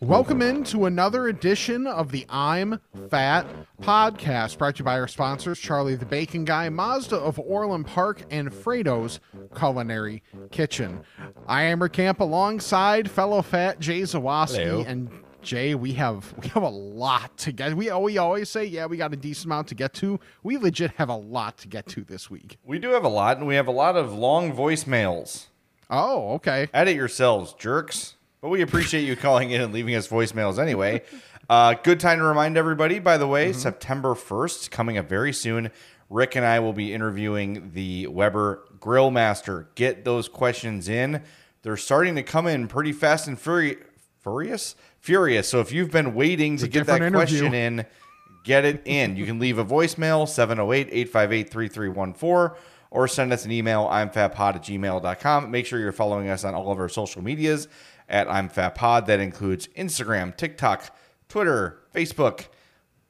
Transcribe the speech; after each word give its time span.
Welcome 0.00 0.40
into 0.40 0.86
another 0.86 1.28
edition 1.28 1.86
of 1.86 2.10
the 2.10 2.24
I'm 2.30 2.80
Fat 3.10 3.46
podcast, 3.82 4.56
brought 4.56 4.76
to 4.76 4.78
you 4.78 4.84
by 4.86 4.98
our 4.98 5.06
sponsors, 5.06 5.58
Charlie 5.58 5.94
the 5.94 6.06
Bacon 6.06 6.46
Guy, 6.46 6.70
Mazda 6.70 7.16
of 7.16 7.38
Orland 7.38 7.86
Park, 7.86 8.22
and 8.30 8.50
Frato's 8.50 9.20
Culinary 9.54 10.22
Kitchen. 10.50 11.02
I 11.46 11.64
am 11.64 11.86
Camp 11.90 12.20
alongside 12.20 13.10
fellow 13.10 13.42
fat 13.42 13.78
Jay 13.78 14.00
Zawoski 14.00 14.86
and 14.86 15.10
Jay, 15.42 15.74
we 15.74 15.92
have 15.92 16.32
we 16.40 16.48
have 16.48 16.62
a 16.62 16.68
lot 16.70 17.36
to 17.36 17.52
get. 17.52 17.74
We 17.74 17.92
we 17.92 18.16
always 18.16 18.48
say, 18.48 18.64
yeah, 18.64 18.86
we 18.86 18.96
got 18.96 19.12
a 19.12 19.16
decent 19.16 19.44
amount 19.44 19.68
to 19.68 19.74
get 19.74 19.92
to. 19.94 20.18
We 20.42 20.56
legit 20.56 20.92
have 20.92 21.10
a 21.10 21.16
lot 21.16 21.58
to 21.58 21.68
get 21.68 21.86
to 21.88 22.02
this 22.02 22.30
week. 22.30 22.56
We 22.64 22.78
do 22.78 22.92
have 22.92 23.04
a 23.04 23.08
lot, 23.08 23.36
and 23.36 23.46
we 23.46 23.56
have 23.56 23.68
a 23.68 23.72
lot 23.72 23.96
of 23.96 24.14
long 24.14 24.50
voicemails. 24.56 25.48
Oh, 25.90 26.32
okay. 26.34 26.68
Edit 26.72 26.96
yourselves, 26.96 27.52
jerks. 27.52 28.13
But 28.44 28.50
we 28.50 28.60
appreciate 28.60 29.04
you 29.04 29.16
calling 29.16 29.52
in 29.52 29.62
and 29.62 29.72
leaving 29.72 29.94
us 29.94 30.06
voicemails 30.06 30.58
anyway. 30.58 31.00
Uh, 31.48 31.76
good 31.82 31.98
time 31.98 32.18
to 32.18 32.24
remind 32.24 32.58
everybody, 32.58 32.98
by 32.98 33.16
the 33.16 33.26
way, 33.26 33.54
September 33.54 34.10
1st, 34.10 34.70
coming 34.70 34.98
up 34.98 35.08
very 35.08 35.32
soon, 35.32 35.70
Rick 36.10 36.36
and 36.36 36.44
I 36.44 36.60
will 36.60 36.74
be 36.74 36.92
interviewing 36.92 37.70
the 37.72 38.06
Weber 38.06 38.62
Grill 38.78 39.10
Master. 39.10 39.70
Get 39.76 40.04
those 40.04 40.28
questions 40.28 40.90
in. 40.90 41.22
They're 41.62 41.78
starting 41.78 42.16
to 42.16 42.22
come 42.22 42.46
in 42.46 42.68
pretty 42.68 42.92
fast 42.92 43.28
and 43.28 43.38
furi- 43.38 43.78
furious. 44.22 44.76
Furious. 45.00 45.48
So 45.48 45.60
if 45.60 45.72
you've 45.72 45.90
been 45.90 46.14
waiting 46.14 46.58
to 46.58 46.68
get 46.68 46.86
that 46.88 46.96
interview. 47.00 47.12
question 47.12 47.54
in, 47.54 47.86
get 48.44 48.66
it 48.66 48.82
in. 48.84 49.16
You 49.16 49.24
can 49.24 49.38
leave 49.38 49.56
a 49.56 49.64
voicemail, 49.64 50.28
708 50.28 50.88
858 50.90 51.50
3314, 51.50 52.62
or 52.90 53.08
send 53.08 53.32
us 53.32 53.46
an 53.46 53.52
email, 53.52 53.88
I'm 53.90 54.10
fatpod 54.10 54.56
at 54.56 54.62
gmail.com. 54.64 55.50
Make 55.50 55.64
sure 55.64 55.80
you're 55.80 55.92
following 55.92 56.28
us 56.28 56.44
on 56.44 56.54
all 56.54 56.70
of 56.70 56.78
our 56.78 56.90
social 56.90 57.22
medias 57.22 57.68
at 58.08 58.30
I'm 58.30 58.48
fatpod. 58.48 59.06
That 59.06 59.20
includes 59.20 59.68
Instagram, 59.68 60.36
TikTok, 60.36 60.94
Twitter, 61.28 61.80
Facebook. 61.94 62.46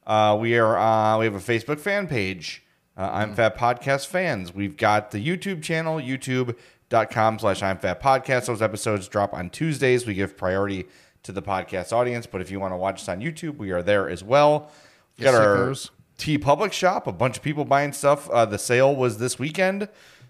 Uh, 0.05 0.37
we 0.39 0.57
are 0.57 0.77
uh, 0.77 1.17
we 1.17 1.25
have 1.25 1.35
a 1.35 1.39
Facebook 1.39 1.79
fan 1.79 2.07
page. 2.07 2.63
Uh, 2.97 3.09
I'm 3.11 3.33
Fat 3.35 3.57
Podcast 3.57 4.07
fans. 4.07 4.53
We've 4.53 4.77
got 4.77 5.11
the 5.11 5.25
YouTube 5.25 5.61
channel, 5.61 5.97
youtube.com 5.99 7.39
slash 7.39 7.61
I'm 7.61 7.77
Fat 7.77 8.01
Podcast. 8.01 8.45
Those 8.45 8.61
episodes 8.61 9.07
drop 9.07 9.33
on 9.33 9.49
Tuesdays. 9.49 10.05
We 10.05 10.13
give 10.13 10.37
priority 10.37 10.85
to 11.23 11.31
the 11.31 11.41
podcast 11.41 11.91
audience. 11.91 12.25
But 12.25 12.41
if 12.41 12.51
you 12.51 12.59
want 12.59 12.71
to 12.73 12.77
watch 12.77 13.01
us 13.01 13.09
on 13.09 13.19
YouTube, 13.19 13.57
we 13.57 13.71
are 13.71 13.81
there 13.81 14.09
as 14.09 14.23
well. 14.23 14.71
We've 15.17 15.25
Yes, 15.25 15.33
got 15.33 15.41
our. 15.41 15.73
TeePublic 16.17 16.71
shop. 16.71 17.07
A 17.07 17.11
bunch 17.11 17.35
of 17.35 17.43
people 17.43 17.65
buying 17.65 17.91
stuff. 17.91 18.29
Uh, 18.29 18.45
the 18.45 18.57
sale 18.57 18.95
was 18.95 19.17
this 19.17 19.37
weekend. 19.37 19.89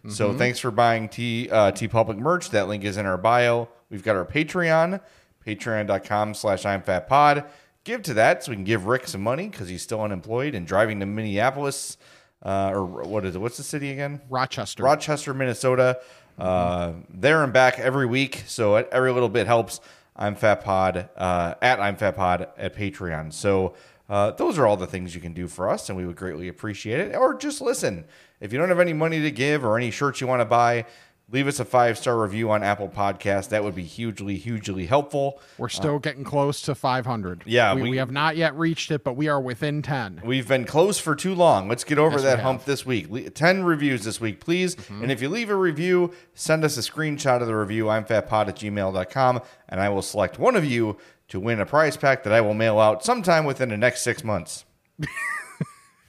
So 0.10 0.30
Mm-hmm. 0.30 0.38
thanks 0.38 0.60
for 0.60 0.72
buying 0.72 1.10
T 1.10 1.50
uh, 1.50 1.72
TeePublic 1.72 2.18
merch. 2.18 2.50
That 2.52 2.68
link 2.68 2.84
is 2.84 2.98
in 2.98 3.06
our 3.06 3.18
bio. 3.18 3.70
We've 3.90 4.04
got 4.04 4.16
our 4.16 4.26
Patreon, 4.26 5.00
patreon.com 5.46 6.34
slash 6.34 6.66
I'm 6.66 6.82
Fat 6.82 7.08
Pod. 7.08 7.46
Give 7.84 8.02
to 8.04 8.14
that 8.16 8.44
so 8.44 8.52
we 8.52 8.56
can 8.56 8.64
give 8.66 8.86
Rick 8.88 9.08
some 9.08 9.22
money 9.22 9.48
because 9.48 9.70
he's 9.70 9.82
still 9.82 10.02
unemployed 10.02 10.56
and 10.56 10.66
driving 10.66 11.00
to 11.02 11.06
Minneapolis. 11.06 11.98
Uh, 12.44 12.72
or 12.74 12.86
what 12.86 13.26
is 13.26 13.36
it? 13.36 13.40
What's 13.40 13.58
the 13.58 13.64
city 13.64 13.92
again? 13.92 14.22
Rochester. 14.30 14.84
Rochester, 14.84 15.34
Minnesota. 15.34 16.00
Uh, 16.38 16.94
there 17.10 17.44
and 17.44 17.54
back 17.54 17.80
every 17.80 18.06
week. 18.06 18.44
So 18.48 18.76
every 18.76 19.12
little 19.12 19.30
bit 19.30 19.48
helps. 19.48 19.80
I'm 20.16 20.36
Fat 20.36 20.64
Pod 20.64 21.10
uh, 21.18 21.56
at 21.62 21.80
I'm 21.80 21.96
Fat 21.96 22.16
Pod 22.16 22.48
at 22.58 22.76
Patreon. 22.76 23.34
So 23.34 23.74
uh, 24.10 24.32
those 24.32 24.58
are 24.58 24.66
all 24.68 24.78
the 24.78 24.88
things 24.88 25.16
you 25.16 25.22
can 25.22 25.34
do 25.34 25.48
for 25.48 25.70
us, 25.70 25.90
and 25.90 25.98
we 25.98 26.06
would 26.06 26.16
greatly 26.16 26.48
appreciate 26.48 27.00
it. 27.00 27.16
Or 27.16 27.34
just 27.36 27.62
listen. 27.62 28.06
If 28.40 28.52
you 28.54 28.60
don't 28.60 28.70
have 28.70 28.80
any 28.80 28.94
money 28.94 29.22
to 29.22 29.32
give 29.32 29.64
or 29.64 29.78
any 29.78 29.92
shirts 29.92 30.22
you 30.22 30.28
want 30.28 30.42
to 30.42 30.46
buy, 30.46 30.86
leave 31.32 31.48
us 31.48 31.60
a 31.60 31.66
five 31.66 31.98
star 31.98 32.20
review 32.22 32.52
on 32.52 32.62
Apple 32.64 32.90
Podcast. 32.90 33.50
That 33.50 33.64
would 33.64 33.74
be 33.76 33.84
hugely, 33.84 34.36
hugely 34.36 34.86
helpful. 34.86 35.40
We're 35.58 35.70
still 35.70 35.96
uh, 35.96 36.00
getting 36.00 36.24
close 36.24 36.62
to 36.64 36.76
500. 36.76 37.44
Yeah, 37.46 37.74
we, 37.74 37.82
we- 37.84 37.90
we 37.92 37.98
have 37.98 38.12
not 38.12 38.36
yet 38.38 38.56
reached 38.56 38.92
it, 38.92 39.04
but 39.04 39.14
we 39.14 39.28
are 39.30 39.40
within 39.42 39.82
10. 39.82 40.22
We've 40.24 40.48
been 40.48 40.66
close 40.66 41.00
for 41.00 41.16
too 41.16 41.34
long. 41.34 41.68
Let's 41.68 41.84
get 41.84 41.98
over 41.98 42.16
Yes, 42.18 42.24
that 42.24 42.40
hump 42.42 42.66
this 42.66 42.86
week. 42.86 43.10
Le- 43.10 43.30
10 43.30 43.64
reviews 43.64 44.04
this 44.04 44.20
week, 44.22 44.40
please. 44.40 44.76
Mm-hmm. 44.76 45.04
And 45.04 45.12
if 45.12 45.22
you 45.22 45.30
leave 45.30 45.50
a 45.50 45.56
review, 45.56 46.12
send 46.34 46.64
us 46.64 46.78
a 46.78 46.82
screenshot 46.82 47.42
of 47.42 47.48
the 47.48 47.56
review. 47.56 47.90
I'm 47.90 48.04
fatpod 48.06 48.50
at 48.50 48.58
gmail.com, 48.58 49.42
and 49.70 49.80
I 49.80 49.90
will 49.90 50.02
select 50.02 50.38
one 50.38 50.56
of 50.56 50.66
you 50.66 50.98
to 51.30 51.40
win 51.40 51.60
a 51.60 51.66
prize 51.66 51.98
pack 51.98 52.22
that 52.24 52.34
I 52.34 52.42
will 52.42 52.54
mail 52.54 52.78
out 52.80 53.04
sometime 53.04 53.46
within 53.46 53.70
the 53.70 53.78
next 53.78 54.02
six 54.02 54.24
months. 54.24 54.66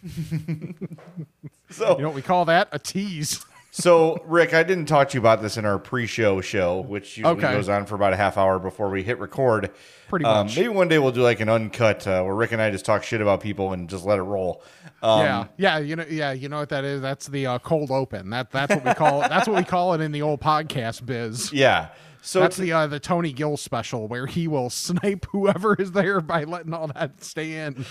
so, 1.70 1.96
You 1.96 2.02
know 2.02 2.08
what 2.08 2.14
we 2.14 2.22
call 2.22 2.44
that? 2.46 2.68
A 2.72 2.78
tease. 2.78 3.44
so 3.70 4.18
Rick, 4.24 4.54
I 4.54 4.62
didn't 4.62 4.86
talk 4.86 5.08
to 5.10 5.14
you 5.14 5.20
about 5.20 5.42
this 5.42 5.56
in 5.56 5.64
our 5.64 5.78
pre-show 5.78 6.40
show, 6.40 6.80
which 6.80 7.18
usually 7.18 7.36
Okay. 7.36 7.52
goes 7.52 7.68
on 7.68 7.86
for 7.86 7.94
about 7.94 8.12
a 8.12 8.16
half 8.16 8.36
hour 8.38 8.58
before 8.58 8.88
we 8.88 9.02
hit 9.02 9.18
record. 9.18 9.70
Pretty 10.08 10.24
Um, 10.24 10.46
much. 10.46 10.56
maybe 10.56 10.68
one 10.68 10.88
day 10.88 10.98
we'll 10.98 11.12
do 11.12 11.22
like 11.22 11.40
an 11.40 11.48
uncut 11.48 12.06
uh, 12.06 12.22
where 12.22 12.34
Rick 12.34 12.52
and 12.52 12.62
I 12.62 12.70
just 12.70 12.84
talk 12.84 13.02
shit 13.02 13.20
about 13.20 13.40
people 13.40 13.72
and 13.72 13.88
just 13.88 14.04
let 14.04 14.18
it 14.18 14.22
roll. 14.22 14.62
Um, 15.02 15.20
yeah, 15.20 15.46
yeah, 15.58 15.78
you 15.78 15.96
know, 15.96 16.06
yeah, 16.08 16.32
you 16.32 16.48
know 16.48 16.58
what 16.58 16.70
that 16.70 16.84
is? 16.84 17.00
That's 17.02 17.26
the 17.26 17.46
uh, 17.46 17.58
cold 17.58 17.90
open. 17.90 18.30
That 18.30 18.50
that's 18.50 18.74
what 18.74 18.84
we 18.84 18.94
call 18.94 19.22
it. 19.22 19.28
That's 19.30 19.46
what 19.46 19.56
we 19.56 19.64
call 19.64 19.92
it 19.94 20.00
in 20.00 20.10
the 20.12 20.22
old 20.22 20.40
podcast 20.40 21.04
biz. 21.04 21.52
Yeah. 21.52 21.88
So 22.22 22.40
That's 22.40 22.56
the 22.56 22.72
uh, 22.72 22.86
the 22.88 22.98
Tony 22.98 23.32
Gill 23.32 23.56
special 23.56 24.08
where 24.08 24.26
he 24.26 24.48
will 24.48 24.70
snipe 24.70 25.26
whoever 25.30 25.74
is 25.74 25.92
there 25.92 26.20
by 26.20 26.42
letting 26.44 26.72
all 26.72 26.88
that 26.88 27.22
stay 27.22 27.52
in. 27.52 27.84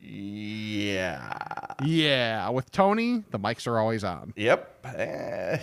Yeah. 0.00 1.74
Yeah, 1.84 2.48
with 2.50 2.70
Tony, 2.70 3.24
the 3.30 3.38
mics 3.38 3.66
are 3.66 3.78
always 3.78 4.04
on. 4.04 4.32
Yep. 4.36 4.86
Eh. 4.96 5.58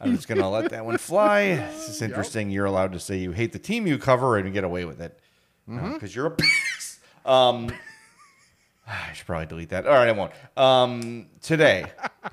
I'm 0.00 0.14
just 0.14 0.28
gonna 0.28 0.48
let 0.50 0.70
that 0.70 0.84
one 0.84 0.98
fly. 0.98 1.40
It's 1.40 1.86
just 1.86 2.02
interesting. 2.02 2.50
You're 2.50 2.66
allowed 2.66 2.92
to 2.92 3.00
say 3.00 3.18
you 3.18 3.32
hate 3.32 3.52
the 3.52 3.58
team 3.58 3.86
you 3.86 3.98
cover 3.98 4.36
and 4.36 4.52
get 4.52 4.64
away 4.64 4.84
with 4.84 5.00
it 5.00 5.18
because 5.66 6.14
you're 6.14 6.26
a 6.26 6.30
piece. 6.30 7.00
Um, 7.24 7.72
I 8.86 9.12
should 9.14 9.26
probably 9.26 9.46
delete 9.46 9.70
that. 9.70 9.86
All 9.86 9.94
right, 9.94 10.08
I 10.08 10.12
won't. 10.12 10.32
Um, 10.56 11.26
today, 11.40 11.86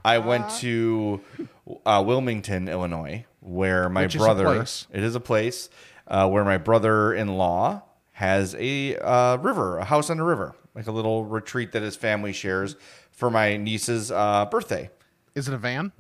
I 0.06 0.20
went 0.20 0.50
to 0.60 1.22
uh, 1.86 2.04
Wilmington, 2.06 2.68
Illinois, 2.68 3.26
where 3.40 3.90
my 3.90 4.04
Which 4.04 4.16
is 4.16 4.22
brother. 4.22 4.44
place. 4.46 4.88
It 4.92 5.04
is 5.04 5.16
a 5.16 5.20
place 5.20 5.70
uh, 6.08 6.30
where 6.30 6.44
my 6.44 6.58
brother-in-law 6.58 7.82
has 8.14 8.56
a 8.58 8.96
uh, 8.98 9.38
river, 9.38 9.78
a 9.80 9.86
house 9.86 10.10
on 10.10 10.20
a 10.20 10.24
river, 10.24 10.56
like 10.76 10.88
a 10.88 10.92
little 10.92 11.26
retreat 11.26 11.72
that 11.74 11.82
his 11.82 11.96
family 11.96 12.34
shares 12.34 12.76
for 13.12 13.30
my 13.30 13.58
niece's 13.58 14.12
uh, 14.12 14.46
birthday. 14.46 14.90
Is 15.36 15.48
it 15.48 15.54
a 15.54 15.58
van? 15.58 15.92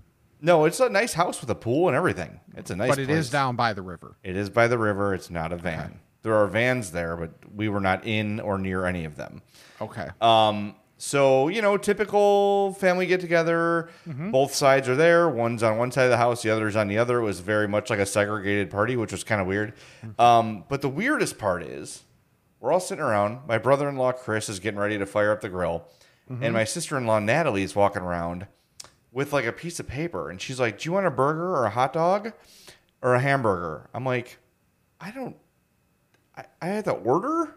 No, 0.42 0.66
it's 0.66 0.80
a 0.80 0.90
nice 0.90 1.14
house 1.14 1.42
with 1.42 1.50
a 1.50 1.56
pool 1.56 1.88
and 1.88 1.96
everything. 1.96 2.40
It's 2.56 2.70
a 2.70 2.76
nice. 2.76 2.90
House. 2.90 2.98
But 2.98 3.04
it 3.04 3.10
is 3.10 3.28
place. 3.28 3.30
down 3.30 3.56
by 3.56 3.74
the 3.74 3.82
river. 3.82 4.18
It 4.24 4.36
is 4.36 4.50
by 4.50 4.68
the 4.68 4.78
river. 4.78 5.14
It's 5.14 5.30
not 5.30 5.54
a 5.54 5.56
van. 5.56 6.00
There 6.22 6.36
are 6.36 6.48
vans 6.48 6.92
there, 6.92 7.18
but 7.18 7.32
we 7.54 7.68
were 7.70 7.82
not 7.82 8.06
in 8.06 8.40
or 8.40 8.58
near 8.58 8.86
any 8.86 9.06
of 9.06 9.16
them. 9.16 9.42
Okay. 9.82 10.10
Um, 10.22 10.76
so 11.04 11.50
you 11.50 11.62
know, 11.62 11.76
typical 11.76 12.74
family 12.76 13.06
get 13.06 13.20
together. 13.20 13.90
Mm-hmm. 14.08 14.32
Both 14.32 14.56
sides 14.56 14.88
are 14.88 14.96
there. 14.96 15.28
One's 15.28 15.62
on 15.62 15.78
one 15.78 15.92
side 15.92 16.06
of 16.06 16.12
the 16.12 16.18
house, 16.18 16.44
the 16.44 16.50
other's 16.50 16.78
on 16.78 16.88
the 16.88 16.98
other. 16.98 17.20
It 17.20 17.24
was 17.24 17.42
very 17.42 17.68
much 17.68 17.90
like 17.90 18.00
a 18.00 18.06
segregated 18.06 18.70
party, 18.70 18.96
which 18.96 19.12
was 19.12 19.22
kind 19.22 19.42
of 19.42 19.46
weird. 19.46 19.74
Mm-hmm. 20.02 20.22
Um, 20.22 20.64
but 20.70 20.82
the 20.82 20.88
weirdest 20.88 21.38
part 21.38 21.62
is, 21.62 22.04
we're 22.62 22.72
all 22.72 22.80
sitting 22.80 23.04
around. 23.04 23.40
My 23.46 23.58
brother-in-law 23.58 24.14
Chris 24.14 24.48
is 24.48 24.62
getting 24.62 24.80
ready 24.80 24.98
to 24.98 25.06
fire 25.06 25.34
up 25.34 25.42
the 25.42 25.50
grill, 25.50 25.90
mm-hmm. 26.32 26.42
and 26.42 26.54
my 26.54 26.64
sister-in-law 26.64 27.20
Natalie 27.20 27.64
is 27.64 27.76
walking 27.76 28.02
around 28.02 28.48
with 29.12 29.34
like 29.34 29.46
a 29.46 29.52
piece 29.52 29.82
of 29.82 29.88
paper, 29.90 30.30
and 30.30 30.40
she's 30.40 30.58
like, 30.58 30.80
"Do 30.80 30.88
you 30.88 30.94
want 30.94 31.06
a 31.06 31.12
burger 31.12 31.54
or 31.54 31.66
a 31.66 31.70
hot 31.70 31.92
dog 31.92 32.32
or 33.02 33.14
a 33.14 33.20
hamburger?" 33.20 33.90
I'm 33.94 34.06
like, 34.06 34.38
"I 35.02 35.12
don't. 35.12 35.36
I, 36.38 36.46
I 36.62 36.68
had 36.68 36.86
to 36.86 36.94
order." 36.94 37.56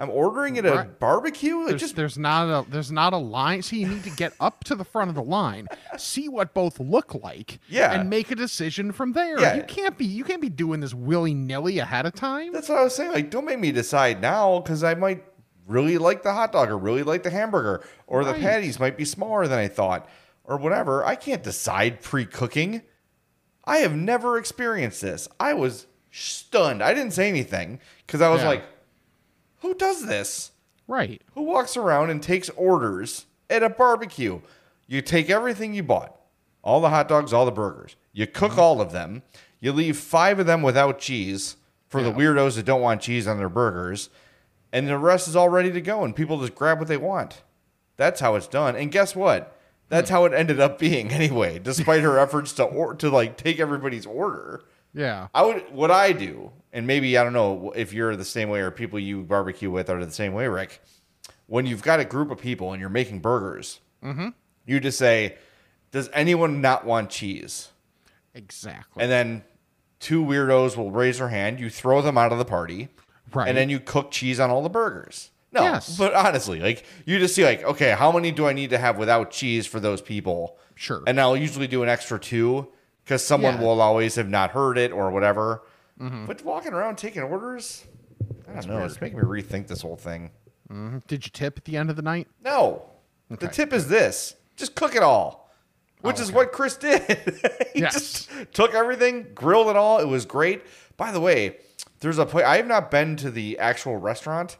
I'm 0.00 0.10
ordering 0.10 0.56
it 0.56 0.64
at 0.64 0.76
a 0.76 0.84
barbecue. 0.88 1.66
There's, 1.66 1.80
just 1.80 1.96
there's 1.96 2.16
not 2.16 2.46
a 2.48 2.70
there's 2.70 2.92
not 2.92 3.12
a 3.12 3.16
line. 3.16 3.62
See, 3.62 3.80
you 3.80 3.88
need 3.88 4.04
to 4.04 4.10
get 4.10 4.32
up 4.38 4.62
to 4.64 4.74
the 4.76 4.84
front 4.84 5.08
of 5.08 5.16
the 5.16 5.22
line, 5.22 5.66
see 5.96 6.28
what 6.28 6.54
both 6.54 6.78
look 6.78 7.14
like, 7.14 7.58
Yeah. 7.68 7.92
and 7.98 8.08
make 8.08 8.30
a 8.30 8.36
decision 8.36 8.92
from 8.92 9.12
there. 9.12 9.40
Yeah. 9.40 9.56
You 9.56 9.64
can't 9.64 9.98
be 9.98 10.04
you 10.06 10.22
can't 10.22 10.40
be 10.40 10.48
doing 10.48 10.80
this 10.80 10.94
willy 10.94 11.34
nilly 11.34 11.80
ahead 11.80 12.06
of 12.06 12.14
time. 12.14 12.52
That's 12.52 12.68
what 12.68 12.78
I 12.78 12.84
was 12.84 12.94
saying. 12.94 13.10
Like, 13.12 13.30
don't 13.30 13.44
make 13.44 13.58
me 13.58 13.72
decide 13.72 14.20
now 14.20 14.60
because 14.60 14.84
I 14.84 14.94
might 14.94 15.24
really 15.66 15.98
like 15.98 16.22
the 16.22 16.32
hot 16.32 16.52
dog 16.52 16.70
or 16.70 16.78
really 16.78 17.02
like 17.02 17.24
the 17.24 17.30
hamburger 17.30 17.84
or 18.06 18.24
the 18.24 18.34
patties 18.34 18.78
might 18.80 18.96
be 18.96 19.04
smaller 19.04 19.46
than 19.48 19.58
I 19.58 19.68
thought 19.68 20.08
or 20.44 20.56
whatever. 20.58 21.04
I 21.04 21.14
can't 21.16 21.42
decide 21.42 22.00
pre 22.02 22.24
cooking. 22.24 22.82
I 23.64 23.78
have 23.78 23.94
never 23.94 24.38
experienced 24.38 25.02
this. 25.02 25.28
I 25.38 25.52
was 25.54 25.86
stunned. 26.10 26.82
I 26.82 26.94
didn't 26.94 27.12
say 27.12 27.28
anything 27.28 27.80
because 28.06 28.22
I 28.22 28.30
was 28.30 28.40
Yeah. 28.42 28.48
like, 28.48 28.64
who 29.60 29.74
does 29.74 30.06
this? 30.06 30.52
right. 30.86 31.20
Who 31.34 31.42
walks 31.42 31.76
around 31.76 32.10
and 32.10 32.22
takes 32.22 32.48
orders 32.50 33.26
at 33.50 33.62
a 33.62 33.68
barbecue? 33.68 34.40
You 34.86 35.02
take 35.02 35.28
everything 35.28 35.74
you 35.74 35.82
bought 35.82 36.14
all 36.62 36.80
the 36.80 36.88
hot 36.90 37.08
dogs, 37.08 37.32
all 37.32 37.44
the 37.44 37.52
burgers. 37.52 37.96
You 38.12 38.26
cook 38.26 38.52
Mm-hmm. 38.52 38.60
all 38.60 38.80
of 38.80 38.92
them. 38.92 39.22
You 39.60 39.72
leave 39.72 39.96
five 39.96 40.38
of 40.38 40.46
them 40.46 40.62
without 40.62 40.98
cheese 40.98 41.56
for 41.88 42.02
the 42.02 42.12
weirdos 42.12 42.56
that 42.56 42.64
don't 42.66 42.80
want 42.80 43.00
cheese 43.00 43.26
on 43.26 43.38
their 43.38 43.48
burgers, 43.48 44.08
and 44.72 44.86
the 44.86 44.98
rest 44.98 45.26
is 45.28 45.34
all 45.36 45.48
ready 45.48 45.72
to 45.72 45.80
go, 45.80 46.04
and 46.04 46.14
people 46.14 46.38
just 46.40 46.54
grab 46.54 46.78
what 46.78 46.88
they 46.88 46.96
want. 46.98 47.42
That's 47.96 48.20
how 48.20 48.34
it's 48.36 48.46
done. 48.46 48.76
And 48.76 48.92
guess 48.92 49.16
what? 49.16 49.56
That's 49.88 50.10
how 50.10 50.24
it 50.26 50.32
ended 50.34 50.60
up 50.60 50.78
being 50.78 51.10
anyway, 51.12 51.58
despite 51.58 52.02
her 52.02 52.18
efforts 52.18 52.52
to 52.54 52.64
or, 52.64 52.94
to 52.94 53.08
like 53.10 53.36
take 53.36 53.58
everybody's 53.58 54.06
order. 54.06 54.62
Yeah. 54.94 55.28
I 55.34 55.42
would 55.42 55.72
what 55.72 55.90
I 55.90 56.12
do, 56.12 56.52
and 56.72 56.86
maybe 56.86 57.16
I 57.16 57.24
don't 57.24 57.32
know 57.32 57.72
if 57.76 57.92
you're 57.92 58.16
the 58.16 58.24
same 58.24 58.48
way 58.48 58.60
or 58.60 58.70
people 58.70 58.98
you 58.98 59.22
barbecue 59.22 59.70
with 59.70 59.90
are 59.90 60.04
the 60.04 60.10
same 60.10 60.32
way, 60.34 60.48
Rick. 60.48 60.80
When 61.46 61.66
you've 61.66 61.82
got 61.82 62.00
a 62.00 62.04
group 62.04 62.30
of 62.30 62.38
people 62.38 62.72
and 62.72 62.80
you're 62.80 62.90
making 62.90 63.20
burgers, 63.20 63.80
mm-hmm. 64.04 64.28
you 64.66 64.80
just 64.80 64.98
say, 64.98 65.36
"Does 65.92 66.10
anyone 66.12 66.60
not 66.60 66.84
want 66.84 67.10
cheese?" 67.10 67.70
Exactly. 68.34 69.02
And 69.02 69.10
then 69.10 69.44
two 70.00 70.24
weirdos 70.24 70.76
will 70.76 70.90
raise 70.90 71.18
their 71.18 71.28
hand. 71.28 71.58
You 71.58 71.70
throw 71.70 72.02
them 72.02 72.16
out 72.18 72.32
of 72.32 72.38
the 72.38 72.44
party, 72.44 72.88
Right. 73.32 73.48
And 73.48 73.56
then 73.56 73.68
you 73.68 73.80
cook 73.80 74.10
cheese 74.10 74.40
on 74.40 74.50
all 74.50 74.62
the 74.62 74.68
burgers. 74.68 75.30
No, 75.52 75.62
Yes. 75.62 75.96
but 75.96 76.14
honestly, 76.14 76.60
like 76.60 76.84
you 77.06 77.18
just 77.18 77.34
see, 77.34 77.44
like, 77.44 77.62
okay, 77.62 77.92
how 77.92 78.12
many 78.12 78.30
do 78.30 78.46
I 78.46 78.52
need 78.52 78.70
to 78.70 78.78
have 78.78 78.98
without 78.98 79.30
cheese 79.30 79.66
for 79.66 79.80
those 79.80 80.02
people? 80.02 80.58
Sure. 80.74 81.02
And 81.06 81.20
I'll 81.20 81.36
usually 81.36 81.66
do 81.66 81.82
an 81.82 81.88
extra 81.88 82.18
two 82.18 82.68
because 83.08 83.24
someone 83.26 83.54
Yeah. 83.54 83.56
Mm-hmm. 83.60 83.66
will 83.66 83.80
always 83.80 84.16
have 84.16 84.28
not 84.28 84.50
heard 84.50 84.76
it 84.76 84.92
or 84.92 85.10
whatever. 85.10 85.62
But 85.98 86.44
walking 86.44 86.74
around 86.74 86.96
taking 86.96 87.22
orders, 87.22 87.84
I 88.46 88.52
don't 88.60 88.68
know. 88.68 88.84
It's 88.84 89.00
making 89.00 89.18
me 89.18 89.24
rethink 89.24 89.66
this 89.66 89.80
whole 89.82 89.96
thing. 89.96 90.30
Did 91.08 91.24
you 91.24 91.30
tip 91.32 91.56
at 91.56 91.64
the 91.64 91.76
end 91.78 91.88
of 91.90 91.96
the 91.96 92.02
night? 92.02 92.28
No, 92.44 92.84
the 93.30 93.48
tip 93.48 93.72
is 93.72 93.88
this: 93.88 94.36
just 94.56 94.74
cook 94.76 94.94
it 94.94 95.02
all, 95.02 95.50
which 96.02 96.20
is 96.20 96.30
what 96.30 96.52
Chris 96.52 96.76
did. 96.76 97.00
he 97.74 97.80
Yes. 97.80 97.94
just 97.94 98.30
took 98.52 98.74
everything, 98.74 99.26
grilled 99.34 99.68
it 99.68 99.76
all. 99.76 99.98
It 99.98 100.06
was 100.06 100.24
great. 100.26 100.62
By 100.98 101.10
the 101.10 101.20
way, 101.20 101.56
there's 102.00 102.18
a 102.18 102.26
place 102.26 102.44
I 102.44 102.58
have 102.58 102.66
not 102.68 102.90
been 102.92 103.16
to 103.16 103.30
the 103.30 103.58
actual 103.58 103.96
restaurant, 103.96 104.56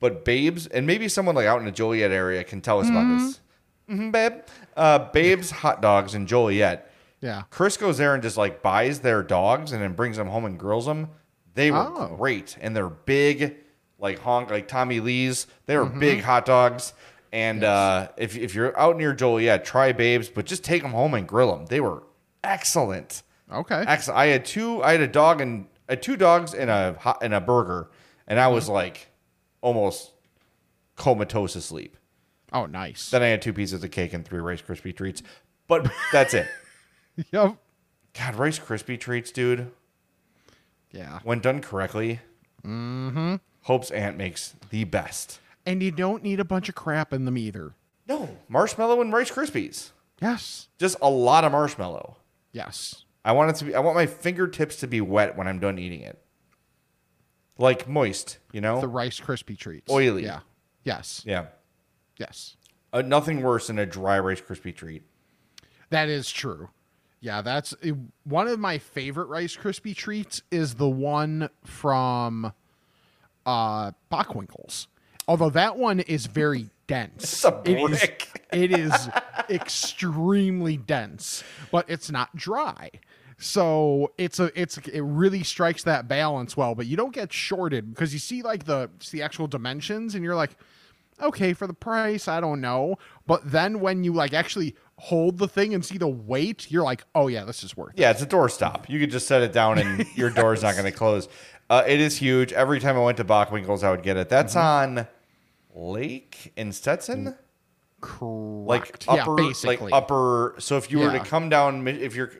but 0.00 0.24
Babes 0.24 0.66
and 0.66 0.86
maybe 0.88 1.06
someone 1.08 1.34
like 1.36 1.46
out 1.46 1.60
in 1.60 1.66
the 1.66 1.72
Joliet 1.72 2.10
area 2.10 2.42
can 2.42 2.60
tell 2.62 2.80
us 2.80 2.88
about 2.88 3.06
this. 3.16 3.40
hmm 3.86 4.10
babe, 4.10 4.32
uh, 4.76 4.98
Babes 5.12 5.50
hot 5.52 5.80
dogs 5.82 6.14
in 6.16 6.26
Joliet. 6.26 6.89
Yeah. 7.20 7.42
Chris 7.50 7.76
goes 7.76 7.98
there 7.98 8.14
and 8.14 8.22
just 8.22 8.36
like 8.36 8.62
buys 8.62 9.00
their 9.00 9.22
dogs 9.22 9.72
and 9.72 9.82
then 9.82 9.92
brings 9.92 10.16
them 10.16 10.28
home 10.28 10.44
and 10.44 10.58
grills 10.58 10.86
them. 10.86 11.08
They 11.54 11.70
were 11.70 11.78
Oh. 11.78 12.14
great 12.16 12.56
and 12.60 12.74
they're 12.74 12.88
big, 12.88 13.56
like 13.98 14.20
honk, 14.20 14.50
like 14.50 14.68
Tommy 14.68 15.00
Lee's. 15.00 15.46
They 15.66 15.76
were 15.76 15.86
mm-hmm. 15.86 16.00
big 16.00 16.20
hot 16.22 16.46
dogs. 16.46 16.94
And 17.32 17.62
uh, 17.62 18.08
if 18.16 18.36
if 18.36 18.54
you're 18.54 18.76
out 18.78 18.96
near 18.96 19.12
Joliet, 19.12 19.64
try 19.64 19.92
Babes, 19.92 20.28
but 20.28 20.46
just 20.46 20.64
take 20.64 20.82
them 20.82 20.92
home 20.92 21.14
and 21.14 21.28
grill 21.28 21.54
them. 21.56 21.66
They 21.66 21.80
were 21.80 22.02
excellent. 22.42 23.22
Okay. 23.52 23.84
Excellent. 23.86 24.18
I 24.18 24.26
had 24.26 24.44
two. 24.44 24.82
I 24.82 24.92
had 24.92 25.00
a 25.00 25.06
dog 25.06 25.40
and 25.40 25.66
had 25.88 26.02
two 26.02 26.16
dogs 26.16 26.54
and 26.54 26.70
a 26.70 26.96
hot 26.98 27.18
and 27.22 27.32
a 27.32 27.40
burger, 27.40 27.90
and 28.26 28.40
I 28.40 28.48
was 28.48 28.64
mm-hmm. 28.64 28.74
like 28.74 29.08
almost 29.60 30.12
comatose 30.96 31.54
asleep. 31.54 31.96
Oh, 32.52 32.66
nice. 32.66 33.10
Then 33.10 33.22
I 33.22 33.26
had 33.26 33.42
two 33.42 33.52
pieces 33.52 33.84
of 33.84 33.90
cake 33.90 34.12
and 34.12 34.24
three 34.24 34.40
Rice 34.40 34.62
Krispie 34.62 34.96
treats, 34.96 35.22
but 35.68 35.88
that's 36.12 36.34
it. 36.34 36.48
Yep. 37.32 37.56
God, 38.18 38.34
Rice 38.34 38.58
Krispie 38.58 38.98
treats, 38.98 39.30
dude. 39.30 39.70
Yeah. 40.90 41.20
When 41.22 41.40
done 41.40 41.60
correctly, 41.60 42.20
mm-hmm. 42.64 43.36
Hope's 43.62 43.90
aunt 43.90 44.16
makes 44.16 44.54
the 44.70 44.84
best. 44.84 45.38
And 45.64 45.82
you 45.82 45.90
don't 45.90 46.22
need 46.22 46.40
a 46.40 46.44
bunch 46.44 46.68
of 46.68 46.74
crap 46.74 47.12
in 47.12 47.24
them 47.24 47.38
either. 47.38 47.74
No, 48.08 48.36
marshmallow 48.48 49.00
and 49.00 49.12
Rice 49.12 49.30
Krispies. 49.30 49.90
Yes. 50.20 50.68
Just 50.78 50.96
a 51.00 51.08
lot 51.08 51.44
of 51.44 51.52
marshmallow. 51.52 52.16
Yes. 52.52 53.04
I 53.24 53.32
want 53.32 53.50
it 53.50 53.56
to 53.56 53.64
be. 53.66 53.74
I 53.74 53.80
want 53.80 53.96
my 53.96 54.06
fingertips 54.06 54.76
to 54.76 54.88
be 54.88 55.00
wet 55.00 55.36
when 55.36 55.46
I'm 55.46 55.60
done 55.60 55.78
eating 55.78 56.00
it, 56.00 56.18
like 57.58 57.86
moist. 57.86 58.38
You 58.50 58.60
know, 58.60 58.80
The 58.80 58.88
Rice 58.88 59.20
Krispie 59.20 59.58
treats. 59.58 59.92
Oily. 59.92 60.24
Yeah. 60.24 60.40
Yes. 60.82 61.22
yeah. 61.26 61.46
Yes. 62.16 62.56
Uh, 62.92 63.02
nothing 63.02 63.42
worse 63.42 63.68
than 63.68 63.78
a 63.78 63.86
dry 63.86 64.18
Rice 64.18 64.40
Krispie 64.40 64.74
treat. 64.74 65.02
That 65.90 66.08
is 66.08 66.30
true. 66.30 66.70
Yeah, 67.20 67.42
that's 67.42 67.74
one 68.24 68.48
of 68.48 68.58
my 68.58 68.78
favorite 68.78 69.26
Rice 69.26 69.56
Krispie 69.56 69.94
treats 69.94 70.42
is 70.50 70.74
the 70.74 70.88
one 70.88 71.50
from 71.64 72.52
uh 73.44 73.92
Bockwinkel's. 74.10 74.88
Although 75.28 75.50
that 75.50 75.76
one 75.76 76.00
is 76.00 76.26
very 76.26 76.70
dense. 76.86 77.22
It's 77.22 77.44
a 77.44 77.62
It 77.64 77.78
is, 77.92 78.02
it 78.52 78.72
is 78.78 79.08
extremely 79.48 80.76
dense, 80.76 81.44
but 81.70 81.88
it's 81.88 82.10
not 82.10 82.34
dry. 82.34 82.90
So 83.38 84.12
it's 84.18 84.38
a 84.38 84.50
it's 84.60 84.76
it 84.78 85.00
really 85.00 85.42
strikes 85.42 85.82
that 85.84 86.08
balance 86.08 86.56
well, 86.56 86.74
but 86.74 86.86
you 86.86 86.96
don't 86.96 87.14
get 87.14 87.32
shorted 87.32 87.94
because 87.94 88.12
you 88.12 88.18
see 88.18 88.42
like 88.42 88.64
the 88.64 88.90
the 89.12 89.22
actual 89.22 89.46
dimensions 89.46 90.14
and 90.14 90.22
you're 90.24 90.34
like, 90.34 90.56
okay, 91.22 91.54
for 91.54 91.66
the 91.66 91.72
price, 91.74 92.28
I 92.28 92.40
don't 92.40 92.60
know. 92.60 92.96
But 93.26 93.50
then 93.50 93.80
when 93.80 94.04
you 94.04 94.12
like 94.12 94.34
actually 94.34 94.74
hold 95.00 95.38
the 95.38 95.48
thing 95.48 95.72
and 95.74 95.84
see 95.84 95.96
the 95.98 96.06
weight, 96.08 96.70
you're 96.70 96.82
like, 96.84 97.04
oh 97.14 97.26
yeah, 97.28 97.44
this 97.44 97.64
is 97.64 97.76
worth 97.76 97.94
it. 97.94 98.00
Yeah, 98.00 98.10
it's 98.10 98.22
a 98.22 98.26
doorstop. 98.26 98.88
You 98.88 99.00
could 99.00 99.10
just 99.10 99.26
set 99.26 99.42
it 99.42 99.52
down 99.52 99.78
and 99.78 100.04
your 100.14 100.30
door's 100.30 100.62
not 100.62 100.72
going 100.74 100.84
to 100.84 100.92
close. 100.92 101.28
Uh, 101.70 101.82
it 101.86 102.00
is 102.00 102.18
huge. 102.18 102.52
Every 102.52 102.80
time 102.80 102.96
I 102.96 103.00
went 103.00 103.16
to 103.18 103.24
Bockwinkel's, 103.24 103.82
I 103.82 103.90
would 103.90 104.02
get 104.02 104.16
it. 104.16 104.28
That's 104.28 104.54
Mm-hmm. 104.54 104.98
on 104.98 105.06
Lake 105.74 106.52
in 106.56 106.72
Stetson. 106.72 107.36
Correct. 108.00 109.06
like 109.06 109.06
yeah, 109.06 109.22
upper, 109.22 109.34
basically. 109.36 109.76
like 109.90 109.92
upper. 109.94 110.54
So 110.58 110.76
if 110.76 110.90
you 110.90 110.98
were 110.98 111.12
to 111.12 111.20
come 111.20 111.48
down, 111.48 111.86
if 111.86 112.14
you're 112.16 112.32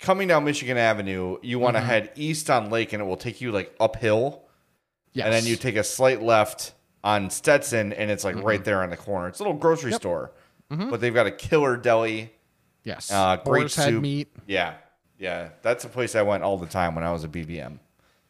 coming 0.00 0.28
down 0.28 0.44
Michigan 0.44 0.76
Avenue, 0.76 1.38
you 1.42 1.56
Mm-hmm. 1.56 1.62
want 1.64 1.76
to 1.76 1.80
head 1.80 2.10
east 2.16 2.50
on 2.50 2.70
Lake, 2.70 2.92
and 2.92 3.02
it 3.02 3.06
will 3.06 3.16
take 3.16 3.40
you 3.40 3.52
like 3.52 3.74
uphill, 3.78 4.42
yes. 5.12 5.24
and 5.26 5.34
then 5.34 5.44
you 5.46 5.56
take 5.56 5.76
a 5.76 5.84
slight 5.84 6.22
left 6.22 6.72
on 7.04 7.30
Stetson, 7.30 7.92
and 7.92 8.10
it's 8.10 8.24
like 8.24 8.36
Mm-hmm. 8.36 8.46
right 8.46 8.64
there 8.64 8.82
on 8.82 8.90
the 8.90 8.96
corner. 8.96 9.28
It's 9.28 9.40
a 9.40 9.42
little 9.42 9.58
grocery 9.58 9.92
store, 9.92 10.32
but 10.68 11.00
they've 11.00 11.14
got 11.14 11.26
a 11.26 11.30
killer 11.30 11.76
deli. 11.76 12.32
yes. 12.84 13.10
Uh, 13.10 13.36
great 13.36 13.62
Boar's 13.62 13.74
soup. 13.74 14.02
meat. 14.02 14.28
Yeah, 14.46 14.74
yeah, 15.18 15.50
that's 15.62 15.84
a 15.84 15.88
place 15.88 16.14
I 16.14 16.22
went 16.22 16.42
all 16.42 16.56
the 16.58 16.66
time 16.66 16.94
when 16.94 17.04
I 17.04 17.12
was 17.12 17.24
a 17.24 17.28
BBM. 17.28 17.78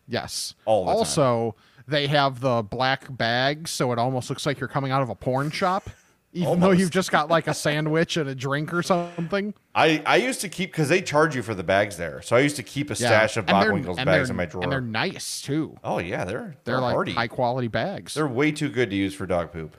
Yes. 0.06 0.54
All 0.64 0.84
the 0.86 0.92
time. 0.92 0.98
also, 0.98 1.54
they 1.86 2.06
have 2.06 2.40
the 2.40 2.62
black 2.62 3.04
bags, 3.16 3.70
so 3.70 3.92
it 3.92 3.98
almost 3.98 4.30
looks 4.30 4.46
like 4.46 4.58
you're 4.60 4.68
coming 4.68 4.90
out 4.92 5.02
of 5.02 5.10
a 5.10 5.14
porn 5.14 5.50
shop, 5.50 5.90
even 6.32 6.60
though 6.60 6.70
you've 6.70 6.90
just 6.90 7.10
got 7.10 7.28
like 7.28 7.46
a 7.46 7.54
sandwich 7.54 8.16
and 8.16 8.28
a 8.28 8.34
drink 8.34 8.72
or 8.72 8.82
something. 8.82 9.52
I, 9.74 10.02
I 10.06 10.16
used 10.16 10.40
to 10.42 10.48
keep 10.48 10.70
because 10.72 10.88
they 10.88 11.02
charge 11.02 11.34
you 11.36 11.42
for 11.42 11.54
the 11.54 11.62
bags 11.62 11.96
there, 11.98 12.22
so 12.22 12.36
I 12.36 12.40
used 12.40 12.56
to 12.56 12.62
keep 12.62 12.90
a 12.90 12.94
stash 12.94 13.36
of 13.36 13.46
Bockwinkel's 13.46 14.02
bags 14.04 14.30
in 14.30 14.36
my 14.36 14.44
drawer. 14.46 14.62
And 14.62 14.72
they're 14.72 14.80
nice 14.80 15.40
too. 15.42 15.76
oh 15.84 15.98
yeah, 15.98 16.24
they're 16.24 16.38
They're, 16.38 16.56
they're, 16.64 16.80
like 16.80 16.94
hardy. 16.94 17.12
high 17.12 17.28
quality 17.28 17.68
bags. 17.68 18.14
They're 18.14 18.26
way 18.26 18.50
too 18.52 18.68
good 18.70 18.88
to 18.90 18.96
use 18.96 19.14
for 19.14 19.26
dog 19.26 19.52
poop. 19.52 19.76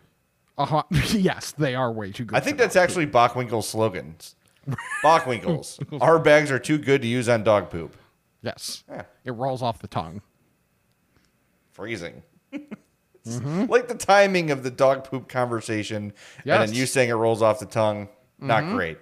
Uh-huh. 0.60 0.84
yes, 0.92 1.52
they 1.54 1.74
are 1.74 1.92
way 1.92 2.12
too 2.12 2.26
good. 2.26 2.36
I 2.36 2.40
think 2.42 2.58
that's 2.58 2.76
actually 2.76 3.08
Bockwinkel's 3.08 3.68
slogans. 3.68 4.36
Bockwinkel's. 5.04 5.80
Our 6.02 6.20
bags 6.20 6.52
are 6.52 6.60
too 6.60 6.78
good 6.78 7.02
to 7.02 7.08
use 7.08 7.28
on 7.30 7.44
dog 7.44 7.70
poop. 7.72 7.92
poop. 7.94 7.98
Yes. 8.42 8.84
Yeah. 8.90 9.04
It 9.26 9.32
rolls 9.32 9.62
off 9.62 9.80
the 9.80 9.88
tongue. 9.88 10.22
Freezing. 11.72 12.22
It's 13.26 13.42
Like 13.70 13.90
the 13.90 13.96
timing 13.96 14.50
of 14.50 14.64
the 14.64 14.72
dog 14.72 15.04
poop 15.04 15.28
conversation, 15.28 16.14
and 16.46 16.62
then 16.64 16.74
you 16.74 16.86
saying 16.86 17.10
it 17.10 17.14
rolls 17.14 17.42
off 17.42 17.60
the 17.60 17.66
tongue. 17.66 18.08
Not 18.40 18.64
great. 18.74 18.98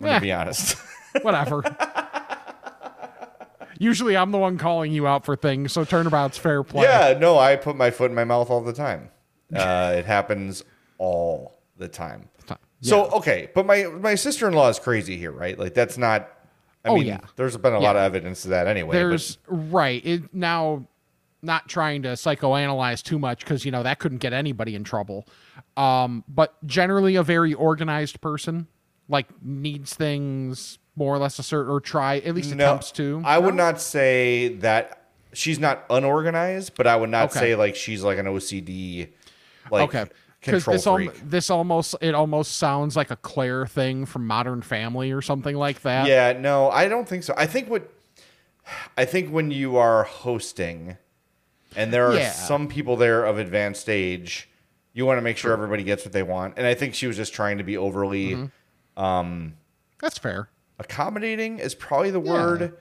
I'm 0.00 0.06
Yeah. 0.06 0.12
gonna 0.12 0.20
be 0.22 0.32
honest. 0.32 0.76
Whatever. 1.22 1.62
Usually 3.78 4.16
I'm 4.16 4.30
the 4.30 4.38
one 4.38 4.56
calling 4.56 4.90
you 4.90 5.06
out 5.06 5.24
for 5.26 5.36
things, 5.36 5.72
so 5.72 5.84
turnabout's 5.84 6.38
fair 6.38 6.62
play. 6.62 6.84
yeah, 6.84 7.16
no, 7.18 7.38
I 7.38 7.56
put 7.56 7.76
my 7.76 7.90
foot 7.90 8.10
in 8.10 8.14
my 8.14 8.24
mouth 8.24 8.48
all 8.50 8.62
the 8.62 8.72
time. 8.72 9.10
Uh, 9.54 9.94
it 9.98 10.04
happens 10.04 10.64
all 10.98 11.58
the 11.76 11.88
time. 11.88 12.28
So 12.82 13.06
okay, 13.06 13.48
but 13.54 13.64
my 13.66 13.84
my 13.84 14.14
sister 14.14 14.46
in 14.46 14.54
law 14.54 14.68
is 14.68 14.78
crazy 14.78 15.16
here, 15.16 15.32
right? 15.32 15.58
Like 15.58 15.72
that's 15.74 15.96
not. 15.98 16.30
I 16.84 16.90
Oh, 16.90 16.94
mean, 16.96 17.06
yeah. 17.06 17.18
there's 17.34 17.56
been 17.56 17.72
a 17.72 17.80
lot 17.80 17.96
of 17.96 18.02
evidence 18.02 18.42
to 18.42 18.48
that 18.48 18.66
anyway. 18.68 18.88
but- 18.88 18.98
There's 18.98 19.38
right 19.48 20.04
it 20.04 20.34
now. 20.34 20.86
Not 21.42 21.68
trying 21.68 22.02
to 22.02 22.08
psychoanalyze 22.10 23.02
too 23.02 23.18
much 23.18 23.40
because 23.40 23.64
you 23.64 23.70
know 23.70 23.82
that 23.82 23.98
couldn't 23.98 24.18
get 24.18 24.32
anybody 24.32 24.74
in 24.74 24.84
trouble. 24.84 25.26
Um, 25.76 26.24
but 26.28 26.54
generally 26.66 27.14
a 27.16 27.22
very 27.22 27.54
organized 27.54 28.20
person, 28.20 28.66
like 29.08 29.26
needs 29.42 29.94
things 29.94 30.78
more 30.96 31.14
or 31.14 31.18
less 31.18 31.38
a 31.38 31.42
certain 31.44 31.70
or 31.70 31.80
try 31.80 32.16
at 32.18 32.34
least 32.34 32.52
attempts 32.52 32.90
to. 32.92 33.22
I 33.24 33.38
would 33.38 33.54
not 33.54 33.80
say 33.80 34.48
that 34.56 35.08
she's 35.34 35.58
not 35.60 35.84
unorganized, 35.90 36.72
but 36.74 36.86
I 36.86 36.96
would 36.96 37.10
not 37.10 37.30
Okay. 37.30 37.40
say 37.40 37.54
like 37.54 37.76
she's 37.76 38.02
like 38.02 38.18
an 38.18 38.26
OCD, 38.26 39.08
like 39.70 39.94
okay 39.94 40.10
because 40.40 40.64
control 40.64 40.98
this 40.98 41.08
al- 41.14 41.28
this 41.28 41.50
almost 41.50 41.94
it 42.00 42.14
almost 42.14 42.56
sounds 42.58 42.94
like 42.96 43.10
a 43.10 43.16
Claire 43.16 43.66
thing 43.66 44.06
from 44.06 44.26
Modern 44.26 44.62
Family 44.62 45.10
or 45.12 45.20
something 45.22 45.56
like 45.56 45.82
that. 45.82 46.06
yeah, 46.08 46.32
no, 46.38 46.70
I 46.70 46.88
don't 46.88 47.08
think 47.08 47.24
so. 47.24 47.34
I 47.36 47.46
think 47.46 47.68
what 47.70 47.90
I 48.96 49.04
think 49.04 49.30
when 49.30 49.50
you 49.50 49.76
are 49.76 50.02
hosting, 50.04 50.96
and 51.74 51.92
there 51.92 52.06
are 52.08 52.14
Yeah. 52.14 52.30
some 52.32 52.68
people 52.68 52.96
there 52.96 53.24
of 53.24 53.38
advanced 53.38 53.88
age, 53.88 54.48
you 54.92 55.06
want 55.06 55.18
to 55.18 55.22
make 55.22 55.36
sure 55.36 55.52
everybody 55.52 55.84
gets 55.84 56.04
what 56.04 56.12
they 56.12 56.22
want. 56.22 56.54
And 56.56 56.66
I 56.66 56.74
think 56.74 56.94
she 56.94 57.06
was 57.06 57.16
just 57.16 57.32
trying 57.32 57.58
to 57.58 57.64
be 57.64 57.76
overly, 57.76 58.32
Mm-hmm. 58.32 59.02
um, 59.02 59.54
That's 60.00 60.18
fair. 60.18 60.48
accommodating 60.78 61.58
is 61.60 61.74
probably 61.74 62.10
the 62.10 62.20
word. 62.20 62.76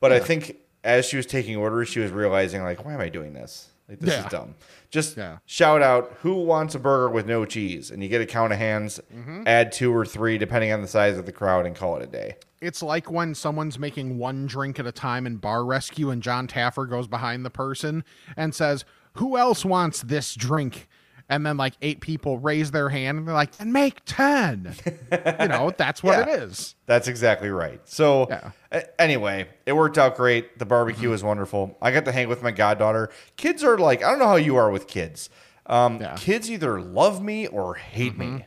But 0.00 0.12
I 0.12 0.20
think 0.20 0.56
as 0.84 1.04
she 1.06 1.16
was 1.16 1.26
taking 1.26 1.56
orders, 1.56 1.88
she 1.88 2.00
was 2.00 2.10
realizing 2.12 2.62
like, 2.62 2.84
why 2.84 2.94
am 2.94 3.00
I 3.00 3.08
doing 3.08 3.32
this? 3.32 3.68
Like 3.88 4.00
this 4.00 4.14
Yeah. 4.14 4.24
is 4.26 4.30
dumb. 4.32 4.54
Just 4.90 5.16
Yeah. 5.16 5.38
shout 5.46 5.80
out 5.82 6.16
who 6.22 6.34
wants 6.42 6.74
a 6.74 6.78
burger 6.78 7.08
with 7.08 7.26
no 7.26 7.44
cheese, 7.44 7.90
and 7.90 8.02
you 8.02 8.08
get 8.08 8.20
a 8.20 8.26
count 8.26 8.52
of 8.52 8.58
hands. 8.58 9.00
Mm-hmm. 9.14 9.42
Add 9.46 9.70
two 9.72 9.94
or 9.94 10.04
three 10.04 10.38
depending 10.38 10.72
on 10.72 10.82
the 10.82 10.88
size 10.88 11.16
of 11.18 11.26
the 11.26 11.32
crowd, 11.32 11.66
and 11.66 11.76
call 11.76 11.96
it 11.96 12.02
a 12.02 12.06
day. 12.06 12.36
It's 12.60 12.82
like 12.82 13.10
when 13.10 13.34
someone's 13.34 13.78
making 13.78 14.18
one 14.18 14.46
drink 14.46 14.80
at 14.80 14.86
a 14.86 14.92
time 14.92 15.26
in 15.26 15.36
bar 15.36 15.64
rescue 15.64 16.10
and 16.10 16.22
Jon 16.22 16.48
Taffer 16.48 16.88
goes 16.88 17.06
behind 17.06 17.44
the 17.44 17.50
person 17.50 18.02
and 18.36 18.54
says, 18.54 18.84
Who 19.14 19.36
else 19.36 19.64
wants 19.64 20.02
this 20.02 20.34
drink? 20.34 20.88
And 21.28 21.44
then 21.44 21.56
like 21.56 21.74
eight 21.82 22.00
people 22.00 22.38
raise 22.38 22.70
their 22.70 22.88
hand 22.88 23.18
and 23.18 23.26
they're 23.26 23.34
like, 23.34 23.50
and 23.58 23.72
make 23.72 24.00
10. 24.06 24.74
you 25.10 25.48
know, 25.48 25.72
that's 25.76 26.00
what 26.02 26.18
Yeah. 26.28 26.34
it 26.34 26.42
is. 26.42 26.76
That's 26.86 27.08
exactly 27.08 27.50
right. 27.50 27.80
So, 27.84 28.28
Yeah. 28.30 28.84
anyway, 28.98 29.48
it 29.66 29.72
worked 29.72 29.98
out 29.98 30.16
great. 30.16 30.56
The 30.60 30.66
barbecue 30.66 31.10
was 31.10 31.24
wonderful. 31.24 31.76
I 31.82 31.90
got 31.90 32.04
to 32.04 32.12
hang 32.12 32.28
with 32.28 32.42
my 32.44 32.52
goddaughter. 32.52 33.10
Kids 33.36 33.64
are 33.64 33.76
like, 33.76 34.04
I 34.04 34.10
don't 34.10 34.20
know 34.20 34.28
how 34.28 34.36
you 34.36 34.54
are 34.54 34.70
with 34.70 34.86
kids. 34.86 35.28
Um, 35.66 36.00
Yeah. 36.00 36.14
Kids 36.16 36.48
either 36.48 36.80
love 36.80 37.20
me 37.20 37.48
or 37.48 37.74
hate 37.74 38.16
me. 38.16 38.44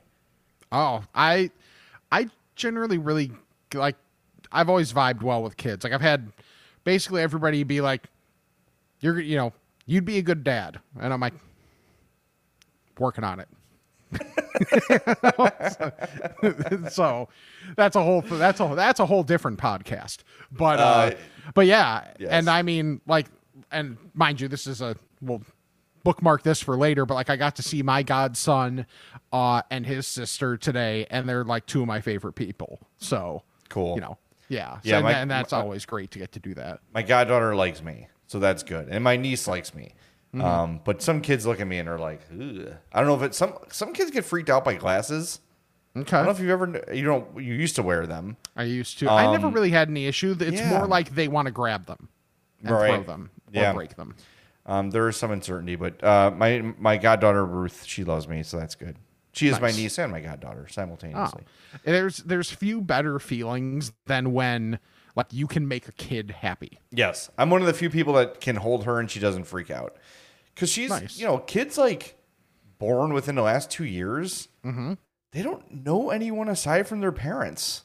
Oh, 0.71 1.03
I 1.13 1.51
I 2.11 2.29
generally 2.55 2.97
really 2.97 3.31
like 3.73 3.97
I've 4.53 4.69
always 4.69 4.93
vibed 4.93 5.21
well 5.21 5.43
with 5.43 5.57
kids. 5.57 5.83
Like 5.83 5.91
I've 5.91 5.99
had 6.01 6.31
basically 6.85 7.21
everybody 7.21 7.63
be 7.63 7.81
like 7.81 8.07
you're 9.01 9.19
you 9.19 9.35
know, 9.35 9.51
you'd 9.85 10.05
be 10.05 10.17
a 10.17 10.21
good 10.21 10.45
dad. 10.45 10.79
And 10.99 11.11
I'm 11.11 11.19
like 11.19 11.33
working 12.99 13.23
on 13.23 13.39
it. 13.39 13.47
so 16.91 17.29
that's 17.75 17.95
a 17.95 18.03
whole 18.03 18.21
that's 18.21 18.59
a 18.59 18.73
that's 18.75 18.99
a 18.99 19.05
whole 19.05 19.23
different 19.23 19.59
podcast. 19.59 20.19
But 20.51 20.79
uh, 20.79 20.83
Uh, 20.83 21.11
but 21.53 21.65
yeah, 21.67 22.07
yes. 22.19 22.29
and 22.31 22.49
I 22.49 22.61
mean 22.61 23.01
like 23.07 23.27
and 23.71 23.97
mind 24.13 24.41
you 24.41 24.47
this 24.47 24.67
is 24.67 24.81
a 24.81 24.95
well 25.21 25.41
bookmark 26.03 26.43
this 26.43 26.61
for 26.61 26.77
later, 26.77 27.05
but 27.05 27.15
like 27.15 27.29
I 27.29 27.35
got 27.35 27.55
to 27.57 27.63
see 27.63 27.83
my 27.83 28.03
godson 28.03 28.85
uh 29.31 29.61
and 29.69 29.85
his 29.85 30.07
sister 30.07 30.57
today 30.57 31.05
and 31.09 31.27
they're 31.27 31.43
like 31.43 31.65
two 31.65 31.81
of 31.81 31.87
my 31.87 32.01
favorite 32.01 32.33
people. 32.33 32.79
So 32.97 33.43
Cool. 33.69 33.95
You 33.95 34.01
know. 34.01 34.17
Yeah. 34.47 34.75
So, 34.77 34.81
Yeah, 34.89 34.95
and, 34.97 35.03
my- 35.03 35.11
and 35.13 35.29
that's 35.29 35.51
my- 35.51 35.59
always 35.59 35.85
great 35.85 36.09
to 36.11 36.19
get 36.19 36.31
to 36.31 36.39
do 36.39 36.55
that. 36.55 36.79
My 36.93 37.03
goddaughter 37.03 37.55
likes 37.55 37.83
me, 37.83 38.07
so 38.25 38.39
that's 38.39 38.63
good, 38.63 38.87
and 38.89 39.03
my 39.03 39.15
niece 39.15 39.47
likes 39.47 39.75
me. 39.75 39.93
Mm-hmm. 40.33 40.45
Um, 40.45 40.79
but 40.83 41.01
some 41.01 41.21
kids 41.21 41.45
look 41.47 41.59
at 41.59 41.67
me 41.67 41.79
and 41.79 41.89
are 41.89 41.97
like, 41.97 42.21
Ugh. 42.31 42.73
I 42.93 42.99
don't 42.99 43.07
know 43.07 43.15
if 43.15 43.23
it's 43.23 43.37
some 43.37 43.53
some 43.71 43.93
kids 43.93 44.11
get 44.11 44.25
freaked 44.25 44.49
out 44.49 44.63
by 44.63 44.75
glasses. 44.75 45.39
Okay. 45.97 46.17
I 46.17 46.19
don't 46.19 46.25
know 46.27 46.31
if 46.31 46.39
you've 46.39 46.51
ever 46.51 46.83
you 46.93 47.03
don't 47.03 47.35
you 47.41 47.55
used 47.55 47.75
to 47.77 47.83
wear 47.83 48.05
them. 48.05 48.37
I 48.55 48.63
used 48.63 48.99
to. 48.99 49.09
I 49.09 49.31
never 49.31 49.47
Um, 49.47 49.53
really 49.53 49.71
had 49.71 49.89
any 49.89 50.05
issue. 50.05 50.35
It's 50.39 50.59
yeah. 50.61 50.69
more 50.69 50.85
like 50.87 51.15
they 51.15 51.27
want 51.27 51.47
to 51.47 51.51
grab 51.51 51.87
them 51.87 52.09
and 52.59 52.67
throw 52.69 53.01
them 53.03 53.31
or 53.53 53.61
Yeah. 53.61 53.73
break 53.73 53.95
them. 53.95 54.15
Um, 54.67 54.91
there 54.91 55.09
is 55.09 55.17
some 55.17 55.31
uncertainty, 55.31 55.75
but 55.75 56.03
uh, 56.03 56.29
my 56.35 56.73
my 56.77 56.97
goddaughter 56.97 57.43
Ruth, 57.43 57.85
she 57.85 58.03
loves 58.03 58.27
me, 58.27 58.43
so 58.43 58.59
that's 58.59 58.75
good. 58.75 58.97
She 59.31 59.47
is 59.47 59.59
my 59.59 59.71
niece 59.71 59.97
and 59.97 60.11
my 60.11 60.19
goddaughter 60.21 60.65
Oh, 60.67 60.71
simultaneously. 60.71 61.43
there's 61.83 62.17
there's 62.17 62.51
few 62.51 62.81
better 62.81 63.17
feelings 63.19 63.91
than 64.05 64.31
when 64.33 64.77
like 65.15 65.27
you 65.31 65.47
can 65.47 65.67
make 65.67 65.87
a 65.87 65.91
kid 65.91 66.31
happy. 66.41 66.79
Yes, 66.91 67.31
I'm 67.37 67.49
one 67.49 67.61
of 67.61 67.67
the 67.67 67.73
few 67.73 67.89
people 67.89 68.13
that 68.13 68.41
can 68.41 68.57
hold 68.57 68.83
her 68.85 68.99
and 68.99 69.09
she 69.09 69.19
doesn't 69.19 69.45
freak 69.45 69.71
out 69.71 69.95
because 70.59 70.69
she's 70.69 70.89
Nice. 70.89 71.17
you 71.17 71.25
know 71.25 71.37
kids 71.37 71.77
like 71.77 72.17
born 72.77 73.13
within 73.13 73.35
the 73.35 73.41
last 73.41 73.71
two 73.71 73.85
years. 73.85 74.47
Mm-hmm. 74.65 74.93
They 75.31 75.41
don't 75.41 75.85
know 75.85 76.09
anyone 76.09 76.49
aside 76.49 76.87
from 76.87 76.99
their 77.01 77.11
parents. 77.11 77.83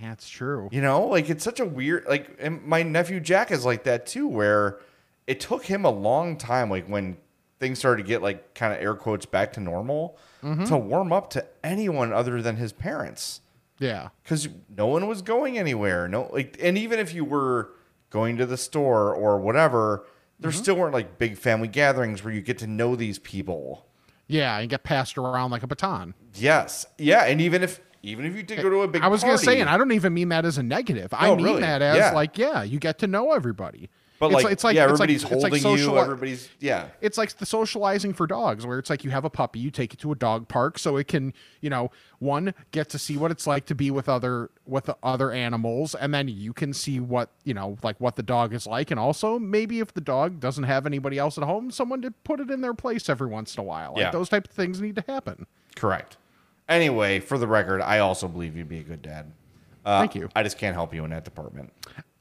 Yeah, 0.00 0.12
it's 0.12 0.28
true. 0.28 0.68
You 0.72 0.82
know, 0.82 1.06
like 1.06 1.30
it's 1.30 1.44
such 1.44 1.60
a 1.60 1.64
weird 1.64 2.04
like 2.06 2.36
and 2.40 2.62
my 2.64 2.82
nephew 2.82 3.20
Jack 3.20 3.50
is 3.50 3.64
like 3.64 3.84
that 3.84 4.06
too, 4.06 4.26
where 4.28 4.80
it 5.26 5.40
took 5.40 5.64
him 5.64 5.84
a 5.84 5.90
long 5.90 6.36
time, 6.36 6.68
like 6.68 6.86
when 6.88 7.16
things 7.60 7.78
started 7.78 8.02
to 8.02 8.08
get 8.08 8.20
like 8.20 8.54
kind 8.54 8.74
of 8.74 8.80
air 8.82 8.94
quotes 8.94 9.24
back 9.26 9.52
to 9.54 9.60
normal, 9.60 10.18
Mm-hmm. 10.42 10.64
to 10.64 10.76
warm 10.76 11.10
up 11.10 11.30
to 11.30 11.46
anyone 11.62 12.12
other 12.12 12.42
than 12.42 12.56
his 12.56 12.70
parents. 12.74 13.40
Yeah. 13.78 14.08
Because 14.22 14.46
no 14.68 14.86
one 14.88 15.06
was 15.08 15.22
going 15.22 15.56
anywhere. 15.56 16.06
No 16.06 16.28
like 16.32 16.58
and 16.60 16.76
even 16.76 16.98
if 16.98 17.14
you 17.14 17.24
were 17.24 17.70
going 18.10 18.36
to 18.36 18.44
the 18.46 18.56
store 18.58 19.14
or 19.14 19.38
whatever, 19.38 20.04
there 20.44 20.52
Mm-hmm. 20.52 20.62
still 20.62 20.76
weren't 20.76 20.92
like 20.94 21.18
big 21.18 21.36
family 21.38 21.68
gatherings 21.68 22.22
where 22.22 22.32
you 22.32 22.40
get 22.42 22.58
to 22.58 22.66
know 22.66 22.94
these 22.96 23.18
people. 23.18 23.86
Yeah, 24.26 24.58
and 24.58 24.68
get 24.70 24.84
passed 24.84 25.18
around 25.18 25.50
like 25.50 25.62
a 25.62 25.66
baton. 25.66 26.14
Yes. 26.34 26.86
Yeah. 26.98 27.24
And 27.24 27.40
even 27.40 27.62
if 27.62 27.80
even 28.02 28.26
if 28.26 28.34
you 28.36 28.42
did 28.42 28.60
go 28.62 28.68
to 28.70 28.82
a 28.82 28.88
big 28.88 29.02
I 29.02 29.08
was 29.08 29.22
going 29.24 29.38
to 29.38 29.42
say, 29.44 29.60
and 29.60 29.68
I 29.70 29.78
don't 29.78 29.92
even 29.92 30.12
mean 30.12 30.28
that 30.28 30.44
as 30.44 30.58
a 30.58 30.62
negative. 30.62 31.12
I 31.12 31.34
mean 31.34 31.44
really. 31.44 31.60
that 31.62 31.80
as 31.82 31.96
Yeah. 31.96 32.10
like, 32.12 32.36
yeah, 32.38 32.62
you 32.62 32.78
get 32.78 32.98
to 32.98 33.06
know 33.06 33.32
everybody. 33.32 33.88
But 34.18 34.32
It's 34.50 34.64
like, 34.64 34.76
yeah, 34.76 34.84
everybody's 34.84 35.22
it's 35.22 35.24
like, 35.24 35.32
holding 35.32 35.54
it's 35.54 35.64
like 35.64 35.78
social, 35.78 35.94
you. 35.94 36.00
Everybody's 36.00 36.48
yeah. 36.60 36.88
it's 37.00 37.18
like 37.18 37.36
the 37.36 37.46
socializing 37.46 38.14
for 38.14 38.26
dogs 38.26 38.66
where 38.66 38.78
it's 38.78 38.88
like 38.88 39.04
you 39.04 39.10
have 39.10 39.24
a 39.24 39.30
puppy 39.30 39.58
you 39.58 39.70
take 39.70 39.92
it 39.92 39.98
to 40.00 40.12
a 40.12 40.14
dog 40.14 40.48
park 40.48 40.78
so 40.78 40.96
it 40.96 41.08
can 41.08 41.34
you 41.60 41.68
know 41.68 41.90
one 42.20 42.54
get 42.70 42.88
to 42.90 42.98
see 42.98 43.16
what 43.16 43.30
it's 43.30 43.46
like 43.46 43.66
to 43.66 43.74
be 43.74 43.90
with 43.90 44.08
other 44.08 44.50
with 44.66 44.84
the 44.84 44.96
other 45.02 45.30
animals 45.30 45.94
and 45.94 46.14
then 46.14 46.28
you 46.28 46.52
can 46.52 46.72
see 46.72 47.00
what 47.00 47.30
you 47.44 47.52
know 47.52 47.76
like 47.82 48.00
what 48.00 48.16
the 48.16 48.22
dog 48.22 48.54
is 48.54 48.66
like 48.66 48.90
and 48.90 49.00
also 49.00 49.38
maybe 49.38 49.80
if 49.80 49.92
the 49.92 50.00
dog 50.00 50.40
doesn't 50.40 50.64
have 50.64 50.86
anybody 50.86 51.18
else 51.18 51.36
at 51.36 51.44
home 51.44 51.70
someone 51.70 52.00
to 52.00 52.10
put 52.10 52.40
it 52.40 52.50
in 52.50 52.60
their 52.60 52.74
place 52.74 53.08
every 53.08 53.26
once 53.28 53.56
in 53.56 53.60
a 53.60 53.64
while 53.64 53.92
like 53.92 54.00
Yeah. 54.00 54.10
those 54.10 54.28
type 54.28 54.46
of 54.46 54.52
things 54.52 54.80
need 54.80 54.94
to 54.96 55.04
happen 55.06 55.46
Correct. 55.74 56.16
Anyway, 56.68 57.20
for 57.20 57.36
the 57.36 57.46
record, 57.46 57.82
I 57.82 57.98
also 57.98 58.26
believe 58.28 58.56
you'd 58.56 58.68
be 58.68 58.78
a 58.78 58.82
good 58.82 59.02
dad. 59.02 59.30
Uh, 59.84 60.00
Thank 60.00 60.14
you. 60.14 60.30
I 60.34 60.42
just 60.42 60.56
can't 60.56 60.74
help 60.74 60.94
you 60.94 61.04
in 61.04 61.10
that 61.10 61.24
department. 61.24 61.72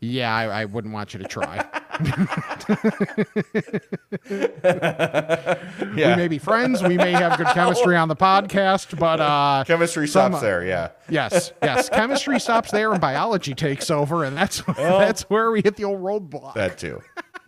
Yeah 0.03 0.33
I, 0.35 0.61
I 0.61 0.65
wouldn't 0.65 0.93
want 0.93 1.13
you 1.13 1.19
to 1.19 1.27
try 1.27 1.65
Yeah. 5.95 6.11
we 6.11 6.15
may 6.15 6.27
be 6.27 6.37
friends 6.37 6.81
we 6.83 6.97
may 6.97 7.11
have 7.11 7.37
good 7.37 7.47
chemistry 7.47 7.95
on 7.95 8.07
the 8.07 8.15
podcast 8.15 8.97
but 8.97 9.19
uh 9.19 9.63
Chemistry 9.65 10.07
some- 10.07 10.33
stops 10.33 10.41
there. 10.41 10.65
Yeah. 10.65 10.89
Yes, 11.09 11.51
yes. 11.61 11.89
Chemistry 11.89 12.39
stops 12.39 12.71
there 12.71 12.91
and 12.91 13.01
biology 13.01 13.53
takes 13.53 13.91
over, 13.91 14.23
and 14.23 14.35
that's 14.35 14.61
that's 14.77 15.23
where 15.23 15.51
we 15.51 15.61
hit 15.61 15.75
the 15.75 15.83
old 15.85 16.01
roadblock. 16.01 16.53
That 16.55 16.77
too. 16.77 17.01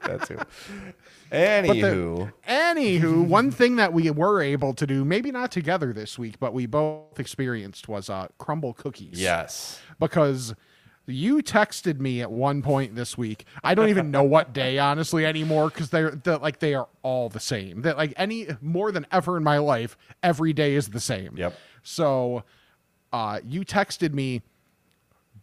That 0.03 0.27
too. 0.27 0.37
But 0.37 0.47
Anywho, 1.31 2.31
the, 2.45 2.51
anywho, 2.51 3.25
one 3.27 3.49
thing 3.51 3.77
that 3.77 3.91
we 3.93 4.09
were 4.11 4.41
able 4.41 4.73
to 4.75 4.85
do, 4.85 5.03
maybe 5.03 5.31
not 5.31 5.51
together 5.51 5.91
this 5.91 6.19
week, 6.19 6.39
but 6.39 6.53
we 6.53 6.65
both 6.67 7.19
experienced 7.19 7.87
was 7.87 8.09
uh, 8.09 8.27
Crumbl 8.39 8.75
cookies. 8.75 9.19
yes. 9.19 9.79
Because 9.99 10.53
you 11.07 11.37
texted 11.41 11.99
me 11.99 12.21
at 12.21 12.31
one 12.31 12.61
point 12.61 12.95
this 12.95 13.17
week. 13.17 13.45
I 13.63 13.75
don't 13.75 13.89
even 13.89 14.11
know 14.11 14.23
what 14.23 14.53
day, 14.53 14.79
honestly, 14.79 15.25
anymore, 15.25 15.69
because 15.69 15.89
they're, 15.89 16.11
they're 16.11 16.37
like 16.37 16.59
they 16.59 16.73
are 16.73 16.87
all 17.03 17.29
the 17.29 17.39
same. 17.39 17.81
That 17.81 17.97
like 17.97 18.13
any 18.17 18.47
more 18.61 18.91
than 18.91 19.05
ever 19.11 19.37
in 19.37 19.43
my 19.43 19.57
life, 19.57 19.97
every 20.23 20.53
day 20.53 20.75
is 20.75 20.89
the 20.89 20.99
same. 20.99 21.35
Yep. 21.37 21.57
So 21.83 22.43
uh, 23.13 23.39
you 23.47 23.61
texted 23.61 24.13
me, 24.13 24.41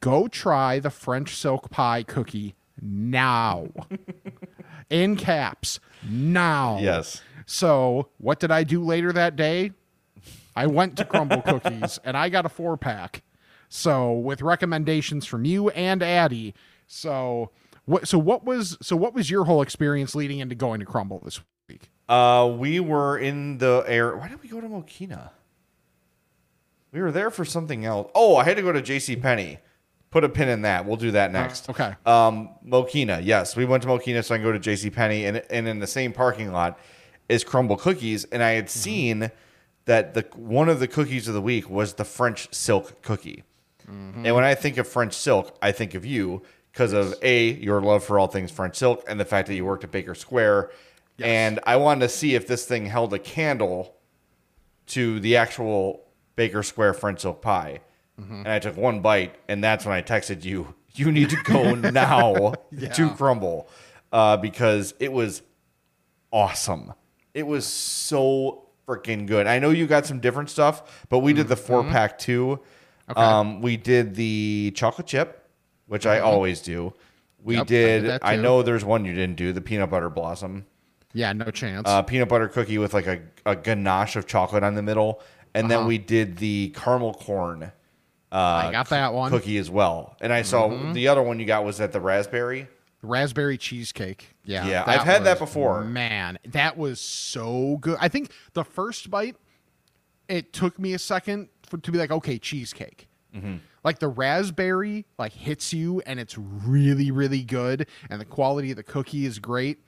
go 0.01 0.29
try 0.29 0.79
the 0.79 0.91
French 0.91 1.35
silk 1.37 1.71
pie 1.71 2.03
cookie 2.03 2.55
now. 2.81 3.69
In 4.91 5.17
caps, 5.17 5.81
now. 6.07 6.79
Yes. 6.79 7.23
So 7.47 8.09
what 8.19 8.41
did 8.41 8.51
I 8.51 8.65
do 8.65 8.85
later 8.85 9.13
that 9.13 9.37
day? 9.37 9.73
I 10.55 10.67
went 10.67 10.97
to 10.99 11.05
Crumbl 11.05 11.45
Cookies 11.63 11.99
and 12.05 12.17
I 12.17 12.29
got 12.29 12.45
a 12.45 12.49
four 12.49 12.77
pack. 12.77 13.23
So 13.75 14.13
with 14.13 14.43
recommendations 14.43 15.25
from 15.25 15.47
you 15.47 15.71
and 15.71 16.03
Addie. 16.03 16.55
So 16.87 17.53
what 17.87 18.07
so 18.07 18.19
what 18.19 18.45
was 18.45 18.77
so 18.83 18.97
what 18.97 19.15
was 19.15 19.31
your 19.31 19.47
whole 19.47 19.63
experience 19.63 20.15
leading 20.15 20.41
into 20.41 20.55
going 20.55 20.81
to 20.81 20.87
Crumbl 20.87 21.25
this 21.25 21.41
week? 21.71 21.91
Uh, 22.07 22.55
we 22.55 22.81
were 22.81 23.17
in 23.17 23.57
the 23.57 23.83
air. 23.87 24.15
Why 24.15 24.29
did 24.29 24.43
we 24.43 24.51
go 24.51 24.61
to 24.61 24.69
Mokena? 24.69 25.31
We 26.93 27.01
were 27.01 27.11
there 27.11 27.31
for 27.31 27.47
something 27.47 27.87
else. 27.87 28.11
Oh, 28.15 28.37
I 28.37 28.45
had 28.45 28.59
to 28.59 28.63
go 28.63 28.73
to 28.73 28.83
J.C. 28.83 29.17
Penney. 29.17 29.59
Put 30.11 30.23
a 30.23 30.29
pin 30.29 30.51
in 30.51 30.61
that. 30.63 30.85
We'll 30.85 30.99
do 30.99 31.13
that 31.13 31.33
next. 31.33 31.71
okay. 31.71 31.95
Um, 32.05 32.51
Mokena. 32.67 33.25
Yes, 33.25 33.57
we 33.57 33.65
went 33.65 33.85
to 33.85 33.89
Mokena, 33.89 34.23
so 34.23 34.35
I 34.35 34.39
can 34.39 34.45
go 34.45 34.53
to 34.53 34.59
J.C. 34.59 34.91
Penney, 34.91 35.25
and 35.25 35.43
and 35.49 35.67
in 35.67 35.79
the 35.79 35.87
same 35.87 36.13
parking 36.13 36.53
lot 36.53 36.79
is 37.31 37.43
Crumbl 37.43 37.79
Cookies, 37.79 38.25
and 38.25 38.43
I 38.43 38.51
had 38.51 38.69
seen 38.69 39.31
that 39.87 40.13
the 40.13 40.27
one 40.37 40.69
of 40.69 40.79
the 40.79 40.89
cookies 40.89 41.27
of 41.27 41.33
the 41.33 41.41
week 41.41 41.71
was 41.71 41.95
the 41.95 42.05
French 42.05 42.53
silk 42.53 43.01
cookie. 43.01 43.45
Mm-hmm. 43.91 44.27
And 44.27 44.35
when 44.35 44.45
I 44.45 44.55
think 44.55 44.77
of 44.79 44.89
French 44.89 45.15
silk, 45.15 45.57
I 45.61 45.73
think 45.73 45.95
of 45.95 46.05
you 46.05 46.43
because 46.73 46.93
of 46.93 47.15
a 47.23 47.53
your 47.53 47.81
love 47.81 48.05
for 48.05 48.19
all 48.19 48.27
things 48.27 48.51
French 48.51 48.77
silk 48.77 49.05
and 49.07 49.21
the 49.21 49.25
fact 49.25 49.49
that 49.49 49.55
you 49.55 49.65
worked 49.65 49.85
at 49.85 49.91
Baker 49.91 50.15
Square. 50.15 50.71
And 51.19 51.61
I 51.65 51.77
wanted 51.77 52.01
to 52.01 52.09
see 52.09 52.35
if 52.35 52.47
this 52.49 52.67
thing 52.67 52.87
held 52.87 53.15
a 53.15 53.19
candle 53.19 53.95
to 54.87 55.21
the 55.21 55.37
actual 55.37 56.05
Baker 56.37 56.63
Square 56.63 56.95
French 56.95 57.21
silk 57.21 57.41
pie. 57.41 57.81
Mm-hmm. 58.21 58.35
And 58.35 58.49
I 58.49 58.59
took 58.59 58.77
one 58.77 59.01
bite, 59.01 59.37
and 59.49 59.63
that's 59.63 59.85
when 59.87 59.95
I 59.95 60.03
texted 60.03 60.45
you. 60.45 60.75
You 60.95 61.13
need 61.13 61.31
to 61.31 61.37
go 61.45 61.75
now 61.75 62.55
to 62.71 63.09
Crumbl 63.11 63.67
uh, 64.13 64.37
because 64.37 64.95
it 64.99 65.13
was 65.13 65.43
awesome. 66.31 66.93
It 67.35 67.47
was 67.47 67.67
so 67.67 68.69
freaking 68.87 69.27
good. 69.27 69.47
I 69.47 69.59
know 69.59 69.71
you 69.71 69.87
got 69.87 70.07
some 70.07 70.21
different 70.21 70.51
stuff, 70.51 71.07
but 71.09 71.21
we 71.21 71.33
did 71.33 71.49
the 71.49 71.55
mm-hmm. 71.55 71.65
four 71.65 71.85
pack 71.85 72.19
too. 72.19 72.61
Okay. 73.11 73.21
Um, 73.21 73.61
we 73.61 73.77
did 73.77 74.15
the 74.15 74.73
chocolate 74.75 75.07
chip, 75.07 75.49
which 75.87 76.07
I 76.07 76.21
always 76.21 76.61
do. 76.61 76.95
We 77.43 77.55
Mm-hmm. 77.55 77.59
Yep, 77.59 77.63
I 77.63 77.65
did 77.69 78.01
did. 78.03 78.11
that 78.11 78.25
I, 78.25 78.37
too. 78.37 78.43
know 78.43 78.63
there's 78.63 78.85
one 78.85 79.05
you 79.05 79.13
didn't 79.15 79.37
do. 79.37 79.53
The 79.53 79.61
peanut 79.61 79.91
butter 79.91 80.09
blossom, 80.09 80.65
Yeah, 81.13 81.33
no 81.33 81.51
chance. 81.51 81.89
uh, 81.89 82.03
peanut 82.03 82.29
butter 82.29 82.49
cookie 82.49 82.79
with 82.79 82.95
like 82.95 83.07
a, 83.09 83.21
a 83.45 83.57
ganache 83.57 84.15
of 84.17 84.27
chocolate 84.27 84.63
on 84.63 84.75
the 84.77 84.83
middle, 84.83 85.21
and 85.55 85.71
then 85.71 85.81
Uh-huh. 85.81 85.89
we 85.89 85.99
did 85.99 86.37
the 86.39 86.71
caramel 86.77 87.15
corn 87.15 87.73
I 88.31 88.71
got 88.73 88.89
that 88.91 89.13
one. 89.13 89.31
cookie 89.31 89.59
as 89.59 89.69
well. 89.71 90.17
And 90.21 90.33
I 90.33 90.41
saw 90.43 90.69
Mm-hmm. 90.69 90.93
the 90.95 91.09
other 91.09 91.21
one 91.23 91.39
you 91.39 91.45
got 91.45 91.65
was 91.65 91.79
that 91.79 91.93
the 91.93 92.01
raspberry. 92.01 92.67
Raspberry 93.03 93.59
cheesecake. 93.59 94.29
Yeah. 94.45 94.67
Yeah, 94.67 94.85
I've 94.87 95.03
had 95.03 95.25
that 95.25 95.39
before. 95.41 95.83
Man, 95.85 96.39
that 96.47 96.79
was 96.79 97.01
so 97.01 97.77
good. 97.81 97.99
I 98.01 98.09
think 98.09 98.31
the 98.55 98.65
first 98.65 99.11
bite, 99.11 99.37
it 100.29 100.53
took 100.55 100.79
me 100.79 100.95
a 100.95 100.99
second 100.99 101.49
to 101.79 101.93
be 101.93 101.99
like, 101.99 102.11
okay, 102.11 102.39
cheesecake. 102.39 103.09
Mm-hmm. 103.35 103.57
Like 103.85 103.99
the 103.99 104.09
raspberry, 104.09 105.07
like 105.19 105.33
hits 105.33 105.73
you, 105.73 106.03
and 106.07 106.21
it's 106.21 106.37
really, 106.39 107.11
really 107.11 107.43
good, 107.43 107.87
and 108.11 108.21
the 108.21 108.25
quality 108.25 108.71
of 108.71 108.77
the 108.77 108.83
cookie 108.83 109.27
is 109.27 109.39
great. 109.39 109.79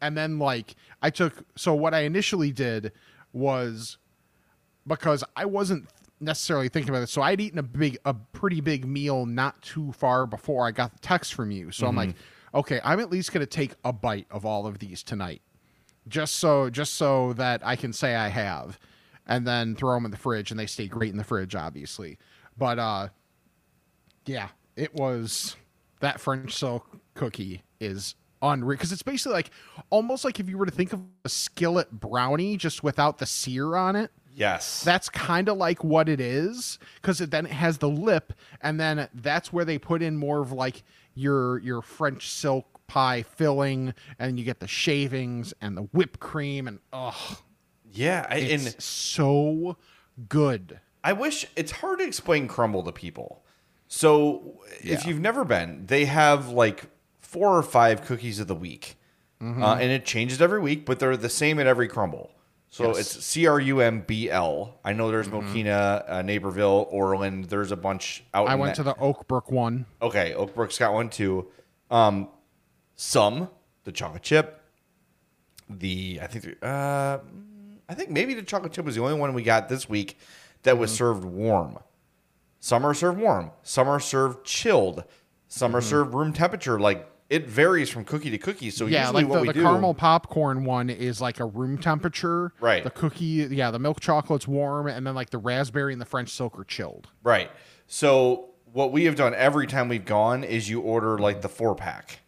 And 0.00 0.16
then 0.16 0.38
like 0.38 0.74
I 1.02 1.10
took, 1.10 1.44
so 1.56 1.74
what 1.74 1.94
I 1.94 2.00
initially 2.00 2.52
did 2.52 2.92
was 3.32 3.98
because 4.86 5.22
I 5.36 5.44
wasn't 5.44 5.88
necessarily 6.20 6.68
thinking 6.68 6.90
about 6.90 7.02
it. 7.02 7.08
So 7.08 7.22
I'd 7.22 7.40
eaten 7.40 7.58
a 7.58 7.62
big, 7.62 7.98
a 8.04 8.14
pretty 8.14 8.60
big 8.60 8.86
meal 8.86 9.26
not 9.26 9.60
too 9.62 9.92
far 9.92 10.26
before 10.26 10.66
I 10.66 10.70
got 10.70 10.92
the 10.92 10.98
text 11.00 11.34
from 11.34 11.50
you. 11.50 11.70
So 11.70 11.86
I'm 11.86 11.94
like, 11.94 12.14
okay, 12.54 12.80
I'm 12.82 12.98
at 13.00 13.10
least 13.10 13.32
going 13.32 13.44
to 13.44 13.46
take 13.46 13.74
a 13.84 13.92
bite 13.92 14.26
of 14.30 14.44
all 14.44 14.66
of 14.66 14.78
these 14.78 15.02
tonight, 15.02 15.42
just 16.08 16.36
so, 16.36 16.70
just 16.70 16.94
so 16.94 17.34
that 17.34 17.64
I 17.64 17.76
can 17.76 17.92
say 17.92 18.16
I 18.16 18.28
have, 18.28 18.78
and 19.28 19.46
then 19.46 19.76
throw 19.76 19.94
them 19.94 20.04
in 20.06 20.10
the 20.10 20.16
fridge, 20.16 20.50
and 20.50 20.58
they 20.58 20.66
stay 20.66 20.88
great 20.88 21.10
in 21.10 21.18
the 21.18 21.24
fridge, 21.24 21.54
obviously. 21.54 22.18
But 22.56 22.78
uh, 22.78 23.08
yeah, 24.26 24.48
it 24.76 24.94
was 24.94 25.56
that 26.00 26.20
French 26.20 26.54
silk 26.54 26.98
cookie 27.14 27.62
is 27.80 28.14
unreal 28.40 28.76
because 28.76 28.92
it's 28.92 29.02
basically 29.02 29.32
like 29.32 29.50
almost 29.90 30.24
like 30.24 30.38
if 30.38 30.48
you 30.48 30.56
were 30.56 30.66
to 30.66 30.70
think 30.72 30.92
of 30.92 31.02
a 31.24 31.28
skillet 31.28 31.90
brownie 31.90 32.56
just 32.56 32.84
without 32.84 33.18
the 33.18 33.26
sear 33.26 33.74
on 33.74 33.96
it 33.96 34.12
Yes. 34.32 34.84
that's 34.84 35.08
kind 35.08 35.48
of 35.48 35.56
like 35.56 35.82
what 35.82 36.08
it 36.08 36.20
is 36.20 36.78
because 37.02 37.20
it, 37.20 37.32
then 37.32 37.46
it 37.46 37.50
has 37.52 37.78
the 37.78 37.88
lip 37.88 38.32
and 38.60 38.78
then 38.78 39.08
that's 39.12 39.52
where 39.52 39.64
they 39.64 39.76
put 39.76 40.02
in 40.02 40.16
more 40.16 40.38
of 40.40 40.52
like 40.52 40.84
your 41.14 41.58
your 41.58 41.82
french 41.82 42.28
silk 42.30 42.66
pie 42.86 43.22
filling 43.24 43.92
and 44.20 44.38
you 44.38 44.44
get 44.44 44.60
the 44.60 44.68
shavings 44.68 45.52
and 45.60 45.76
the 45.76 45.82
whipped 45.82 46.20
cream 46.20 46.68
and 46.68 46.78
oh 46.92 47.40
yeah. 47.98 48.26
I, 48.30 48.36
it's 48.36 48.64
and 48.74 48.82
so 48.82 49.76
good 50.28 50.80
I 51.04 51.12
wish 51.12 51.46
it's 51.56 51.70
hard 51.72 52.00
to 52.00 52.04
explain 52.04 52.48
Crumbl 52.48 52.84
to 52.84 52.92
people. 52.92 53.44
So 53.86 54.60
if 54.80 55.06
you've 55.06 55.20
never 55.20 55.44
been, 55.44 55.86
they 55.86 56.04
have 56.06 56.48
like 56.48 56.84
four 57.20 57.56
or 57.56 57.62
five 57.62 58.04
cookies 58.04 58.40
of 58.40 58.46
the 58.48 58.54
week, 58.54 58.96
Mm-hmm. 59.40 59.62
uh, 59.62 59.76
and 59.76 59.92
it 59.92 60.04
changes 60.04 60.42
every 60.42 60.58
week, 60.60 60.84
but 60.84 60.98
they're 60.98 61.16
the 61.16 61.28
same 61.28 61.60
at 61.60 61.66
every 61.68 61.88
Crumbl. 61.88 62.30
So 62.70 62.88
Yes. 62.88 62.98
it's 63.16 63.24
C 63.24 63.46
R 63.46 63.60
U 63.60 63.80
M 63.80 64.00
B 64.06 64.28
L. 64.28 64.78
I 64.84 64.92
know 64.92 65.10
there's 65.10 65.28
Mokena, 65.28 66.04
uh, 66.10 66.22
Naperville, 66.22 66.88
Orland. 66.90 67.44
There's 67.44 67.70
a 67.72 67.76
bunch 67.76 68.24
out. 68.34 68.46
Mm-hmm. 68.46 68.52
i 68.52 68.54
went 68.56 68.76
that- 68.76 68.82
to 68.82 68.82
the 68.82 68.94
oakbrook 68.94 69.50
one 69.50 69.86
Okay, 70.02 70.34
Oakbrook's 70.36 70.76
got 70.76 70.92
one 70.92 71.08
too. 71.08 71.46
Um, 71.90 72.28
some 72.96 73.48
the 73.84 73.92
chocolate 73.92 74.22
chip. 74.24 74.60
The 75.70 76.18
I 76.22 76.26
think 76.26 76.56
uh, 76.62 77.18
I 77.88 77.94
think 77.94 78.10
maybe 78.10 78.34
the 78.34 78.42
chocolate 78.42 78.72
chip 78.72 78.84
was 78.84 78.94
the 78.96 79.02
only 79.02 79.14
one 79.18 79.32
we 79.34 79.42
got 79.42 79.68
this 79.68 79.88
week 79.88 80.18
that 80.62 80.76
was 80.78 80.90
Mm-hmm. 80.90 80.96
served 80.98 81.24
warm. 81.24 81.78
Some 82.60 82.84
are 82.84 82.94
served 82.94 83.18
warm. 83.18 83.52
Some 83.62 83.88
are 83.88 84.00
served 84.00 84.44
chilled. 84.44 85.04
Some 85.48 85.70
Mm-hmm. 85.70 85.78
are 85.78 85.80
served 85.80 86.14
room 86.14 86.32
temperature. 86.32 86.78
Like 86.78 87.08
it 87.30 87.46
varies 87.46 87.90
from 87.90 88.04
cookie 88.04 88.30
to 88.30 88.38
cookie. 88.38 88.70
So 88.70 88.86
yeah 88.86 89.02
usually 89.02 89.24
like 89.24 89.40
the, 89.46 89.46
the 89.48 89.52
do, 89.52 89.62
caramel 89.62 89.94
popcorn 89.94 90.64
one 90.64 90.88
is 90.90 91.20
like 91.20 91.40
a 91.40 91.44
room 91.44 91.76
temperature 91.78 92.52
Right. 92.60 92.82
the 92.82 92.90
cookie 92.90 93.46
yeah 93.50 93.70
the 93.70 93.78
milk 93.78 94.00
chocolate's 94.00 94.48
warm 94.48 94.86
and 94.86 95.06
then 95.06 95.14
like 95.14 95.28
the 95.30 95.38
raspberry 95.38 95.92
and 95.92 96.00
the 96.00 96.06
french 96.06 96.30
silk 96.30 96.58
are 96.58 96.64
chilled 96.64 97.08
right. 97.22 97.50
So 97.86 98.50
what 98.72 98.92
we 98.92 99.04
have 99.04 99.14
done 99.16 99.34
every 99.34 99.66
time 99.66 99.88
we've 99.88 100.04
gone 100.04 100.42
is 100.44 100.68
you 100.70 100.80
order 100.80 101.18
like 101.18 101.40
the 101.42 101.48
four 101.48 101.74
pack, 101.74 102.20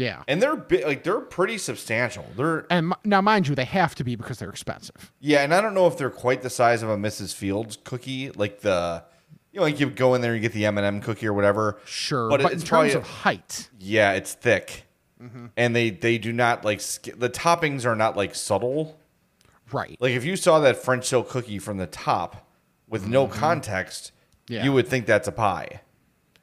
yeah 0.00 0.22
and 0.28 0.40
they're 0.42 0.56
bi- 0.56 0.82
like 0.86 1.02
they're 1.04 1.20
pretty 1.20 1.58
substantial. 1.58 2.24
They're 2.36 2.66
and 2.70 2.92
m- 2.92 2.94
now 3.04 3.20
mind 3.20 3.46
you 3.48 3.54
they 3.54 3.64
have 3.64 3.94
to 3.96 4.04
be 4.04 4.16
because 4.16 4.38
they're 4.38 4.50
expensive 4.50 5.12
Yeah, 5.20 5.42
and 5.44 5.52
I 5.54 5.60
don't 5.60 5.74
know 5.74 5.86
if 5.86 5.96
they're 5.98 6.10
quite 6.10 6.42
the 6.42 6.50
size 6.50 6.82
of 6.82 6.88
a 6.88 6.96
Mrs. 6.96 7.34
Fields 7.34 7.78
cookie, 7.84 8.30
like 8.30 8.60
the, 8.60 9.04
you 9.52 9.58
know, 9.58 9.64
like 9.64 9.78
you 9.80 9.90
go 9.90 10.14
in 10.14 10.20
there 10.22 10.32
and 10.34 10.42
you 10.42 10.48
get 10.48 10.54
the 10.54 10.64
M 10.66 10.78
and 10.78 10.86
m 10.86 11.00
cookie 11.00 11.26
or 11.26 11.32
whatever. 11.34 11.78
Sure, 11.84 12.28
but, 12.30 12.42
but, 12.42 12.52
it's 12.52 12.62
in 12.62 12.68
probably 12.68 12.90
terms 12.92 13.04
of 13.04 13.10
height, 13.10 13.68
yeah, 13.78 14.12
it's 14.12 14.32
thick, 14.34 14.84
Mm-hmm. 15.22 15.46
and 15.56 15.76
they 15.76 15.90
they 15.90 16.16
do 16.16 16.32
not 16.32 16.64
like 16.64 16.80
sk- 16.80 17.18
the 17.18 17.28
toppings 17.28 17.84
are 17.84 17.94
not 17.96 18.16
like 18.16 18.34
subtle. 18.34 18.98
right? 19.70 19.96
Like 20.00 20.12
if 20.12 20.24
you 20.24 20.34
saw 20.36 20.60
that 20.60 20.76
French 20.78 21.04
silk 21.04 21.28
cookie 21.28 21.58
from 21.58 21.76
the 21.76 21.86
top 21.86 22.48
with 22.88 23.06
no 23.06 23.26
context, 23.26 24.12
Mm-hmm. 24.12 24.54
Yeah. 24.54 24.64
you 24.64 24.72
would 24.72 24.88
think 24.88 25.04
that's 25.06 25.28
a 25.28 25.32
pie. 25.32 25.80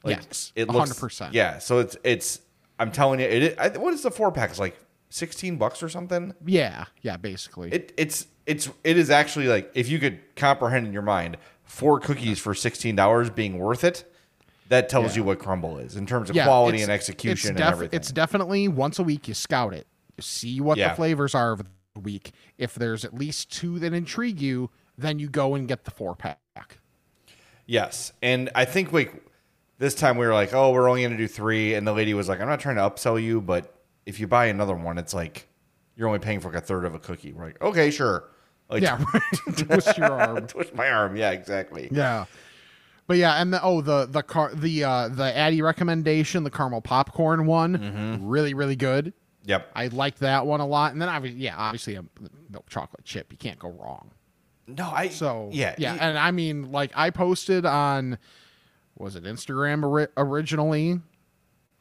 Like 0.04 0.18
yes, 0.28 0.54
it 0.56 0.70
looks 0.70 0.94
100%. 0.94 1.34
Yeah, 1.34 1.58
so 1.58 1.80
it's 1.80 1.98
it's. 2.06 2.40
I'm 2.80 2.92
telling 2.92 3.20
you, 3.20 3.26
it. 3.28 3.58
I, 3.60 3.70
what 3.70 3.94
is 3.94 4.04
the 4.04 4.12
four 4.12 4.32
pack? 4.32 4.50
It's 4.52 4.60
like 4.60 4.78
sixteen 5.10 5.58
bucks 5.58 5.82
or 5.82 5.90
something. 5.90 6.34
yeah, 6.46 6.86
yeah. 7.02 7.18
Basically, 7.18 7.72
It 7.72 7.94
it's 7.98 8.28
it's 8.46 8.70
it 8.84 8.98
is 8.98 9.10
actually 9.10 9.48
like 9.48 9.72
if 9.74 9.90
you 9.90 10.00
could 10.00 10.20
comprehend 10.36 10.86
in 10.88 10.94
your 10.94 11.02
mind 11.02 11.38
four 11.64 12.00
cookies 12.00 12.40
for 12.40 12.54
sixteen 12.54 12.96
dollars 12.96 13.30
being 13.30 13.58
worth 13.58 13.84
it, 13.84 14.12
that 14.70 14.90
tells 14.90 15.14
Yeah. 15.14 15.22
you 15.22 15.24
what 15.26 15.40
Crumbl 15.40 15.84
is 15.84 15.96
in 15.96 16.06
terms 16.06 16.30
of 16.30 16.36
yeah, 16.36 16.46
quality 16.46 16.78
it's- 16.78 16.88
and 16.88 16.94
execution 16.94 17.34
it's 17.34 17.46
and 17.50 17.58
def- 17.58 17.72
everything. 17.72 17.98
It's 17.98 18.12
definitely 18.12 18.68
once 18.68 19.00
a 19.00 19.04
week 19.04 19.28
you 19.28 19.34
scout 19.34 19.74
it, 19.74 19.88
you 20.18 20.22
see 20.22 20.62
what 20.62 20.78
Yeah. 20.78 20.90
the 20.90 20.96
flavors 20.96 21.34
are 21.36 21.52
of 21.54 21.64
the 21.94 22.00
week. 22.02 22.32
If 22.58 22.76
there's 22.76 23.04
at 23.04 23.14
least 23.14 23.52
two 23.52 23.80
that 23.80 23.94
intrigue 23.94 24.40
you, 24.40 24.70
then 24.98 25.20
you 25.20 25.30
go 25.30 25.56
and 25.56 25.68
get 25.68 25.84
the 25.86 25.92
four 25.92 26.16
pack. 26.16 26.80
yes, 27.66 28.14
and 28.22 28.50
I 28.56 28.66
think 28.66 28.92
like 28.94 29.24
this 29.80 29.94
time 29.96 30.18
we 30.18 30.26
were 30.26 30.34
like, 30.34 30.54
oh, 30.54 30.72
we're 30.72 30.90
only 30.90 31.02
going 31.04 31.12
to 31.12 31.18
do 31.18 31.28
three, 31.28 31.74
and 31.76 31.88
the 31.88 31.94
lady 31.94 32.14
was 32.14 32.28
like, 32.28 32.40
I'm 32.42 32.48
not 32.48 32.60
trying 32.60 32.76
to 32.78 32.82
upsell 32.82 33.22
you, 33.22 33.42
but 33.42 33.74
if 34.06 34.20
you 34.20 34.28
buy 34.28 34.46
another 34.48 34.76
one, 34.76 34.98
it's 34.98 35.14
like 35.14 35.48
you're 35.96 36.08
only 36.08 36.20
paying 36.20 36.40
for 36.40 36.50
like 36.50 36.58
a 36.58 36.66
third 36.66 36.86
of 36.86 36.96
a 36.96 37.00
cookie. 37.00 37.34
We're 37.34 37.46
like, 37.46 37.62
okay, 37.62 37.92
sure. 37.92 38.30
Like, 38.70 38.82
Yeah, 38.84 39.04
twist 39.56 39.98
your 39.98 40.12
arm. 40.12 40.48
twist 40.48 40.74
my 40.76 40.90
arm. 40.90 41.16
Yeah, 41.16 41.32
exactly. 41.32 41.90
Yeah. 41.92 42.26
But 43.08 43.18
yeah, 43.18 43.42
and 43.42 43.54
the 43.54 43.62
oh 43.64 43.80
the 43.80 44.06
the 44.06 44.22
car 44.22 44.52
the 44.54 44.84
uh 44.84 45.08
the 45.08 45.36
Addy 45.36 45.62
recommendation, 45.62 46.44
the 46.44 46.50
caramel 46.52 46.82
popcorn 46.82 47.46
one, 47.46 47.78
Mm-hmm. 47.78 48.28
really 48.28 48.54
really 48.54 48.76
good. 48.76 49.14
Yep. 49.46 49.72
I 49.74 49.88
like 49.88 50.18
that 50.18 50.46
one 50.46 50.60
a 50.60 50.68
lot. 50.68 50.92
And 50.92 51.02
then 51.02 51.08
obviously, 51.08 51.40
yeah, 51.40 51.56
obviously 51.56 51.96
a 51.96 52.04
milk 52.50 52.68
chocolate 52.70 53.06
chip, 53.06 53.32
you 53.32 53.38
can't 53.38 53.58
go 53.58 53.70
wrong. 53.70 54.12
No, 54.68 54.90
I. 54.94 55.08
So 55.08 55.50
yeah, 55.54 55.74
yeah, 55.78 55.94
y- 55.94 56.00
and 56.02 56.18
I 56.20 56.32
mean, 56.32 56.74
like 56.74 56.92
I 56.96 57.10
posted 57.12 57.66
on 57.66 58.18
was 58.98 59.16
it 59.16 59.24
Instagram 59.24 59.84
ori- 59.84 60.08
originally 60.18 61.00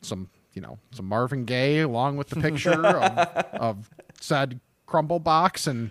some 0.03 0.29
you 0.53 0.63
know 0.63 0.79
some 0.91 1.07
Marvin 1.07 1.45
Gaye 1.45 1.81
along 1.81 2.17
with 2.17 2.29
the 2.29 2.37
picture 2.41 2.87
of, 2.87 3.19
of 3.55 3.91
said 4.21 4.61
Crumbl 4.89 5.23
box 5.23 5.67
and. 5.67 5.91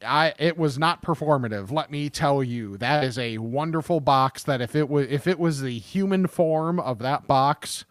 I 0.00 0.32
it 0.38 0.56
was 0.56 0.78
not 0.78 1.02
performative. 1.02 1.72
Let 1.72 1.90
me 1.90 2.08
tell 2.08 2.40
you, 2.40 2.76
that 2.76 3.02
is 3.02 3.18
a 3.18 3.38
wonderful 3.38 3.98
box. 3.98 4.44
That 4.44 4.60
if 4.60 4.76
it 4.76 4.88
was 4.88 5.08
if 5.10 5.26
it 5.26 5.40
was 5.40 5.60
the 5.60 5.76
human 5.76 6.28
form 6.28 6.78
of 6.78 7.00
that 7.00 7.26
box, 7.26 7.84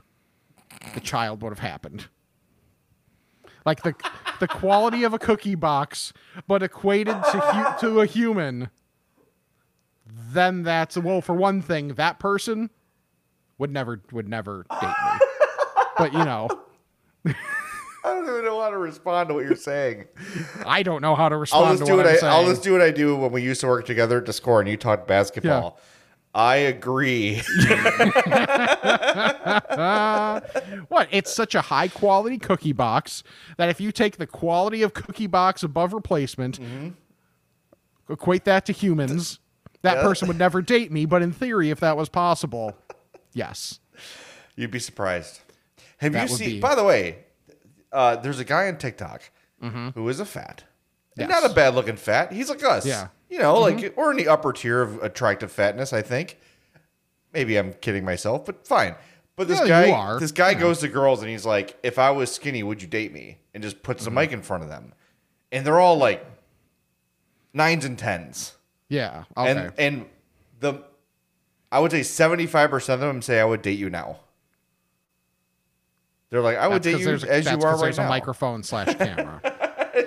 the 0.93 1.01
child 1.01 1.41
would 1.41 1.49
have 1.49 1.59
happened. 1.59 2.05
Like 3.65 3.83
the 3.83 3.93
the 4.39 4.47
quality 4.47 5.03
of 5.03 5.13
a 5.13 5.19
cookie 5.19 5.55
box, 5.55 6.13
but 6.47 6.63
equated 6.63 7.17
to 7.31 7.39
hu- 7.41 7.79
to 7.81 7.99
a 7.99 8.05
human. 8.05 8.69
Then 10.09 10.63
that's 10.63 10.97
well, 10.97 11.21
for 11.21 11.35
one 11.35 11.61
thing, 11.61 11.89
that 11.95 12.19
person 12.19 12.69
would 13.57 13.71
never 13.71 14.01
would 14.11 14.27
never 14.27 14.65
date 14.69 14.87
me. 14.87 15.27
But 15.97 16.13
you 16.13 16.23
know, 16.23 16.47
I 17.25 17.33
don't 18.03 18.23
even 18.23 18.45
know 18.45 18.61
how 18.61 18.69
to 18.69 18.77
respond 18.77 19.29
to 19.29 19.35
what 19.35 19.45
you're 19.45 19.55
saying. 19.55 20.05
I 20.65 20.83
don't 20.83 21.01
know 21.01 21.15
how 21.15 21.29
to 21.29 21.37
respond 21.37 21.65
I'll 21.65 21.73
just 21.73 21.85
to 21.85 21.91
do 21.91 21.97
what 21.97 22.05
what 22.05 22.23
I'm 22.23 22.29
I, 22.29 22.33
I'll 22.33 22.45
just 22.45 22.63
do 22.63 22.71
what 22.71 22.81
I 22.81 22.91
do 22.91 23.15
when 23.15 23.31
we 23.31 23.41
used 23.41 23.61
to 23.61 23.67
work 23.67 23.85
together 23.85 24.19
at 24.19 24.25
Discord 24.25 24.65
and 24.65 24.71
you 24.71 24.77
talk 24.77 25.07
basketball. 25.07 25.79
I 26.33 26.57
agree. 26.57 27.41
What? 30.89 31.07
It's 31.11 31.33
such 31.33 31.55
a 31.55 31.61
high 31.61 31.87
quality 31.87 32.37
cookie 32.37 32.73
box 32.73 33.23
that 33.57 33.69
if 33.69 33.81
you 33.81 33.91
take 33.91 34.17
the 34.17 34.27
quality 34.27 34.83
of 34.83 34.93
cookie 34.93 35.27
box 35.27 35.63
above 35.63 35.93
replacement, 35.93 36.59
mm-hmm. 36.59 36.89
equate 38.11 38.45
that 38.45 38.65
to 38.67 38.73
humans, 38.73 39.39
that 39.81 39.97
Yeah. 39.97 40.03
person 40.03 40.27
would 40.27 40.37
never 40.37 40.61
date 40.61 40.91
me. 40.91 41.05
But 41.05 41.21
in 41.21 41.31
theory, 41.31 41.69
if 41.69 41.79
that 41.79 41.95
was 41.97 42.09
possible, 42.09 42.77
yes. 43.33 43.79
You'd 44.55 44.71
be 44.71 44.79
surprised. 44.79 45.39
Have 45.97 46.13
That 46.13 46.29
you 46.29 46.35
seen? 46.35 46.49
be- 46.49 46.59
By 46.59 46.75
the 46.75 46.83
way, 46.83 47.25
uh, 47.91 48.17
there's 48.17 48.39
a 48.39 48.45
guy 48.45 48.67
on 48.67 48.77
TikTok 48.77 49.29
who 49.61 50.07
is 50.09 50.19
a 50.19 50.25
fat, 50.25 50.63
Mm-hmm. 51.17 51.21
Yes. 51.21 51.29
not 51.41 51.49
a 51.51 51.53
bad 51.53 51.73
looking 51.73 51.95
fat. 51.97 52.31
He's 52.31 52.49
like 52.49 52.63
us. 52.63 52.85
Yeah. 52.85 52.95
Mm-hmm. 53.05 53.33
You 53.33 53.39
know, 53.39 53.59
like 53.59 53.93
we're 53.97 54.11
in 54.11 54.17
the 54.17 54.27
upper 54.27 54.53
tier 54.53 54.81
of 54.81 55.01
attractive 55.03 55.51
fatness. 55.51 55.91
I 55.93 56.01
think. 56.01 56.37
maybe 57.33 57.57
I'm 57.57 57.73
kidding 57.73 58.05
myself, 58.05 58.45
but 58.45 58.65
fine. 58.65 58.95
But 59.35 59.47
this 59.47 59.59
Yeah, 59.59 59.67
guy, 59.87 60.17
this 60.19 60.31
guy 60.31 60.51
Yeah. 60.51 60.59
goes 60.59 60.79
to 60.79 60.87
girls 60.87 61.21
and 61.21 61.29
he's 61.29 61.45
like, 61.45 61.77
"If 61.83 61.99
I 61.99 62.09
was 62.09 62.33
skinny, 62.33 62.63
would 62.63 62.81
you 62.81 62.87
date 62.87 63.11
me?" 63.13 63.37
And 63.53 63.61
just 63.61 63.83
puts 63.83 64.03
Mm-hmm. 64.05 64.15
the 64.15 64.21
mic 64.21 64.31
in 64.31 64.41
front 64.41 64.63
of 64.63 64.69
them, 64.69 64.93
and 65.51 65.65
they're 65.65 65.79
all 65.79 65.97
like 65.97 66.25
nines 67.53 67.85
and 67.85 67.97
tens, 67.99 68.53
Yeah. 68.89 69.23
Okay. 69.35 69.51
and 69.51 69.73
and 69.77 70.05
the 70.59 70.83
I 71.71 71.79
would 71.79 71.91
say 71.91 72.03
seventy 72.03 72.45
five 72.47 72.69
percent 72.69 73.01
of 73.01 73.07
them 73.07 73.21
say 73.21 73.39
I 73.39 73.45
would 73.45 73.61
date 73.61 73.79
you 73.79 73.89
now. 73.89 74.19
They're 76.29 76.41
like, 76.41 76.57
I 76.57 76.67
would 76.67 76.83
That's 76.83 76.97
date 76.97 77.01
you 77.01 77.09
a- 77.09 77.31
as 77.33 77.45
you 77.45 77.51
are 77.51 77.73
right 77.73 77.79
there's 77.81 77.97
now. 77.97 78.05
a 78.05 78.09
microphone 78.09 78.63
slash 78.63 78.93
camera. 78.97 79.39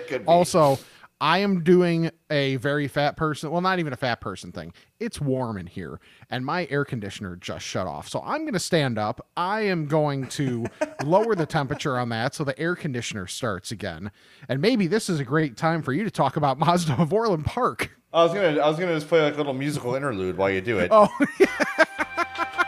Could 0.09 0.23
be. 0.23 0.27
also, 0.27 0.79
I 1.21 1.39
am 1.39 1.63
doing 1.65 2.11
a 2.31 2.57
very 2.57 2.89
fat 2.89 3.17
person. 3.17 3.51
Well, 3.51 3.63
not 3.63 3.79
even 3.79 3.93
a 3.95 3.97
fat 3.97 4.21
person 4.21 4.53
thing. 4.53 4.73
It's 4.99 5.19
warm 5.21 5.57
in 5.57 5.67
here, 5.67 5.99
and 6.29 6.45
my 6.45 6.67
air 6.71 6.85
conditioner 6.85 7.37
just 7.37 7.65
shut 7.65 7.87
off. 7.87 8.07
So 8.09 8.21
I'm 8.25 8.43
going 8.43 8.53
to 8.53 8.59
stand 8.59 8.99
up. 8.99 9.27
I 9.37 9.63
am 9.63 9.87
going 9.87 10.27
to 10.29 10.67
lower 11.05 11.35
the 11.35 11.47
temperature 11.47 11.99
on 11.99 12.11
that 12.11 12.35
so 12.35 12.45
the 12.45 12.59
air 12.59 12.77
conditioner 12.77 13.27
starts 13.27 13.71
again. 13.73 14.11
And 14.49 14.61
maybe 14.61 14.87
this 14.87 15.09
is 15.09 15.21
a 15.21 15.25
great 15.25 15.57
time 15.57 15.83
for 15.83 15.93
you 15.95 16.05
to 16.05 16.11
talk 16.11 16.37
about 16.37 16.59
Mazda 16.59 16.95
of 17.01 17.13
Orland 17.15 17.47
Park. 17.47 17.97
I 18.13 18.25
was 18.25 18.35
gonna 18.35 18.59
I 18.61 18.69
was 18.69 18.79
gonna 18.79 18.95
just 18.95 19.09
play 19.09 19.23
like 19.23 19.35
a 19.35 19.37
little 19.37 19.55
musical 19.55 19.95
interlude 19.95 20.37
while 20.37 20.51
you 20.51 20.61
do 20.61 20.79
it. 20.81 20.89
Oh, 20.91 21.09
yeah. 21.41 21.47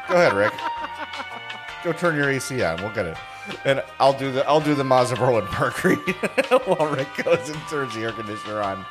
Go 0.08 0.14
ahead, 0.14 0.34
Rick. 0.34 0.52
Go 1.82 1.92
turn 1.92 2.14
your 2.14 2.30
AC 2.30 2.62
on. 2.62 2.80
We'll 2.80 2.94
get 2.94 3.06
it. 3.06 3.16
And 3.64 3.82
I'll 3.98 4.16
do 4.16 4.30
the 4.30 4.46
I'll 4.46 4.60
do 4.60 4.76
the 4.76 4.84
Mazda 4.84 5.16
of 5.16 5.22
Orland 5.22 5.48
Park 5.48 5.82
read 5.84 5.98
while 6.64 6.94
Rick 6.94 7.08
goes 7.24 7.48
and 7.48 7.58
turns 7.68 7.94
the 7.94 8.02
air 8.02 8.12
conditioner 8.12 8.60
on. 8.60 8.86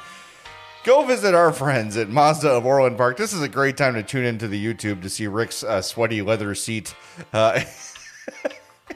Go 0.84 1.06
visit 1.06 1.34
our 1.36 1.54
friends 1.54 1.96
at 1.96 2.10
Mazda 2.10 2.50
of 2.50 2.66
Orland 2.66 2.98
Park. 2.98 3.16
This 3.16 3.34
is 3.34 3.42
a 3.42 3.48
great 3.48 3.78
time 3.78 3.94
to 3.94 4.04
tune 4.04 4.26
into 4.26 4.48
the 4.48 4.62
YouTube 4.62 5.04
to 5.04 5.10
see 5.10 5.28
Rick's 5.28 5.64
uh, 5.64 5.82
sweaty 5.82 6.22
leather 6.22 6.54
seat 6.56 6.96
uh, 7.34 7.62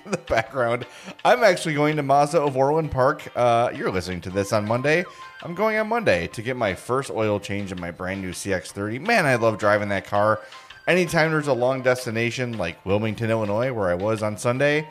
in 0.05 0.11
the 0.11 0.17
background. 0.17 0.85
I'm 1.23 1.43
actually 1.43 1.73
going 1.73 1.95
to 1.97 2.03
Mazda 2.03 2.41
of 2.41 2.55
Orland 2.55 2.91
Park. 2.91 3.31
Uh, 3.35 3.71
you're 3.75 3.91
listening 3.91 4.21
to 4.21 4.29
this 4.29 4.53
on 4.53 4.67
Monday. 4.67 5.03
I'm 5.43 5.55
going 5.55 5.77
on 5.77 5.87
Monday 5.87 6.27
to 6.27 6.41
get 6.41 6.55
my 6.55 6.73
first 6.73 7.11
oil 7.11 7.39
change 7.39 7.71
in 7.71 7.79
my 7.81 7.91
brand 7.91 8.21
new 8.21 8.31
CX30. 8.31 9.01
Man, 9.05 9.25
I 9.25 9.35
love 9.35 9.57
driving 9.57 9.89
that 9.89 10.05
car. 10.05 10.41
Anytime 10.87 11.31
there's 11.31 11.47
a 11.47 11.53
long 11.53 11.81
destination 11.81 12.57
like 12.57 12.83
Wilmington, 12.85 13.31
Illinois, 13.31 13.73
where 13.73 13.89
I 13.89 13.95
was 13.95 14.21
on 14.21 14.37
Sunday, 14.37 14.87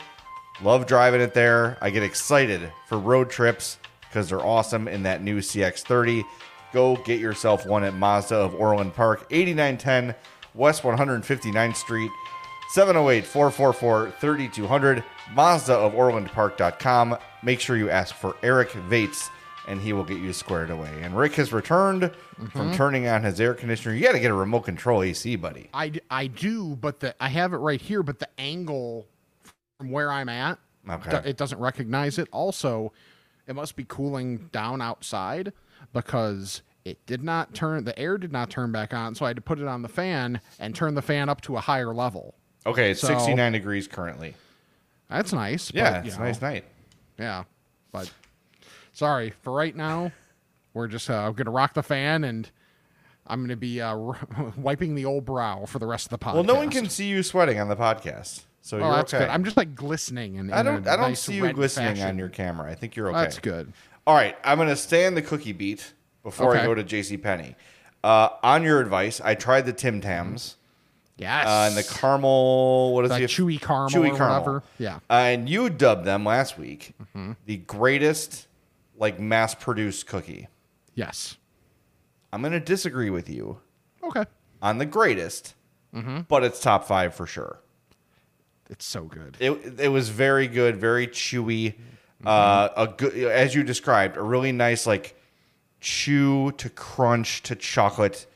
love 0.63 0.87
driving 0.87 1.21
it 1.21 1.35
there. 1.35 1.79
I 1.81 1.91
get 1.91 2.03
excited 2.03 2.73
for 2.89 2.99
road 2.99 3.31
trips 3.31 3.79
because 4.01 4.29
they're 4.29 4.45
awesome 4.45 4.89
in 4.89 5.05
that 5.05 5.23
new 5.23 5.39
CX30. 5.39 6.25
Go 6.73 6.97
get 6.97 7.21
yourself 7.21 7.67
one 7.67 7.85
at 7.85 7.95
Mazda 7.95 8.35
of 8.35 8.55
Orland 8.57 8.95
Park, 8.95 9.27
8910 9.31 10.17
West 10.55 10.83
159th 10.83 11.77
Street, 11.77 12.11
708 12.75 13.25
444 13.25 14.11
3200, 14.19 15.05
Mazda 15.33 15.75
of 15.75 15.93
OrlandPark.com. 15.93 17.17
Make 17.45 17.61
sure 17.61 17.77
you 17.77 17.89
ask 17.89 18.13
for 18.17 18.37
Eric 18.43 18.73
Vates 18.73 19.31
and 19.69 19.81
he 19.81 19.93
will 19.93 20.03
get 20.03 20.19
you 20.19 20.33
squared 20.33 20.71
away. 20.71 20.91
And 21.01 21.17
Rick 21.17 21.35
has 21.35 21.53
returned 21.53 22.11
from 22.35 22.49
mm-hmm. 22.49 22.73
turning 22.73 23.07
on 23.07 23.23
his 23.23 23.41
air 23.41 23.55
conditioner. 23.55 23.95
You 23.95 24.03
got 24.03 24.15
to 24.15 24.19
get 24.19 24.33
a 24.33 24.35
remote 24.35 24.63
control 24.63 25.05
AC, 25.05 25.37
buddy. 25.37 25.71
I, 25.73 25.93
I 26.11 26.27
do, 26.27 26.75
but 26.75 26.99
the 26.99 27.15
I 27.23 27.29
have 27.29 27.53
it 27.53 27.59
right 27.59 27.81
here, 27.81 28.03
but 28.03 28.19
the 28.19 28.29
angle 28.39 29.07
from 29.79 29.93
where 29.93 30.11
I'm 30.11 30.29
at, 30.29 30.59
Okay. 30.91 31.31
it 31.31 31.37
doesn't 31.37 31.61
recognize 31.61 32.19
it. 32.19 32.27
Also, 32.33 32.93
it 33.47 33.55
must 33.55 33.77
be 33.77 33.85
cooling 33.87 34.49
down 34.51 34.83
outside 34.83 35.53
because 35.93 36.63
it 36.85 37.07
did 37.07 37.23
not 37.23 37.55
turn 37.55 37.85
the 37.85 37.97
air 37.97 38.19
did 38.19 38.33
not 38.33 38.51
turn 38.51 38.73
back 38.73 38.93
on, 38.93 39.15
so 39.15 39.27
I 39.27 39.29
had 39.29 39.37
to 39.37 39.43
put 39.43 39.61
it 39.61 39.69
on 39.69 39.83
the 39.83 39.89
fan 39.89 40.41
and 40.59 40.75
turn 40.75 40.97
the 40.97 41.03
fan 41.03 41.29
up 41.29 41.41
to 41.43 41.57
a 41.57 41.61
higher 41.61 41.95
level. 41.95 42.35
Okay, 42.67 42.91
it's 42.93 43.01
So- 43.01 43.09
69 43.09 43.53
degrees 43.53 43.87
currently. 43.89 44.35
That's 45.11 45.33
nice. 45.33 45.71
Yeah, 45.75 46.01
you 46.03 46.07
it's 46.09 46.17
a 46.17 46.19
know, 46.19 46.25
nice 46.25 46.41
night. 46.41 46.65
Yeah, 47.19 47.45
but 47.93 48.11
sorry 48.93 49.31
for 49.43 49.53
right 49.53 49.75
now. 49.77 50.13
We're 50.73 50.89
just 50.89 51.09
uh, 51.09 51.31
gonna 51.31 51.51
rock 51.51 51.75
the 51.75 51.83
fan 51.83 52.25
and. 52.25 52.51
I'm 53.27 53.41
going 53.41 53.49
to 53.49 53.57
be 53.57 53.81
uh, 53.81 53.97
wiping 54.59 54.95
the 54.95 55.07
old 55.07 55.25
brow 55.25 55.65
for 55.65 55.79
the 55.79 55.87
rest 55.87 56.05
of 56.05 56.11
the 56.11 56.19
podcast. 56.19 56.35
Well, 56.35 56.45
no 56.45 56.57
one 56.57 56.69
can 56.69 56.91
see 56.91 57.07
you 57.07 57.23
sweating 57.23 57.59
on 57.59 57.69
the 57.69 57.75
podcast, 57.77 58.43
so 58.61 58.77
Oh, 58.77 58.81
you're 58.81 58.97
that's 58.97 59.15
okay. 59.15 59.25
good. 59.25 59.31
I'm 59.31 59.45
just 59.45 59.57
like 59.57 59.75
glistening 59.75 60.39
and 60.39 60.53
I 60.53 60.63
don't. 60.63 60.87
I 60.87 60.95
don't 60.97 61.17
see 61.17 61.37
you 61.37 61.51
glistening 61.55 62.03
on 62.03 62.19
your 62.19 62.29
camera. 62.29 62.71
I 62.71 62.75
think 62.75 62.97
you're 62.97 63.09
okay. 63.09 63.23
That's 63.23 63.39
good. 63.39 63.73
All 64.07 64.15
right, 64.15 64.37
I'm 64.45 64.59
gonna 64.59 64.77
stay 64.77 65.07
on 65.07 65.15
the 65.15 65.23
cookie 65.23 65.53
beat 65.55 65.95
before 66.23 66.53
I 66.55 66.59
Okay. 66.59 66.67
go 66.67 66.75
to 66.75 66.85
J.C. 66.85 67.17
Penney. 67.17 67.57
Uh, 68.03 68.29
on 68.43 68.63
your 68.63 68.79
advice, 68.79 69.23
I 69.25 69.35
tried 69.37 69.65
the 69.65 69.73
Tim 69.73 70.03
Tams 70.03 70.57
Yes. 71.17 71.47
uh, 71.47 71.67
and 71.69 71.77
the 71.77 71.85
caramel. 71.85 72.93
What 72.95 73.05
is 73.05 73.11
the 73.11 73.17
chewy 73.21 73.61
caramel 73.61 73.89
Chewy 73.89 74.17
caramel. 74.17 74.63
Yeah. 74.79 74.97
Uh, 75.09 75.13
and 75.15 75.49
you 75.49 75.71
dubbed 75.71 76.05
them 76.05 76.25
last 76.25 76.59
week 76.59 76.95
Mm-hmm. 77.01 77.33
the 77.47 77.59
greatest, 77.59 78.49
like 78.97 79.21
mass-produced 79.21 80.07
cookie. 80.07 80.49
Yes. 80.95 81.37
I'm 82.33 82.43
gonna 82.43 82.59
disagree 82.61 83.11
with 83.11 83.29
you 83.31 83.61
Okay. 84.03 84.25
on 84.61 84.79
the 84.79 84.87
greatest, 84.87 85.55
Mm-hmm. 85.95 86.23
but 86.23 86.43
it's 86.43 86.59
top 86.61 86.85
five 86.87 87.15
for 87.15 87.27
sure. 87.27 87.61
It's 88.69 88.85
so 88.85 89.05
good. 89.05 89.37
It 89.39 89.79
it 89.79 89.89
was 89.89 90.09
very 90.09 90.49
good, 90.49 90.77
very 90.77 91.07
chewy. 91.07 91.75
Mm-hmm. 91.75 92.27
Uh, 92.27 92.69
a 92.77 92.87
good, 92.89 93.15
as 93.15 93.55
you 93.55 93.63
described, 93.63 94.17
a 94.17 94.23
really 94.23 94.51
nice 94.51 94.87
like 94.87 95.15
chew 95.81 96.51
to 96.53 96.71
crunch 96.71 97.43
to 97.45 97.55
chocolate 97.55 98.27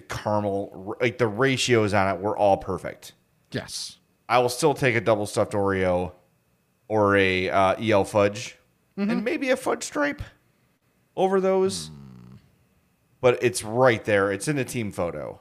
to 0.00 0.14
caramel. 0.16 0.96
Like 1.00 1.18
the 1.18 1.26
ratios 1.26 1.94
on 1.94 2.14
it 2.14 2.20
were 2.20 2.36
all 2.36 2.56
perfect. 2.56 3.12
Yes. 3.52 3.98
I 4.28 4.38
will 4.38 4.48
still 4.48 4.74
take 4.74 4.94
a 4.94 5.00
double 5.00 5.26
stuffed 5.26 5.52
Oreo 5.52 6.12
or 6.88 7.16
a 7.16 7.50
uh, 7.50 7.74
EL 7.80 8.04
fudge 8.04 8.56
Mm-hmm. 8.98 9.10
and 9.10 9.24
maybe 9.24 9.50
a 9.50 9.56
fudge 9.56 9.84
stripe 9.84 10.20
over 11.16 11.40
those. 11.40 11.86
Hmm. 11.86 12.34
But 13.20 13.40
it's 13.42 13.62
right 13.62 14.04
there. 14.04 14.32
It's 14.32 14.48
in 14.48 14.56
the 14.56 14.64
team 14.64 14.90
photo. 14.90 15.40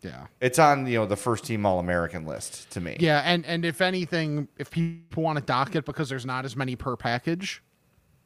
Yeah. 0.00 0.28
It's 0.40 0.58
on 0.58 0.86
you 0.86 1.00
know 1.00 1.06
the 1.06 1.16
first 1.16 1.44
team 1.44 1.66
All 1.66 1.78
American 1.78 2.24
list 2.26 2.70
to 2.70 2.80
me. 2.80 2.96
Yeah, 3.00 3.20
and 3.22 3.44
and 3.44 3.64
if 3.66 3.82
anything, 3.82 4.48
if 4.56 4.70
people 4.70 5.22
want 5.22 5.38
to 5.38 5.44
dock 5.44 5.76
it 5.76 5.84
because 5.84 6.08
there's 6.08 6.24
not 6.24 6.46
as 6.46 6.56
many 6.56 6.76
per 6.76 6.96
package, 6.96 7.62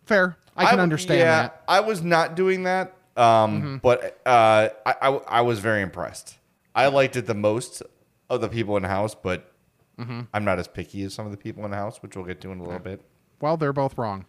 fair. 0.04 0.36
I 0.56 0.64
can 0.64 0.72
w- 0.74 0.82
understand 0.82 1.20
yeah, 1.20 1.42
that. 1.42 1.64
I 1.66 1.80
was 1.80 2.02
not 2.02 2.36
doing 2.36 2.62
that, 2.62 2.96
um, 3.18 3.80
but 3.82 4.20
uh, 4.24 4.68
I, 4.86 4.94
I 5.02 5.08
I 5.08 5.40
was 5.42 5.58
very 5.58 5.82
impressed. 5.82 6.36
I 6.74 6.86
liked 6.88 7.16
it 7.16 7.26
the 7.26 7.34
most 7.34 7.82
of 8.30 8.40
the 8.40 8.48
people 8.48 8.76
in 8.76 8.82
the 8.82 8.88
house, 8.88 9.14
but 9.14 9.52
I'm 9.98 10.44
not 10.44 10.58
as 10.58 10.68
picky 10.68 11.02
as 11.02 11.12
some 11.14 11.26
of 11.26 11.32
the 11.32 11.38
people 11.38 11.64
in 11.64 11.70
the 11.72 11.76
house, 11.76 12.00
which 12.02 12.14
we'll 12.16 12.24
get 12.24 12.40
to 12.42 12.52
in 12.52 12.60
a 12.60 12.62
little 12.62 12.78
bit. 12.78 13.00
Well, 13.40 13.56
they're 13.56 13.72
both 13.72 13.98
wrong. 13.98 14.24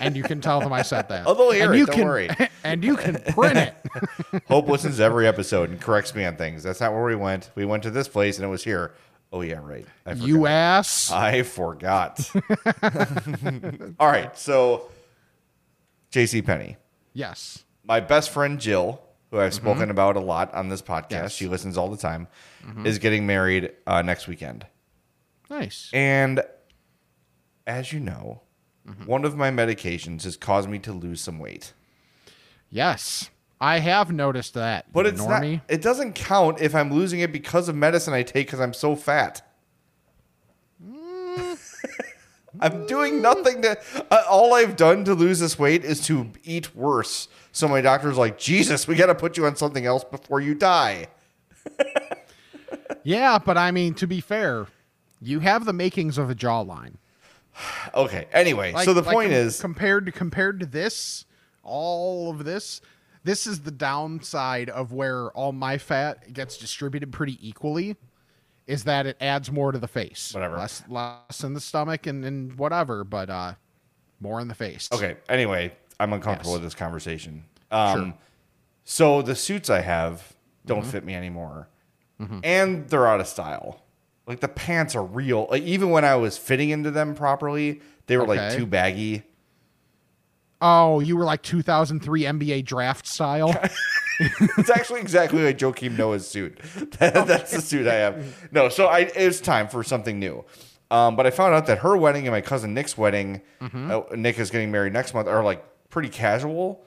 and 0.00 0.16
you 0.16 0.22
can 0.22 0.40
tell 0.40 0.60
them 0.60 0.72
I 0.72 0.82
said 0.82 1.08
that. 1.08 1.26
Oh, 1.26 1.34
they'll 1.34 1.52
hear 1.52 1.66
and 1.66 1.74
it, 1.74 1.78
you 1.78 1.86
don't 1.86 1.96
can, 1.96 2.04
worry. 2.04 2.28
And 2.64 2.82
you 2.82 2.96
can 2.96 3.14
print 3.34 3.56
it. 3.56 3.74
Hope 4.48 4.68
listens 4.68 4.96
to 4.96 5.04
every 5.04 5.26
episode 5.26 5.70
and 5.70 5.80
corrects 5.80 6.14
me 6.14 6.24
on 6.24 6.36
things. 6.36 6.62
That's 6.62 6.80
not 6.80 6.92
where 6.92 7.04
we 7.04 7.14
went. 7.14 7.50
We 7.54 7.64
went 7.64 7.82
to 7.84 7.90
this 7.90 8.08
place 8.08 8.36
and 8.38 8.44
it 8.44 8.48
was 8.48 8.64
here. 8.64 8.94
Oh 9.32 9.42
yeah, 9.42 9.60
right. 9.62 9.86
I 10.06 10.14
forgot. 10.14 10.26
you 10.28 10.46
ass. 10.46 11.10
I 11.12 11.42
forgot. 11.42 12.30
All 14.00 14.08
right, 14.08 14.36
so 14.36 14.88
J.C. 16.10 16.42
Penney. 16.42 16.76
Yes. 17.14 17.64
my 17.82 18.00
best 18.00 18.30
friend 18.30 18.60
Jill, 18.60 19.00
who 19.30 19.38
I've 19.38 19.52
mm-hmm. 19.52 19.64
spoken 19.64 19.90
about 19.90 20.16
a 20.16 20.20
lot 20.20 20.52
on 20.52 20.68
this 20.68 20.82
podcast, 20.82 21.10
Yes. 21.10 21.32
she 21.32 21.48
listens 21.48 21.78
all 21.78 21.88
the 21.88 21.96
time, 21.96 22.28
mm-hmm. 22.64 22.84
is 22.84 22.98
getting 22.98 23.26
married 23.26 23.72
uh, 23.86 24.02
next 24.02 24.28
weekend. 24.28 24.66
Nice. 25.48 25.90
And 25.92 26.42
as 27.66 27.92
you 27.92 28.00
know, 28.00 28.42
mm-hmm. 28.86 29.06
one 29.06 29.24
of 29.24 29.36
my 29.36 29.50
medications 29.50 30.24
has 30.24 30.36
caused 30.36 30.68
me 30.68 30.78
to 30.80 30.92
lose 30.92 31.20
some 31.20 31.38
weight. 31.38 31.72
Yes. 32.70 33.30
I 33.60 33.78
have 33.78 34.12
noticed 34.12 34.54
that. 34.54 34.92
But 34.92 35.06
it's 35.06 35.24
not, 35.24 35.42
it 35.68 35.80
doesn't 35.80 36.14
count 36.14 36.60
if 36.60 36.74
I'm 36.74 36.92
losing 36.92 37.20
it 37.20 37.32
because 37.32 37.68
of 37.68 37.76
medicine 37.76 38.12
I 38.12 38.22
take 38.22 38.48
because 38.48 38.60
I'm 38.60 38.74
so 38.74 38.94
fat. 38.96 39.42
I'm 42.60 42.86
doing 42.86 43.20
nothing 43.20 43.62
to. 43.62 43.78
Uh, 44.10 44.22
all 44.28 44.54
I've 44.54 44.76
done 44.76 45.04
to 45.04 45.14
lose 45.14 45.40
this 45.40 45.58
weight 45.58 45.84
is 45.84 46.00
to 46.06 46.30
eat 46.44 46.74
worse. 46.76 47.28
So 47.52 47.66
my 47.68 47.80
doctor's 47.80 48.16
like, 48.16 48.38
Jesus, 48.38 48.86
we 48.88 48.94
got 48.94 49.06
to 49.06 49.14
put 49.14 49.36
you 49.36 49.46
on 49.46 49.56
something 49.56 49.84
else 49.86 50.04
before 50.04 50.40
you 50.40 50.54
die. 50.54 51.08
Yeah, 53.06 53.38
but 53.38 53.58
I 53.58 53.70
mean, 53.70 53.92
to 53.94 54.06
be 54.06 54.20
fair, 54.20 54.66
you 55.20 55.40
have 55.40 55.66
the 55.66 55.72
makings 55.74 56.16
of 56.18 56.30
a 56.30 56.34
jawline. 56.34 56.94
Okay. 57.94 58.26
Anyway, 58.32 58.72
Like- 58.72 58.84
so 58.84 58.94
the 58.94 59.02
like 59.02 59.14
point 59.14 59.30
com- 59.30 59.38
is, 59.38 59.60
compared 59.60 60.06
to 60.06 60.12
compared 60.12 60.58
to 60.60 60.66
this, 60.66 61.24
all 61.62 62.30
of 62.30 62.44
this, 62.44 62.80
this 63.22 63.46
is 63.46 63.60
the 63.60 63.70
downside 63.70 64.68
of 64.70 64.90
where 64.92 65.30
all 65.32 65.52
my 65.52 65.78
fat 65.78 66.32
gets 66.32 66.56
distributed 66.56 67.12
pretty 67.12 67.38
equally. 67.46 67.96
Is 68.66 68.84
that 68.84 69.04
it 69.06 69.16
adds 69.20 69.50
more 69.52 69.72
to 69.72 69.78
the 69.78 69.88
face, 69.88 70.32
Whatever. 70.32 70.56
less 70.56 70.82
less 70.88 71.44
in 71.44 71.52
the 71.54 71.60
stomach 71.60 72.06
and, 72.06 72.24
and 72.24 72.54
whatever, 72.58 73.04
but 73.04 73.28
uh, 73.28 73.54
more 74.20 74.40
in 74.40 74.48
the 74.48 74.54
face. 74.54 74.88
okay. 74.92 75.16
Anyway, 75.28 75.72
I'm 76.00 76.12
uncomfortable 76.12 76.52
Yes. 76.52 76.60
with 76.60 76.62
this 76.64 76.74
conversation. 76.74 77.44
Um, 77.70 77.92
Sure. 77.94 78.02
Mm-hmm. 78.06 78.10
So 78.84 79.22
the 79.22 79.34
suits 79.34 79.70
I 79.70 79.80
have 79.80 80.34
don't 80.66 80.84
fit 80.84 81.04
me 81.04 81.14
anymore. 81.14 81.68
and 82.42 82.88
they're 82.88 83.06
out 83.06 83.20
of 83.20 83.26
style. 83.26 83.82
Like 84.26 84.40
the 84.40 84.48
pants 84.48 84.94
are 84.94 85.04
real. 85.04 85.46
Like 85.50 85.62
even 85.64 85.90
when 85.90 86.04
I 86.04 86.14
was 86.16 86.38
fitting 86.38 86.70
into 86.70 86.90
them 86.90 87.14
properly, 87.14 87.80
they 88.06 88.16
were 88.16 88.26
like 88.26 88.52
too 88.56 88.64
baggy. 88.66 89.22
Oh, 90.60 91.00
you 91.00 91.16
were 91.16 91.24
like 91.24 91.42
2003 91.42 92.22
NBA 92.22 92.64
draft 92.64 93.06
style. 93.06 93.54
It's 94.20 94.70
actually 94.70 95.00
exactly 95.00 95.42
like 95.42 95.58
Joakim 95.58 95.98
Noah's 95.98 96.28
suit. 96.28 96.58
That- 96.98 97.26
That's 97.26 97.50
the 97.50 97.60
suit 97.60 97.88
I 97.88 97.94
have. 97.94 98.48
No, 98.52 98.68
so 98.68 98.86
I 98.86 99.00
it's 99.00 99.40
time 99.40 99.66
for 99.66 99.82
something 99.82 100.20
new. 100.20 100.44
Um, 100.90 101.16
but 101.16 101.26
I 101.26 101.30
found 101.30 101.52
out 101.52 101.66
that 101.66 101.78
her 101.78 101.96
wedding 101.96 102.24
and 102.26 102.30
my 102.32 102.40
cousin 102.40 102.74
Nick's 102.74 102.96
wedding, 102.96 103.42
Mm-hmm. 103.60 103.90
uh, 103.90 104.02
Nick 104.14 104.38
is 104.38 104.50
getting 104.52 104.70
married 104.70 104.92
next 104.92 105.14
month, 105.14 105.26
are 105.26 105.42
like 105.42 105.64
pretty 105.90 106.08
casual. 106.10 106.84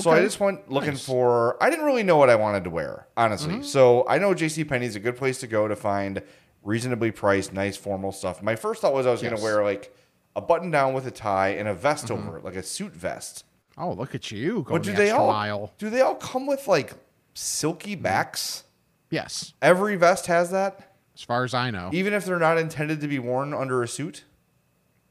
So 0.00 0.10
I 0.10 0.20
just 0.20 0.40
went 0.40 0.68
looking 0.68 0.94
Nice. 0.94 1.04
for. 1.04 1.62
I 1.62 1.70
didn't 1.70 1.84
really 1.84 2.02
know 2.02 2.16
what 2.16 2.28
I 2.30 2.34
wanted 2.36 2.64
to 2.64 2.70
wear, 2.70 3.06
honestly. 3.16 3.52
Mm-hmm. 3.54 3.62
So 3.62 4.04
I 4.08 4.18
know 4.18 4.34
J.C. 4.34 4.64
Penney 4.64 4.86
is 4.86 4.96
a 4.96 5.00
good 5.00 5.16
place 5.16 5.38
to 5.40 5.46
go 5.46 5.68
to 5.68 5.76
find 5.76 6.22
reasonably 6.64 7.12
priced, 7.12 7.52
nice 7.52 7.76
formal 7.76 8.10
stuff. 8.10 8.42
My 8.42 8.56
first 8.56 8.80
thought 8.80 8.94
was 8.94 9.06
I 9.06 9.12
was 9.12 9.20
going 9.22 9.32
Yes. 9.34 9.40
Mm-hmm. 9.40 9.48
to 9.48 9.54
wear 9.58 9.64
like 9.64 9.94
a 10.36 10.40
button 10.40 10.70
down 10.70 10.94
with 10.94 11.06
a 11.06 11.10
tie 11.10 11.48
and 11.50 11.68
a 11.68 11.74
vest 11.74 12.06
mm-hmm. 12.06 12.28
over 12.28 12.38
it, 12.38 12.44
like 12.44 12.56
a 12.56 12.62
suit 12.62 12.92
vest. 12.92 13.44
oh, 13.78 13.92
look 13.92 14.14
at 14.14 14.30
you 14.30 14.62
going 14.62 14.80
But 14.80 14.82
do 14.82 14.90
the 14.92 14.96
they 14.96 15.10
all? 15.10 15.28
mile. 15.28 15.72
Do 15.78 15.90
they 15.90 16.00
all 16.00 16.14
come 16.16 16.46
with 16.46 16.66
like 16.68 16.92
silky 17.34 17.94
mm-hmm. 17.94 18.02
backs? 18.02 18.64
Yes, 19.10 19.52
Every 19.62 19.94
vest 19.96 20.26
has 20.26 20.50
that, 20.50 20.92
as 21.14 21.22
far 21.22 21.44
as 21.44 21.54
I 21.54 21.70
know. 21.70 21.90
even 21.92 22.12
if 22.14 22.24
they're 22.24 22.38
not 22.40 22.58
intended 22.58 23.00
to 23.02 23.06
be 23.08 23.18
worn 23.20 23.54
under 23.54 23.82
a 23.82 23.86
suit. 23.88 24.24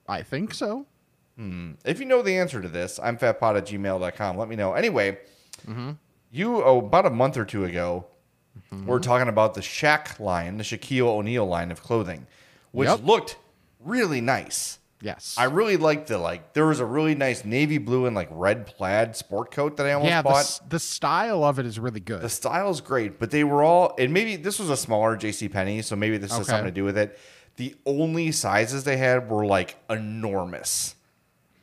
I 0.08 0.24
think 0.24 0.54
so. 0.54 0.88
Hmm. 1.38 1.74
If 1.86 2.00
you 2.00 2.06
know 2.06 2.22
the 2.22 2.38
answer 2.38 2.62
to 2.62 2.68
this, 2.68 3.00
I'm 3.02 3.18
fatpod 3.18 3.58
at 3.58 3.66
gmail.com. 3.66 4.38
Let 4.38 4.50
me 4.50 4.56
know. 4.58 4.74
Anyway, 4.74 5.20
mm-hmm. 5.66 5.92
you, 6.32 6.62
oh, 6.64 6.80
about 6.80 7.06
a 7.06 7.10
month 7.10 7.38
or 7.38 7.46
two 7.46 7.64
ago, 7.64 8.06
we're 8.86 9.00
talking 9.00 9.30
about 9.30 9.54
the 9.54 9.62
Shaq 9.62 10.20
line, 10.20 10.58
the 10.58 10.64
Shaquille 10.64 11.08
O'Neal 11.08 11.46
line 11.46 11.72
of 11.72 11.82
clothing, 11.82 12.28
which 12.72 12.90
Yep. 12.90 13.04
looked 13.06 13.38
really 13.80 14.20
nice. 14.22 14.80
Yes. 15.04 15.36
I 15.38 15.44
really 15.44 15.76
liked 15.76 16.08
the, 16.08 16.18
like, 16.18 16.54
there 16.54 16.66
was 16.66 16.80
a 16.80 16.86
really 16.86 17.14
nice 17.14 17.44
navy 17.44 17.78
blue 17.78 18.06
and, 18.06 18.16
like, 18.16 18.30
red 18.32 18.66
plaid 18.66 19.18
sport 19.18 19.52
coat 19.52 19.76
that 19.78 19.86
I 19.86 19.92
almost 19.92 20.10
yeah, 20.10 20.22
the, 20.22 20.30
bought. 20.30 20.40
s- 20.40 20.62
the 20.70 20.80
style 20.80 21.44
of 21.44 21.60
it 21.60 21.66
is 21.66 21.78
really 21.78 22.00
good. 22.00 22.22
The 22.22 22.30
style's 22.30 22.80
great, 22.80 23.20
but 23.20 23.30
they 23.30 23.44
were 23.44 23.62
all, 23.64 23.96
and 24.00 24.14
maybe 24.14 24.38
this 24.38 24.60
was 24.60 24.70
a 24.70 24.78
smaller 24.78 25.18
J.C. 25.18 25.50
Penney, 25.50 25.82
so 25.82 25.98
maybe 25.98 26.18
this 26.18 26.32
has 26.36 26.48
something 26.48 26.66
to 26.66 26.72
do 26.72 26.86
with 26.86 26.98
it. 26.98 27.20
The 27.58 27.76
only 27.86 28.32
sizes 28.32 28.86
they 28.86 28.96
had 28.98 29.30
were 29.30 29.46
like 29.46 29.76
enormous. 29.90 30.96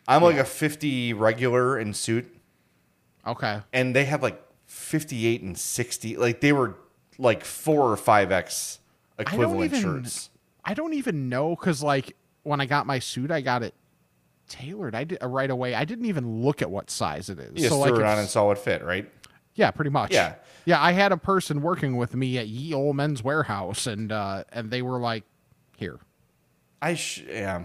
I'm 0.07 0.23
like 0.23 0.37
a 0.37 0.45
50 0.45 1.15
regular 1.15 1.79
in 1.79 1.95
suit, 1.95 2.33
okay. 3.27 3.61
and 3.73 3.95
they 3.97 4.05
had 4.05 4.23
like 4.23 4.41
58 4.67 5.43
and 5.43 5.57
60. 5.59 6.17
Like 6.17 6.41
they 6.41 6.53
were 6.53 6.77
like 7.19 7.45
four 7.45 7.91
or 7.91 7.97
five 7.97 8.33
X 8.33 8.81
equivalent 9.19 9.73
even- 9.73 9.81
shirts. 9.81 10.31
I 10.65 10.75
don't 10.75 10.93
even 10.95 11.29
know 11.29 11.57
because 11.57 11.83
like 11.83 12.17
when 12.43 12.61
I 12.61 12.67
got 12.67 12.87
my 12.87 12.99
suit, 12.99 13.31
I 13.31 13.41
got 13.41 13.63
it 13.63 13.75
tailored. 14.49 14.95
I 14.95 15.05
did 15.05 15.23
uh, 15.23 15.29
right 15.29 15.51
away. 15.51 15.75
I 15.75 15.85
didn't 15.85 16.07
even 16.07 16.43
look 16.43 16.63
at 16.63 16.71
what 16.71 16.91
size 16.91 17.29
it 17.31 17.39
is. 17.39 17.53
You 17.55 17.59
just 17.59 17.71
so 17.71 17.79
like, 17.79 17.91
threw 17.91 18.01
it 18.01 18.07
on 18.07 18.19
and 18.19 18.29
saw 18.29 18.51
it 18.51 18.59
fit, 18.59 18.85
right? 18.85 19.11
yeah, 19.55 19.71
pretty 19.71 19.91
much. 19.91 20.13
Yeah. 20.13 20.35
yeah. 20.65 20.83
I 20.83 20.93
had 20.93 21.13
a 21.13 21.17
person 21.17 21.61
working 21.61 21.97
with 21.97 22.15
me 22.15 22.39
at 22.39 22.49
Ye 22.49 22.73
Old 22.75 22.97
Men's 22.97 23.23
Warehouse, 23.23 23.87
and 23.87 24.11
uh, 24.11 24.45
and 24.53 24.71
they 24.71 24.81
were 24.83 24.99
like, 24.99 25.25
"Here, 25.77 25.99
I 26.81 26.95
sh- 26.95 27.25
yeah. 27.29 27.65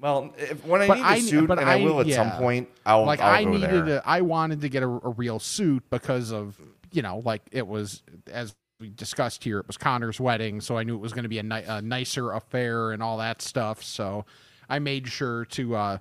Well, 0.00 0.34
if, 0.36 0.64
when 0.66 0.82
I 0.82 0.86
But 0.88 0.94
need 0.98 1.02
I 1.04 1.16
a 1.16 1.20
suit, 1.20 1.50
and 1.50 1.60
I, 1.60 1.78
I- 1.78 1.84
will 1.84 2.00
at 2.00 2.10
some 2.10 2.32
point, 2.32 2.68
I'll, 2.84 3.04
like 3.06 3.20
I'll 3.20 3.32
I 3.32 3.44
go 3.44 3.50
needed 3.52 3.86
there. 3.86 3.98
a, 3.98 4.02
I 4.04 4.20
wanted 4.20 4.60
to 4.62 4.68
get 4.68 4.82
a, 4.82 4.88
a 4.88 5.10
real 5.10 5.38
suit 5.38 5.82
because 5.88 6.30
of 6.30 6.60
you 6.92 7.00
know 7.00 7.22
like 7.24 7.42
it 7.52 7.66
was 7.66 8.02
as 8.30 8.54
we 8.80 8.90
discussed 8.90 9.44
here 9.44 9.58
it 9.58 9.66
was 9.66 9.76
Connor's 9.76 10.18
wedding 10.20 10.60
so 10.60 10.76
I 10.76 10.82
knew 10.82 10.94
it 10.96 11.00
was 11.00 11.12
going 11.12 11.22
to 11.22 11.28
be 11.28 11.38
a, 11.38 11.42
ni- 11.42 11.62
a 11.66 11.80
nicer 11.80 12.32
affair 12.32 12.90
and 12.92 13.02
all 13.02 13.18
that 13.18 13.40
stuff 13.40 13.82
so 13.82 14.24
I 14.68 14.78
made 14.78 15.08
sure 15.08 15.44
to 15.46 15.76
uh 15.76 15.98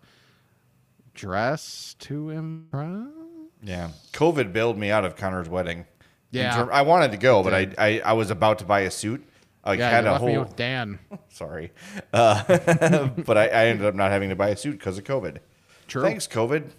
dress 1.14 1.96
to 2.00 2.30
impress 2.32 3.08
Yeah, 3.62 3.90
COVID 4.14 4.52
bailed 4.54 4.78
me 4.78 4.90
out 4.92 5.06
of 5.06 5.16
Connor's 5.16 5.48
wedding. 5.50 5.86
Yeah. 6.32 6.56
term- 6.56 6.70
I 6.74 6.82
wanted 6.82 7.12
to 7.12 7.18
go, 7.18 7.44
but 7.44 7.54
I, 7.54 7.68
I 7.78 8.00
I 8.00 8.14
was 8.14 8.32
about 8.32 8.60
to 8.60 8.66
buy 8.66 8.82
a 8.82 8.92
suit. 8.92 9.24
I 9.64 9.76
yeah 9.76 9.90
had 9.90 10.06
a 10.06 10.14
left 10.14 10.24
me 10.26 10.34
whole 10.34 10.44
with 10.44 10.56
Dan 10.56 11.00
sorry, 11.30 11.72
uh, 12.12 12.44
but 13.26 13.38
I, 13.38 13.48
I 13.48 13.66
ended 13.68 13.86
up 13.86 13.96
not 13.96 14.12
having 14.12 14.30
to 14.30 14.36
buy 14.36 14.50
a 14.50 14.58
suit 14.58 14.80
because 14.80 14.98
of 14.98 15.04
COVID. 15.04 15.38
True. 15.88 16.02
Thanks, 16.02 16.28
COVID. 16.28 16.72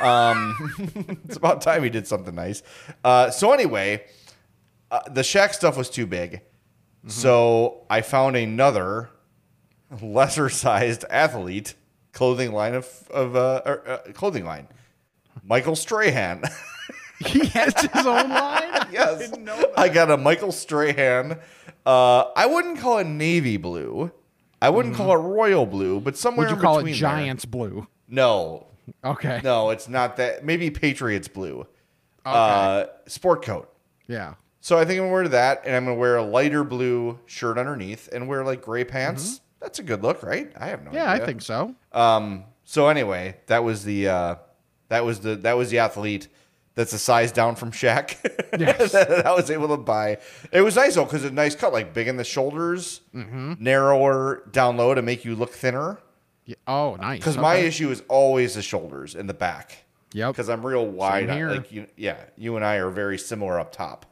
Um, 0.00 0.54
it's 1.24 1.36
about 1.36 1.62
time 1.62 1.82
he 1.82 1.90
did 1.90 2.06
something 2.06 2.34
nice. 2.34 2.62
Uh, 3.02 3.30
so 3.30 3.52
anyway, 3.52 4.04
uh, 4.92 5.00
the 5.10 5.22
Shaq 5.22 5.52
stuff 5.54 5.76
was 5.76 5.90
too 5.90 6.06
big, 6.06 6.42
Mm-hmm. 7.02 7.08
so 7.10 7.84
I 7.90 8.00
found 8.00 8.36
another 8.36 9.10
lesser 10.00 10.48
sized 10.48 11.04
athlete 11.10 11.74
clothing 12.12 12.52
line 12.52 12.74
of 12.74 12.86
of 13.10 13.34
uh, 13.34 13.60
or, 13.66 13.88
uh, 13.88 13.98
clothing 14.12 14.44
line. 14.44 14.68
Michael 15.42 15.74
Strahan. 15.74 16.44
he 17.18 17.46
has 17.46 17.74
his 17.80 18.06
own 18.06 18.28
line 18.30 18.86
yes, 18.92 19.32
I 19.76 19.88
got 19.88 20.10
a 20.12 20.16
Michael 20.16 20.52
Strahan. 20.52 21.40
Uh, 21.84 22.24
I 22.36 22.46
wouldn't 22.46 22.78
call 22.78 22.98
it 22.98 23.06
navy 23.08 23.56
blue. 23.56 24.12
I 24.60 24.70
wouldn't 24.70 24.94
call 24.94 25.12
it 25.12 25.16
royal 25.18 25.66
blue, 25.66 25.98
but 26.00 26.16
somewhere 26.16 26.46
would 26.46 26.50
you 26.50 26.56
in 26.56 26.62
call 26.62 26.78
it 26.78 26.84
between 26.84 27.00
there. 27.00 27.10
Giants 27.10 27.44
blue 27.44 27.88
No, 28.06 28.68
okay 29.04 29.40
no, 29.42 29.70
it's 29.70 29.88
not 29.88 30.18
that. 30.18 30.44
Maybe 30.44 30.70
Patriots 30.70 31.26
blue. 31.26 31.60
Okay. 31.62 31.66
Uh, 32.24 32.84
sport 33.08 33.44
coat. 33.44 33.74
yeah 34.06 34.34
So 34.64 34.78
I 34.78 34.84
think 34.84 34.98
I'm 35.00 35.06
gonna 35.06 35.12
wear 35.12 35.28
that, 35.28 35.62
and 35.66 35.74
I'm 35.76 35.84
gonna 35.84 35.96
wear 35.96 36.16
a 36.16 36.22
lighter 36.22 36.62
blue 36.64 37.18
shirt 37.26 37.58
underneath, 37.58 38.08
and 38.12 38.28
wear 38.28 38.44
like 38.44 38.62
gray 38.62 38.84
pants. 38.84 39.40
That's 39.60 39.78
a 39.80 39.82
good 39.82 40.02
look, 40.02 40.22
right? 40.22 40.50
I 40.56 40.68
have 40.68 40.80
no 40.82 40.86
Mm-hmm. 40.90 40.96
yeah 40.96 41.10
idea. 41.10 41.22
I 41.22 41.26
think 41.26 41.42
so 41.42 41.74
Um. 41.92 42.44
So 42.64 42.88
anyway, 42.88 43.36
that 43.48 43.64
was 43.64 43.84
the 43.84 44.08
uh, 44.08 44.34
that 44.88 45.04
was 45.04 45.20
the 45.20 45.34
that 45.36 45.54
was 45.56 45.70
the 45.70 45.80
athlete 45.80 46.28
that's 46.74 46.92
a 46.94 46.98
size 46.98 47.32
down 47.32 47.54
from 47.56 47.70
Shaq 47.72 48.16
Yes. 48.58 48.92
that 48.92 49.26
I 49.26 49.34
was 49.34 49.50
able 49.50 49.68
to 49.68 49.76
buy. 49.76 50.18
It 50.52 50.60
was 50.62 50.76
nice 50.76 50.94
though 50.94 51.04
because 51.04 51.24
a 51.24 51.30
nice 51.32 51.54
cut, 51.56 51.72
like 51.72 51.92
big 51.92 52.06
in 52.08 52.16
the 52.16 52.24
shoulders, 52.24 53.00
Mm-hmm. 53.14 53.54
narrower 53.58 54.44
down 54.52 54.76
low 54.76 54.94
to 54.94 55.02
make 55.02 55.24
you 55.24 55.34
look 55.34 55.50
thinner. 55.50 55.98
yeah. 56.46 56.54
oh 56.68 56.94
nice 57.00 57.18
Because 57.18 57.36
my 57.36 57.56
issue 57.56 57.90
is 57.90 58.02
always 58.08 58.54
the 58.54 58.62
shoulders 58.62 59.16
and 59.16 59.28
the 59.28 59.34
back. 59.34 59.84
Yep. 60.14 60.34
Because 60.34 60.48
I'm 60.48 60.64
real 60.64 60.86
wide. 60.86 61.30
here. 61.30 61.50
Like 61.50 61.72
you, 61.72 61.86
yeah, 61.96 62.18
you 62.36 62.54
and 62.56 62.64
I 62.64 62.76
are 62.76 62.90
very 62.90 63.18
similar 63.18 63.58
up 63.58 63.72
top. 63.72 64.06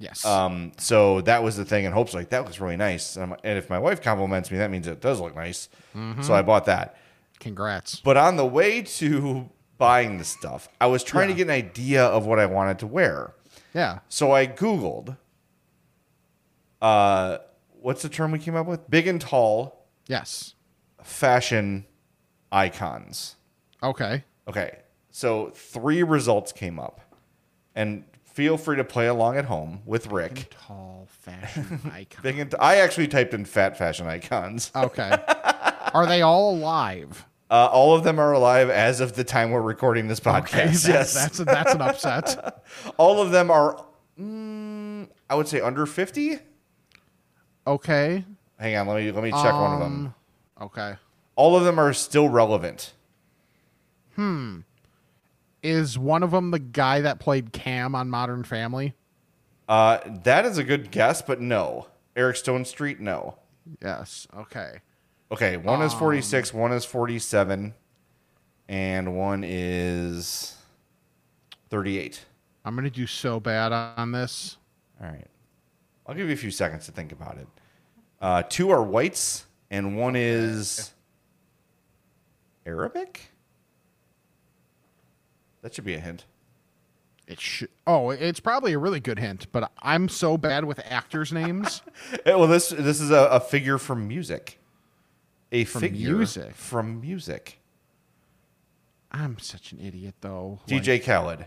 Yes 0.00 0.24
Um, 0.24 0.72
so 0.78 1.20
that 1.20 1.42
was 1.44 1.56
the 1.56 1.64
thing, 1.64 1.84
and 1.86 1.94
hopes 1.94 2.12
like 2.14 2.30
that 2.30 2.44
looks 2.44 2.58
really 2.58 2.76
nice. 2.76 3.16
And, 3.16 3.36
and 3.44 3.56
if 3.56 3.70
my 3.70 3.78
wife 3.78 4.02
compliments 4.02 4.50
me, 4.50 4.58
that 4.58 4.70
means 4.70 4.88
it 4.88 5.00
does 5.00 5.20
look 5.20 5.36
nice. 5.36 5.68
Mm-hmm. 5.94 6.22
So 6.22 6.34
I 6.34 6.42
bought 6.42 6.64
that. 6.64 6.96
congrats 7.38 8.00
But 8.00 8.16
on 8.16 8.36
the 8.36 8.46
way 8.46 8.82
to 8.82 9.48
buying 9.78 10.18
the 10.18 10.24
stuff, 10.24 10.68
I 10.80 10.86
was 10.86 11.04
trying 11.04 11.28
to 11.28 11.34
get 11.34 11.44
an 11.44 11.50
idea 11.50 12.04
of 12.04 12.26
what 12.26 12.38
I 12.38 12.46
wanted 12.46 12.78
to 12.80 12.86
wear. 12.86 13.34
yeah 13.72 14.00
So 14.08 14.32
I 14.32 14.46
Googled, 14.46 15.16
uh, 16.82 17.38
what's 17.80 18.02
the 18.02 18.08
term 18.08 18.32
we 18.32 18.38
came 18.38 18.56
up 18.56 18.66
with? 18.66 18.90
Big 18.90 19.06
and 19.06 19.20
tall 19.20 19.86
yes 20.06 20.54
fashion 21.02 21.86
icons. 22.52 23.36
okay 23.82 24.24
Okay. 24.48 24.80
So 25.10 25.50
three 25.54 26.02
results 26.02 26.50
came 26.52 26.80
up. 26.80 27.00
And 27.74 28.04
feel 28.32 28.56
free 28.56 28.76
to 28.76 28.84
play 28.84 29.06
along 29.06 29.36
at 29.36 29.46
home 29.46 29.80
with 29.84 30.06
Rick. 30.08 30.52
tall 30.66 31.08
fashion 31.08 31.80
icon. 31.92 32.22
Big 32.22 32.38
and 32.38 32.54
I 32.60 32.76
actually 32.76 33.08
typed 33.08 33.34
in 33.34 33.44
fat 33.44 33.76
fashion 33.76 34.06
icons. 34.06 34.70
okay. 34.74 35.18
Are 35.94 36.06
they 36.06 36.22
all 36.22 36.54
alive? 36.54 37.26
Uh, 37.50 37.68
all 37.72 37.96
of 37.96 38.04
them 38.04 38.20
are 38.20 38.30
alive 38.30 38.70
as 38.70 39.00
of 39.00 39.14
the 39.14 39.24
time 39.24 39.50
we're 39.50 39.60
recording 39.60 40.06
this 40.06 40.20
podcast. 40.20 40.42
Okay, 40.54 40.66
that's, 40.66 40.86
yes. 40.86 41.14
that's 41.14 41.40
a, 41.40 41.44
that's 41.44 41.74
an 41.74 41.80
upset. 41.82 42.62
all 42.96 43.20
of 43.20 43.32
them 43.32 43.50
are, 43.50 43.84
mm, 44.16 45.08
I 45.28 45.34
would 45.34 45.48
say, 45.48 45.60
under 45.60 45.84
50. 45.84 46.38
Okay. 47.66 48.24
Hang 48.56 48.76
on, 48.76 48.86
let 48.86 49.02
me 49.02 49.10
let 49.10 49.24
me 49.24 49.32
check 49.32 49.52
one 49.52 49.72
of 49.72 49.80
them. 49.80 50.06
Um, 50.06 50.14
Okay. 50.66 50.94
All 51.34 51.56
of 51.56 51.64
them 51.64 51.80
are 51.80 51.92
still 51.92 52.28
relevant. 52.28 52.92
Is 55.62 55.98
one 55.98 56.22
of 56.22 56.30
them 56.30 56.50
the 56.50 56.58
guy 56.58 57.00
that 57.02 57.20
played 57.20 57.52
Cam 57.52 57.94
on 57.94 58.08
Modern 58.08 58.44
Family? 58.44 58.94
Uh, 59.68 59.98
that 60.24 60.44
is 60.44 60.58
a 60.58 60.64
good 60.64 60.90
guess, 60.90 61.22
but 61.22 61.40
no. 61.40 61.86
Eric 62.16 62.36
Stonestreet, 62.36 62.98
no. 62.98 63.36
Yes. 63.82 64.26
Okay. 64.36 64.80
Okay, 65.32 65.56
one 65.56 65.80
is 65.82 65.94
46, 65.94 66.52
one 66.52 66.72
is 66.72 66.84
47, 66.84 67.72
and 68.68 69.16
one 69.16 69.44
is 69.46 70.56
38. 71.68 72.24
I'm 72.64 72.74
gonna 72.74 72.90
do 72.90 73.06
so 73.06 73.38
bad 73.38 73.72
on 73.72 74.10
this. 74.12 74.56
All 75.00 75.08
right. 75.08 75.26
I'll 76.06 76.14
give 76.14 76.26
you 76.26 76.34
a 76.34 76.36
few 76.36 76.50
seconds 76.50 76.86
to 76.86 76.92
think 76.92 77.12
about 77.12 77.38
it. 77.38 77.46
Uh, 78.20 78.42
two 78.42 78.70
are 78.70 78.82
whites, 78.82 79.46
and 79.70 79.96
one 79.96 80.16
is 80.16 80.92
Arabic? 82.66 83.29
That 85.62 85.74
should 85.74 85.84
be 85.84 85.94
a 85.94 86.00
hint. 86.00 86.24
It 87.26 87.40
should. 87.40 87.68
Oh, 87.86 88.10
it's 88.10 88.40
probably 88.40 88.72
a 88.72 88.78
really 88.78 88.98
good 89.00 89.18
hint, 89.18 89.46
but 89.52 89.70
I'm 89.82 90.08
so 90.08 90.36
bad 90.36 90.64
with 90.64 90.80
actors' 90.84 91.32
names. 91.32 91.82
Eh, 92.26 92.34
Well, 92.34 92.48
this 92.48 92.70
this 92.70 93.00
is 93.00 93.10
a, 93.10 93.24
a 93.30 93.40
figure 93.40 93.78
from 93.78 94.08
music. 94.08 94.58
A 95.52 95.64
figure 95.64 96.16
music? 96.16 96.54
from 96.54 97.00
music. 97.00 97.58
I'm 99.12 99.38
such 99.38 99.72
an 99.72 99.80
idiot, 99.80 100.14
though. 100.20 100.60
DJ 100.68 101.04
Khaled. 101.04 101.46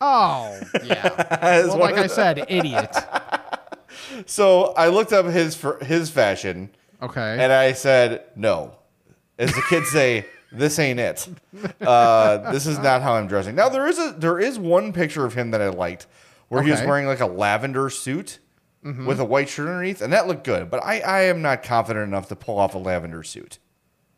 Oh, 0.00 0.58
yeah. 0.84 1.08
well, 1.66 1.78
like 1.78 1.96
I 1.96 2.06
said, 2.06 2.44
idiot. 2.48 2.94
So 4.26 4.74
I 4.76 4.88
looked 4.88 5.12
up 5.12 5.26
his 5.26 5.54
for 5.54 5.82
his 5.82 6.10
fashion, 6.10 6.70
Okay. 7.00 7.36
and 7.40 7.52
I 7.52 7.72
said 7.72 8.24
no. 8.36 8.76
As 9.38 9.52
the 9.54 9.62
kids 9.68 9.88
say, 9.90 10.26
this 10.54 10.78
ain't 10.78 11.00
it. 11.00 11.28
Uh, 11.80 12.50
this 12.52 12.66
is 12.66 12.78
not 12.78 13.02
how 13.02 13.14
I'm 13.14 13.26
dressing. 13.26 13.54
Now 13.54 13.68
there 13.68 13.86
is 13.86 13.98
a 13.98 14.14
there 14.18 14.38
is 14.38 14.58
one 14.58 14.92
picture 14.92 15.24
of 15.24 15.34
him 15.34 15.50
that 15.52 15.60
I 15.62 15.68
liked, 15.68 16.06
where 16.48 16.62
he 16.62 16.70
was 16.70 16.80
Okay. 16.80 16.88
wearing 16.88 17.06
like 17.06 17.20
a 17.20 17.26
lavender 17.26 17.90
suit 17.90 18.38
with 18.82 19.18
a 19.18 19.24
white 19.24 19.48
shirt 19.48 19.66
underneath, 19.68 20.02
and 20.02 20.12
that 20.12 20.26
looked 20.26 20.44
good. 20.44 20.70
But 20.70 20.82
I 20.84 21.00
I 21.00 21.20
am 21.22 21.40
not 21.42 21.62
confident 21.62 22.06
enough 22.06 22.28
to 22.28 22.36
pull 22.36 22.58
off 22.58 22.74
a 22.74 22.78
lavender 22.78 23.22
suit. 23.22 23.58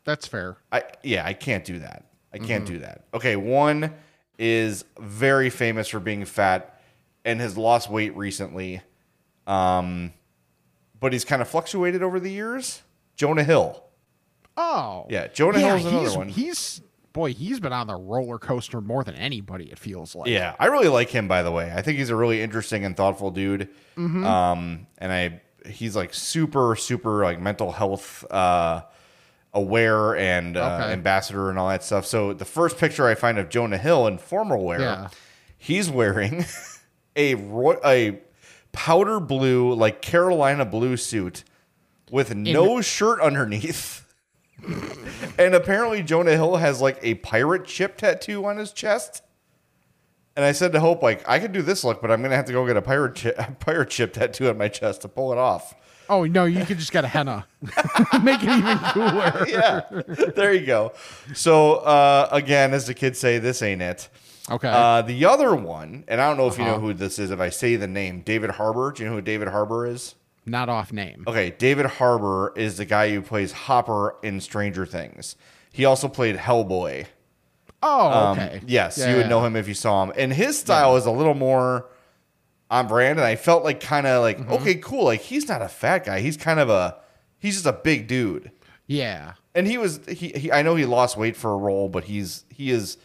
That's 0.03 0.27
fair. 0.27 0.57
I 0.71 0.83
yeah, 1.03 1.25
I 1.25 1.33
can't 1.33 1.63
do 1.65 1.79
that. 1.79 2.05
I 2.33 2.37
can't 2.39 2.65
do 2.65 2.79
that. 2.79 3.05
Okay, 3.13 3.35
one 3.35 3.93
is 4.37 4.85
very 4.99 5.49
famous 5.49 5.87
for 5.87 5.99
being 5.99 6.23
fat 6.25 6.79
and 7.25 7.39
has 7.41 7.57
lost 7.57 7.89
weight 7.89 8.15
recently. 8.15 8.81
Um 9.47 10.13
but 10.99 11.13
he's 11.13 11.25
kind 11.25 11.41
of 11.41 11.47
fluctuated 11.47 12.01
over 12.03 12.19
the 12.19 12.31
years. 12.31 12.81
Jonah 13.15 13.43
Hill. 13.43 13.83
Oh. 14.57 15.05
Yeah, 15.09 15.27
Jonah 15.27 15.59
Hill's 15.59 15.85
another 15.85 15.99
he's, 16.07 16.17
one. 16.17 16.29
He's 16.29 16.81
boy, 17.13 17.33
he's 17.33 17.59
been 17.59 17.73
on 17.73 17.87
the 17.87 17.95
roller 17.95 18.39
coaster 18.39 18.81
more 18.81 19.03
than 19.03 19.15
anybody. 19.15 19.65
It 19.71 19.79
feels 19.79 20.15
like. 20.15 20.29
Yeah, 20.29 20.55
I 20.59 20.65
really 20.67 20.87
like 20.87 21.09
him 21.09 21.27
by 21.27 21.43
the 21.43 21.51
way. 21.51 21.71
I 21.75 21.81
think 21.81 21.97
he's 21.97 22.09
a 22.09 22.15
really 22.15 22.41
interesting 22.41 22.83
and 22.85 22.95
thoughtful 22.97 23.31
dude. 23.31 23.69
Mm-hmm. 23.95 24.25
Um 24.25 24.87
and 24.97 25.11
I 25.11 25.41
he's 25.69 25.95
like 25.95 26.13
super 26.13 26.75
super 26.75 27.23
like 27.23 27.39
mental 27.39 27.71
health 27.71 28.25
uh 28.31 28.81
aware 29.53 30.15
and 30.15 30.55
uh, 30.57 30.79
Okay. 30.81 30.93
ambassador 30.93 31.49
and 31.49 31.57
all 31.57 31.69
that 31.69 31.83
stuff. 31.83 32.05
So 32.05 32.33
the 32.33 32.45
first 32.45 32.77
picture 32.77 33.07
I 33.07 33.15
find 33.15 33.37
of 33.39 33.49
Jonah 33.49 33.77
Hill 33.77 34.05
in 34.07 34.17
formal 34.19 34.63
wear, 34.63 34.79
Yeah. 34.79 35.07
he's 35.57 35.89
wearing 35.89 36.45
a 37.15 37.35
ro- 37.35 37.79
a 37.83 38.19
powder 38.71 39.19
blue 39.19 39.73
like 39.73 40.01
Carolina 40.01 40.65
blue 40.65 40.97
suit 40.97 41.43
with 42.11 42.35
no 42.35 42.81
shirt 42.81 43.19
underneath. 43.21 44.03
and 45.37 45.53
apparently 45.55 46.03
Jonah 46.03 46.31
Hill 46.31 46.55
has 46.57 46.81
like 46.81 46.99
a 47.01 47.15
pirate 47.15 47.69
ship 47.69 47.97
tattoo 47.97 48.45
on 48.45 48.57
his 48.57 48.71
chest. 48.71 49.23
And 50.35 50.45
I 50.45 50.51
said 50.51 50.71
to 50.73 50.79
Hope, 50.79 51.01
like, 51.01 51.27
I 51.27 51.39
could 51.39 51.51
do 51.51 51.63
this 51.63 51.83
look, 51.83 51.99
but 52.01 52.11
I'm 52.11 52.21
gonna 52.21 52.35
have 52.35 52.45
to 52.45 52.51
go 52.53 52.65
get 52.67 52.77
a 52.77 52.81
pirate 52.81 53.15
chi- 53.15 53.33
a 53.37 53.51
pirate 53.53 53.91
ship 53.91 54.13
tattoo 54.13 54.49
on 54.49 54.57
my 54.57 54.67
chest 54.67 55.01
to 55.01 55.07
pull 55.07 55.31
it 55.31 55.37
off. 55.39 55.73
Oh 56.09 56.25
no, 56.25 56.45
you 56.45 56.63
could 56.63 56.77
just 56.77 56.91
get 56.91 57.03
a 57.03 57.07
henna. 57.07 57.45
Make 58.23 58.41
it 58.43 58.49
even 58.49 58.77
cooler. 58.79 59.45
Yeah, 59.47 59.81
there 60.35 60.53
you 60.53 60.65
go. 60.65 60.93
So 61.33 61.75
uh, 61.77 62.29
again, 62.31 62.73
as 62.73 62.85
the 62.87 62.93
kids 62.93 63.19
say, 63.19 63.39
this 63.39 63.61
ain't 63.61 63.81
it. 63.81 64.09
Okay. 64.49 64.69
Uh, 64.69 65.01
the 65.01 65.25
other 65.25 65.53
one, 65.55 66.05
and 66.07 66.21
I 66.21 66.27
don't 66.29 66.37
know 66.37 66.47
if 66.47 66.57
you 66.57 66.63
know 66.63 66.71
Uh-huh. 66.75 66.79
who 66.79 66.93
this 66.93 67.19
is. 67.19 67.31
If 67.31 67.39
I 67.41 67.49
say 67.49 67.75
the 67.75 67.87
name, 67.87 68.21
David 68.21 68.51
Harbour. 68.51 68.91
Do 68.93 69.03
you 69.03 69.09
know 69.09 69.15
who 69.15 69.21
David 69.21 69.49
Harbour 69.49 69.85
is? 69.87 70.15
Not 70.47 70.69
off 70.69 70.91
name. 70.93 71.25
Okay, 71.27 71.51
David 71.57 71.85
Harbour 71.85 72.53
is 72.55 72.77
the 72.77 72.85
guy 72.85 73.11
who 73.13 73.21
plays 73.21 73.51
Hopper 73.51 74.15
in 74.23 74.39
Stranger 74.39 74.85
Things. 74.85 75.35
He 75.71 75.85
also 75.85 76.07
played 76.07 76.37
Hellboy. 76.37 77.05
Oh, 77.83 78.07
Um, 78.09 78.39
okay. 78.39 78.61
Yes, 78.65 78.97
Yeah, 78.97 79.09
you 79.11 79.15
would 79.17 79.23
yeah. 79.23 79.29
know 79.29 79.45
him 79.45 79.55
if 79.55 79.67
you 79.67 79.73
saw 79.73 80.03
him. 80.03 80.13
And 80.17 80.33
his 80.33 80.57
style 80.57 80.95
is 80.95 81.05
a 81.05 81.11
little 81.11 81.33
more 81.35 81.85
on 82.71 82.87
brand. 82.87 83.19
And 83.19 83.25
I 83.27 83.35
felt 83.35 83.63
like 83.63 83.79
kind 83.79 84.07
of 84.07 84.21
like, 84.23 84.39
Mm-hmm. 84.39 84.53
okay, 84.53 84.75
cool. 84.75 85.03
Like 85.05 85.21
he's 85.21 85.47
not 85.47 85.61
a 85.61 85.67
fat 85.67 86.05
guy. 86.05 86.21
He's 86.21 86.37
kind 86.37 86.59
of 86.59 86.69
a, 86.69 86.97
he's 87.37 87.55
just 87.55 87.65
a 87.67 87.73
big 87.73 88.07
dude. 88.07 88.51
Yeah. 88.87 89.33
And 89.53 89.67
he 89.67 89.77
was, 89.77 89.99
he, 90.07 90.29
he 90.29 90.51
I 90.51 90.61
know 90.61 90.75
he 90.75 90.85
lost 90.85 91.17
weight 91.17 91.35
for 91.35 91.51
a 91.51 91.57
role, 91.57 91.89
but 91.89 92.05
he's, 92.05 92.45
he 92.49 92.71
is, 92.71 92.97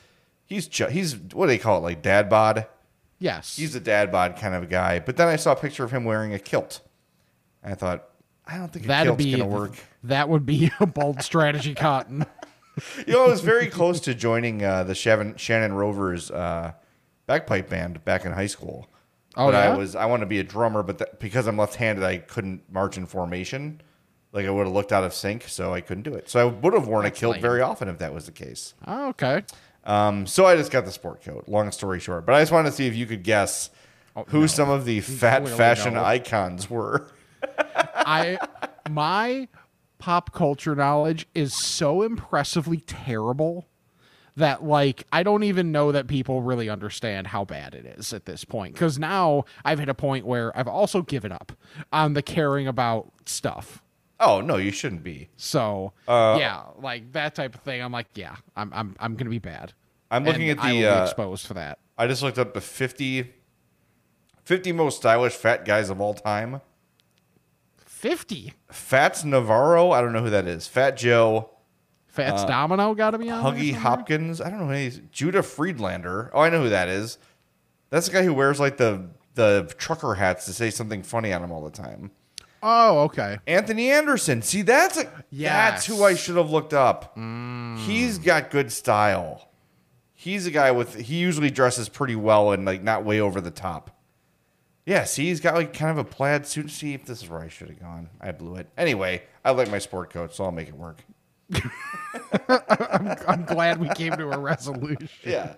he's, 0.46 0.68
ch- 0.68 0.90
he's, 0.90 1.16
what 1.16 1.46
do 1.46 1.48
they 1.48 1.58
call 1.58 1.78
it? 1.78 1.80
Like 1.82 2.02
dad 2.02 2.28
bod. 2.30 2.66
Yes. 3.18 3.56
He's 3.56 3.74
a 3.74 3.80
dad 3.80 4.10
bod 4.12 4.36
kind 4.36 4.54
of 4.54 4.68
guy. 4.70 5.00
But 5.00 5.16
then 5.16 5.28
I 5.28 5.36
saw 5.36 5.52
a 5.52 5.56
picture 5.56 5.84
of 5.84 5.90
him 5.90 6.04
wearing 6.04 6.32
a 6.32 6.38
kilt. 6.38 6.80
And 7.62 7.72
I 7.72 7.76
thought, 7.76 8.08
I 8.46 8.58
don't 8.58 8.72
think 8.72 8.86
That'd 8.86 9.16
be 9.16 9.36
going 9.36 9.42
to 9.42 9.46
work. 9.46 9.76
That 10.04 10.28
would 10.28 10.44
be 10.44 10.70
a 10.80 10.86
bold 10.86 11.22
strategy, 11.22 11.74
Cotton. 11.74 12.26
You 13.06 13.12
know, 13.12 13.24
I 13.24 13.28
was 13.28 13.40
very 13.40 13.68
close 13.68 14.00
to 14.00 14.14
joining 14.14 14.64
uh, 14.64 14.84
the 14.84 14.94
Shannon, 14.94 15.36
Shannon 15.36 15.74
Rovers 15.74 16.30
uh, 16.30 16.72
bagpipe 17.26 17.68
band 17.68 18.04
back 18.04 18.24
in 18.24 18.32
high 18.32 18.46
school. 18.46 18.88
Oh, 19.36 19.46
but 19.46 19.54
I 19.54 19.64
yeah? 19.68 19.76
was 19.76 19.96
I 19.96 20.06
wanted 20.06 20.22
to 20.22 20.28
be 20.28 20.40
a 20.40 20.44
drummer, 20.44 20.82
but 20.82 20.98
that, 20.98 21.20
because 21.20 21.46
I'm 21.46 21.56
left-handed, 21.56 22.04
I 22.04 22.18
couldn't 22.18 22.70
march 22.70 22.96
in 22.96 23.06
formation. 23.06 23.80
Like 24.32 24.46
I 24.46 24.50
would 24.50 24.66
have 24.66 24.74
looked 24.74 24.92
out 24.92 25.04
of 25.04 25.14
sync, 25.14 25.44
so 25.48 25.72
I 25.72 25.80
couldn't 25.80 26.02
do 26.04 26.14
it. 26.14 26.28
So 26.28 26.40
I 26.40 26.44
would 26.44 26.74
have 26.74 26.86
worn 26.86 27.06
a 27.06 27.10
kilt 27.10 27.34
lame. 27.34 27.42
very 27.42 27.60
often 27.60 27.88
if 27.88 27.98
that 27.98 28.12
was 28.12 28.26
the 28.26 28.32
case. 28.32 28.74
Oh, 28.86 29.08
okay. 29.08 29.42
Um, 29.84 30.26
so 30.26 30.46
I 30.46 30.56
just 30.56 30.70
got 30.70 30.84
the 30.84 30.92
sport 30.92 31.22
coat. 31.22 31.44
Long 31.48 31.70
story 31.72 32.00
short, 32.00 32.24
but 32.26 32.34
I 32.34 32.40
just 32.40 32.52
wanted 32.52 32.70
to 32.70 32.76
see 32.76 32.86
if 32.86 32.94
you 32.94 33.06
could 33.06 33.22
guess 33.22 33.70
who 34.28 34.48
some 34.48 34.70
of 34.70 34.84
the 34.84 35.00
fat 35.00 35.46
fashion 35.48 35.94
no. 35.94 36.04
icons 36.04 36.68
were. 36.68 37.08
I 37.94 38.38
my 38.90 39.48
pop 39.98 40.32
culture 40.32 40.74
knowledge 40.74 41.26
is 41.34 41.54
so 41.54 42.02
impressively 42.02 42.78
terrible 42.78 43.68
that 44.36 44.64
like 44.64 45.06
I 45.12 45.22
don't 45.22 45.42
even 45.44 45.70
know 45.72 45.92
that 45.92 46.06
people 46.08 46.42
really 46.42 46.68
understand 46.68 47.28
how 47.28 47.44
bad 47.44 47.74
it 47.74 47.86
is 47.86 48.12
at 48.12 48.24
this 48.24 48.44
point 48.44 48.74
cuz 48.76 48.98
now 48.98 49.44
I've 49.64 49.78
hit 49.78 49.88
a 49.88 49.94
point 49.94 50.26
where 50.26 50.56
I've 50.56 50.68
also 50.68 51.02
given 51.02 51.30
up 51.32 51.52
on 51.92 52.14
the 52.14 52.22
caring 52.22 52.66
about 52.66 53.12
stuff. 53.26 53.82
Oh 54.18 54.40
no, 54.40 54.56
you 54.56 54.70
shouldn't 54.70 55.02
be. 55.02 55.28
So, 55.36 55.92
Uh, 56.06 56.36
yeah, 56.38 56.62
like 56.78 57.12
that 57.12 57.34
type 57.34 57.54
of 57.54 57.60
thing 57.62 57.82
I'm 57.82 57.92
like, 57.92 58.06
yeah, 58.14 58.36
I'm 58.56 58.72
I'm 58.72 58.96
I'm 59.00 59.14
going 59.14 59.26
to 59.26 59.30
be 59.30 59.38
bad. 59.40 59.72
I'm 60.10 60.24
looking 60.24 60.48
And 60.50 60.60
at 60.60 60.66
the. 60.68 60.86
Uh, 60.86 61.02
exposed 61.04 61.46
for 61.46 61.54
that. 61.54 61.78
I 61.98 62.06
just 62.06 62.22
looked 62.22 62.38
up 62.38 62.54
the 62.54 62.60
50, 62.60 63.32
50 64.44 64.72
most 64.72 64.98
stylish 64.98 65.32
fat 65.34 65.64
guys 65.64 65.90
of 65.90 66.00
all 66.00 66.14
time. 66.14 66.60
50. 68.02 68.52
Fats 68.68 69.22
Navarro, 69.22 69.92
I 69.92 70.00
don't 70.00 70.12
know 70.12 70.24
who 70.24 70.30
that 70.30 70.48
is. 70.48 70.66
Fat 70.66 70.96
Joe, 70.96 71.50
Fats 72.08 72.42
uh, 72.42 72.46
Domino 72.46 72.96
got 72.96 73.12
to 73.12 73.18
be 73.18 73.30
on. 73.30 73.56
Huggy? 73.56 73.72
Hopkins, 73.72 74.40
I 74.40 74.50
don't 74.50 74.58
know 74.58 74.66
who 74.66 74.72
he 74.72 74.86
is. 74.86 75.00
Judah 75.12 75.44
Friedlander. 75.44 76.28
Oh, 76.34 76.40
I 76.40 76.50
know 76.50 76.64
who 76.64 76.68
that 76.68 76.88
is. 76.88 77.16
That's 77.90 78.08
the 78.08 78.12
guy 78.12 78.24
who 78.24 78.34
wears 78.34 78.58
like 78.58 78.76
the 78.76 79.08
the 79.34 79.72
trucker 79.78 80.14
hats 80.14 80.46
to 80.46 80.52
say 80.52 80.68
something 80.70 81.04
funny 81.04 81.32
on 81.32 81.44
him 81.44 81.52
all 81.52 81.62
the 81.62 81.70
time. 81.70 82.10
Oh, 82.60 83.02
okay. 83.02 83.38
Anthony 83.46 83.92
Anderson. 83.92 84.42
See, 84.42 84.62
that's 84.62 84.98
a 84.98 85.08
that's 85.30 85.86
who 85.86 86.02
I 86.02 86.14
should 86.14 86.36
have 86.36 86.50
looked 86.50 86.74
up. 86.74 87.16
Mm. 87.16 87.78
He's 87.78 88.18
got 88.18 88.50
good 88.50 88.72
style. 88.72 89.48
He's 90.12 90.44
a 90.44 90.50
guy 90.50 90.72
with 90.72 90.96
he 90.96 91.18
usually 91.18 91.50
dresses 91.50 91.88
pretty 91.88 92.16
well 92.16 92.50
and 92.50 92.64
like 92.64 92.82
not 92.82 93.04
way 93.04 93.20
over 93.20 93.40
the 93.40 93.52
top. 93.52 93.96
Yeah, 94.84 95.04
see, 95.04 95.26
he's 95.28 95.40
got 95.40 95.54
like 95.54 95.72
kind 95.72 95.90
of 95.90 95.98
a 95.98 96.04
plaid 96.04 96.46
suit. 96.46 96.70
See 96.70 96.92
if 96.94 97.04
this 97.04 97.22
is 97.22 97.30
where 97.30 97.40
I 97.40 97.48
should 97.48 97.68
have 97.68 97.78
gone. 97.80 98.08
I 98.20 98.32
blew 98.32 98.56
it. 98.56 98.68
Anyway, 98.76 99.22
I 99.44 99.52
like 99.52 99.70
my 99.70 99.78
sport 99.78 100.10
coat, 100.10 100.34
so 100.34 100.44
I'll 100.44 100.50
make 100.50 100.68
it 100.68 100.76
work. 100.76 101.04
I'm 102.48 103.44
glad 103.44 103.78
we 103.80 103.88
came 103.90 104.12
to 104.16 104.30
a 104.30 104.38
resolution. 104.38 105.08
Yeah, 105.24 105.54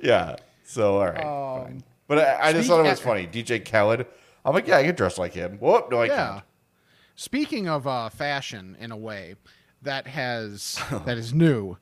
yeah. 0.00 0.36
So 0.64 0.98
all 1.00 1.06
right, 1.10 1.64
fine. 1.64 1.82
But 2.06 2.18
I, 2.18 2.48
I 2.48 2.52
just 2.52 2.68
thought 2.68 2.84
it 2.84 2.88
was 2.88 3.00
funny. 3.00 3.26
DJ 3.26 3.64
Khaled. 3.68 4.06
I'm 4.44 4.54
like, 4.54 4.66
yeah, 4.66 4.76
I 4.78 4.84
could 4.84 4.96
dress 4.96 5.18
like 5.18 5.34
him. 5.34 5.58
Whoop, 5.58 5.90
no, 5.90 5.98
I 6.00 6.06
Yeah. 6.06 6.16
can't. 6.32 6.44
Speaking 7.14 7.68
of 7.68 7.86
uh, 7.86 8.08
fashion, 8.08 8.76
in 8.80 8.90
a 8.90 8.96
way 8.96 9.34
that 9.82 10.06
has 10.06 10.78
that 11.06 11.18
is 11.18 11.34
new, 11.34 11.76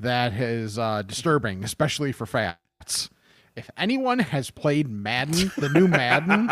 that 0.00 0.32
is 0.34 0.78
uh, 0.78 1.02
disturbing, 1.02 1.64
especially 1.64 2.12
for 2.12 2.26
fats. 2.26 3.08
If 3.56 3.70
anyone 3.76 4.18
has 4.18 4.50
played 4.50 4.88
Madden, 4.88 5.52
the 5.56 5.68
new 5.68 5.86
Madden, 5.86 6.50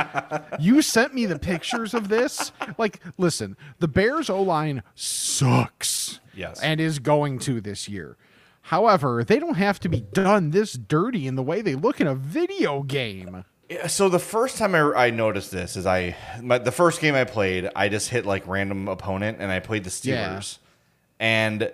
you 0.61 0.83
sent 0.83 1.15
me 1.15 1.27
the 1.27 1.39
pictures 1.39 1.95
of 1.95 2.09
this. 2.09 2.53
Like, 2.79 3.01
listen, 3.19 3.57
the 3.81 3.89
Bears 3.89 4.31
O 4.31 4.41
line 4.41 4.85
sucks. 4.95 6.21
Yes. 6.35 6.61
And 6.63 6.81
is 6.81 7.01
going 7.01 7.41
to 7.41 7.61
this 7.61 7.89
year. 7.89 8.17
However, 8.63 9.25
they 9.25 9.41
don't 9.41 9.57
have 9.57 9.81
to 9.81 9.89
be 9.89 10.01
done 10.01 10.51
this 10.51 10.75
dirty 10.75 11.27
in 11.27 11.35
the 11.35 11.43
way 11.43 11.61
they 11.61 11.75
look 11.75 12.01
in 12.01 12.07
a 12.07 12.15
video 12.15 12.83
game. 12.83 13.45
Yeah, 13.69 13.89
so 13.89 14.09
the 14.09 14.21
first 14.21 14.57
time 14.57 14.75
I, 14.75 14.81
I 15.07 15.11
noticed 15.11 15.51
this 15.51 15.77
is 15.77 15.87
I 15.87 16.17
my, 16.41 16.59
the 16.59 16.71
first 16.71 17.01
game 17.01 17.15
I 17.15 17.25
played, 17.25 17.69
I 17.75 17.89
just 17.89 18.11
hit 18.11 18.25
like 18.25 18.47
random 18.47 18.87
opponent 18.87 19.39
and 19.41 19.51
I 19.51 19.59
played 19.61 19.85
the 19.85 19.91
Steelers, 19.91 20.59
and 21.19 21.73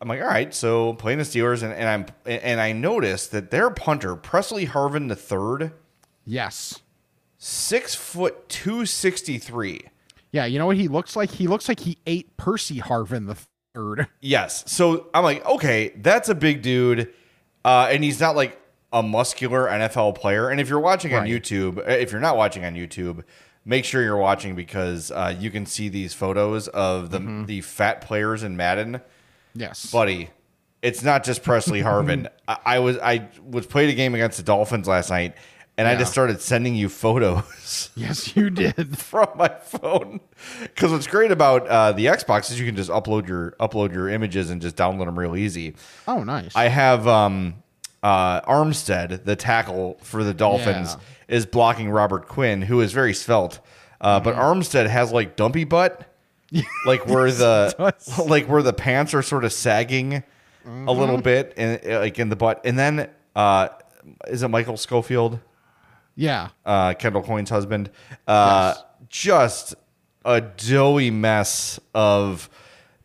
I'm 0.00 0.08
like, 0.08 0.20
all 0.20 0.28
right, 0.28 0.54
so 0.54 0.92
playing 0.94 1.18
the 1.18 1.24
Steelers 1.24 1.62
and, 1.62 1.72
and 1.72 1.88
I'm 1.88 2.06
and 2.24 2.60
I 2.60 2.72
noticed 2.72 3.32
that 3.32 3.50
their 3.50 3.68
punter 3.70 4.14
Pressley 4.16 4.66
Harvin 4.66 5.08
the 5.08 5.16
third, 5.16 5.72
Yes. 6.24 6.80
six 7.36 7.94
foot 7.94 8.48
two 8.48 8.86
sixty 8.86 9.38
three. 9.38 9.82
Yeah, 10.30 10.44
you 10.44 10.58
know 10.58 10.66
what 10.66 10.76
he 10.76 10.88
looks 10.88 11.16
like? 11.16 11.30
He 11.30 11.46
looks 11.46 11.68
like 11.68 11.80
he 11.80 11.98
ate 12.06 12.36
Percy 12.36 12.78
Harvin 12.80 13.26
the 13.26 13.36
third. 13.74 14.06
Yes. 14.20 14.64
So 14.70 15.06
I'm 15.14 15.24
like, 15.24 15.44
okay, 15.46 15.92
that's 15.96 16.28
a 16.28 16.34
big 16.34 16.62
dude. 16.62 17.12
Uh, 17.64 17.88
and 17.90 18.04
he's 18.04 18.20
not 18.20 18.36
like 18.36 18.60
a 18.92 19.02
muscular 19.02 19.66
NFL 19.68 20.14
player. 20.16 20.48
And 20.48 20.60
if 20.60 20.68
you're 20.68 20.80
watching 20.80 21.14
on 21.14 21.26
YouTube, 21.26 21.78
uh, 21.78 21.82
if 21.92 22.12
you're 22.12 22.20
not 22.20 22.36
watching 22.36 22.64
on 22.64 22.74
YouTube, 22.74 23.24
make 23.64 23.84
sure 23.84 24.02
you're 24.02 24.16
watching 24.16 24.54
because 24.54 25.10
uh, 25.10 25.34
you 25.38 25.50
can 25.50 25.66
see 25.66 25.88
these 25.88 26.12
photos 26.14 26.68
of 26.68 27.10
the 27.10 27.18
Mm-hmm. 27.18 27.44
the 27.46 27.60
fat 27.62 28.00
players 28.00 28.42
in 28.42 28.56
Madden. 28.56 29.00
Yes. 29.58 29.90
Buddy, 29.90 30.30
it's 30.82 31.02
not 31.02 31.24
just 31.24 31.42
Pressley 31.42 31.80
Harvin. 31.82 32.28
I, 32.48 32.56
I 32.64 32.78
was 32.78 32.98
I 32.98 33.28
was 33.44 33.66
played 33.66 33.88
a 33.90 33.94
game 33.94 34.14
against 34.14 34.36
the 34.36 34.42
Dolphins 34.44 34.86
last 34.86 35.10
night, 35.10 35.34
and 35.76 35.86
I 35.88 35.96
just 35.96 36.12
started 36.12 36.40
sending 36.40 36.74
you 36.74 36.88
photos 36.88 37.90
yes, 37.96 38.36
you 38.36 38.50
did. 38.50 38.96
from 38.98 39.28
my 39.36 39.48
phone. 39.48 40.20
Because 40.62 40.92
what's 40.92 41.06
great 41.06 41.30
about 41.32 41.66
uh, 41.66 41.92
the 41.92 42.06
Xbox 42.06 42.50
is 42.50 42.58
you 42.60 42.66
can 42.66 42.76
just 42.76 42.90
upload 42.90 43.26
your 43.28 43.52
upload 43.60 43.92
your 43.92 44.08
images 44.08 44.50
and 44.50 44.62
just 44.62 44.76
download 44.76 45.06
them 45.06 45.18
real 45.18 45.36
easy. 45.36 45.74
Oh, 46.06 46.22
nice. 46.24 46.54
I 46.54 46.68
have 46.68 47.06
um, 47.08 47.62
uh, 48.02 48.40
Armstead, 48.42 49.24
the 49.24 49.34
tackle 49.36 49.98
for 50.02 50.22
the 50.22 50.34
Dolphins, 50.34 50.96
Yeah. 51.28 51.36
is 51.36 51.46
blocking 51.46 51.90
Robert 51.90 52.28
Quinn, 52.28 52.62
who 52.62 52.80
is 52.80 52.92
very 52.92 53.14
svelte. 53.14 53.58
Uh, 54.00 54.20
But 54.20 54.34
Mm-hmm. 54.36 54.40
Armstead 54.60 54.86
has 54.88 55.10
like 55.10 55.34
dumpy 55.34 55.64
butt, 55.64 56.04
like 56.86 57.06
where 57.06 57.30
the 57.30 57.94
like 58.26 58.46
where 58.46 58.62
the 58.62 58.72
pants 58.72 59.14
are 59.14 59.22
sort 59.22 59.44
of 59.44 59.52
sagging 59.52 60.22
a 60.64 60.92
little 60.92 61.16
Mm-hmm. 61.16 61.22
bit, 61.22 61.54
and 61.56 61.80
like 62.02 62.18
in 62.18 62.28
the 62.28 62.36
butt. 62.36 62.60
And 62.64 62.78
then 62.78 63.08
uh, 63.34 63.68
is 64.26 64.42
it 64.42 64.48
Michael 64.48 64.76
Schofield, 64.76 65.38
yeah. 66.14 66.48
uh, 66.66 66.94
Kendall 66.94 67.22
Coyne's 67.22 67.50
husband? 67.50 67.90
Uh, 68.26 68.74
Yes. 68.76 68.84
Just 69.10 69.74
a 70.26 70.40
doughy 70.42 71.10
mess 71.10 71.80
of 71.94 72.50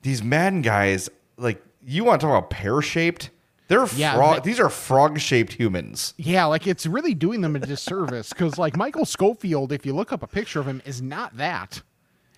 these 0.02 0.22
Madden 0.22 0.62
guys. 0.62 1.10
Like 1.38 1.64
you 1.86 2.04
want 2.04 2.20
to 2.20 2.28
talk 2.28 2.38
about 2.38 2.50
pear 2.50 2.82
shaped? 2.82 3.30
They're 3.70 3.86
Yeah, 3.96 4.16
frog. 4.16 4.44
these 4.44 4.60
are 4.60 4.70
frog 4.70 5.18
shaped 5.20 5.54
humans. 5.54 6.14
Yeah, 6.18 6.46
like 6.46 6.68
it's 6.68 6.86
really 6.86 7.14
doing 7.14 7.39
them 7.39 7.56
a 7.56 7.60
disservice 7.60 8.30
because, 8.30 8.58
like, 8.58 8.76
Michael 8.76 9.06
Schofield, 9.06 9.72
if 9.72 9.86
you 9.86 9.94
look 9.96 10.12
up 10.12 10.22
a 10.22 10.28
picture 10.28 10.60
of 10.60 10.68
him, 10.68 10.82
is 10.86 11.02
not 11.02 11.38
that. 11.38 11.82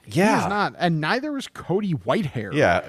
He 0.07 0.21
is 0.21 0.27
not, 0.47 0.75
and 0.77 1.01
neither 1.01 1.35
is 1.37 1.47
Cody 1.47 1.93
Whitehair. 1.93 2.53
Yeah. 2.53 2.81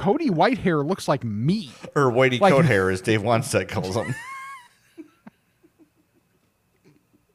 Cody 0.00 0.30
Whitehair 0.30 0.86
looks 0.86 1.08
like 1.08 1.24
me. 1.24 1.70
or 1.96 2.10
whitey 2.12 2.40
Like- 2.40 2.52
coat 2.52 2.64
hair, 2.64 2.90
as 2.90 3.00
Dave 3.00 3.22
Wannstedt 3.22 3.68
calls 3.68 3.96
him. 3.96 4.14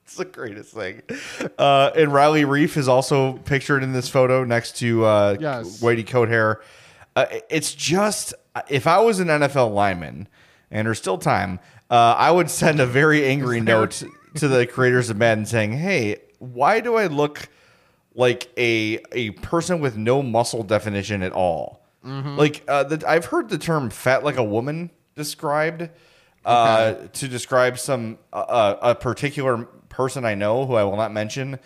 it's 0.06 0.16
the 0.16 0.26
greatest 0.26 0.74
thing. 0.74 1.02
Uh, 1.58 1.92
and 1.96 2.14
Riley 2.14 2.44
Reiff 2.44 2.78
is 2.78 2.88
also 2.88 3.34
pictured 3.34 3.84
in 3.84 3.94
this 3.94 4.10
photo 4.10 4.44
next 4.44 4.78
to 4.78 5.04
uh, 5.06 5.38
Yes. 5.40 5.82
whitey 5.82 6.06
coat 6.08 6.30
hair. 6.30 6.62
Uh, 7.16 7.26
it's 7.50 7.74
just 7.74 8.34
if 8.70 8.88
I 8.88 9.00
was 9.00 9.20
an 9.20 9.28
NFL 9.28 9.74
lineman, 9.74 10.28
and 10.72 10.88
there's 10.88 10.98
still 10.98 11.18
time, 11.18 11.60
uh, 11.90 12.16
I 12.18 12.32
would 12.32 12.50
send 12.50 12.80
a 12.80 12.86
very 12.86 13.26
angry 13.26 13.62
note 13.62 14.04
to 14.36 14.48
the 14.48 14.66
creators 14.66 15.10
of 15.10 15.18
Madden 15.18 15.46
saying, 15.46 15.74
"Hey, 15.74 16.18
why 16.40 16.82
do 16.82 16.96
I 16.96 17.08
look 17.08 17.48
like 18.16 18.50
a 18.58 19.00
a 19.12 19.32
person 19.32 19.80
with 19.80 19.98
no 19.98 20.24
muscle 20.24 20.64
definition 20.64 21.22
at 21.22 21.32
all?" 21.32 21.82
Like 22.38 22.64
uh, 22.68 22.84
the, 22.84 23.04
I've 23.08 23.26
heard 23.26 23.50
the 23.50 23.58
term 23.58 23.90
"fat 23.90 24.24
like 24.24 24.38
a 24.38 24.44
woman" 24.44 24.92
described 25.16 25.90
uh, 26.46 26.94
to 27.14 27.28
describe 27.28 27.80
some 27.80 28.20
uh, 28.32 28.76
a 28.82 28.96
particular 28.96 29.66
person 29.90 30.26
I 30.26 30.36
know 30.36 30.66
who 30.66 30.76
I 30.76 30.84
will 30.84 30.98
not 30.98 31.12
mention, 31.12 31.58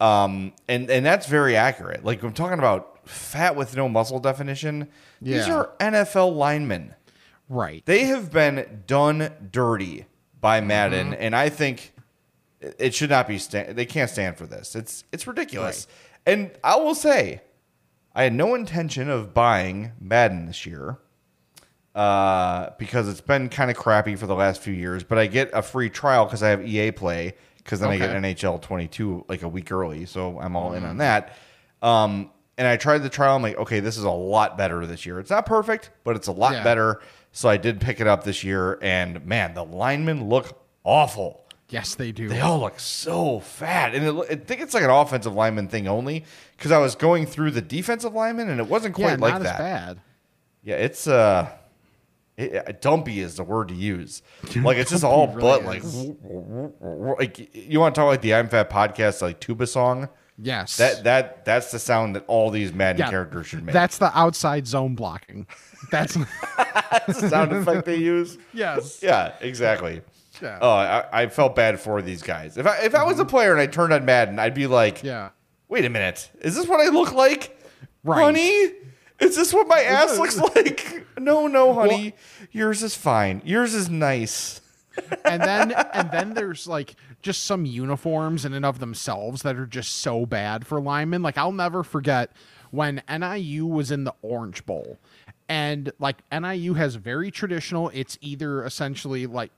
um, 0.00 0.52
and 0.68 0.88
and 0.90 1.04
that's 1.04 1.26
very 1.26 1.56
accurate. 1.56 2.04
Like 2.04 2.22
I'm 2.22 2.32
talking 2.32 2.58
about 2.58 3.08
fat 3.08 3.56
with 3.56 3.74
no 3.76 3.88
muscle 3.88 4.20
definition. 4.20 4.88
These 5.20 5.48
are 5.48 5.70
NFL 5.80 6.36
linemen. 6.36 6.94
Right. 7.48 7.84
They 7.86 8.04
have 8.04 8.30
been 8.30 8.84
done 8.86 9.32
dirty 9.50 10.06
by 10.40 10.60
Madden, 10.60 11.14
and 11.14 11.34
I 11.34 11.48
think 11.48 11.92
it 12.60 12.94
should 12.94 13.10
not 13.10 13.26
be. 13.28 13.38
Sta- 13.38 13.72
they 13.72 13.86
can't 13.86 14.10
stand 14.10 14.36
for 14.36 14.46
this. 14.46 14.74
It's 14.74 15.04
it's 15.12 15.26
ridiculous. 15.26 15.86
And 16.26 16.50
I 16.62 16.76
will 16.76 16.94
say, 16.94 17.40
I 18.14 18.24
had 18.24 18.32
no 18.34 18.54
intention 18.54 19.08
of 19.08 19.32
buying 19.32 19.92
Madden 20.00 20.46
this 20.46 20.66
year 20.66 20.98
uh, 21.94 22.70
because 22.78 23.08
it's 23.08 23.20
been 23.20 23.48
kind 23.48 23.70
of 23.70 23.76
crappy 23.76 24.16
for 24.16 24.26
the 24.26 24.34
last 24.34 24.60
few 24.60 24.74
years. 24.74 25.02
But 25.04 25.18
I 25.18 25.26
get 25.26 25.50
a 25.52 25.62
free 25.62 25.90
trial 25.90 26.24
because 26.24 26.42
I 26.42 26.50
have 26.50 26.66
EA 26.66 26.92
Play 26.92 27.34
because 27.58 27.80
then 27.80 27.90
I 27.90 27.98
get 27.98 28.10
NHL 28.10 28.60
22 28.62 29.26
like 29.28 29.42
a 29.42 29.48
week 29.48 29.70
early, 29.72 30.06
so 30.06 30.38
I'm 30.40 30.56
all 30.56 30.72
in 30.74 30.84
on 30.84 30.98
that. 30.98 31.36
Um, 31.82 32.30
and 32.56 32.66
I 32.66 32.76
tried 32.76 32.98
the 32.98 33.08
trial. 33.08 33.36
I'm 33.36 33.42
like, 33.42 33.56
okay, 33.58 33.80
this 33.80 33.96
is 33.96 34.04
a 34.04 34.10
lot 34.10 34.56
better 34.58 34.84
this 34.86 35.06
year. 35.06 35.20
It's 35.20 35.30
not 35.30 35.46
perfect, 35.46 35.90
but 36.02 36.16
it's 36.16 36.26
a 36.28 36.32
lot 36.32 36.54
Yeah. 36.54 36.64
better. 36.64 37.00
So 37.30 37.48
I 37.48 37.56
did 37.56 37.80
pick 37.80 38.00
it 38.00 38.06
up 38.06 38.24
this 38.24 38.42
year, 38.42 38.78
and 38.82 39.24
man, 39.26 39.54
the 39.54 39.64
linemen 39.64 40.28
look 40.28 40.60
awful. 40.82 41.44
Yes, 41.68 41.94
they 41.94 42.12
do. 42.12 42.28
They 42.28 42.40
all 42.40 42.60
look 42.60 42.80
so 42.80 43.40
fat, 43.40 43.94
and 43.94 44.06
it, 44.06 44.26
I 44.30 44.34
think 44.36 44.60
it's 44.60 44.74
like 44.74 44.84
an 44.84 44.90
offensive 44.90 45.34
lineman 45.34 45.68
thing 45.68 45.88
only. 45.88 46.24
Because 46.56 46.72
I 46.72 46.78
was 46.78 46.94
going 46.94 47.26
through 47.26 47.52
the 47.52 47.62
defensive 47.62 48.14
lineman, 48.14 48.48
and 48.48 48.60
it 48.60 48.66
wasn't 48.66 48.94
quite 48.94 49.18
yeah, 49.18 49.26
like 49.26 49.34
not 49.34 49.42
that. 49.42 49.54
as 49.54 49.58
bad. 49.58 50.00
Yeah, 50.62 50.76
it's 50.76 51.06
uh, 51.06 51.50
it, 52.38 52.68
uh, 52.68 52.72
dumpy 52.80 53.20
is 53.20 53.36
the 53.36 53.44
word 53.44 53.68
to 53.68 53.74
use. 53.74 54.22
Like 54.56 54.76
it's 54.76 54.90
just 54.90 55.04
all 55.04 55.26
Dumpy 55.26 55.40
but 55.40 55.62
really 55.62 56.14
like, 56.80 57.18
like 57.18 57.54
you 57.54 57.80
want 57.80 57.94
to 57.94 58.00
talk 58.00 58.06
like 58.06 58.22
the 58.22 58.34
I'm 58.34 58.48
Fat 58.48 58.70
podcast 58.70 59.20
like 59.20 59.40
tuba 59.40 59.66
song. 59.66 60.08
Yes. 60.40 60.76
That 60.76 61.02
that 61.04 61.44
that's 61.44 61.72
the 61.72 61.80
sound 61.80 62.14
that 62.14 62.24
all 62.28 62.50
these 62.50 62.72
Madden 62.72 63.00
Yeah, 63.00 63.10
characters 63.10 63.48
should 63.48 63.64
make. 63.64 63.72
That's 63.72 63.98
the 63.98 64.16
outside 64.16 64.68
zone 64.68 64.94
blocking. 64.94 65.48
That's 65.90 66.14
That's 66.56 67.20
the 67.20 67.28
sound 67.28 67.52
effect 67.52 67.84
they 67.84 67.96
use. 67.96 68.38
yes. 68.54 69.00
Yeah, 69.02 69.34
exactly. 69.40 70.02
Yeah. 70.42 70.58
Oh, 70.60 70.70
I, 70.70 71.04
I 71.12 71.26
felt 71.28 71.54
bad 71.54 71.80
for 71.80 72.02
these 72.02 72.22
guys. 72.22 72.56
If 72.56 72.66
I 72.66 72.78
if 72.78 72.94
I 72.94 73.04
was 73.04 73.18
a 73.18 73.22
mm-hmm. 73.22 73.30
player 73.30 73.52
and 73.52 73.60
I 73.60 73.66
turned 73.66 73.92
on 73.92 74.04
Madden, 74.04 74.38
I'd 74.38 74.54
be 74.54 74.66
like, 74.66 75.02
Yeah. 75.02 75.30
wait 75.68 75.84
a 75.84 75.90
minute, 75.90 76.30
is 76.40 76.54
this 76.54 76.66
what 76.66 76.80
I 76.80 76.90
look 76.90 77.12
like, 77.12 77.58
Right. 78.04 78.22
honey? 78.22 78.72
Is 79.20 79.36
this 79.36 79.52
what 79.52 79.66
my 79.66 79.80
ass 79.80 80.18
looks 80.18 80.38
like? 80.38 81.04
No, 81.18 81.48
no, 81.48 81.74
honey. 81.74 82.14
Yours 82.52 82.84
is 82.84 82.94
fine. 82.94 83.42
Yours 83.44 83.74
is 83.74 83.90
nice. 83.90 84.60
and 85.24 85.42
then 85.42 85.72
and 85.72 86.10
then 86.12 86.34
there's 86.34 86.66
like 86.66 86.94
just 87.22 87.44
some 87.44 87.66
uniforms 87.66 88.44
in 88.44 88.54
and 88.54 88.64
of 88.64 88.78
themselves 88.78 89.42
that 89.42 89.56
are 89.56 89.66
just 89.66 89.96
so 89.96 90.26
bad 90.26 90.66
for 90.66 90.80
linemen. 90.80 91.22
Like 91.22 91.36
I'll 91.36 91.52
never 91.52 91.82
forget 91.82 92.30
when 92.70 93.02
NIU 93.08 93.66
was 93.66 93.90
in 93.90 94.04
the 94.04 94.14
Orange 94.22 94.64
Bowl. 94.66 94.98
And 95.48 95.90
like 95.98 96.18
NIU 96.30 96.74
has 96.74 96.96
very 96.96 97.30
traditional, 97.30 97.90
it's 97.94 98.18
either 98.20 98.64
essentially 98.64 99.26
like 99.26 99.50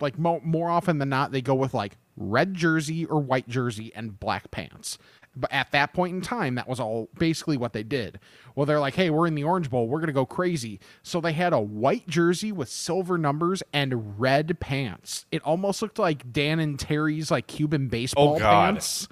like 0.00 0.18
mo- 0.18 0.40
more 0.44 0.70
often 0.70 0.98
than 0.98 1.08
not 1.08 1.32
they 1.32 1.42
go 1.42 1.54
with 1.54 1.74
like 1.74 1.96
red 2.16 2.54
jersey 2.54 3.04
or 3.06 3.20
white 3.20 3.48
jersey 3.48 3.92
and 3.94 4.18
black 4.18 4.50
pants. 4.50 4.98
But 5.34 5.50
at 5.50 5.72
that 5.72 5.94
point 5.94 6.14
in 6.14 6.20
time, 6.20 6.56
that 6.56 6.68
was 6.68 6.78
all 6.78 7.08
basically 7.18 7.56
what 7.56 7.72
they 7.72 7.82
did. 7.82 8.20
Well, 8.54 8.66
they're 8.66 8.80
like, 8.80 8.96
hey, 8.96 9.08
we're 9.08 9.26
in 9.26 9.34
the 9.34 9.44
Orange 9.44 9.70
Bowl. 9.70 9.88
We're 9.88 9.98
going 10.00 10.08
to 10.08 10.12
go 10.12 10.26
crazy. 10.26 10.78
So 11.02 11.22
they 11.22 11.32
had 11.32 11.54
a 11.54 11.58
white 11.60 12.06
jersey 12.06 12.52
with 12.52 12.68
silver 12.68 13.16
numbers 13.16 13.62
and 13.72 14.20
red 14.20 14.60
pants. 14.60 15.24
It 15.32 15.40
almost 15.42 15.80
looked 15.80 15.98
like 15.98 16.34
Dan 16.34 16.60
and 16.60 16.78
Terry's 16.78 17.30
like 17.30 17.46
Cuban 17.46 17.88
baseball 17.88 18.34
Oh, 18.34 18.38
God. 18.38 18.72
pants. 18.74 19.08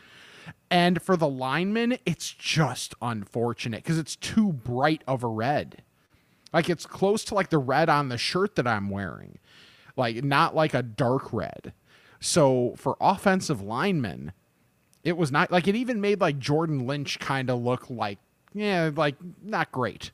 And 0.71 1.01
for 1.01 1.17
the 1.17 1.27
linemen, 1.29 1.97
it's 2.05 2.31
just 2.31 2.95
unfortunate 3.01 3.83
because 3.83 3.99
it's 3.99 4.15
too 4.17 4.53
bright 4.53 5.03
of 5.09 5.25
a 5.25 5.29
red. 5.29 5.83
Like 6.53 6.69
it's 6.69 6.85
close 6.85 7.25
to 7.27 7.35
like 7.35 7.49
the 7.51 7.59
red 7.59 7.89
on 7.89 8.09
the 8.11 8.19
shirt 8.19 8.57
that 8.57 8.67
I'm 8.67 8.91
wearing, 8.91 9.39
like 9.97 10.23
not 10.25 10.55
like 10.55 10.75
a 10.75 10.83
dark 10.83 11.33
red. 11.33 11.73
So 12.21 12.75
for 12.77 12.97
offensive 13.01 13.63
linemen, 13.63 14.33
it 15.03 15.17
was 15.17 15.33
not 15.33 15.51
like 15.51 15.67
it 15.67 15.75
even 15.75 16.01
made 16.01 16.21
like 16.21 16.39
Jordan 16.39 16.87
Lynch 16.87 17.19
kind 17.19 17.51
of 17.51 17.63
look 17.63 17.89
like 17.89 18.19
yeah, 18.53 18.91
like 18.95 19.17
not 19.43 19.71
great. 19.73 20.11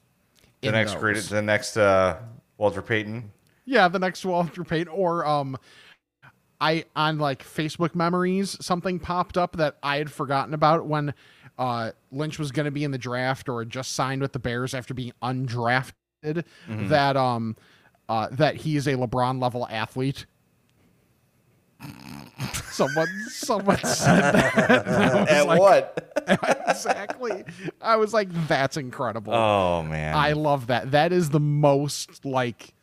The 0.60 0.72
next 0.72 0.92
those. 0.92 1.00
great, 1.00 1.22
the 1.24 1.42
next 1.42 1.76
uh, 1.76 2.18
Walter 2.58 2.82
Payton. 2.82 3.30
Yeah, 3.64 3.88
the 3.88 3.98
next 3.98 4.24
Walter 4.24 4.64
Payton 4.64 4.88
or 4.88 5.26
um 5.26 5.56
I 6.60 6.84
on 6.94 7.18
like 7.18 7.44
Facebook 7.44 7.94
memories 7.94 8.56
something 8.64 8.98
popped 8.98 9.36
up 9.36 9.56
that 9.56 9.76
I 9.82 9.96
had 9.98 10.10
forgotten 10.10 10.54
about 10.54 10.86
when 10.86 11.14
uh 11.58 11.92
Lynch 12.10 12.38
was 12.38 12.52
going 12.52 12.64
to 12.66 12.70
be 12.70 12.84
in 12.84 12.90
the 12.90 12.98
draft 12.98 13.48
or 13.48 13.64
just 13.64 13.92
signed 13.92 14.22
with 14.22 14.32
the 14.32 14.38
Bears 14.38 14.74
after 14.74 14.94
being 14.94 15.12
undrafted 15.22 16.44
that 16.68 17.16
um 17.16 17.56
uh 18.08 18.28
that 18.32 18.56
he 18.56 18.76
is 18.76 18.86
a 18.86 18.92
LeBron 18.94 19.40
level 19.40 19.66
athlete. 19.70 20.26
Someone 22.70 23.08
someone 23.28 23.76
said 23.84 24.32
that. 24.32 24.56
At 25.30 25.46
like, 25.46 25.60
what? 25.60 26.12
exactly. 26.68 27.44
I 27.80 27.96
was 27.96 28.12
like 28.14 28.28
that's 28.48 28.76
incredible. 28.76 29.32
oh 29.34 29.82
man, 29.82 30.14
I 30.14 30.32
love 30.32 30.66
that. 30.68 30.90
That 30.92 31.12
is 31.12 31.30
the 31.30 31.40
most 31.40 32.24
like 32.24 32.74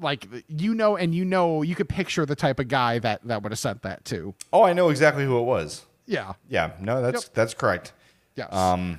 like 0.00 0.26
you 0.48 0.74
know 0.74 0.96
and 0.96 1.14
you 1.14 1.24
know 1.24 1.62
you 1.62 1.74
could 1.74 1.88
picture 1.88 2.24
the 2.24 2.36
type 2.36 2.58
of 2.60 2.68
guy 2.68 2.98
that 3.00 3.22
that 3.26 3.42
would 3.42 3.52
have 3.52 3.58
sent 3.58 3.82
that 3.82 4.04
to. 4.06 4.34
oh 4.52 4.62
I 4.62 4.72
know 4.72 4.88
exactly 4.90 5.24
who 5.24 5.38
it 5.38 5.42
was. 5.44 5.84
Yeah. 6.06 6.34
Yeah, 6.48 6.72
no, 6.80 7.02
that's 7.02 7.24
Yep. 7.24 7.34
that's 7.34 7.54
correct. 7.54 7.92
Yes. 8.34 8.52
Um, 8.52 8.98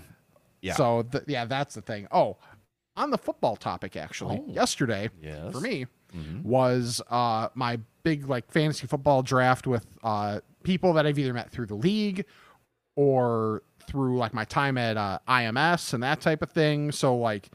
yeah. 0.62 0.74
So 0.76 1.04
th- 1.04 1.24
yeah, 1.28 1.46
that's 1.46 1.74
the 1.76 1.82
thing. 1.82 2.08
Oh, 2.12 2.38
on 3.00 3.10
the 3.10 3.18
football 3.18 3.56
topic 3.56 3.96
actually. 3.96 4.44
Yesterday 4.48 5.10
Yes. 5.22 5.52
for 5.52 5.60
me, 5.62 5.88
was 6.44 7.02
uh, 7.10 7.50
my 7.56 7.80
big 8.04 8.28
like 8.28 8.52
fantasy 8.52 8.86
football 8.88 9.22
draft 9.24 9.66
with 9.68 9.86
uh, 10.04 10.40
people 10.64 10.94
that 10.94 11.06
I've 11.08 11.18
either 11.18 11.34
met 11.34 11.50
through 11.50 11.68
the 11.68 11.76
league 11.76 12.26
or 12.96 13.64
through 13.88 14.18
like 14.18 14.34
my 14.34 14.44
time 14.46 14.78
at 14.78 14.98
uh, 14.98 15.20
IMS 15.28 15.94
and 15.94 16.04
that 16.04 16.22
type 16.22 16.42
of 16.42 16.52
thing. 16.52 16.92
So 16.92 17.16
like 17.16 17.50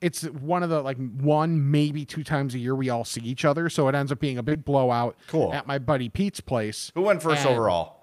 it's 0.00 0.22
one 0.24 0.62
of 0.62 0.70
the 0.70 0.82
like 0.82 0.96
one 1.20 1.70
maybe 1.70 2.04
two 2.04 2.24
times 2.24 2.54
a 2.54 2.58
year 2.58 2.74
we 2.74 2.90
all 2.90 3.04
see 3.04 3.20
each 3.20 3.44
other. 3.44 3.68
So 3.70 3.86
it 3.88 3.94
ends 3.94 4.10
up 4.10 4.18
being 4.20 4.38
a 4.38 4.42
big 4.42 4.64
blowout 4.64 5.16
Cool. 5.28 5.52
at 5.52 5.66
my 5.66 5.78
buddy 5.78 6.08
Pete's 6.08 6.40
place. 6.40 6.90
Who 6.94 7.02
went 7.02 7.22
first 7.22 7.42
And- 7.46 7.50
overall? 7.54 7.98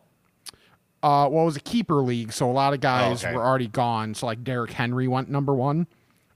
Uh, 1.01 1.27
well, 1.31 1.43
it 1.43 1.45
was 1.45 1.55
a 1.55 1.61
keeper 1.61 1.95
league, 2.01 2.33
so 2.33 2.49
a 2.49 2.51
lot 2.51 2.73
of 2.73 2.81
guys 2.81 3.23
Oh, 3.23 3.27
okay. 3.29 3.35
were 3.35 3.41
already 3.45 3.69
gone. 3.69 4.13
So 4.13 4.25
like 4.25 4.43
Derrick 4.43 4.71
Henry 4.71 5.07
went 5.07 5.29
number 5.29 5.53
one 5.53 5.87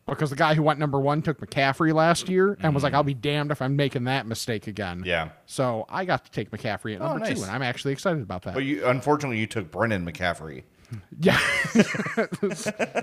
because 0.07 0.29
the 0.29 0.35
guy 0.35 0.53
who 0.53 0.63
went 0.63 0.79
number 0.79 0.99
one 0.99 1.21
took 1.21 1.39
McCaffrey 1.39 1.93
last 1.93 2.27
year 2.29 2.57
and 2.61 2.73
was 2.73 2.83
like, 2.83 2.93
"I'll 2.93 3.03
be 3.03 3.13
damned 3.13 3.51
if 3.51 3.61
I'm 3.61 3.75
making 3.75 4.03
that 4.05 4.25
mistake 4.27 4.67
again." 4.67 5.01
Mm. 5.01 5.05
Yeah. 5.05 5.29
So 5.45 5.85
I 5.89 6.05
got 6.05 6.25
to 6.25 6.31
take 6.31 6.51
McCaffrey 6.51 6.95
at 6.95 7.01
Oh, 7.01 7.09
number 7.09 7.25
nice. 7.25 7.37
two, 7.37 7.43
and 7.43 7.51
I'm 7.51 7.61
actually 7.61 7.93
excited 7.93 8.21
about 8.21 8.41
that. 8.43 8.53
But 8.53 8.63
you, 8.63 8.85
unfortunately, 8.85 9.39
you 9.39 9.47
took 9.47 9.71
Brennan 9.71 10.05
McCaffrey. 10.05 10.63
Yeah. 11.19 11.39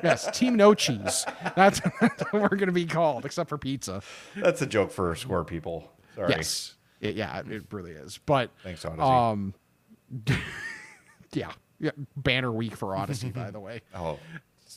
yes, 0.05 0.31
Team 0.39 0.55
No 0.55 0.75
Cheese. 0.75 1.25
That's, 1.57 1.81
that's 2.01 2.23
what 2.33 2.43
we're 2.43 2.49
going 2.57 2.67
to 2.69 2.73
be 2.73 2.87
called, 2.87 3.25
except 3.25 3.49
for 3.49 3.59
pizza. 3.59 4.03
That's 4.37 4.63
a 4.63 4.67
joke 4.67 4.93
for 4.93 5.15
square 5.17 5.43
people. 5.43 5.91
Sorry. 6.15 6.31
Yes. 6.31 6.75
It- 7.01 7.17
yeah, 7.17 7.41
it 7.49 7.65
really 7.73 7.91
is. 7.93 8.19
But 8.27 8.51
Thanks, 8.63 8.85
Audacy. 8.85 9.01
um, 9.01 9.55
yeah, 11.33 11.51
yeah, 11.81 11.91
banner 12.17 12.53
week 12.53 12.77
for 12.77 12.89
Audacy, 12.89 13.33
by 13.33 13.51
the 13.51 13.61
way. 13.61 13.81
oh, 13.95 14.19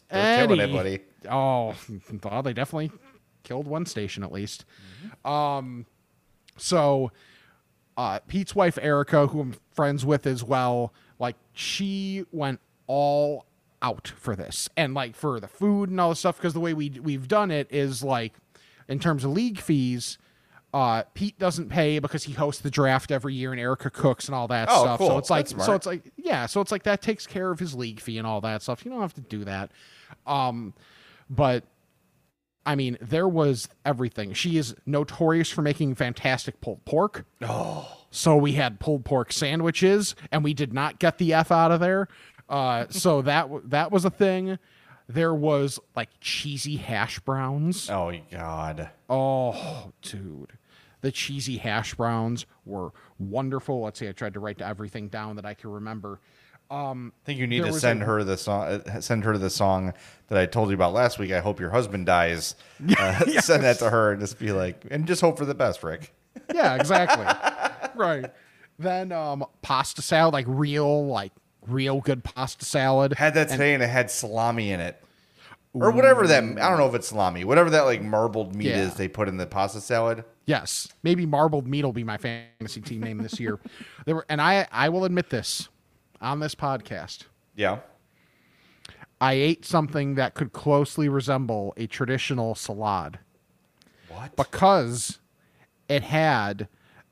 they're 0.10 0.48
killing 0.48 0.60
it, 0.60 0.76
Eddie. 0.76 1.00
Oh, 1.30 1.76
well, 2.24 2.42
they 2.42 2.54
definitely 2.54 2.92
killed 3.44 3.68
one 3.68 3.86
station 3.86 4.24
at 4.24 4.32
least. 4.32 4.66
Mm-hmm. 5.06 5.32
Um, 5.32 5.86
so 6.58 7.12
uh, 7.98 8.20
Pete's 8.28 8.56
wife 8.56 8.78
Erica, 8.82 9.28
who 9.28 9.42
I'm 9.42 9.56
friends 9.74 10.06
with 10.06 10.26
as 10.26 10.44
well, 10.44 10.94
like 11.20 11.36
she 11.54 12.26
went 12.32 12.60
all 12.88 13.46
out 13.82 14.14
for 14.16 14.36
this 14.36 14.70
and 14.78 14.94
like 14.94 15.16
for 15.16 15.40
the 15.40 15.48
food 15.48 15.90
and 15.90 16.00
all 16.00 16.10
the 16.10 16.16
stuff 16.16 16.38
because 16.38 16.54
the 16.54 16.60
way 16.60 16.74
we 16.74 16.90
we've 17.02 17.28
done 17.28 17.52
it 17.52 17.68
is 17.70 18.02
like 18.02 18.34
in 18.88 19.00
terms 19.00 19.24
of 19.24 19.32
league 19.32 19.60
fees. 19.60 20.18
Uh, 20.74 21.04
Pete 21.14 21.38
doesn't 21.38 21.70
pay 21.70 22.00
because 22.00 22.24
he 22.24 22.34
hosts 22.34 22.62
the 22.62 22.72
draft 22.72 23.12
every 23.12 23.36
year, 23.36 23.52
and 23.52 23.60
Erica 23.62 23.90
cooks 23.92 24.26
and 24.28 24.34
all 24.34 24.48
that 24.48 24.70
Oh, 24.72 24.82
stuff. 24.84 24.98
cool. 24.98 25.08
So 25.10 25.18
it's 25.20 25.30
like, 25.30 25.48
so 25.48 25.74
it's 25.74 25.86
like, 25.86 26.12
yeah, 26.18 26.48
so 26.48 26.62
it's 26.62 26.72
like 26.72 26.84
that 26.84 27.02
takes 27.02 27.28
care 27.28 27.52
of 27.52 27.60
his 27.60 27.76
league 27.76 28.00
fee 28.00 28.18
and 28.18 28.26
all 28.26 28.42
that 28.42 28.64
stuff. 28.64 28.84
You 28.84 28.90
don't 28.92 29.02
have 29.02 29.14
to 29.14 29.22
do 29.22 29.44
that. 29.46 29.72
Um, 30.26 30.74
but 31.30 31.64
I 32.66 32.74
mean, 32.76 32.98
there 33.02 33.28
was 33.28 33.70
everything. 33.86 34.34
She 34.34 34.58
is 34.58 34.74
notorious 34.86 35.50
for 35.52 35.62
making 35.62 35.94
fantastic 35.96 36.60
pulled 36.60 36.84
pork. 36.86 37.26
Oh. 37.42 37.88
So 38.10 38.36
we 38.36 38.54
had 38.54 38.80
pulled 38.80 39.06
pork 39.06 39.32
sandwiches, 39.32 40.16
and 40.32 40.44
we 40.44 40.54
did 40.56 40.74
not 40.74 40.98
get 40.98 41.18
the 41.20 41.34
f 41.34 41.52
out 41.52 41.72
of 41.72 41.82
there. 41.82 42.08
Uh, 42.50 42.86
so 42.90 43.22
that 43.24 43.48
that 43.70 43.92
was 43.92 44.06
a 44.06 44.10
thing. 44.10 44.58
There 45.08 45.36
was 45.36 45.80
like 45.96 46.10
cheesy 46.20 46.78
hash 46.78 47.20
browns. 47.20 47.90
Oh 47.92 48.12
God. 48.32 48.90
Oh, 49.10 49.92
dude. 50.02 50.54
The 51.04 51.12
cheesy 51.12 51.58
hash 51.58 51.94
browns 51.96 52.46
were 52.66 52.92
wonderful. 53.20 53.82
Let's 53.82 54.00
see, 54.00 54.08
I 54.10 54.14
tried 54.14 54.34
to 54.36 54.40
write 54.40 54.62
everything 54.62 55.10
down 55.10 55.36
that 55.36 55.46
I 55.46 55.54
can 55.54 55.70
remember. 55.70 56.20
I 56.72 56.96
think 57.26 57.38
you 57.40 57.46
need 57.46 57.64
to 57.66 57.74
send 57.74 58.02
a- 58.02 58.06
her 58.06 58.24
the 58.24 58.38
song. 58.38 58.64
uh, 58.88 59.00
Send 59.02 59.26
her 59.26 59.38
the 59.38 59.50
song 59.52 59.94
that 60.30 60.40
I 60.40 60.46
told 60.48 60.70
you 60.70 60.76
about 60.76 60.94
last 60.94 61.20
week. 61.20 61.32
I 61.32 61.40
hope 61.40 61.60
your 61.60 61.70
husband 61.70 62.06
dies. 62.08 62.56
Uh, 62.98 63.20
Send 63.42 63.64
that 63.64 63.78
to 63.80 63.90
her 63.92 64.12
and 64.14 64.22
just 64.22 64.40
be 64.40 64.52
like, 64.52 64.86
and 64.90 65.06
just 65.06 65.22
hope 65.22 65.38
for 65.38 65.46
the 65.46 65.54
best, 65.54 65.84
Rick. 65.84 66.14
Yeah, 66.54 66.76
exactly. 66.76 67.26
right. 67.96 68.32
Then 68.80 69.12
um 69.12 69.46
pasta 69.62 70.02
salad, 70.02 70.34
like 70.34 70.46
real, 70.48 71.06
like 71.06 71.32
real 71.68 72.00
good 72.02 72.24
pasta 72.24 72.66
salad. 72.66 73.14
Had 73.14 73.34
that 73.36 73.50
today 73.50 73.74
and 73.76 73.84
it 73.84 73.88
had 73.90 74.10
salami 74.10 74.72
in 74.72 74.80
it, 74.80 75.03
or 75.74 75.92
whatever 75.92 76.28
that. 76.28 76.44
I 76.44 76.70
don't 76.70 76.78
know 76.78 76.88
if 76.88 76.96
it's 76.96 77.08
salami. 77.08 77.44
Whatever 77.44 77.70
that 77.72 77.82
like 77.82 78.02
marbled 78.02 78.56
meat 78.56 78.68
Yeah. 78.68 78.84
is, 78.84 78.94
they 78.96 79.08
put 79.08 79.28
in 79.28 79.38
the 79.38 79.46
pasta 79.48 79.82
salad. 79.82 80.24
Yes, 80.46 80.88
maybe 81.04 81.26
marbled 81.26 81.68
meat 81.68 81.84
will 81.84 81.94
be 81.94 82.04
my 82.04 82.18
fantasy 82.18 82.82
team 82.82 83.02
name 83.02 83.20
this 83.20 83.40
year. 83.40 83.60
There 84.06 84.16
were, 84.16 84.26
and 84.30 84.42
I 84.42 84.68
I 84.72 84.90
will 84.90 85.06
admit 85.06 85.30
this 85.30 85.70
on 86.22 86.40
this 86.40 86.56
podcast. 86.56 87.24
Yeah. 87.56 87.80
I 89.22 89.34
ate 89.34 89.64
something 89.66 90.16
that 90.16 90.34
could 90.34 90.52
closely 90.52 91.08
resemble 91.08 91.74
a 91.78 91.88
traditional 91.88 92.56
salad 92.56 93.20
What? 94.10 94.36
because 94.36 95.20
it 95.88 96.04
had 96.04 96.68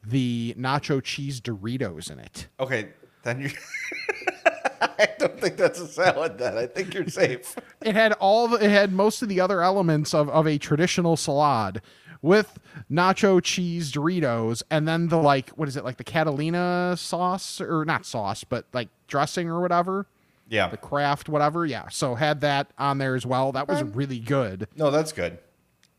the 0.06 0.54
nacho 0.58 1.02
cheese 1.02 1.40
Doritos 1.40 2.12
in 2.12 2.20
it. 2.20 2.48
Okay, 2.60 2.90
then 3.24 3.40
you. 3.42 3.50
I 5.00 5.10
don't 5.20 5.40
think 5.40 5.58
that's 5.58 5.80
a 5.80 5.88
salad. 5.88 6.38
Then 6.38 6.58
I 6.58 6.66
think 6.66 6.94
you're 6.94 7.08
safe. 7.08 7.56
It 7.84 7.96
had 7.96 8.14
all 8.14 8.48
the, 8.48 8.58
it 8.64 8.70
had 8.70 8.92
most 8.94 9.22
of 9.24 9.30
the 9.30 9.40
other 9.40 9.62
elements 9.64 10.14
of, 10.14 10.30
of 10.30 10.46
a 10.48 10.58
traditional 10.60 11.18
salad 11.18 11.82
with 12.22 12.60
nacho 12.92 13.42
cheese 13.44 13.92
Doritos 13.92 14.62
and 14.70 14.88
then 14.88 15.08
the 15.08 15.18
like 15.18 15.50
what 15.52 15.68
is 15.68 15.76
it 15.78 15.84
like 15.84 15.98
the 15.98 16.04
Catalina 16.04 16.94
sauce 16.96 17.60
or 17.60 17.84
not 17.86 18.06
sauce 18.06 18.44
but 18.44 18.66
like 18.74 18.90
dressing 19.08 19.50
or 19.50 19.60
whatever 19.62 20.06
Yeah. 20.48 20.68
the 20.68 20.78
craft 20.78 21.28
whatever 21.28 21.66
yeah 21.66 21.90
so 21.90 22.14
had 22.14 22.42
that 22.42 22.70
on 22.78 23.00
there 23.00 23.16
as 23.16 23.26
well 23.26 23.52
that 23.54 23.68
was 23.68 23.82
really 23.82 24.20
good 24.20 24.68
No, 24.76 24.92
that's 24.92 25.12
good. 25.12 25.40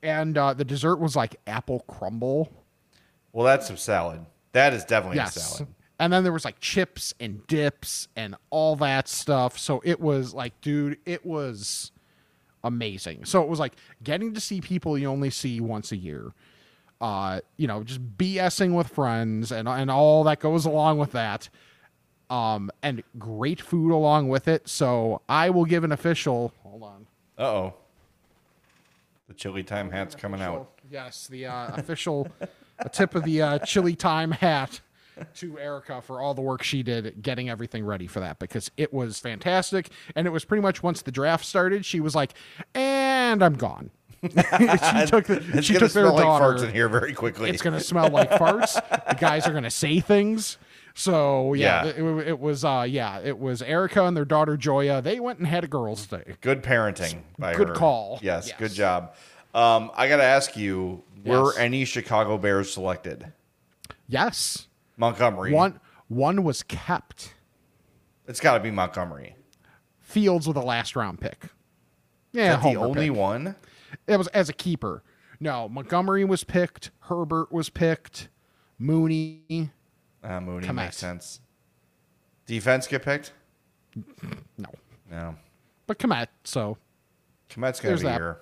and 0.05 0.39
uh, 0.39 0.55
the 0.55 0.65
dessert 0.65 1.01
was 1.01 1.17
like 1.17 1.35
apple 1.49 1.81
crumble 1.89 2.53
Well, 3.33 3.45
that's 3.45 3.67
some 3.67 3.77
salad. 3.77 4.21
That 4.53 4.73
is 4.73 4.85
definitely 4.85 5.19
a 5.19 5.27
salad. 5.27 5.67
And 5.99 6.13
then 6.13 6.23
there 6.25 6.33
was 6.33 6.45
like 6.45 6.59
chips 6.61 7.15
and 7.21 7.47
dips 7.47 8.09
and 8.17 8.35
all 8.51 8.77
that 8.77 9.09
stuff. 9.09 9.59
So 9.59 9.81
it 9.85 10.01
was 10.01 10.35
like 10.35 10.61
dude 10.61 10.99
it 11.07 11.25
was 11.25 11.93
amazing. 12.65 13.25
So 13.25 13.43
it 13.43 13.49
was 13.49 13.59
like 13.59 13.75
getting 14.03 14.35
to 14.35 14.41
see 14.41 14.61
people 14.61 14.97
you 14.97 15.09
only 15.09 15.31
see 15.31 15.61
once 15.61 15.93
a 15.93 15.97
year 15.97 16.33
uh 17.01 17.41
you 17.57 17.67
know 17.67 17.83
just 17.83 18.01
bsing 18.17 18.77
with 18.77 18.87
friends 18.87 19.51
and 19.51 19.69
and 19.69 19.91
all 19.91 20.23
that 20.23 20.39
goes 20.39 20.65
along 20.65 20.99
with 20.99 21.11
that 21.11 21.49
um 22.31 22.71
and 22.81 23.03
great 23.19 23.61
food 23.61 23.93
along 23.93 24.29
with 24.29 24.47
it. 24.49 24.69
So 24.69 25.21
i 25.29 25.51
will 25.51 25.65
give 25.65 25.85
an 25.85 25.93
official 25.93 26.53
hold 26.63 26.83
on. 26.83 27.07
Uh 27.37 27.43
oh. 27.43 27.75
The 29.29 29.35
chili 29.35 29.63
time 29.63 29.91
hat's 29.91 30.15
coming 30.15 30.41
out. 30.41 30.71
Yes, 30.91 31.27
the 31.27 31.47
uh, 31.47 31.75
official 31.75 32.29
a 32.79 32.89
tip 32.89 33.15
of 33.15 33.25
the 33.25 33.43
uh, 33.43 33.59
chili 33.61 33.97
time 33.97 34.31
hat 34.31 34.81
to 35.37 35.59
Erica 35.59 36.01
for 36.03 36.21
all 36.21 36.35
the 36.35 36.41
work 36.43 36.63
she 36.63 36.83
did 36.83 37.23
getting 37.23 37.49
everything 37.51 37.85
ready 37.85 38.07
for 38.07 38.21
that 38.21 38.39
because 38.39 38.71
it 38.77 38.93
was 38.93 39.19
fantastic. 39.19 39.91
And 40.17 40.27
it 40.27 40.31
was 40.31 40.45
pretty 40.45 40.63
much 40.63 40.83
once 40.83 41.03
the 41.03 41.13
draft 41.13 41.45
started, 41.45 41.85
she 41.85 42.01
was 42.01 42.15
like, 42.15 42.33
"And 42.75 43.43
I'm 43.43 43.55
gone." 43.55 43.91
she 44.23 44.29
took 44.31 45.25
the, 45.25 45.43
It's 45.55 45.67
she 45.67 45.73
took 45.75 45.91
their 45.93 46.05
smell 46.05 46.15
like 46.15 46.23
daughter. 46.25 46.45
farts 46.55 46.65
in 46.65 46.73
here 46.73 46.89
very 46.89 47.13
quickly. 47.13 47.51
It's 47.51 47.63
gonna 47.63 47.81
smell 47.81 48.09
like 48.09 48.31
farts. 48.31 48.75
The 49.09 49.15
guys 49.17 49.47
are 49.47 49.53
gonna 49.53 49.71
say 49.71 50.01
things. 50.01 50.59
So 50.95 51.55
yeah, 51.55 51.85
Yeah. 51.87 51.91
It, 51.91 52.29
it 52.29 52.39
was 52.39 52.65
uh 52.65 52.87
yeah, 52.89 53.19
it 53.19 53.39
was 53.39 53.63
Erica 53.63 54.05
and 54.05 54.17
their 54.17 54.25
daughter 54.25 54.57
Joya. 54.57 55.03
They 55.03 55.19
went 55.21 55.39
and 55.39 55.47
had 55.49 55.65
a 55.65 55.67
girls' 55.67 56.07
day. 56.07 56.35
Good 56.41 56.63
parenting 56.63 57.23
by 57.39 57.55
Good 57.55 57.69
her. 57.71 57.75
call. 57.75 58.19
Yes, 58.23 58.47
Yes. 58.49 58.59
good 58.59 58.73
job. 58.73 59.15
Um, 59.55 59.91
I 59.95 60.09
got 60.09 60.17
to 60.19 60.23
ask 60.25 60.57
you: 60.57 61.03
Were 61.27 61.47
Yes. 61.49 61.59
any 61.59 61.85
Chicago 61.85 62.39
Bears 62.39 62.73
selected? 62.73 63.33
Yes, 64.09 64.69
Montgomery. 65.13 65.53
one 65.53 65.81
one 66.09 66.45
was 66.45 66.63
kept. 66.63 67.35
It's 68.29 68.39
got 68.41 68.55
to 68.55 68.61
be 68.61 68.71
Montgomery. 68.71 69.35
Fields 70.01 70.47
with 70.47 70.57
a 70.57 70.63
last 70.63 70.95
round 70.95 71.21
pick. 71.21 71.47
Yeah, 72.33 72.57
the 72.57 72.77
only 72.77 73.09
pick. 73.11 73.19
one? 73.19 73.57
It 74.07 74.17
was 74.17 74.29
as 74.29 74.49
a 74.49 74.53
keeper. 74.53 75.03
No, 75.41 75.69
Montgomery 75.69 76.25
was 76.25 76.45
picked. 76.45 76.93
Herbert 77.01 77.51
was 77.51 77.69
picked. 77.69 78.29
Mooney. 78.79 79.71
Uh, 80.23 80.41
Mooney 80.41 80.69
Kmet. 80.69 80.75
makes 80.75 80.97
sense. 80.97 81.41
Defense 82.47 82.87
get 82.87 83.03
picked? 83.03 83.33
No, 84.57 84.69
No. 85.11 85.35
but 85.89 85.99
Kmet. 85.99 86.29
So 86.45 86.79
Kmet's 87.51 87.81
gonna 87.81 87.91
There's 87.91 88.01
be 88.03 88.07
that. 88.07 88.21
here. 88.21 88.39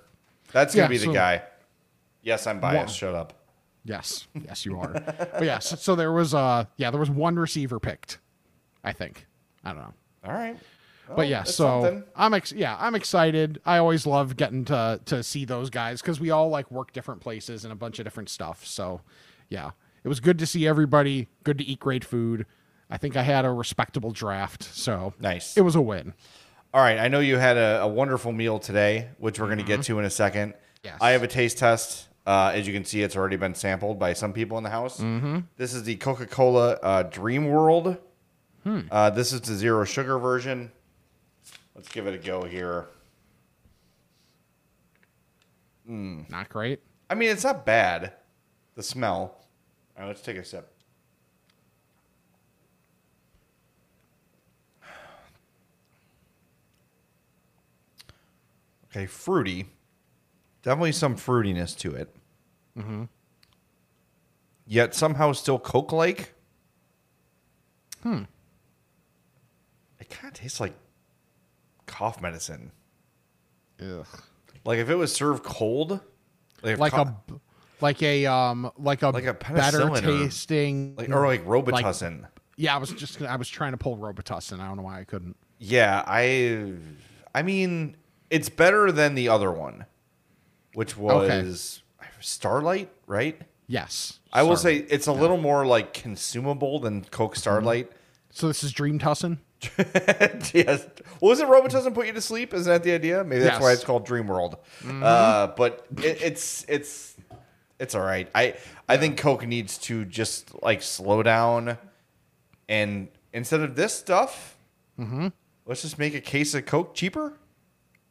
That's 0.53 0.75
gonna 0.75 0.85
Yeah, 0.85 0.89
be 0.89 0.99
the 0.99 1.05
so- 1.07 1.13
guy. 1.15 1.43
Yes, 2.23 2.47
I'm 2.47 2.61
biased. 2.61 2.79
One- 2.87 2.89
Shut 2.95 3.15
up. 3.15 3.33
Yes, 3.85 4.27
yes, 4.35 4.65
you 4.67 4.79
are. 4.79 4.93
but 4.93 5.43
yes, 5.45 5.81
so 5.81 5.95
there 5.95 6.13
was 6.13 6.35
uh 6.35 6.65
yeah 6.77 6.91
there 6.91 7.01
was 7.01 7.11
one 7.11 7.37
receiver 7.37 7.79
picked. 7.81 8.19
I 8.83 8.93
think. 8.93 9.27
I 9.65 9.73
don't 9.73 9.79
know. 9.83 9.95
All 10.25 10.33
right. 10.33 10.57
but 11.15 11.29
yeah, 11.29 11.43
so 11.43 11.83
something. 11.83 12.05
I'm 12.17 12.35
ex- 12.35 12.53
yeah, 12.53 12.77
I'm 12.79 12.95
excited. 12.95 13.61
I 13.67 13.79
always 13.79 14.07
love 14.07 14.37
getting 14.37 14.65
to 14.67 15.01
to 15.07 15.23
see 15.23 15.45
those 15.45 15.71
guys 15.71 16.01
because 16.01 16.21
we 16.21 16.31
all 16.31 16.49
like 16.49 16.71
work 16.71 16.93
different 16.93 17.21
places 17.21 17.65
and 17.65 17.73
a 17.73 17.77
bunch 17.77 17.99
of 17.99 18.05
different 18.05 18.29
stuff. 18.29 18.65
So 18.67 19.01
yeah, 19.49 19.71
it 20.05 20.09
was 20.09 20.21
good 20.21 20.39
to 20.39 20.47
see 20.47 20.67
everybody. 20.67 21.29
Good 21.45 21.59
to 21.59 21.65
eat 21.65 21.81
great 21.81 22.05
food. 22.05 22.47
I 22.93 22.97
think 22.97 23.17
I 23.17 23.23
had 23.23 23.45
a 23.45 23.51
respectable 23.53 24.11
draft, 24.11 24.65
so 24.65 25.15
Nice. 25.21 25.57
It 25.57 25.61
was 25.61 25.77
a 25.77 25.81
win. 25.81 26.13
All 26.75 26.81
right, 26.81 26.99
I 26.99 27.09
know 27.09 27.21
you 27.21 27.37
had 27.37 27.57
a, 27.57 27.83
a 27.83 27.89
wonderful 27.89 28.33
meal 28.33 28.59
today, 28.59 29.11
which 29.19 29.39
we're 29.39 29.47
going 29.47 29.59
to 29.59 29.65
get 29.65 29.83
to 29.85 29.99
in 29.99 30.05
a 30.05 30.11
second. 30.11 30.51
Mm-hmm. 30.51 30.61
Yes. 30.85 30.99
I 31.01 31.11
have 31.11 31.23
a 31.23 31.29
taste 31.29 31.59
test 31.59 32.09
Uh, 32.27 32.53
as 32.55 32.67
you 32.67 32.73
can 32.73 32.85
see, 32.85 33.03
it's 33.03 33.17
already 33.17 33.37
been 33.37 33.55
sampled 33.55 33.99
by 33.99 34.13
some 34.13 34.33
people 34.33 34.59
in 34.59 34.65
the 34.65 34.71
house. 34.71 35.01
Mm-hmm. 35.01 35.41
This 35.57 35.73
is 35.75 35.85
the 35.85 35.97
Coca 35.97 36.27
Cola 36.27 36.73
uh, 36.83 37.03
Dream 37.05 37.49
World. 37.49 37.97
Uh, 38.91 39.11
this 39.11 39.33
is 39.33 39.41
the 39.41 39.55
zero 39.55 39.85
sugar 39.85 40.19
version. 40.19 40.71
Let's 41.75 41.89
give 41.89 42.07
it 42.07 42.15
a 42.15 42.19
go 42.19 42.43
here. 42.45 42.89
Not 45.87 46.49
great. 46.51 46.81
I 47.09 47.15
mean, 47.15 47.31
it's 47.31 47.43
not 47.43 47.65
bad. 47.67 48.13
The 48.77 48.83
smell. 48.83 49.37
All 49.97 50.03
right, 50.03 50.07
let's 50.07 50.21
take 50.21 50.37
a 50.37 50.45
sip. 50.45 50.73
Okay, 58.93 59.07
fruity. 59.07 59.67
Definitely 60.63 60.93
some 60.93 61.17
fruitiness 61.17 61.77
to 61.79 61.95
it. 61.95 62.15
Mm-hmm. 62.79 63.05
Yet 64.67 64.95
somehow 64.95 65.33
still 65.33 65.59
Coke 65.59 65.93
like. 65.93 66.35
Hmm. 68.03 68.23
It 69.99 70.09
kind 70.11 70.33
of 70.33 70.35
tastes 70.39 70.61
like 70.61 70.75
cough 71.87 72.21
medicine. 72.21 72.73
Ugh. 73.81 74.07
Like 74.65 74.79
if 74.79 74.89
it 74.91 74.95
was 74.95 75.13
served 75.13 75.43
cold, 75.43 76.01
like, 76.63 76.79
Like 76.79 76.93
co- 76.93 77.03
a 77.03 77.17
like 77.81 78.03
a 78.03 78.27
um 78.27 78.71
like 78.79 79.03
a, 79.03 79.09
Like 79.09 79.25
a 79.25 79.35
better 79.35 79.89
tasting 80.01 80.95
like 80.97 81.09
or 81.11 81.27
like 81.27 81.45
Robitussin. 81.47 82.27
yeah. 82.57 82.75
I 82.75 82.79
was 82.79 82.91
just 82.93 83.19
gonna- 83.19 83.31
I 83.31 83.37
was 83.37 83.49
trying 83.49 83.73
to 83.73 83.79
pull 83.79 83.97
Robitussin. 83.97 84.61
I 84.61 84.69
don't 84.69 84.77
know 84.77 84.83
why 84.83 85.01
I 85.01 85.05
couldn't. 85.05 85.37
Yeah, 85.59 86.05
I 86.07 86.75
I 87.35 87.43
mean, 87.43 87.97
it's 88.31 88.49
better 88.49 88.93
than 88.93 89.15
the 89.15 89.29
other 89.29 89.51
one, 89.51 89.87
which 90.75 90.97
was 90.97 91.83
Starlight, 92.21 92.91
right? 93.07 93.41
Yes, 93.67 94.19
I 94.33 94.43
will 94.43 94.57
say 94.57 94.77
it's 94.77 95.07
a 95.07 95.13
little 95.13 95.39
more 95.39 95.67
like 95.67 95.95
consumable 95.95 96.81
than 96.81 97.05
Coke 97.05 97.33
mm-hmm. 97.33 97.39
Starlight. 97.39 97.93
So 98.31 98.47
this 98.49 98.63
is 98.63 98.73
Dream 98.73 98.99
Tussin. 98.99 99.39
yes. 100.55 100.87
Well, 101.21 101.31
was 101.31 101.41
it 101.41 101.49
Robitussin 101.49 101.95
put 101.95 102.07
you 102.07 102.13
to 102.13 102.21
sleep? 102.21 102.55
Is 102.55 102.65
that 102.65 102.83
the 102.83 102.93
idea? 102.93 103.23
Maybe 103.25 103.43
that's 103.43 103.55
Yes. 103.55 103.63
why 103.63 103.73
it's 103.73 103.85
called 103.85 104.07
Dream 104.07 104.27
World. 104.27 104.57
Mm-hmm. 104.83 105.03
Uh, 105.03 105.49
but 105.49 105.87
it, 105.99 106.23
it's 106.23 106.65
it's 106.69 107.17
it's 107.79 107.95
all 107.95 108.03
right. 108.03 108.29
I 108.35 108.55
I 108.89 108.97
think 108.97 109.19
Coke 109.19 109.47
needs 109.47 109.79
to 109.79 110.05
just 110.05 110.63
like 110.63 110.83
slow 110.83 111.23
down, 111.23 111.77
and 112.69 113.09
instead 113.33 113.61
of 113.61 113.77
this 113.77 113.95
stuff, 113.95 114.57
mm-hmm. 114.99 115.29
let's 115.67 115.83
just 115.83 115.99
make 115.99 116.15
a 116.15 116.21
case 116.21 116.55
of 116.55 116.65
Coke 116.67 116.95
cheaper. 116.95 117.35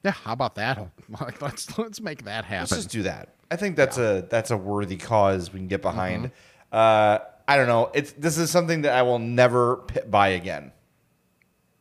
Yeah, 0.03 0.11
how 0.11 0.33
about 0.33 0.55
that? 0.55 0.77
Like, 1.19 1.41
let's 1.41 1.77
let's 1.77 1.99
make 1.99 2.23
that 2.25 2.45
happen. 2.45 2.61
Let's 2.71 2.75
just 2.83 2.89
do 2.89 3.03
that. 3.03 3.35
I 3.51 3.55
think 3.55 3.75
that's 3.75 3.97
a 3.97 4.25
that's 4.29 4.51
a 4.51 4.57
worthy 4.57 4.95
cause 4.97 5.51
we 5.51 5.59
can 5.59 5.67
get 5.67 5.81
behind. 5.81 6.31
Uh, 6.71 7.19
I 7.47 7.57
don't 7.57 7.67
know. 7.67 7.89
It's 7.95 8.11
this 8.13 8.37
is 8.37 8.51
something 8.51 8.83
that 8.83 8.93
I 8.93 9.01
will 9.01 9.17
never 9.19 9.77
buy 10.07 10.29
again. 10.29 10.71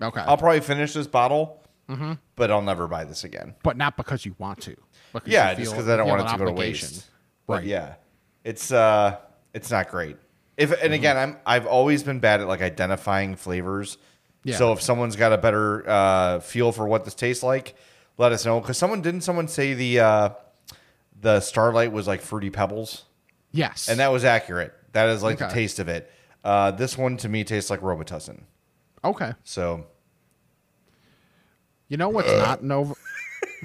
okay, 0.00 0.20
I'll 0.20 0.38
probably 0.38 0.60
finish 0.60 0.94
this 0.94 1.06
bottle, 1.06 1.62
but 2.36 2.50
I'll 2.50 2.62
never 2.62 2.86
buy 2.88 3.04
this 3.04 3.22
again. 3.24 3.54
but 3.62 3.76
not 3.76 3.96
because 3.96 4.24
you 4.24 4.34
want 4.38 4.60
to. 4.62 4.76
Because 5.12 5.28
Yeah, 5.30 5.50
you 5.50 5.56
just 5.64 5.72
because 5.72 5.88
I 5.88 5.96
don't 5.96 6.08
want 6.08 6.22
it 6.22 6.28
to 6.32 6.38
go 6.38 6.44
to 6.46 6.52
waste. 6.52 7.04
But 7.46 7.58
Right. 7.58 7.64
yeah, 7.64 7.94
it's 8.44 8.72
uh, 8.72 9.18
it's 9.54 9.70
not 9.70 9.90
great. 9.90 10.16
If 10.56 10.72
and 10.82 10.92
again, 10.94 11.16
I'm 11.16 11.36
I've 11.46 11.66
always 11.66 12.02
been 12.02 12.18
bad 12.20 12.40
at 12.40 12.48
like 12.48 12.62
identifying 12.62 13.36
flavors. 13.36 13.98
Yeah. 14.44 14.56
So 14.56 14.72
if 14.72 14.80
someone's 14.80 15.16
got 15.16 15.32
a 15.32 15.38
better 15.38 15.88
uh, 15.88 16.40
feel 16.40 16.72
for 16.72 16.86
what 16.86 17.04
this 17.04 17.14
tastes 17.14 17.42
like, 17.42 17.74
let 18.18 18.32
us 18.32 18.44
know. 18.44 18.60
Because 18.60 18.76
someone 18.76 19.00
didn't 19.00 19.22
someone 19.22 19.48
say 19.48 19.72
the 19.74 20.00
uh, 20.00 20.30
the 21.20 21.40
Starlight 21.40 21.92
was 21.92 22.06
like 22.06 22.20
fruity 22.20 22.50
pebbles, 22.50 23.04
Yes, 23.52 23.88
and 23.88 23.98
that 24.00 24.08
was 24.12 24.24
accurate. 24.24 24.74
That 24.92 25.08
is 25.08 25.22
like 25.22 25.38
the 25.38 25.48
taste 25.48 25.78
of 25.78 25.88
it. 25.88 26.10
Uh, 26.44 26.70
this 26.72 26.96
one 26.98 27.16
to 27.18 27.28
me 27.28 27.44
tastes 27.44 27.70
like 27.70 27.80
Robitussin. 27.80 28.42
okay. 29.04 29.32
So 29.44 29.86
You 31.88 31.96
know 31.96 32.08
what's 32.10 32.30
not 32.30 32.62
Nova? 32.62 32.94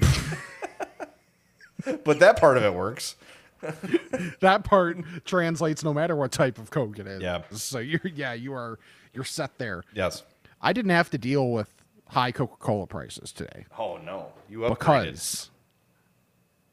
but 2.04 2.18
that 2.20 2.38
part 2.38 2.56
of 2.56 2.62
it 2.62 2.74
works. 2.74 3.16
that 4.40 4.64
part 4.64 4.98
translates 5.24 5.82
no 5.84 5.94
matter 5.94 6.14
what 6.16 6.32
type 6.32 6.58
of 6.58 6.70
Coke 6.70 6.98
it 6.98 7.06
is. 7.06 7.22
Yeah. 7.22 7.42
So 7.52 7.78
you're 7.78 8.00
yeah 8.04 8.32
you 8.34 8.52
are 8.52 8.78
you're 9.12 9.24
set 9.24 9.56
there. 9.58 9.84
Yes. 9.94 10.22
I 10.60 10.72
didn't 10.72 10.90
have 10.92 11.10
to 11.10 11.18
deal 11.18 11.50
with 11.50 11.73
high 12.14 12.32
Coca 12.32 12.56
Cola 12.58 12.86
prices 12.86 13.32
today 13.32 13.66
Oh 13.78 13.98
no, 13.98 14.28
you 14.48 14.60
upgraded. 14.60 14.78
because 14.78 15.50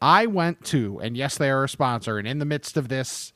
I 0.02 0.26
went 0.26 0.64
to 0.66 1.00
and 1.00 1.16
yes 1.18 1.38
they 1.38 1.50
are 1.50 1.64
a 1.64 1.70
sponsor 1.70 2.18
and 2.18 2.28
in 2.28 2.39
the 2.39 2.46
midst 2.46 2.78
of 2.78 2.88
this 2.89 3.34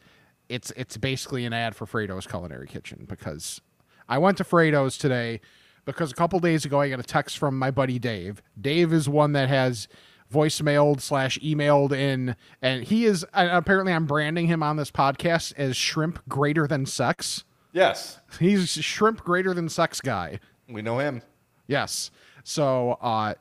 it's 0.49 0.71
it's 0.77 0.97
basically 0.97 1.45
an 1.45 1.53
ad 1.53 1.75
for 1.75 1.85
Frato's 1.85 2.27
Culinary 2.27 2.67
Kitchen 2.67 3.05
because 3.07 3.61
I 4.07 4.17
went 4.19 4.37
to 4.37 4.43
Frato's 4.43 4.97
today 4.97 5.41
because 5.85 6.11
a 6.11 6.15
couple 6.15 6.39
days 6.39 6.65
ago 6.65 6.79
I 6.81 6.89
got 6.89 6.99
a 6.99 7.03
text 7.03 7.37
from 7.37 7.57
my 7.57 7.71
buddy 7.71 7.99
Dave. 7.99 8.41
Dave 8.59 8.93
is 8.93 9.07
one 9.09 9.33
that 9.33 9.49
has 9.49 9.87
voicemailed 10.33 11.01
slash 11.01 11.37
emailed 11.39 11.91
in 11.91 12.35
and 12.61 12.83
he 12.83 13.05
is 13.05 13.25
and 13.33 13.49
apparently 13.49 13.93
I'm 13.93 14.05
branding 14.05 14.47
him 14.47 14.63
on 14.63 14.77
this 14.77 14.91
podcast 14.91 15.53
as 15.57 15.75
shrimp 15.77 16.19
greater 16.27 16.67
than 16.67 16.85
sex. 16.85 17.43
Yes, 17.73 18.19
He's 18.39 18.69
shrimp 18.69 19.23
greater 19.23 19.53
than 19.53 19.67
sex 19.69 19.99
guy. 20.01 20.39
we 20.69 20.81
know 20.81 20.99
him. 20.99 21.21
Yes. 21.67 22.11
So 22.43 22.97
uh, 23.01 23.35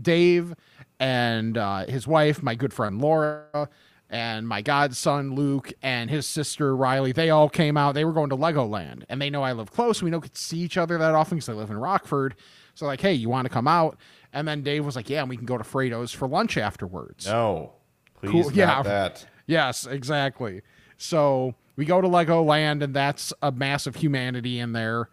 Dave 0.00 0.54
and 1.00 1.56
uh, 1.56 1.86
his 1.86 2.06
wife, 2.06 2.42
my 2.42 2.54
good 2.54 2.72
friend 2.72 3.00
Laura, 3.00 3.68
and 4.10 4.48
my 4.48 4.62
godson 4.62 5.34
Luke 5.34 5.72
and 5.82 6.08
his 6.10 6.26
sister 6.26 6.74
Riley, 6.74 7.12
they 7.12 7.30
all 7.30 7.48
came 7.48 7.76
out. 7.76 7.94
They 7.94 8.04
were 8.04 8.12
going 8.12 8.30
to 8.30 8.36
Legoland, 8.36 9.04
and 9.08 9.20
they 9.20 9.30
know 9.30 9.42
I 9.42 9.52
live 9.52 9.70
close. 9.70 10.02
We 10.02 10.10
don't 10.10 10.22
get 10.22 10.34
to 10.34 10.40
see 10.40 10.58
each 10.58 10.76
other 10.76 10.98
that 10.98 11.14
often 11.14 11.38
because 11.38 11.48
I 11.48 11.52
live 11.52 11.70
in 11.70 11.76
Rockford. 11.78 12.34
So 12.74 12.86
like, 12.86 13.00
hey, 13.00 13.12
you 13.12 13.28
want 13.28 13.46
to 13.46 13.50
come 13.50 13.68
out? 13.68 13.98
And 14.32 14.46
then 14.46 14.62
Dave 14.62 14.84
was 14.84 14.96
like, 14.96 15.10
yeah, 15.10 15.20
and 15.20 15.28
we 15.28 15.36
can 15.36 15.46
go 15.46 15.58
to 15.58 15.64
Frato's 15.64 16.12
for 16.12 16.28
lunch 16.28 16.56
afterwards. 16.56 17.26
No, 17.26 17.72
please 18.20 18.30
Cool, 18.30 18.52
yeah. 18.52 18.82
that. 18.82 19.26
Yes, 19.46 19.86
exactly. 19.86 20.62
So 20.96 21.54
we 21.76 21.84
go 21.84 22.00
to 22.00 22.08
Legoland, 22.08 22.82
and 22.82 22.94
that's 22.94 23.32
a 23.42 23.52
massive 23.52 23.96
humanity 23.96 24.58
in 24.58 24.72
there. 24.72 25.08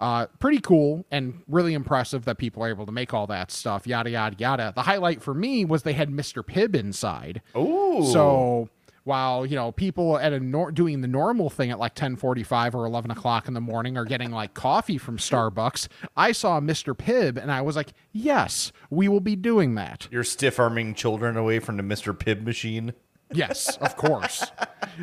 Uh, 0.00 0.26
pretty 0.38 0.60
cool 0.60 1.04
and 1.10 1.42
really 1.48 1.74
impressive 1.74 2.24
that 2.24 2.38
people 2.38 2.62
are 2.62 2.68
able 2.68 2.86
to 2.86 2.92
make 2.92 3.12
all 3.12 3.26
that 3.26 3.50
stuff. 3.50 3.86
Yada 3.86 4.10
yada 4.10 4.36
yada. 4.38 4.72
The 4.74 4.82
highlight 4.82 5.22
for 5.22 5.34
me 5.34 5.64
was 5.64 5.82
they 5.82 5.92
had 5.92 6.08
Mr. 6.10 6.44
Pibb 6.44 6.76
inside. 6.76 7.42
Oh, 7.54 8.04
So 8.12 8.68
while 9.02 9.44
you 9.46 9.56
know 9.56 9.72
people 9.72 10.18
at 10.18 10.32
a 10.32 10.38
nor- 10.38 10.70
doing 10.70 11.00
the 11.00 11.08
normal 11.08 11.50
thing 11.50 11.70
at 11.72 11.78
like 11.80 11.94
10:45 11.96 12.74
or 12.74 12.84
11 12.86 13.10
o'clock 13.10 13.48
in 13.48 13.54
the 13.54 13.60
morning 13.60 13.96
are 13.96 14.04
getting 14.04 14.30
like 14.30 14.54
coffee 14.54 14.98
from 14.98 15.16
Starbucks, 15.16 15.88
I 16.16 16.30
saw 16.32 16.60
Mr. 16.60 16.94
Pibb 16.94 17.36
and 17.36 17.50
I 17.50 17.62
was 17.62 17.74
like, 17.74 17.92
yes, 18.12 18.70
we 18.90 19.08
will 19.08 19.20
be 19.20 19.34
doing 19.34 19.74
that. 19.76 20.06
You're 20.12 20.22
stiff 20.24 20.60
arming 20.60 20.94
children 20.94 21.36
away 21.36 21.58
from 21.58 21.76
the 21.76 21.82
Mr. 21.82 22.12
Pibb 22.16 22.44
machine. 22.44 22.92
Yes, 23.32 23.76
of 23.76 23.96
course. 23.96 24.44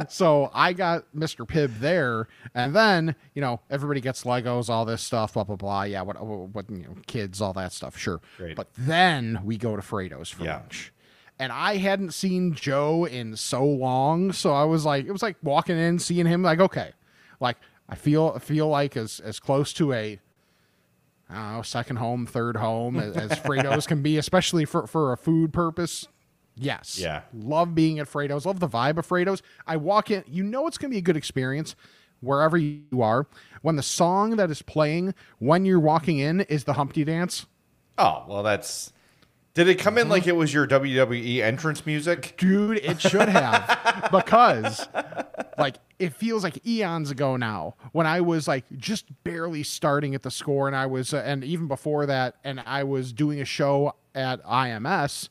so 0.09 0.49
I 0.53 0.73
got 0.73 1.05
Mr. 1.15 1.47
Pibb 1.47 1.80
there, 1.80 2.28
and 2.53 2.76
then 2.76 3.15
you 3.34 3.41
know 3.41 3.61
everybody 3.69 4.01
gets 4.01 4.23
Legos, 4.23 4.69
all 4.69 4.86
this 4.86 5.01
stuff, 5.01 5.34
blah 5.34 5.43
blah 5.43 5.55
blah. 5.55 5.84
Yeah, 5.84 6.01
what 6.01 6.23
what 6.26 6.69
you 6.69 6.78
know, 6.84 6.95
kids, 7.07 7.41
all 7.41 7.53
that 7.53 7.71
stuff, 7.73 7.97
sure. 7.97 8.21
Great. 8.38 8.55
But 8.55 8.69
then 8.78 9.39
we 9.43 9.57
go 9.57 9.76
to 9.76 9.82
Frato's 9.82 10.30
for 10.30 10.43
Yeah. 10.43 10.57
lunch, 10.57 10.91
and 11.39 11.51
I 11.51 11.78
hadn't 11.78 12.13
seen 12.13 12.53
Joe 12.53 13.05
in 13.05 13.36
so 13.36 13.63
long, 13.63 14.32
so 14.32 14.53
I 14.53 14.63
was 14.63 14.86
like, 14.86 15.05
it 15.05 15.11
was 15.11 15.21
like 15.21 15.38
walking 15.43 15.78
in, 15.78 15.99
seeing 15.99 16.26
him, 16.26 16.41
like 16.41 16.59
okay, 16.59 16.93
like 17.39 17.57
I 17.88 17.95
feel 17.95 18.34
I 18.36 18.39
feel 18.39 18.67
like 18.67 18.97
as 18.97 19.19
as 19.19 19.39
close 19.39 19.71
to 19.73 19.93
a 19.93 20.19
I 21.30 21.34
don't 21.34 21.53
know, 21.57 21.61
second 21.63 21.95
home, 21.97 22.26
third 22.28 22.55
home 22.57 22.97
as, 22.99 23.17
as 23.17 23.32
Frato's 23.39 23.88
can 23.88 24.03
be, 24.03 24.17
especially 24.17 24.63
for, 24.63 24.86
for 24.86 25.11
a 25.11 25.17
food 25.17 25.51
purpose. 25.53 26.07
Yes. 26.58 26.97
Yeah. 26.99 27.22
Love 27.34 27.76
being 27.76 27.99
at 27.99 28.08
Frato's. 28.08 28.45
Love 28.45 28.60
the 28.60 28.68
vibe 28.68 28.97
of 28.97 29.08
Frato's. 29.08 29.41
I 29.68 29.78
walk 29.78 30.12
in, 30.12 30.24
you 30.28 30.43
know 30.43 30.68
it's 30.68 30.78
going 30.78 30.89
to 30.89 30.93
be 30.93 30.99
a 30.99 31.01
good 31.01 31.18
experience 31.18 31.76
wherever 32.22 32.58
you 32.58 33.01
are 33.01 33.28
when 33.62 33.76
the 33.76 33.84
song 33.84 34.38
that 34.38 34.49
is 34.49 34.62
playing 34.62 35.14
when 35.39 35.66
you're 35.66 35.80
walking 35.80 36.20
in 36.20 36.41
is 36.41 36.64
the 36.64 36.74
Humpty 36.74 37.03
Dance. 37.03 37.45
Oh, 37.97 38.26
well, 38.28 38.43
that's. 38.43 38.91
Did 39.53 39.70
it 39.70 39.76
come 39.76 39.97
in 39.97 40.10
like 40.10 40.28
it 40.28 40.36
was 40.36 40.53
your 40.53 40.68
WWE 40.68 41.41
entrance 41.41 41.86
music? 41.86 42.36
Dude, 42.38 42.78
it 42.80 42.99
should 42.99 43.30
have 43.30 44.10
because 44.12 44.86
like 45.58 45.76
it 45.97 46.14
feels 46.14 46.43
like 46.43 46.66
eons 46.68 47.10
ago 47.10 47.38
now 47.38 47.76
when 47.93 48.06
I 48.06 48.20
was 48.20 48.49
like 48.49 48.66
just 48.76 49.06
barely 49.24 49.64
starting 49.64 50.14
at 50.14 50.24
the 50.24 50.32
score 50.32 50.68
and 50.68 50.76
I 50.76 50.88
was 50.88 51.14
uh, 51.14 51.24
and 51.26 51.41
even 51.45 51.70
before 51.70 52.06
that 52.06 52.36
and 52.43 52.62
I 52.66 52.84
was 52.84 53.14
doing 53.14 53.39
a 53.39 53.45
show 53.45 53.95
at 54.14 54.43
IMS 54.43 55.30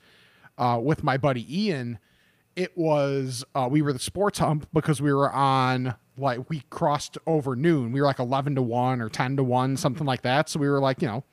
uh, 0.59 0.81
with 0.83 1.03
my 1.05 1.17
buddy 1.17 1.47
Ian. 1.67 1.99
It 2.57 2.77
was 2.79 3.45
uh, 3.55 3.69
we 3.71 3.83
were 3.83 3.93
the 3.93 3.99
sports 3.99 4.39
hump 4.39 4.69
because 4.73 5.03
we 5.03 5.13
were 5.13 5.33
on 5.33 5.95
like 6.17 6.49
we 6.49 6.63
crossed 6.71 7.19
over 7.27 7.57
noon. 7.57 7.91
We 7.91 8.01
were 8.01 8.07
like 8.07 8.21
eleven 8.21 8.55
to 8.55 8.63
one 8.63 9.01
or 9.01 9.09
ten 9.09 9.37
to 9.37 9.43
one, 9.43 9.77
something 9.77 10.07
like 10.07 10.23
that. 10.23 10.49
So 10.49 10.61
we 10.61 10.69
were 10.69 10.79
like 10.81 11.03
you 11.03 11.09
know, 11.09 11.25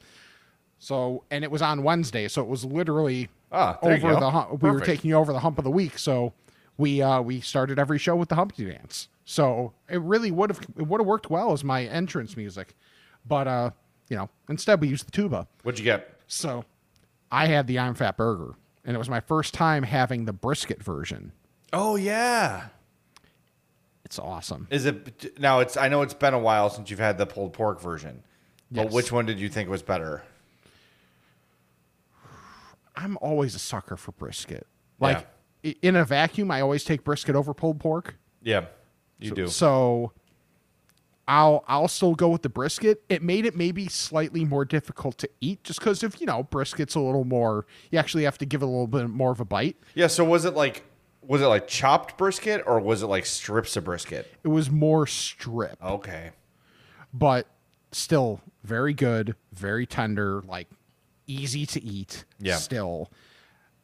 so 0.80 1.24
and 1.30 1.44
it 1.44 1.52
was 1.52 1.62
on 1.62 1.84
Wednesday, 1.84 2.28
so 2.28 2.42
it 2.42 2.48
was 2.48 2.66
literally 2.66 3.30
Ah, 3.52 3.78
over 3.82 4.16
the 4.16 4.32
hump. 4.32 4.64
We 4.64 4.70
were 4.70 4.80
Perfect. 4.80 4.86
taking 4.98 5.14
over 5.14 5.32
the 5.34 5.40
hump 5.42 5.58
of 5.58 5.64
the 5.64 5.72
week, 5.72 5.98
so 6.00 6.34
we 6.78 7.02
uh 7.02 7.22
we 7.22 7.40
started 7.42 7.78
every 7.78 8.00
show 8.00 8.16
with 8.16 8.30
the 8.30 8.36
Humpty 8.36 8.66
Dance. 8.66 9.08
So 9.26 9.74
it 9.90 10.02
really 10.02 10.32
would 10.32 10.50
have 10.50 10.60
it 10.78 10.88
would 10.88 11.00
have 11.02 11.08
worked 11.08 11.30
well 11.30 11.52
as 11.52 11.64
my 11.64 11.84
entrance 11.84 12.36
music. 12.36 12.74
But 13.28 13.48
uh, 13.48 13.70
you 14.10 14.18
know, 14.18 14.30
instead 14.50 14.82
we 14.82 14.88
used 14.88 15.06
the 15.06 15.12
tuba. 15.12 15.48
What'd 15.64 15.78
you 15.78 15.86
get? 15.86 16.16
So 16.28 16.66
I 17.32 17.46
had 17.46 17.68
the 17.68 17.78
I'm 17.78 17.94
Fat 17.94 18.18
Burger, 18.18 18.56
and 18.86 18.96
it 18.96 18.98
was 19.00 19.10
my 19.10 19.20
first 19.20 19.54
time 19.54 19.84
having 19.84 20.26
the 20.26 20.34
brisket 20.34 20.82
version. 20.84 21.32
Oh 21.74 21.96
yeah. 21.96 22.68
It's 24.04 24.20
awesome. 24.20 24.68
Is 24.70 24.86
it 24.86 25.40
now? 25.40 25.60
It's 25.60 25.78
I 25.78 25.88
know 25.88 26.02
it's 26.02 26.14
been 26.14 26.34
a 26.34 26.40
while 26.40 26.70
since 26.70 26.90
you've 26.90 27.00
had 27.00 27.18
the 27.18 27.26
pulled 27.26 27.54
pork 27.54 27.80
version. 27.80 28.24
But 28.70 28.86
Yes. 28.86 28.94
which 28.94 29.12
one 29.12 29.26
did 29.26 29.40
you 29.40 29.50
think 29.50 29.70
was 29.70 29.82
better? 29.82 30.24
I'm 32.96 33.18
always 33.22 33.56
a 33.56 33.60
sucker 33.60 33.98
for 33.98 34.12
brisket. 34.12 34.68
Like 35.00 35.26
i 35.66 35.76
in 35.82 35.96
a 35.96 36.04
vacuum, 36.04 36.52
I 36.52 36.62
always 36.62 36.84
take 36.84 37.04
brisket 37.04 37.36
over 37.36 37.54
pulled 37.54 37.80
pork. 37.80 38.16
Yeah, 38.42 38.66
you 39.20 39.32
do. 39.32 39.48
So 39.48 40.12
I'll 41.32 41.64
I'll 41.66 41.88
still 41.88 42.14
go 42.14 42.28
with 42.28 42.42
the 42.42 42.50
brisket. 42.50 43.04
It 43.08 43.24
made 43.24 43.46
it 43.46 43.56
maybe 43.56 43.88
slightly 43.88 44.44
more 44.44 44.66
difficult 44.66 45.18
to 45.20 45.30
eat 45.40 45.64
just 45.64 45.80
because 45.80 46.04
if 46.04 46.20
you 46.20 46.28
know 46.28 46.44
brisket's 46.44 46.94
a 46.96 47.00
little 47.00 47.24
more 47.24 47.66
you 47.90 47.98
actually 47.98 48.26
have 48.26 48.38
to 48.40 48.46
give 48.46 48.62
it 48.62 48.66
a 48.66 48.68
little 48.68 48.86
bit 48.86 49.08
more 49.10 49.32
of 49.32 49.40
a 49.40 49.46
bite. 49.46 49.78
yeah. 49.96 50.08
So 50.08 50.26
was 50.26 50.44
it 50.44 50.56
like 50.56 50.84
was 51.22 51.42
it 51.42 51.46
like 51.46 51.68
chopped 51.70 52.18
brisket 52.18 52.62
or 52.66 52.82
was 52.82 53.02
it 53.02 53.08
like 53.08 53.26
strips 53.26 53.78
of 53.78 53.86
brisket? 53.86 54.30
It 54.44 54.50
was 54.50 54.70
more 54.70 55.08
strip, 55.08 55.78
Okay. 55.82 56.32
but 57.14 57.48
still 57.94 58.42
very 58.64 58.94
good, 58.94 59.36
very 59.54 59.86
tender, 59.86 60.42
like 60.42 60.68
easy 61.28 61.66
to 61.68 61.82
eat. 61.82 62.26
Yeah. 62.40 62.58
Still. 62.58 63.10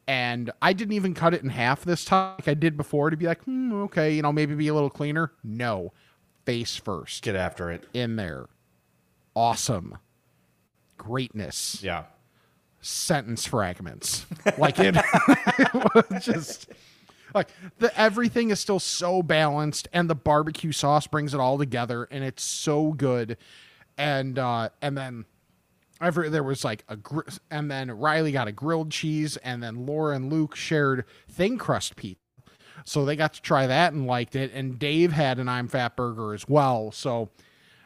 And 0.06 0.50
I 0.60 0.72
didn't 0.74 0.94
even 0.94 1.14
cut 1.14 1.32
it 1.32 1.42
in 1.42 1.48
half 1.50 1.84
this 1.84 2.04
time 2.04 2.34
like 2.38 2.48
I 2.48 2.54
did 2.54 2.76
before 2.76 3.08
to 3.10 3.16
be 3.16 3.26
like, 3.26 3.42
hmm, 3.44 3.72
okay, 3.84 4.14
you 4.14 4.20
know, 4.22 4.32
maybe 4.32 4.54
be 4.54 4.68
a 4.68 4.74
little 4.74 4.90
cleaner. 4.90 5.32
No. 5.44 5.92
Face 6.48 6.76
first. 6.76 7.22
Get 7.22 7.36
after 7.36 7.70
it. 7.70 7.84
in 7.92 8.16
there. 8.16 8.46
Awesome. 9.36 9.98
Greatness. 10.96 11.82
Yeah. 11.82 12.04
Sentence 12.80 13.44
fragments. 13.46 14.24
Like 14.56 14.78
it, 14.78 14.96
it 14.96 15.74
was 15.94 16.24
just 16.24 16.70
like 17.34 17.48
the 17.80 17.94
everything 18.00 18.48
is 18.48 18.60
still 18.60 18.80
so 18.80 19.22
balanced 19.22 19.88
and 19.92 20.08
the 20.08 20.14
barbecue 20.14 20.72
sauce 20.72 21.06
brings 21.06 21.34
it 21.34 21.40
all 21.40 21.58
together 21.58 22.08
and 22.10 22.24
it's 22.24 22.44
so 22.44 22.94
good. 22.94 23.36
And 23.98 24.38
uh 24.38 24.70
and 24.80 24.96
then 24.96 25.26
every 26.00 26.30
there 26.30 26.42
was 26.42 26.64
like 26.64 26.82
a 26.88 26.96
gr- 26.96 27.28
and 27.50 27.70
then 27.70 27.90
Riley 27.90 28.32
got 28.32 28.48
a 28.48 28.52
grilled 28.52 28.90
cheese 28.90 29.36
and 29.36 29.62
then 29.62 29.84
Laura 29.84 30.16
and 30.16 30.32
Luke 30.32 30.56
shared 30.56 31.04
thin 31.28 31.58
crust 31.58 31.94
pizza. 31.94 32.22
So 32.84 33.04
they 33.04 33.16
got 33.16 33.34
to 33.34 33.42
try 33.42 33.66
that 33.66 33.92
and 33.92 34.06
liked 34.06 34.34
it. 34.36 34.52
And 34.54 34.78
Dave 34.78 35.12
had 35.12 35.38
an 35.38 35.48
I'm 35.48 35.68
Fat 35.68 35.96
burger 35.96 36.34
as 36.34 36.48
well. 36.48 36.90
So, 36.92 37.28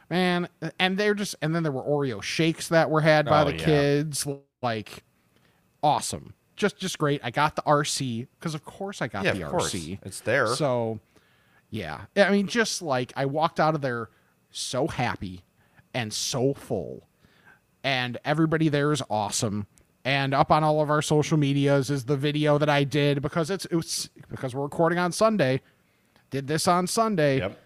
man, 0.09 0.47
and 0.79 0.97
they're 0.97 1.13
just, 1.13 1.35
and 1.41 1.55
then 1.55 1.63
there 1.63 1.71
were 1.71 1.83
Oreo 1.83 2.21
shakes 2.21 2.67
that 2.69 2.89
were 2.89 3.01
had 3.01 3.25
by 3.25 3.41
Oh, 3.41 3.45
the 3.45 3.55
yeah. 3.57 3.65
kids. 3.65 4.27
Like, 4.61 5.03
awesome. 5.81 6.33
Just, 6.55 6.77
just 6.77 6.97
great. 6.99 7.19
I 7.23 7.31
got 7.31 7.55
the 7.55 7.63
RC 7.63 8.27
because, 8.39 8.53
of 8.55 8.63
course, 8.63 9.01
I 9.01 9.07
got 9.07 9.25
Yeah, 9.25 9.33
the 9.33 9.43
of 9.45 9.51
course. 9.51 9.73
RC. 9.73 9.99
It's 10.03 10.21
there. 10.21 10.47
So, 10.47 10.99
yeah. 11.69 12.01
I 12.15 12.29
mean, 12.29 12.47
just 12.47 12.81
like 12.81 13.11
I 13.15 13.25
walked 13.25 13.59
out 13.59 13.75
of 13.75 13.81
there 13.81 14.09
so 14.51 14.87
happy 14.87 15.41
and 15.93 16.13
so 16.13 16.53
full, 16.53 17.07
and 17.83 18.17
everybody 18.23 18.69
there 18.69 18.91
is 18.91 19.01
awesome. 19.09 19.67
And 20.05 20.33
up 20.33 20.51
on 20.51 20.63
all 20.63 20.81
of 20.81 20.89
our 20.89 21.01
social 21.01 21.37
medias 21.37 21.89
is 21.89 22.05
the 22.05 22.17
video 22.17 22.57
that 22.57 22.69
I 22.69 22.83
did 22.83 23.21
because 23.21 23.49
it's 23.49 23.65
it 23.65 23.75
was 23.75 24.09
because 24.29 24.53
we're 24.53 24.63
recording 24.63 24.99
on 24.99 25.11
Sunday. 25.13 25.61
Did 26.29 26.47
this 26.47 26.67
on 26.67 26.87
Sunday. 26.87 27.37
Yep. 27.37 27.59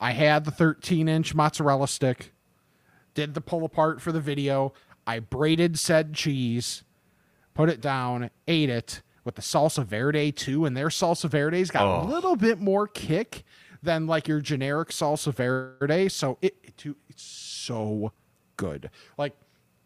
I 0.00 0.10
had 0.12 0.44
the 0.44 0.50
13 0.50 1.08
inch 1.08 1.34
mozzarella 1.34 1.88
stick, 1.88 2.34
did 3.14 3.32
the 3.34 3.40
pull 3.40 3.64
apart 3.64 4.02
for 4.02 4.12
the 4.12 4.20
video. 4.20 4.74
I 5.06 5.18
braided 5.20 5.78
said 5.78 6.12
cheese, 6.14 6.82
put 7.54 7.70
it 7.70 7.80
down, 7.80 8.30
ate 8.46 8.68
it 8.70 9.00
with 9.24 9.36
the 9.36 9.42
salsa 9.42 9.84
verde 9.84 10.30
too. 10.32 10.66
And 10.66 10.76
their 10.76 10.88
salsa 10.88 11.30
verde's 11.30 11.70
got 11.70 11.84
Oh. 11.84 12.06
a 12.06 12.08
little 12.10 12.36
bit 12.36 12.60
more 12.60 12.86
kick 12.86 13.44
than 13.82 14.06
like 14.06 14.28
your 14.28 14.40
generic 14.40 14.88
salsa 14.90 15.32
verde. 15.32 16.08
So 16.10 16.36
it, 16.42 16.56
it 16.62 16.76
too, 16.76 16.96
it's 17.08 17.22
so 17.22 18.12
good. 18.56 18.90
Like 19.16 19.34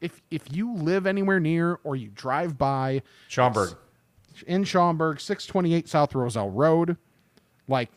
if 0.01 0.21
if 0.31 0.53
you 0.53 0.75
live 0.75 1.07
anywhere 1.07 1.41
near 1.41 1.79
or 1.85 1.97
you 1.97 2.09
drive 2.09 2.57
by 2.59 3.03
Schaumburg. 3.29 3.71
in 4.47 4.65
Schaumburg, 4.65 5.21
628 5.21 5.89
South 5.89 6.15
Roselle 6.15 6.51
Road, 6.51 6.97
like 7.67 7.91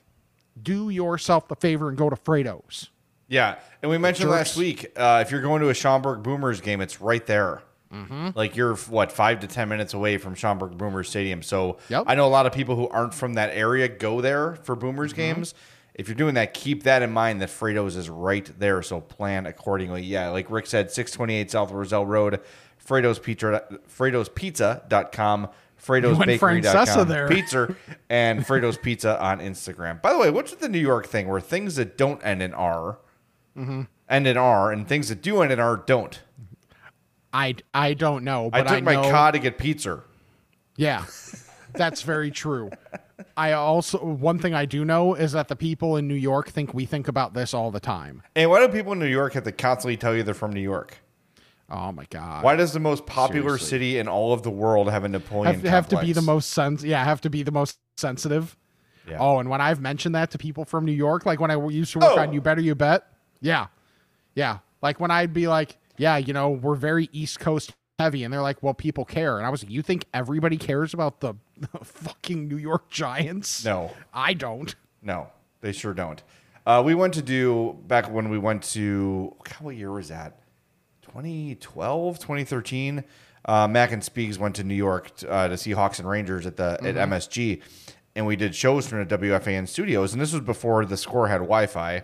do 0.61 0.89
yourself 0.89 1.47
the 1.47 1.55
favor 1.55 1.89
and 1.89 1.97
go 1.97 2.09
to 2.09 2.15
Frato's. 2.15 2.89
Yeah, 3.27 3.59
and 3.81 3.89
we 3.89 3.97
mentioned 3.97 4.29
last 4.29 4.57
week 4.57 4.91
uh, 4.97 5.23
if 5.25 5.31
you're 5.31 5.41
going 5.41 5.61
to 5.61 5.69
a 5.69 5.73
Schaumburg 5.73 6.21
Boomers 6.23 6.59
game, 6.59 6.81
it's 6.81 6.99
right 6.99 7.25
there. 7.25 7.63
Mm-hmm. 7.93 8.29
Like 8.35 8.55
you're 8.55 8.75
what 8.75 9.11
five 9.11 9.39
to 9.41 9.47
ten 9.47 9.69
minutes 9.69 9.93
away 9.93 10.17
from 10.17 10.33
Schaumburg 10.35 10.77
Boomers 10.77 11.09
Stadium. 11.09 11.41
So 11.41 11.77
Yep. 11.89 12.05
I 12.07 12.15
know 12.15 12.25
a 12.25 12.29
lot 12.29 12.45
of 12.45 12.53
people 12.53 12.75
who 12.75 12.87
aren't 12.89 13.13
from 13.13 13.33
that 13.35 13.49
area 13.53 13.87
go 13.89 14.21
there 14.21 14.55
for 14.63 14.75
Boomers 14.75 15.11
Mm-hmm. 15.11 15.21
games. 15.35 15.53
If 16.01 16.07
you're 16.07 16.15
doing 16.15 16.33
that, 16.33 16.55
keep 16.55 16.81
that 16.83 17.03
in 17.03 17.11
mind 17.11 17.41
that 17.41 17.49
Frato's 17.49 17.95
is 17.95 18.09
right 18.09 18.49
there. 18.57 18.81
So 18.81 19.01
plan 19.01 19.45
accordingly. 19.45 20.01
Yeah, 20.01 20.29
like 20.29 20.49
Rick 20.49 20.65
said, 20.65 20.89
628 20.89 21.51
South 21.51 21.71
Roselle 21.71 22.07
Road, 22.07 22.41
Frato's 22.83 23.19
Pizza, 23.19 23.63
Frato's 23.87 24.27
went 26.17 26.41
Francesa 26.41 27.07
Bakery.com. 27.07 27.27
Pizza, 27.29 27.75
and 28.09 28.39
Frato's 28.41 28.79
Pizza 28.79 29.21
on 29.21 29.39
Instagram. 29.39 30.01
By 30.01 30.11
the 30.11 30.17
way, 30.17 30.31
what's 30.31 30.49
with 30.49 30.59
the 30.59 30.69
New 30.69 30.79
York 30.79 31.05
thing 31.05 31.27
where 31.27 31.39
things 31.39 31.75
that 31.75 31.97
don't 31.97 32.19
end 32.25 32.41
in 32.41 32.55
R 32.55 32.97
Mm-hmm. 33.55 33.81
end 34.09 34.27
in 34.27 34.37
R 34.37 34.71
and 34.71 34.87
things 34.87 35.09
that 35.09 35.21
do 35.21 35.43
end 35.43 35.51
in 35.51 35.59
R 35.59 35.77
don't? 35.77 36.19
I, 37.31 37.57
I 37.75 37.93
don't 37.93 38.23
know, 38.23 38.49
I 38.51 38.63
took 38.63 38.71
I, 38.71 38.81
my 38.81 38.95
know, 38.95 39.11
car 39.11 39.33
to 39.33 39.39
get 39.39 39.59
pizza. 39.59 40.01
Yeah, 40.77 41.05
that's 41.73 42.01
very 42.01 42.31
true. 42.31 42.71
I 43.37 43.51
also 43.53 43.97
one 44.03 44.39
thing 44.39 44.53
I 44.53 44.65
do 44.65 44.83
know 44.85 45.15
is 45.15 45.31
that 45.33 45.47
the 45.47 45.55
people 45.55 45.97
in 45.97 46.07
New 46.07 46.15
York 46.15 46.49
think 46.49 46.73
we 46.73 46.85
think 46.85 47.07
about 47.07 47.33
this 47.33 47.53
all 47.53 47.71
the 47.71 47.79
time. 47.79 48.23
And 48.35 48.49
why 48.49 48.65
do 48.65 48.71
people 48.71 48.91
in 48.93 48.99
New 48.99 49.05
York 49.07 49.33
have 49.33 49.43
to 49.43 49.51
constantly 49.51 49.97
tell 49.97 50.15
you 50.15 50.23
they're 50.23 50.33
from 50.33 50.51
New 50.53 50.61
York? 50.61 50.97
Oh 51.69 51.91
my 51.93 52.05
god! 52.09 52.43
Why 52.43 52.55
does 52.57 52.73
the 52.73 52.79
most 52.81 53.05
popular 53.05 53.51
Seriously. 53.57 53.67
city 53.69 53.97
in 53.99 54.07
all 54.09 54.33
of 54.33 54.43
the 54.43 54.49
world 54.49 54.89
have 54.89 55.05
a 55.05 55.09
Napoleon 55.09 55.55
have, 55.55 55.63
have 55.63 55.87
to 55.89 56.01
be 56.01 56.11
the 56.11 56.21
most 56.21 56.49
sens- 56.49 56.83
Yeah, 56.83 57.03
have 57.03 57.21
to 57.21 57.29
be 57.29 57.43
the 57.43 57.51
most 57.51 57.79
sensitive. 57.95 58.57
Yeah. 59.07 59.17
Oh, 59.19 59.39
and 59.39 59.49
when 59.49 59.61
I've 59.61 59.79
mentioned 59.79 60.13
that 60.15 60.31
to 60.31 60.37
people 60.37 60.65
from 60.65 60.83
New 60.85 60.91
York, 60.91 61.25
like 61.25 61.39
when 61.39 61.49
I 61.49 61.55
used 61.69 61.93
to 61.93 61.99
work 61.99 62.11
Oh. 62.17 62.19
on 62.19 62.33
You 62.33 62.41
Better 62.41 62.61
You 62.61 62.75
Bet, 62.75 63.03
yeah, 63.39 63.67
yeah, 64.35 64.59
like 64.81 64.99
when 64.99 65.11
I'd 65.11 65.33
be 65.33 65.47
like, 65.47 65.77
yeah, 65.97 66.17
you 66.17 66.33
know, 66.33 66.49
we're 66.49 66.75
very 66.75 67.09
East 67.13 67.39
Coast 67.39 67.73
heavy, 67.99 68.23
and 68.23 68.33
they're 68.33 68.41
like, 68.41 68.61
well, 68.61 68.73
people 68.73 69.05
care, 69.05 69.37
and 69.37 69.45
I 69.47 69.49
was 69.49 69.63
like, 69.63 69.71
you 69.71 69.81
think 69.81 70.05
everybody 70.13 70.57
cares 70.57 70.93
about 70.93 71.19
the, 71.21 71.35
fucking 71.83 72.47
New 72.47 72.57
York 72.57 72.89
Giants? 72.89 73.63
No. 73.65 73.91
I 74.13 74.33
don't. 74.33 74.73
No, 75.01 75.27
they 75.61 75.71
sure 75.71 75.93
don't. 75.93 76.21
Uh, 76.65 76.81
we 76.85 76.93
went 76.93 77.13
to 77.15 77.21
do 77.21 77.77
back 77.87 78.11
when 78.11 78.29
we 78.29 78.37
went 78.37 78.61
to 78.63 79.35
what 79.59 79.75
year 79.75 79.91
was 79.91 80.09
that? 80.09 80.37
2012, 81.01 82.19
2013. 82.19 83.03
Uh, 83.43 83.67
Mac 83.67 83.91
and 83.91 84.03
Speaks 84.03 84.37
went 84.37 84.55
to 84.57 84.63
New 84.63 84.75
York 84.75 85.15
t- 85.17 85.27
uh, 85.27 85.47
to 85.47 85.57
see 85.57 85.71
Hawks 85.71 85.97
and 85.99 86.07
Rangers 86.07 86.45
at 86.45 86.57
the 86.57 86.77
at 86.83 86.95
MSG, 87.09 87.61
and 88.15 88.27
we 88.27 88.35
did 88.35 88.53
shows 88.53 88.87
from 88.87 88.99
the 89.05 89.17
WFAN 89.17 89.67
studios. 89.67 90.13
And 90.13 90.21
this 90.21 90.31
was 90.31 90.41
before 90.43 90.85
the 90.85 90.95
score 90.97 91.27
had 91.27 91.37
Wi-Fi, 91.39 92.03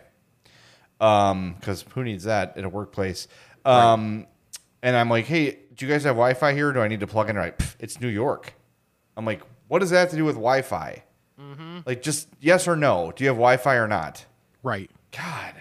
because 0.98 1.86
who 1.94 2.04
needs 2.04 2.24
that 2.24 2.58
at 2.58 2.64
a 2.64 2.70
workplace? 2.70 3.28
Um, 3.66 4.26
And 4.82 4.96
I'm 4.96 5.10
like, 5.10 5.26
hey, 5.26 5.60
do 5.76 5.86
you 5.86 5.92
guys 5.92 6.04
have 6.06 6.16
Wi-Fi 6.16 6.54
here? 6.54 6.72
Do 6.74 6.82
I 6.82 6.88
need 6.88 7.02
to 7.02 7.08
plug 7.08 7.30
in? 7.30 7.36
They're 7.36 7.46
like, 7.46 7.62
it's 7.80 8.00
New 8.02 8.08
York. 8.08 8.54
I'm 9.18 9.26
like, 9.26 9.42
what 9.68 9.80
does 9.80 9.90
that 9.90 10.00
have 10.00 10.10
to 10.12 10.16
do 10.16 10.24
with 10.24 10.36
Wi-Fi? 10.36 11.04
Mm-hmm. 11.42 11.80
Like, 11.86 12.02
just 12.04 12.30
yes 12.40 12.68
or 12.68 12.76
no. 12.76 13.12
Do 13.14 13.24
you 13.24 13.30
have 13.30 13.38
Wi-Fi 13.38 13.76
or 13.76 13.88
not? 13.88 14.24
Right. 14.62 14.90
God, 15.12 15.56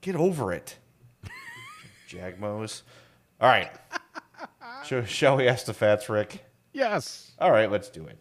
get 0.00 0.16
over 0.16 0.52
it. 0.52 0.76
Jagmos. 2.08 2.82
All 3.40 3.48
right. 3.48 3.70
shall, 4.84 5.04
shall 5.04 5.36
we 5.36 5.46
ask 5.46 5.66
the 5.66 5.74
fats, 5.74 6.08
Rick? 6.08 6.42
Yes. 6.72 7.32
All 7.38 7.50
right, 7.50 7.70
let's 7.70 7.90
do 7.90 8.06
it. 8.06 8.18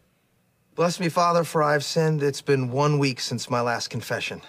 Bless 0.76 1.00
me, 1.00 1.10
Father, 1.10 1.44
for 1.44 1.64
I've 1.64 1.84
sinned. 1.84 2.22
It's 2.22 2.42
been 2.42 2.72
one 2.72 3.00
week 3.00 3.20
since 3.20 3.50
my 3.50 3.62
last 3.62 3.90
confession. 3.90 4.42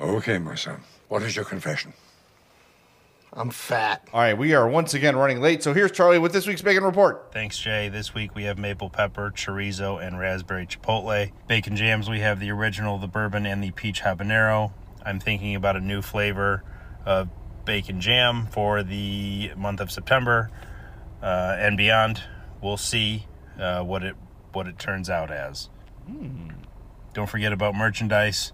Okay, 0.00 0.38
my 0.38 0.54
son. 0.54 0.80
What 1.08 1.22
is 1.22 1.36
your 1.36 1.44
confession? 1.44 1.92
I'm 3.36 3.50
fat. 3.50 4.08
All 4.12 4.20
right, 4.20 4.38
we 4.38 4.54
are 4.54 4.68
once 4.68 4.94
again 4.94 5.16
running 5.16 5.40
late. 5.40 5.62
So 5.64 5.74
here's 5.74 5.90
Charlie 5.90 6.20
with 6.20 6.32
this 6.32 6.46
week's 6.46 6.62
bacon 6.62 6.84
report. 6.84 7.32
Thanks, 7.32 7.58
Jay. 7.58 7.88
This 7.88 8.14
week 8.14 8.32
we 8.36 8.44
have 8.44 8.58
maple 8.58 8.90
pepper, 8.90 9.32
chorizo, 9.34 10.00
and 10.00 10.20
raspberry 10.20 10.66
chipotle. 10.66 11.32
Bacon 11.48 11.74
jams, 11.74 12.08
we 12.08 12.20
have 12.20 12.38
the 12.38 12.52
original, 12.52 12.96
the 12.96 13.08
bourbon, 13.08 13.44
and 13.44 13.62
the 13.62 13.72
peach 13.72 14.02
habanero. 14.02 14.72
I'm 15.04 15.18
thinking 15.18 15.56
about 15.56 15.74
a 15.74 15.80
new 15.80 16.00
flavor 16.00 16.62
of 17.04 17.28
bacon 17.64 18.00
jam 18.00 18.46
for 18.46 18.84
the 18.84 19.50
month 19.56 19.80
of 19.80 19.90
September 19.90 20.50
uh, 21.20 21.56
and 21.58 21.76
beyond. 21.76 22.22
We'll 22.62 22.76
see 22.76 23.26
uh, 23.58 23.82
what 23.82 24.04
it 24.04 24.14
what 24.52 24.68
it 24.68 24.78
turns 24.78 25.10
out 25.10 25.32
as. 25.32 25.70
Don't 27.12 27.28
forget 27.28 27.52
about 27.52 27.74
merchandise 27.74 28.52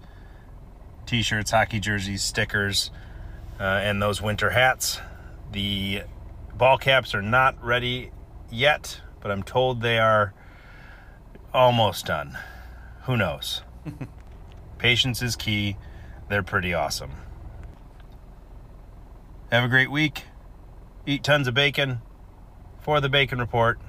t 1.05 1.21
shirts, 1.21 1.51
hockey 1.51 1.79
jerseys, 1.79 2.23
stickers, 2.23 2.89
uh, 3.61 3.79
and 3.83 4.01
those 4.01 4.21
winter 4.21 4.49
hats. 4.49 4.99
The 5.51 6.01
ball 6.55 6.79
caps 6.79 7.13
are 7.13 7.21
not 7.21 7.63
ready 7.63 8.11
yet, 8.49 9.01
but 9.21 9.29
I'm 9.29 9.43
told 9.43 9.81
they 9.81 9.99
are 9.99 10.33
almost 11.53 12.07
done. 12.07 12.39
Who 13.03 13.15
knows? 13.15 13.61
Patience 14.79 15.21
is 15.21 15.35
key. 15.35 15.77
They're 16.27 16.41
pretty 16.41 16.73
awesome. 16.73 17.11
Have 19.51 19.63
a 19.63 19.67
great 19.67 19.91
week. 19.91 20.23
Eat 21.05 21.23
tons 21.23 21.47
of 21.47 21.53
bacon. 21.53 22.01
For 22.79 22.99
the 22.99 23.09
Bacon 23.09 23.37
Report, 23.37 23.79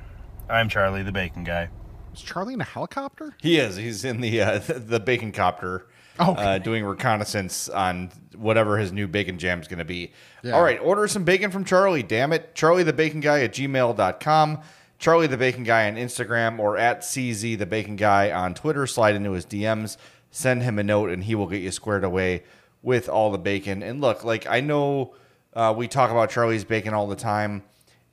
I'm 0.51 0.69
Charlie 0.69 1.03
the 1.03 1.13
Bacon 1.13 1.45
Guy. 1.45 1.71
Is 2.13 2.21
Charlie 2.21 2.53
in 2.53 2.61
a 2.61 2.65
helicopter? 2.65 3.35
He 3.41 3.59
is. 3.59 3.77
He's 3.77 4.05
in 4.05 4.21
the 4.21 4.39
uh, 4.43 4.59
the 4.69 5.01
bacon 5.01 5.33
copter, 5.33 5.87
Oh, 6.19 6.35
uh, 6.35 6.59
doing 6.59 6.85
reconnaissance 6.85 7.69
on 7.69 8.11
whatever 8.37 8.79
his 8.79 8.93
new 8.93 9.09
bacon 9.09 9.39
jam 9.39 9.61
is 9.61 9.69
going 9.69 9.79
to 9.79 9.85
be. 9.85 10.13
Yeah. 10.43 10.53
All 10.53 10.63
right, 10.63 10.79
order 10.81 11.09
some 11.09 11.25
bacon 11.25 11.51
from 11.51 11.65
Charlie. 11.65 12.03
Damn 12.03 12.33
it, 12.33 12.55
Charlie 12.55 12.83
the 12.83 12.93
Bacon 12.93 13.21
Guy 13.21 13.43
at 13.43 13.53
gmail.com. 13.53 14.61
Charlie 14.99 15.27
the 15.27 15.37
Bacon 15.37 15.65
Guy 15.65 15.89
on 15.89 15.97
Instagram 15.97 16.59
or 16.59 16.77
at 16.77 17.01
CZ 17.01 17.59
the 17.59 17.67
Bacon 17.67 17.97
Guy 17.97 18.31
on 18.31 18.55
Twitter. 18.55 18.87
Slide 18.87 19.15
into 19.17 19.33
his 19.33 19.47
DMs, 19.47 19.97
send 20.31 20.63
him 20.63 20.79
a 20.79 20.83
note, 20.83 21.11
and 21.11 21.25
he 21.25 21.35
will 21.35 21.49
get 21.49 21.63
you 21.63 21.71
squared 21.71 22.05
away 22.05 22.45
with 22.83 23.09
all 23.09 23.31
the 23.33 23.39
bacon. 23.39 23.83
And 23.83 24.01
look, 24.01 24.23
like 24.23 24.47
I 24.47 24.61
know 24.61 25.15
uh, 25.55 25.75
we 25.77 25.89
talk 25.89 26.11
about 26.11 26.31
Charlie's 26.31 26.65
bacon 26.65 26.95
all 26.95 27.07
the 27.07 27.17
time. 27.17 27.63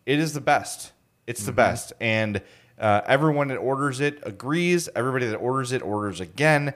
It 0.05 0.19
is 0.19 0.33
the 0.33 0.41
best. 0.41 0.91
It's 1.27 1.45
the 1.45 1.51
best, 1.51 1.93
and 1.99 2.41
uh, 2.79 3.01
everyone 3.05 3.49
that 3.49 3.57
orders 3.57 3.99
it 3.99 4.19
agrees. 4.23 4.89
Everybody 4.95 5.27
that 5.27 5.37
orders 5.37 5.71
it 5.71 5.83
orders 5.83 6.19
again. 6.19 6.73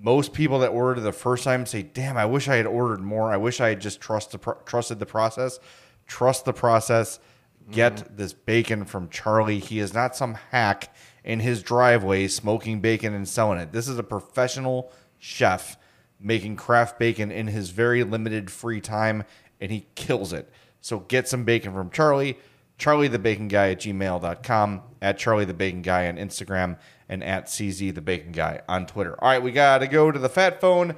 Most 0.00 0.32
people 0.32 0.60
that 0.60 0.68
order 0.68 1.00
it 1.00 1.02
the 1.02 1.12
first 1.12 1.44
time 1.44 1.66
say, 1.66 1.82
"Damn, 1.82 2.16
I 2.16 2.24
wish 2.26 2.48
I 2.48 2.56
had 2.56 2.66
ordered 2.66 3.00
more. 3.00 3.32
I 3.32 3.36
wish 3.36 3.60
I 3.60 3.70
had 3.70 3.80
just 3.80 4.00
trust 4.00 4.32
the 4.32 4.38
pro- 4.38 4.60
trusted 4.64 5.00
the 5.00 5.06
process. 5.06 5.58
Trust 6.06 6.44
the 6.44 6.52
process. 6.52 7.18
Get 7.70 7.96
mm-hmm. 7.96 8.16
this 8.16 8.32
bacon 8.32 8.84
from 8.84 9.08
Charlie. 9.08 9.58
He 9.58 9.78
is 9.78 9.92
not 9.92 10.16
some 10.16 10.34
hack 10.50 10.94
in 11.24 11.40
his 11.40 11.62
driveway 11.62 12.28
smoking 12.28 12.80
bacon 12.80 13.12
and 13.12 13.28
selling 13.28 13.58
it. 13.58 13.72
This 13.72 13.88
is 13.88 13.98
a 13.98 14.04
professional 14.04 14.90
chef 15.18 15.76
making 16.20 16.56
craft 16.56 16.98
bacon 16.98 17.30
in 17.30 17.48
his 17.48 17.70
very 17.70 18.04
limited 18.04 18.50
free 18.50 18.80
time, 18.80 19.24
and 19.60 19.70
he 19.70 19.86
kills 19.94 20.32
it. 20.32 20.50
So 20.80 21.00
get 21.00 21.28
some 21.28 21.44
bacon 21.44 21.72
from 21.72 21.90
Charlie. 21.90 22.38
Charlie 22.78 23.08
the 23.08 23.18
Bacon 23.18 23.48
Guy 23.48 23.70
at 23.70 23.80
gmail.com, 23.80 24.82
at 25.02 25.18
Charlie 25.18 25.44
the 25.44 25.54
Bacon 25.54 25.82
Guy 25.82 26.08
on 26.08 26.16
Instagram, 26.16 26.78
and 27.08 27.24
at 27.24 27.46
CZ 27.46 27.94
the 27.94 28.00
Bacon 28.00 28.32
Guy 28.32 28.60
on 28.68 28.86
Twitter. 28.86 29.16
All 29.22 29.30
right, 29.30 29.42
we 29.42 29.52
got 29.52 29.78
to 29.78 29.86
go 29.86 30.10
to 30.10 30.18
the 30.18 30.28
fat 30.28 30.60
phone. 30.60 30.96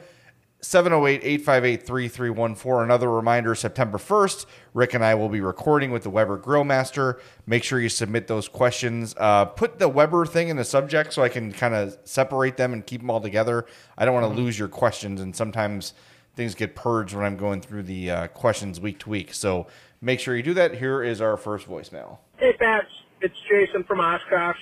708 0.63 1.23
858 1.25 1.87
3314. 1.87 2.85
Another 2.85 3.11
reminder 3.11 3.55
September 3.55 3.99
1st, 3.99 4.47
Rick 4.75 4.95
and 4.95 5.05
I 5.05 5.15
will 5.15 5.29
be 5.29 5.41
recording 5.41 5.91
with 5.91 6.03
the 6.03 6.11
Weber 6.11 6.37
Grill 6.37 6.65
Master. 6.65 7.21
Make 7.47 7.65
sure 7.65 7.81
you 7.81 7.89
submit 7.89 8.27
those 8.27 8.47
questions. 8.47 9.15
Uh, 9.17 9.47
put 9.47 9.79
the 9.79 9.89
Weber 9.89 10.27
thing 10.27 10.49
in 10.49 10.57
the 10.57 10.65
subject 10.65 11.15
so 11.15 11.23
I 11.23 11.31
can 11.31 11.53
kind 11.53 11.75
of 11.75 11.97
separate 12.05 12.57
them 12.57 12.73
and 12.73 12.85
keep 12.85 13.01
them 13.01 13.11
all 13.11 13.21
together. 13.21 13.67
I 13.97 14.05
don't 14.05 14.15
want 14.15 14.35
to 14.35 14.41
lose 14.41 14.59
your 14.59 14.69
questions, 14.69 15.21
and 15.21 15.35
sometimes 15.35 15.95
things 16.37 16.55
get 16.55 16.75
purged 16.75 17.15
when 17.15 17.25
I'm 17.25 17.37
going 17.37 17.63
through 17.63 17.85
the 17.85 18.11
uh, 18.11 18.27
questions 18.29 18.81
week 18.81 18.99
to 19.01 19.11
week. 19.11 19.33
So 19.33 19.67
make 20.03 20.21
sure 20.21 20.37
you 20.37 20.43
do 20.43 20.55
that. 20.55 20.75
Here 20.75 21.03
is 21.03 21.21
our 21.21 21.37
first 21.37 21.67
voicemail. 21.69 22.19
Hey, 22.37 22.53
Pats. 22.53 22.87
It's 23.23 23.37
Jason 23.49 23.85
from 23.85 24.01
Oshkosh. 24.01 24.57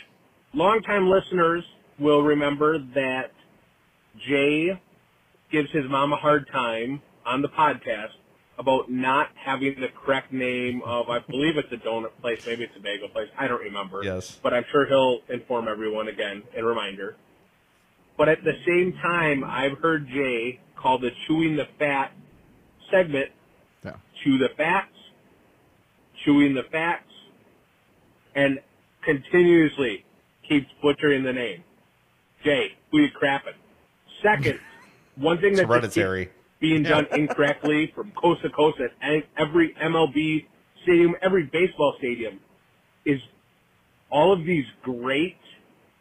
Longtime 0.54 1.08
listeners 1.08 1.64
will 1.98 2.22
remember 2.22 2.78
that 2.94 3.32
Jay 4.26 4.80
gives 5.50 5.70
his 5.70 5.84
mom 5.88 6.12
a 6.12 6.16
hard 6.16 6.48
time 6.50 7.02
on 7.26 7.42
the 7.42 7.48
podcast 7.48 8.12
about 8.58 8.90
not 8.90 9.28
having 9.36 9.80
the 9.80 9.88
correct 9.88 10.32
name 10.32 10.82
of, 10.84 11.08
I 11.08 11.20
believe 11.20 11.56
it's 11.56 11.72
a 11.72 11.76
donut 11.76 12.10
place, 12.20 12.40
maybe 12.46 12.64
it's 12.64 12.76
a 12.76 12.80
bagel 12.80 13.08
place. 13.08 13.28
I 13.38 13.46
don't 13.46 13.60
remember. 13.60 14.02
Yes. 14.02 14.38
But 14.42 14.52
I'm 14.52 14.64
sure 14.70 14.86
he'll 14.86 15.20
inform 15.28 15.68
everyone 15.68 16.08
again 16.08 16.42
and 16.56 16.66
reminder. 16.66 17.16
But 18.16 18.28
at 18.28 18.42
the 18.42 18.54
same 18.66 18.94
time, 19.00 19.44
I've 19.44 19.78
heard 19.78 20.08
Jay 20.08 20.60
call 20.76 20.98
the 20.98 21.10
Chewing 21.26 21.56
the 21.56 21.68
Fat 21.78 22.12
segment 22.90 23.30
Yeah. 23.84 23.94
Chew 24.24 24.38
the 24.38 24.48
Fats, 24.56 24.92
Chewing 26.24 26.54
the 26.54 26.64
Fats, 26.64 27.04
and 28.34 28.60
continuously 29.02 30.04
keeps 30.48 30.66
butchering 30.82 31.24
the 31.24 31.32
name. 31.32 31.64
Jay, 32.44 32.72
who 32.90 32.98
are 32.98 33.00
you 33.02 33.08
crapping? 33.20 33.56
Second, 34.22 34.58
one 35.16 35.38
thing 35.38 35.52
It's 35.52 35.60
that 35.60 35.68
just 35.68 35.82
keeps 35.82 35.96
hereditary. 35.96 36.30
being 36.60 36.82
done 36.82 37.06
incorrectly 37.12 37.92
from 37.94 38.12
coast 38.12 38.42
to 38.42 38.50
coast 38.50 38.78
at 38.80 39.24
every 39.36 39.74
MLB 39.82 40.46
stadium, 40.82 41.14
every 41.22 41.44
baseball 41.44 41.94
stadium, 41.98 42.40
is 43.04 43.20
all 44.10 44.32
of 44.32 44.44
these 44.44 44.64
great 44.82 45.36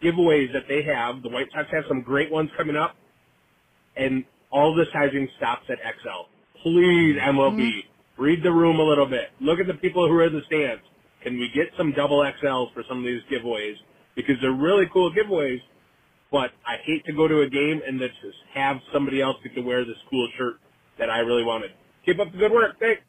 giveaways 0.04 0.54
that 0.54 0.64
they 0.68 0.84
have. 0.84 1.22
The 1.24 1.30
White 1.30 1.48
Sox 1.54 1.68
have 1.72 1.84
some 1.88 2.02
great 2.02 2.32
ones 2.32 2.50
coming 2.58 2.76
up, 2.76 2.96
and 3.96 4.24
all 4.52 4.76
the 4.76 4.86
sizing 4.94 5.28
stops 5.38 5.66
at 5.70 5.78
XL. 5.80 6.30
Please, 6.62 7.18
MLB, 7.18 7.60
mm-hmm. 7.60 8.22
read 8.22 8.44
the 8.44 8.52
room 8.52 8.80
a 8.80 8.84
little 8.84 9.06
bit. 9.06 9.30
Look 9.40 9.60
at 9.60 9.68
the 9.68 9.74
people 9.74 10.08
who 10.08 10.14
are 10.16 10.26
in 10.26 10.34
the 10.34 10.42
stands. 10.46 10.84
Can 11.24 11.38
we 11.40 11.50
get 11.54 11.68
some 11.78 11.92
double 11.92 12.20
XLs 12.20 12.74
for 12.74 12.84
some 12.88 13.00
of 13.00 13.04
these 13.04 13.22
giveaways? 13.32 13.76
Because 14.18 14.36
they're 14.42 14.52
really 14.52 14.90
cool 14.92 15.14
giveaways, 15.14 15.62
but 16.32 16.52
I 16.66 16.78
hate 16.84 17.06
to 17.06 17.14
go 17.14 17.28
to 17.28 17.42
a 17.42 17.50
game 17.50 17.82
and 17.88 18.02
then 18.02 18.10
just 18.22 18.38
have 18.54 18.78
somebody 18.92 19.22
else 19.22 19.38
get 19.44 19.56
to 19.56 19.62
wear 19.62 19.86
this 19.86 19.96
cool 20.10 20.28
shirt 20.38 20.60
that 20.98 21.10
I 21.10 21.20
really 21.20 21.44
wanted. 21.44 21.72
Keep 22.06 22.20
up 22.20 22.32
the 22.32 22.38
good 22.38 22.52
work. 22.52 22.80
Thanks. 22.80 23.02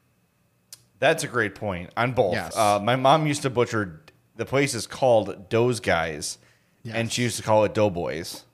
That's 1.01 1.25
a 1.25 1.29
great 1.29 1.55
point 1.55 1.91
on 1.97 2.13
both. 2.13 2.35
Yes. 2.35 2.57
Uh, 2.57 2.79
my 2.83 2.97
mom 2.97 3.27
used 3.27 3.43
to 3.43 3.51
butcher. 3.51 4.03
The 4.37 4.45
place 4.45 4.75
is 4.75 4.87
called 4.87 5.49
Dough's 5.49 5.81
Guys, 5.81 6.39
and 6.85 7.11
she 7.13 7.23
used 7.23 7.37
to 7.39 7.43
call 7.43 7.65
it 7.65 7.75
Doughboys. 7.75 8.45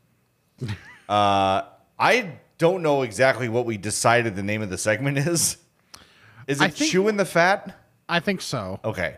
uh, 1.09 1.63
I 1.99 2.33
don't 2.59 2.83
know 2.83 3.03
exactly 3.03 3.49
what 3.49 3.67
we 3.67 3.77
decided 3.77 4.37
the 4.37 4.43
name 4.43 4.63
of 4.63 4.71
the 4.71 4.79
segment 4.79 5.19
is. 5.19 5.57
Is 6.47 6.61
it 6.61 6.75
think- 6.75 6.91
chewing 6.91 7.17
the 7.17 7.25
fat? 7.25 7.81
I 8.09 8.21
think 8.21 8.43
so. 8.43 8.79
Okay, 8.85 9.17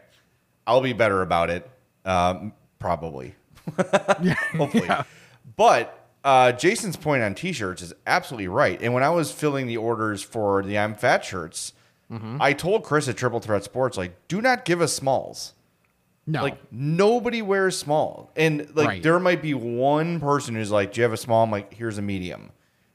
I'll 0.67 0.81
be 0.81 0.93
better 0.93 1.23
about 1.23 1.51
it. 1.51 1.69
Um, 2.05 2.53
probably, 2.87 3.35
hopefully. 4.57 4.89
But 5.57 6.07
uh, 6.25 6.53
Jason's 6.53 6.97
point 6.97 7.23
on 7.25 7.35
T-shirts 7.35 7.83
is 7.83 7.93
absolutely 8.07 8.49
right. 8.49 8.81
And 8.81 8.95
when 8.95 9.03
I 9.03 9.11
was 9.11 9.33
filling 9.33 9.67
the 9.67 9.77
orders 9.77 10.23
for 10.23 10.63
the 10.63 10.79
I'm 10.79 10.95
Fat 10.95 11.25
shirts, 11.25 11.73
Mm-hmm. 12.09 12.37
I 12.41 12.53
told 12.53 12.85
Chris 12.85 13.09
at 13.09 13.17
Triple 13.17 13.41
Threat 13.41 13.65
Sports, 13.65 13.99
like, 13.99 14.29
do 14.29 14.41
not 14.41 14.65
give 14.65 14.81
us 14.81 14.93
smalls. 14.93 15.55
No. 16.25 16.41
Like 16.41 16.57
nobody 16.73 17.43
wears 17.43 17.77
small, 17.77 18.31
and 18.37 18.69
like 18.77 18.87
Right. 18.89 19.03
there 19.03 19.19
might 19.19 19.43
be 19.43 19.55
one 19.55 20.21
person 20.21 20.55
who's 20.55 20.71
like, 20.71 20.93
"Do 20.93 21.01
you 21.01 21.03
have 21.03 21.13
a 21.13 21.17
small?" 21.17 21.43
I'm 21.43 21.51
like, 21.51 21.75
"Here's 21.75 21.99
a 21.99 22.03
medium," 22.03 22.51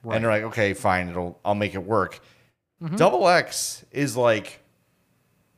and 0.10 0.24
they're 0.24 0.32
like, 0.32 0.44
"Okay, 0.44 0.74
fine, 0.74 1.10
it'll 1.10 1.38
I'll 1.44 1.56
make 1.56 1.74
it 1.76 1.84
work." 1.84 2.22
Mm-hmm. 2.82 2.96
Double 2.96 3.28
X 3.28 3.84
is 3.92 4.16
like 4.16 4.62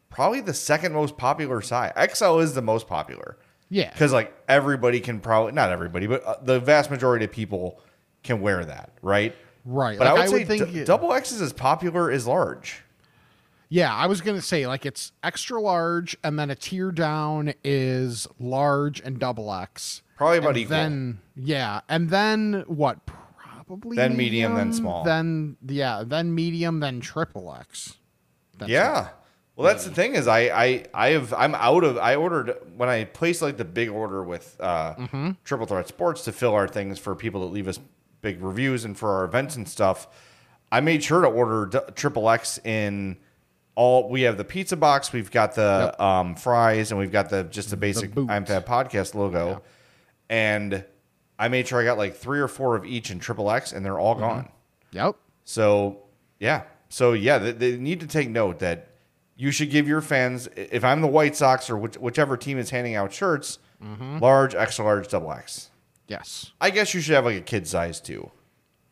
probably 0.09 0.41
the 0.41 0.53
second 0.55 0.93
most 0.93 1.15
popular 1.17 1.61
size. 1.61 1.93
XL 2.15 2.39
is 2.39 2.53
the 2.55 2.61
most 2.63 2.87
popular 2.87 3.37
yeah. 3.73 3.91
because 3.91 4.13
like 4.13 4.33
everybody 4.47 4.99
can 4.99 5.19
probably 5.19 5.51
not 5.51 5.71
everybody, 5.71 6.07
but 6.07 6.23
uh, 6.23 6.35
the 6.41 6.59
vast 6.59 6.91
majority 6.91 7.25
of 7.25 7.31
people 7.31 7.79
can 8.23 8.39
wear 8.39 8.63
that, 8.63 8.91
right? 9.01 9.35
Right. 9.65 9.97
But 9.97 10.07
I 10.07 10.13
would 10.13 10.21
I 10.21 10.25
say 10.27 10.37
would 10.39 10.47
think 10.47 10.71
d- 10.71 10.79
it- 10.81 10.85
double 10.85 11.11
X 11.13 11.31
is 11.31 11.41
as 11.41 11.53
popular 11.53 12.11
as 12.11 12.27
large. 12.27 12.83
Yeah, 13.69 13.93
I 13.93 14.05
was 14.05 14.21
gonna 14.21 14.41
say 14.41 14.67
like 14.67 14.85
it's 14.85 15.11
extra 15.23 15.59
large, 15.59 16.15
and 16.23 16.37
then 16.37 16.51
a 16.51 16.55
tier 16.55 16.91
down 16.91 17.55
is 17.63 18.27
large 18.39 19.01
and 19.01 19.17
double 19.17 19.51
X. 19.51 20.03
Probably 20.15 20.37
about 20.37 20.49
and 20.49 20.57
equal. 20.57 20.69
Then 20.77 21.19
yeah, 21.35 21.81
and 21.89 22.09
then 22.11 22.63
what? 22.67 22.99
Probably 23.35 23.97
Then 23.97 24.15
medium, 24.15 24.53
then 24.53 24.73
small. 24.73 25.03
Then 25.03 25.57
yeah, 25.65 26.03
then 26.05 26.35
medium, 26.35 26.81
then 26.81 26.99
triple 27.01 27.55
X. 27.59 27.97
That's 28.59 28.69
yeah. 28.69 29.09
Well, 29.55 29.67
that's 29.67 29.85
the 29.85 29.91
thing 29.91 30.15
is 30.15 30.27
I 30.27 30.39
I 30.49 30.85
I 30.93 31.09
have 31.09 31.31
I'm 31.33 31.53
out 31.55 31.83
of 31.83 31.97
I 31.97 32.15
ordered 32.15 32.55
when 32.75 32.89
I 32.89 33.03
placed 33.05 33.41
like 33.41 33.57
the 33.57 33.65
big 33.65 33.89
order 33.89 34.23
with 34.23 34.55
uh, 34.59 34.95
Mm-hmm. 34.95 35.31
Triple 35.43 35.67
Threat 35.67 35.87
Sports 35.87 36.23
to 36.25 36.31
fill 36.31 36.53
our 36.55 36.67
things 36.67 36.97
for 36.99 37.15
people 37.15 37.41
that 37.41 37.53
leave 37.53 37.67
us 37.67 37.79
big 38.21 38.41
reviews 38.41 38.83
and 38.85 38.97
for 38.97 39.11
our 39.11 39.25
events 39.25 39.55
and 39.55 39.67
stuff. 39.69 40.07
I 40.71 40.79
made 40.81 41.03
sure 41.03 41.21
to 41.21 41.27
order 41.27 41.67
Triple 41.95 42.29
X 42.31 42.59
in 42.63 43.17
all. 43.75 44.09
We 44.09 44.23
have 44.23 44.37
the 44.37 44.43
pizza 44.43 44.75
box, 44.75 45.13
we've 45.13 45.29
got 45.29 45.53
the 45.53 46.01
um, 46.03 46.35
fries, 46.35 46.89
and 46.91 46.99
we've 46.99 47.11
got 47.11 47.29
the 47.29 47.43
just 47.43 47.69
the 47.69 47.77
basic 47.77 48.13
boot. 48.15 48.31
I'm 48.31 48.45
Fat 48.45 48.65
podcast 48.65 49.13
logo. 49.13 49.61
And 50.29 50.83
I 51.37 51.47
made 51.49 51.67
sure 51.67 51.79
I 51.79 51.83
got 51.83 51.97
like 51.99 52.15
three 52.15 52.39
or 52.39 52.47
four 52.47 52.75
of 52.75 52.85
each 52.85 53.11
in 53.11 53.19
Triple 53.19 53.51
X, 53.51 53.71
and 53.71 53.85
they're 53.85 53.93
Mm-hmm. 53.93 54.01
all 54.01 54.15
gone. 54.15 54.49
Yep. 54.93 55.15
So 55.43 55.99
yeah, 56.39 56.63
so 56.89 57.13
yeah, 57.13 57.37
they, 57.37 57.51
they 57.51 57.77
need 57.77 57.99
to 57.99 58.07
take 58.07 58.29
note 58.29 58.59
that 58.59 58.87
you 59.35 59.51
should 59.51 59.69
give 59.69 59.87
your 59.87 60.01
fans. 60.01 60.47
If 60.55 60.83
I'm 60.83 61.01
the 61.01 61.07
White 61.07 61.35
Sox 61.35 61.69
or 61.69 61.77
which, 61.77 61.95
whichever 61.95 62.37
team 62.37 62.57
is 62.57 62.69
handing 62.69 62.95
out 62.95 63.13
shirts, 63.13 63.59
Mm-hmm. 63.83 64.19
large, 64.19 64.55
extra 64.55 64.85
large, 64.85 65.09
double 65.09 65.33
X. 65.33 65.69
Yes. 66.07 66.51
I 66.61 66.69
guess 66.69 66.93
you 66.93 67.01
should 67.01 67.15
have 67.15 67.25
like 67.25 67.35
a 67.35 67.41
kid 67.41 67.67
size 67.67 67.99
too. 67.99 68.31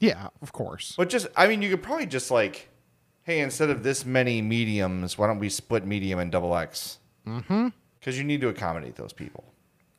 Yeah, 0.01 0.27
of 0.41 0.51
course. 0.51 0.95
But 0.97 1.09
just, 1.09 1.27
I 1.37 1.47
mean, 1.47 1.61
you 1.61 1.69
could 1.69 1.81
probably 1.81 2.07
just 2.07 2.29
like, 2.29 2.67
hey, 3.23 3.39
instead 3.39 3.69
of 3.69 3.83
this 3.83 4.05
many 4.05 4.41
mediums, 4.41 5.17
why 5.17 5.27
don't 5.27 5.39
we 5.39 5.47
split 5.47 5.85
medium 5.85 6.19
and 6.19 6.29
double 6.29 6.57
X? 6.57 6.97
Mm-hmm. 7.25 7.69
Because 7.99 8.17
you 8.17 8.25
need 8.25 8.41
to 8.41 8.49
accommodate 8.49 8.95
those 8.95 9.13
people. 9.13 9.45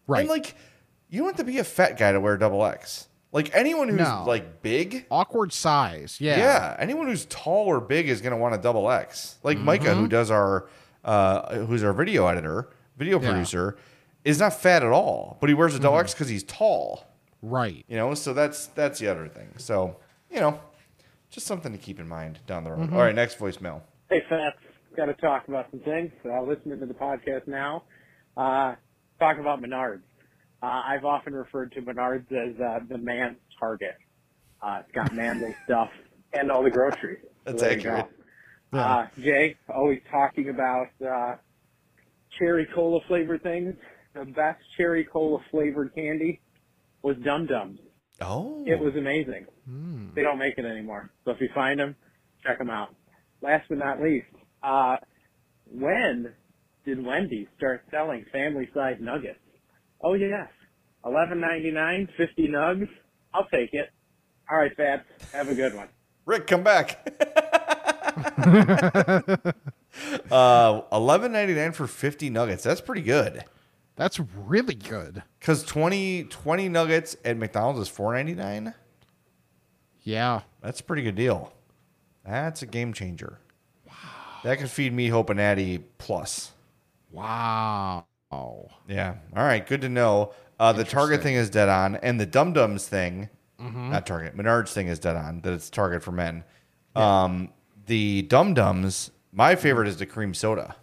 Right. 0.06 0.20
And 0.20 0.28
like, 0.28 0.56
you 1.08 1.20
don't 1.20 1.28
have 1.28 1.36
to 1.36 1.44
be 1.44 1.58
a 1.58 1.64
fat 1.64 1.96
guy 1.96 2.12
to 2.12 2.20
wear 2.20 2.36
double 2.36 2.62
X. 2.66 3.08
Like 3.32 3.50
anyone 3.54 3.88
who's 3.88 3.98
No. 3.98 4.24
like 4.26 4.60
big, 4.62 5.06
Awkward 5.10 5.52
size. 5.52 6.18
Yeah. 6.20 6.36
yeah. 6.38 6.76
anyone 6.78 7.06
who's 7.06 7.24
tall 7.26 7.64
or 7.66 7.80
big 7.80 8.08
is 8.08 8.20
gonna 8.20 8.36
want 8.36 8.54
a 8.54 8.58
double 8.58 8.90
X. 8.90 9.36
Like 9.42 9.58
Micah, 9.58 9.86
Mm-hmm. 9.86 10.00
who 10.00 10.08
does 10.08 10.30
our, 10.30 10.68
uh, 11.04 11.56
who's 11.64 11.82
our 11.82 11.92
video 11.94 12.26
editor, 12.26 12.68
video 12.98 13.18
Yeah. 13.20 13.30
producer, 13.30 13.76
is 14.24 14.38
not 14.38 14.52
fat 14.52 14.82
at 14.82 14.92
all, 14.92 15.38
but 15.40 15.48
he 15.48 15.54
wears 15.54 15.74
a 15.74 15.78
double 15.80 15.96
Mm-hmm. 15.96 16.04
X 16.04 16.14
because 16.14 16.28
he's 16.28 16.44
tall. 16.44 17.06
Right. 17.40 17.84
You 17.88 17.96
know, 17.96 18.14
so 18.14 18.32
that's 18.34 18.66
that's 18.68 18.98
the 19.00 19.08
other 19.08 19.26
thing. 19.28 19.48
So 19.56 19.96
you 20.30 20.38
know, 20.40 20.60
just 21.30 21.46
something 21.46 21.72
to 21.72 21.78
keep 21.78 21.98
in 21.98 22.06
mind 22.08 22.38
down 22.46 22.64
the 22.64 22.70
road. 22.70 22.80
Mm-hmm. 22.80 22.96
All 22.96 23.02
right, 23.02 23.14
next 23.14 23.38
voicemail. 23.38 23.80
Hey, 24.10 24.22
Fats. 24.28 24.56
Got 24.94 25.06
to 25.06 25.14
talk 25.14 25.48
about 25.48 25.70
some 25.70 25.80
things. 25.80 26.12
Uh, 26.22 26.42
listening 26.42 26.78
to 26.80 26.84
the 26.86 26.92
podcast 26.92 27.46
now. 27.48 27.84
Uh, 28.36 28.74
talk 29.18 29.38
about 29.38 29.62
Menards. 29.62 30.02
Uh, 30.62 30.82
I've 30.86 31.04
often 31.04 31.34
referred 31.34 31.72
to 31.72 31.82
Menards 31.82 32.30
as 32.30 32.58
uh, 32.60 32.78
the 32.88 32.98
man 32.98 33.36
target. 33.58 33.96
Uh, 34.62 34.82
it's 34.84 34.92
got 34.94 35.12
manly 35.14 35.54
stuff 35.64 35.90
and 36.32 36.50
all 36.50 36.62
the 36.62 36.70
groceries. 36.70 37.18
So 37.46 37.52
That's 37.52 37.62
you 37.62 37.68
accurate. 37.80 38.06
go. 38.72 38.78
Uh, 38.78 39.06
Jay, 39.20 39.56
always 39.74 40.00
talking 40.10 40.48
about 40.48 40.86
uh, 41.04 41.36
cherry 42.38 42.66
cola 42.74 43.00
flavored 43.08 43.42
things. 43.42 43.74
The 44.14 44.24
best 44.24 44.60
cherry 44.76 45.04
cola 45.04 45.40
flavored 45.50 45.94
candy 45.94 46.40
was 47.02 47.16
Dum 47.24 47.46
Dums. 47.46 47.78
Oh, 48.20 48.64
It 48.66 48.78
was 48.78 48.94
amazing. 48.96 49.46
Hmm. 49.66 50.10
They 50.14 50.22
don't 50.22 50.38
make 50.38 50.56
it 50.58 50.64
anymore. 50.64 51.10
So 51.24 51.32
if 51.32 51.40
you 51.40 51.48
find 51.54 51.80
them, 51.80 51.96
check 52.46 52.58
them 52.58 52.70
out. 52.70 52.94
Last 53.40 53.64
but 53.68 53.78
not 53.78 54.00
least, 54.00 54.26
uh, 54.62 54.96
when 55.70 56.32
did 56.84 57.04
Wendy 57.04 57.48
start 57.56 57.84
selling 57.90 58.24
family 58.32 58.68
size 58.74 58.96
nuggets? 59.00 59.38
Oh 60.02 60.14
yes, 60.14 60.48
eleven 61.04 61.40
ninety 61.40 61.70
nine, 61.70 62.08
fifty 62.16 62.48
nugs. 62.48 62.88
I'll 63.34 63.46
take 63.46 63.72
it. 63.72 63.90
All 64.50 64.58
right, 64.58 64.74
Fats. 64.76 65.04
Have 65.32 65.48
a 65.48 65.54
good 65.54 65.74
one. 65.74 65.88
Rick, 66.26 66.46
come 66.46 66.62
back. 66.62 67.06
uh, 70.30 70.82
eleven 70.92 71.32
ninety 71.32 71.54
nine 71.54 71.72
for 71.72 71.86
fifty 71.86 72.30
nuggets. 72.30 72.62
That's 72.62 72.80
pretty 72.80 73.02
good. 73.02 73.44
That's 73.96 74.18
really 74.18 74.74
good. 74.74 75.22
Because 75.38 75.62
20, 75.64 76.24
20 76.24 76.68
nuggets 76.70 77.14
at 77.24 77.36
McDonald's 77.36 77.80
is 77.80 77.88
four 77.88 78.14
ninety 78.14 78.34
nine. 78.34 78.74
Yeah. 80.02 80.40
That's 80.62 80.80
a 80.80 80.84
pretty 80.84 81.02
good 81.02 81.14
deal. 81.14 81.52
That's 82.24 82.62
a 82.62 82.66
game 82.66 82.92
changer. 82.92 83.38
That 84.44 84.58
could 84.58 84.70
feed 84.70 84.92
me 84.92 85.08
Hope 85.08 85.30
and 85.30 85.36
Natty 85.38 85.78
plus. 85.98 86.52
Wow. 87.10 88.06
Yeah. 88.88 89.14
All 89.36 89.44
right. 89.44 89.66
Good 89.66 89.80
to 89.82 89.88
know. 89.88 90.32
Uh, 90.58 90.72
the 90.72 90.84
Target 90.84 91.22
thing 91.22 91.34
is 91.34 91.50
dead 91.50 91.68
on, 91.68 91.96
and 91.96 92.20
the 92.20 92.26
Dum 92.26 92.52
Dums 92.52 92.86
thing, 92.88 93.28
Mm-hmm. 93.60 93.90
not 93.90 94.06
Target, 94.06 94.36
Menards 94.36 94.72
thing 94.72 94.88
is 94.88 94.98
dead 94.98 95.14
on. 95.16 95.40
That 95.42 95.52
it's 95.52 95.70
Target 95.70 96.02
for 96.02 96.10
men. 96.12 96.42
Um, 96.96 97.50
the 97.86 98.22
Dum 98.22 98.54
Dums, 98.54 99.10
my 99.32 99.54
favorite 99.54 99.86
is 99.88 99.96
the 99.98 100.06
cream 100.06 100.34
soda. 100.34 100.74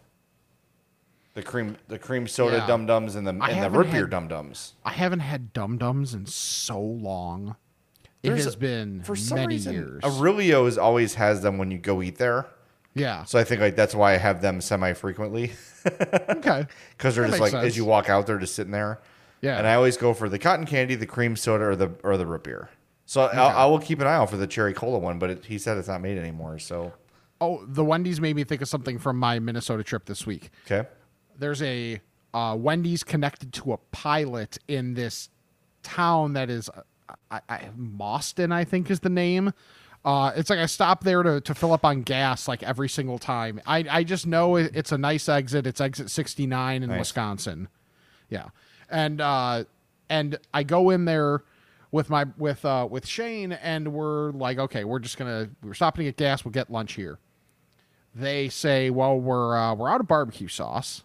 The 1.34 1.44
cream, 1.44 1.78
the 1.88 2.00
cream 2.00 2.28
soda 2.28 2.58
Yeah. 2.58 2.68
Dum 2.68 2.86
Dums, 2.86 3.16
and 3.16 3.26
the 3.28 3.38
I 3.42 3.52
and 3.52 3.64
the 3.64 3.70
root 3.78 3.92
beer 3.92 4.08
Dum 4.08 4.28
Dums. 4.28 4.74
I 4.84 4.92
haven't 4.92 5.20
had 5.22 5.54
Dum 5.54 5.78
Dums 5.78 6.14
in 6.14 6.26
so 6.26 6.80
long. 6.80 7.56
it 8.24 8.32
has 8.32 8.54
a- 8.54 8.58
been 8.58 9.02
For 9.04 9.16
some 9.16 9.36
many 9.38 9.56
reason, 9.56 9.74
years. 9.74 10.04
Aurelio's 10.04 10.78
always 10.78 11.16
has 11.16 11.42
them 11.42 11.58
when 11.58 11.72
you 11.72 11.78
go 11.78 12.02
eat 12.02 12.18
there. 12.18 12.48
Yeah. 13.00 13.24
So 13.24 13.40
I 13.40 13.44
think 13.44 13.62
like 13.62 13.76
that's 13.76 13.96
why 13.96 14.14
I 14.14 14.18
have 14.18 14.42
them 14.42 14.62
semi 14.62 14.94
frequently 14.94 15.52
Okay. 15.86 16.66
because 16.98 17.16
they're 17.16 17.24
That 17.26 17.30
just 17.32 17.40
like 17.42 17.52
sense. 17.52 17.66
as 17.66 17.78
you 17.78 17.86
walk 17.86 18.10
out, 18.10 18.28
they're 18.28 18.38
just 18.40 18.56
sitting 18.56 18.72
there. 18.72 19.00
Yeah. 19.42 19.58
And 19.58 19.66
I 19.66 19.76
always 19.76 19.96
go 19.98 20.14
for 20.14 20.28
the 20.30 20.38
cotton 20.40 20.66
candy, 20.66 20.96
the 20.96 21.06
cream 21.06 21.36
soda, 21.36 21.66
or 21.66 21.76
the 21.76 21.92
or 22.04 22.18
the 22.18 22.26
root 22.26 22.44
beer. 22.44 22.70
So 23.06 23.22
I'll, 23.22 23.58
I 23.58 23.66
will 23.66 23.80
keep 23.80 24.00
an 24.02 24.08
eye 24.08 24.14
out 24.16 24.30
for 24.30 24.38
the 24.38 24.46
cherry 24.48 24.74
cola 24.74 25.00
one, 25.00 25.18
but 25.18 25.30
it, 25.32 25.46
he 25.46 25.58
said 25.58 25.78
it's 25.78 25.88
not 25.88 26.02
made 26.02 26.18
anymore. 26.18 26.60
So 26.60 26.94
oh, 27.42 27.64
the 27.66 27.84
Wendy's 27.84 28.20
made 28.22 28.36
me 28.36 28.44
think 28.44 28.62
of 28.62 28.68
something 28.68 29.00
from 29.00 29.18
my 29.18 29.40
Minnesota 29.40 29.84
trip 29.84 30.06
this 30.06 30.26
week. 30.28 30.50
okay, 30.70 30.88
There's 31.38 31.62
a 31.64 32.02
uh, 32.34 32.56
Wendy's 32.60 33.04
connected 33.04 33.52
to 33.54 33.74
a 33.74 33.78
pilot 33.92 34.58
in 34.68 34.94
this 34.94 35.30
town 35.82 36.34
that 36.34 36.50
is 36.50 36.70
uh, 36.70 36.82
I, 37.32 37.40
I, 37.50 37.70
Boston, 37.76 38.52
I 38.52 38.64
think 38.66 38.92
is 38.92 39.00
the 39.00 39.10
name. 39.10 39.54
Uh, 40.06 40.32
it's 40.36 40.50
like 40.50 40.60
I 40.60 40.66
stop 40.66 41.04
there 41.04 41.24
to, 41.24 41.42
to 41.42 41.54
fill 41.54 41.74
up 41.74 41.84
on 41.84 42.04
gas 42.04 42.48
like 42.48 42.64
every 42.64 42.88
single 42.88 43.20
time. 43.20 43.60
I, 43.66 43.86
I 43.90 44.04
just 44.04 44.26
know 44.26 44.56
it, 44.56 44.72
it's 44.74 44.92
a 44.94 44.98
nice 44.98 45.28
exit. 45.28 45.68
It's 45.68 45.82
exit 45.82 46.10
69 46.10 46.84
in 46.84 46.90
Nice. 46.90 47.00
Wisconsin. 47.00 47.68
Yeah. 48.30 48.50
And 48.90 49.20
uh, 49.22 49.66
and 50.10 50.40
I 50.54 50.64
go 50.64 50.90
in 50.90 51.06
there 51.06 51.44
with 51.92 52.10
my 52.10 52.26
with 52.38 52.64
uh 52.66 52.88
with 52.90 53.06
Shane 53.06 53.52
and 53.52 53.92
we're 53.94 54.32
like, 54.32 54.58
okay, 54.58 54.84
we're 54.84 55.00
just 55.00 55.18
gonna 55.18 55.50
we're 55.64 55.74
stopping 55.74 56.06
to 56.06 56.12
get 56.12 56.18
gas, 56.18 56.46
we'll 56.46 56.52
get 56.54 56.72
lunch 56.72 56.94
here. 56.94 57.20
They 58.16 58.50
say, 58.50 58.90
well, 58.90 59.20
we're 59.20 59.56
uh, 59.58 59.76
we're 59.76 59.90
out 59.90 60.00
of 60.00 60.08
barbecue 60.08 60.48
sauce 60.48 61.04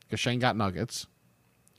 because 0.00 0.20
Shane 0.20 0.38
got 0.40 0.56
nuggets. 0.56 1.06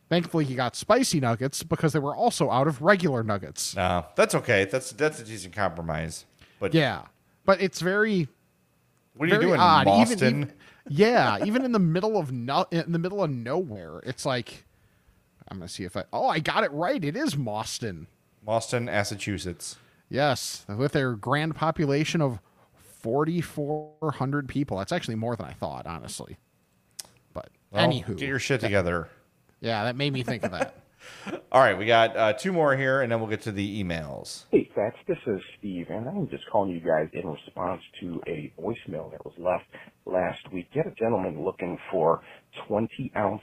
Thankfully, 0.09 0.45
he 0.45 0.53
got 0.55 0.75
spicy 0.75 1.19
nuggets 1.19 1.63
because 1.63 1.93
they 1.93 1.99
were 1.99 2.15
also 2.15 2.49
out 2.51 2.67
of 2.67 2.81
regular 2.81 3.23
nuggets. 3.23 3.75
no, 3.75 4.05
that's 4.15 4.35
okay. 4.35 4.65
That's 4.65 4.91
that's 4.91 5.19
a 5.19 5.23
decent 5.25 5.55
compromise. 5.55 6.25
But 6.59 6.73
Yeah, 6.73 7.03
but 7.45 7.61
it's 7.61 7.81
very 7.81 8.27
what 9.15 9.29
are 9.29 9.35
you 9.35 9.41
doing, 9.41 9.59
odd. 9.59 9.87
Even- 9.87 9.93
Boston? 9.99 10.27
even- 10.43 10.53
yeah, 10.87 11.43
even 11.45 11.65
in 11.65 11.71
the 11.71 11.79
middle 11.79 12.17
of 12.17 12.31
no, 12.31 12.65
in 12.71 12.91
the 12.91 12.99
middle 12.99 13.23
of 13.23 13.29
nowhere, 13.31 13.99
it's 14.05 14.25
like 14.25 14.65
I'm 15.47 15.57
gonna 15.57 15.67
see 15.67 15.83
if 15.83 15.95
I. 15.97 16.03
Oh, 16.13 16.27
I 16.27 16.39
got 16.39 16.63
it 16.63 16.71
right. 16.71 17.03
It 17.03 17.15
is 17.15 17.35
Boston. 17.35 18.07
Boston, 18.43 18.85
Massachusetts. 18.85 19.77
Yes, 20.09 20.65
with 20.67 20.91
their 20.91 21.13
grand 21.13 21.55
population 21.55 22.21
of 22.21 22.39
4,400 23.01 24.47
people. 24.47 24.77
That's 24.77 24.91
actually 24.91 25.15
more 25.15 25.35
than 25.35 25.45
I 25.45 25.53
thought, 25.53 25.85
honestly. 25.85 26.37
But 27.33 27.49
Well, 27.71 27.87
anywho, 27.87 28.17
get 28.17 28.27
your 28.27 28.39
shit 28.39 28.61
together. 28.61 29.09
yeah, 29.61 29.83
that 29.85 29.95
made 29.95 30.13
me 30.13 30.23
think 30.23 30.43
of 30.43 30.51
that. 30.51 30.75
All 31.51 31.61
right, 31.61 31.77
we 31.77 31.85
got 31.85 32.15
uh, 32.17 32.33
two 32.33 32.51
more 32.51 32.75
here, 32.75 33.01
and 33.01 33.11
then 33.11 33.19
we'll 33.19 33.29
get 33.29 33.41
to 33.43 33.51
the 33.51 33.83
emails. 33.83 34.45
Hey, 34.51 34.69
Fats, 34.75 34.97
this 35.07 35.17
is 35.27 35.41
Steve, 35.57 35.87
and 35.89 36.07
I'm 36.07 36.27
just 36.29 36.43
calling 36.51 36.71
you 36.71 36.79
guys 36.79 37.09
in 37.13 37.27
response 37.27 37.81
to 38.01 38.21
a 38.27 38.51
voicemail 38.59 39.11
that 39.11 39.23
was 39.25 39.33
left 39.37 39.65
last 40.05 40.51
week. 40.51 40.67
You 40.73 40.83
had 40.83 40.91
a 40.91 40.95
gentleman 40.95 41.43
looking 41.43 41.77
for 41.91 42.21
20 42.67 43.11
ounce 43.15 43.41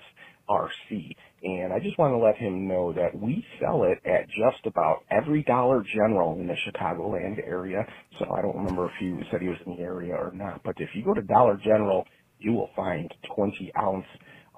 RC, 0.48 1.16
and 1.42 1.72
I 1.72 1.78
just 1.80 1.98
want 1.98 2.12
to 2.12 2.18
let 2.18 2.36
him 2.36 2.68
know 2.68 2.92
that 2.92 3.18
we 3.18 3.44
sell 3.60 3.84
it 3.84 3.98
at 4.04 4.28
just 4.28 4.66
about 4.66 5.04
every 5.10 5.42
Dollar 5.42 5.82
General 5.82 6.38
in 6.38 6.46
the 6.46 6.54
Chicagoland 6.54 7.38
area. 7.46 7.86
So 8.18 8.26
I 8.32 8.42
don't 8.42 8.56
remember 8.56 8.86
if 8.86 8.92
you 9.00 9.20
said 9.30 9.40
he 9.40 9.48
was 9.48 9.58
in 9.66 9.76
the 9.76 9.82
area 9.82 10.14
or 10.14 10.32
not, 10.34 10.62
but 10.64 10.74
if 10.78 10.90
you 10.94 11.04
go 11.04 11.14
to 11.14 11.22
Dollar 11.22 11.56
General, 11.56 12.06
you 12.38 12.52
will 12.52 12.70
find 12.76 13.12
20 13.34 13.72
ounce 13.80 14.06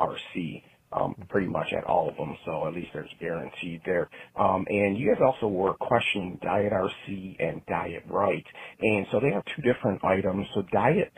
RC 0.00 0.62
um, 0.98 1.14
pretty 1.30 1.48
much 1.48 1.68
at 1.76 1.84
all 1.84 2.08
of 2.10 2.16
them. 2.16 2.36
So 2.46 2.68
at 2.68 2.74
least 2.74 2.90
there's 2.94 3.10
guaranteed 3.20 3.82
there. 3.86 4.10
Um, 4.38 4.66
and 4.68 4.98
you 4.98 5.12
guys 5.14 5.22
also 5.26 5.48
were 5.48 5.74
questioning 5.74 6.38
Diet 6.42 6.72
RC 6.72 7.36
and 7.40 7.62
Diet 7.66 8.04
Right, 8.10 8.44
and 8.80 9.06
so 9.12 9.20
they 9.20 9.32
have 9.32 9.44
two 9.56 9.62
different 9.62 10.04
items. 10.04 10.46
So 10.54 10.62
Diet 10.72 11.08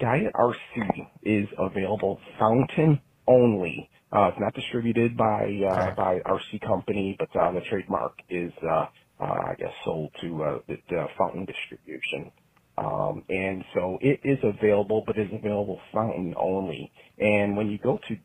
Diet 0.00 0.32
RC 0.34 1.10
is 1.22 1.48
available 1.58 2.18
fountain 2.38 3.00
only. 3.28 3.88
Uh, 4.12 4.28
it's 4.28 4.40
not 4.40 4.54
distributed 4.54 5.16
by 5.16 5.44
uh, 5.44 5.94
by 5.96 6.18
RC 6.26 6.60
company, 6.66 7.16
but 7.18 7.28
uh, 7.40 7.52
the 7.52 7.60
trademark 7.70 8.14
is 8.28 8.52
uh, 8.62 8.86
uh, 9.20 9.24
I 9.24 9.54
guess 9.58 9.72
sold 9.84 10.10
to 10.20 10.42
uh, 10.42 10.58
the, 10.68 10.76
the 10.88 11.06
fountain 11.16 11.44
distribution. 11.46 12.32
Um, 12.76 13.24
and 13.28 13.64
so 13.72 13.98
it 14.00 14.20
is 14.24 14.38
available, 14.42 15.04
but 15.06 15.16
is 15.16 15.28
available 15.32 15.80
fountain 15.94 16.34
only. 16.36 16.92
And 17.18 17.56
when 17.56 17.70
you 17.70 17.78
go 17.78 17.98
to 18.08 18.16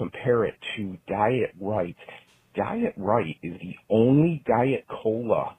compare 0.00 0.46
it 0.46 0.56
to 0.78 0.98
Diet 1.08 1.52
Right, 1.60 1.96
Diet 2.56 2.94
Right 2.98 3.36
is 3.44 3.54
the 3.60 3.76
only 3.90 4.42
Diet 4.48 4.86
Cola 5.04 5.52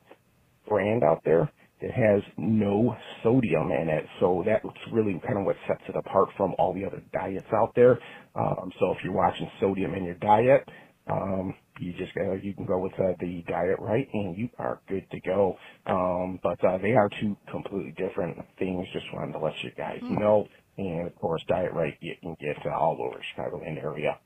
brand 0.68 1.04
out 1.04 1.22
there 1.26 1.52
that 1.82 1.92
has 1.92 2.22
no 2.38 2.96
sodium 3.24 3.72
in 3.72 3.90
it. 3.90 4.06
So 4.20 4.44
that's 4.46 4.66
really 4.94 5.20
kind 5.26 5.40
of 5.40 5.46
what 5.46 5.56
sets 5.68 5.82
it 5.90 5.96
apart 5.98 6.30
from 6.38 6.54
all 6.60 6.74
the 6.76 6.86
other 6.86 7.04
diets 7.14 7.48
out 7.54 7.74
there. 7.76 8.00
Um, 8.36 8.72
so 8.80 8.92
if 8.94 9.00
you're 9.04 9.16
watching 9.16 9.50
sodium 9.60 9.96
in 9.96 10.06
your 10.06 10.16
diet, 10.16 10.68
um, 11.12 11.56
you 11.80 11.94
just 11.98 12.14
go, 12.16 12.36
you 12.42 12.54
can 12.54 12.68
go 12.68 12.80
with 12.80 12.94
uh, 12.94 13.14
the 13.20 13.44
diet 13.50 13.80
right 13.80 14.08
and 14.14 14.38
you 14.38 14.50
are 14.60 14.82
good 14.88 15.10
to 15.12 15.20
go. 15.22 15.58
Um, 15.88 16.40
but 16.44 16.64
uh, 16.64 16.78
they 16.80 16.94
are 16.94 17.10
two 17.22 17.36
completely 17.52 17.94
different 17.98 18.38
things. 18.60 18.88
Just 18.94 19.08
wanted 19.14 19.34
to 19.34 19.40
let 19.40 19.56
you 19.64 19.72
guys 19.78 20.02
know. 20.10 20.48
And 20.78 21.08
of 21.08 21.16
course, 21.16 21.44
diet 21.50 21.74
right 21.74 21.96
you 22.02 22.16
can 22.22 22.38
get 22.40 22.58
uh, 22.66 22.78
all 22.80 22.98
over 23.02 23.18
the 23.20 23.26
Chicagoland 23.44 23.84
area. 23.84 24.20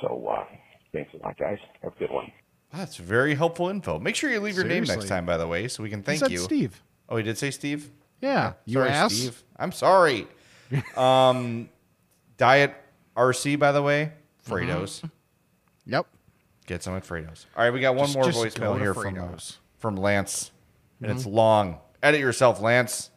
So 0.00 0.26
uh, 0.28 0.44
thanks 0.92 1.12
a 1.14 1.18
lot, 1.24 1.36
guys. 1.38 1.58
Have 1.82 1.92
a 1.94 1.98
good 1.98 2.10
one. 2.10 2.30
That's 2.72 2.96
very 2.96 3.34
helpful 3.34 3.68
info. 3.68 3.98
Make 3.98 4.16
sure 4.16 4.30
you 4.30 4.40
leave 4.40 4.56
your 4.56 4.64
name 4.64 4.84
next 4.84 5.08
time, 5.08 5.24
by 5.24 5.36
the 5.36 5.46
way, 5.46 5.68
so 5.68 5.82
we 5.82 5.90
can 5.90 6.02
thank 6.02 6.18
said 6.18 6.30
you. 6.32 6.38
Steve. 6.38 6.82
Oh, 7.08 7.16
he 7.16 7.22
did 7.22 7.38
say 7.38 7.50
Steve? 7.50 7.90
Yeah, 8.20 8.54
you 8.64 8.74
sorry, 8.74 8.90
ass. 8.90 9.12
Steve. 9.14 9.42
I'm 9.56 9.72
sorry. 9.72 10.26
um, 10.96 11.68
Diet 12.36 12.74
RC, 13.16 13.58
by 13.58 13.72
the 13.72 13.82
way, 13.82 14.12
Frato's. 14.46 15.02
Yep. 15.86 16.06
Get 16.66 16.82
some 16.82 16.94
at 16.96 17.04
Frato's. 17.04 17.46
All 17.56 17.62
right, 17.64 17.72
we 17.72 17.80
got 17.80 17.94
one 17.94 18.06
Just- 18.06 18.16
more 18.16 18.24
just 18.24 18.38
voicemail 18.56 18.78
here 18.78 18.92
from 18.94 19.18
uh, 19.18 19.28
from 19.78 19.96
Lance, 19.96 20.50
and 21.00 21.08
Mm-hmm. 21.10 21.16
it's 21.18 21.26
long. 21.26 21.78
Edit 22.02 22.20
yourself, 22.20 22.60
Lance. 22.60 23.10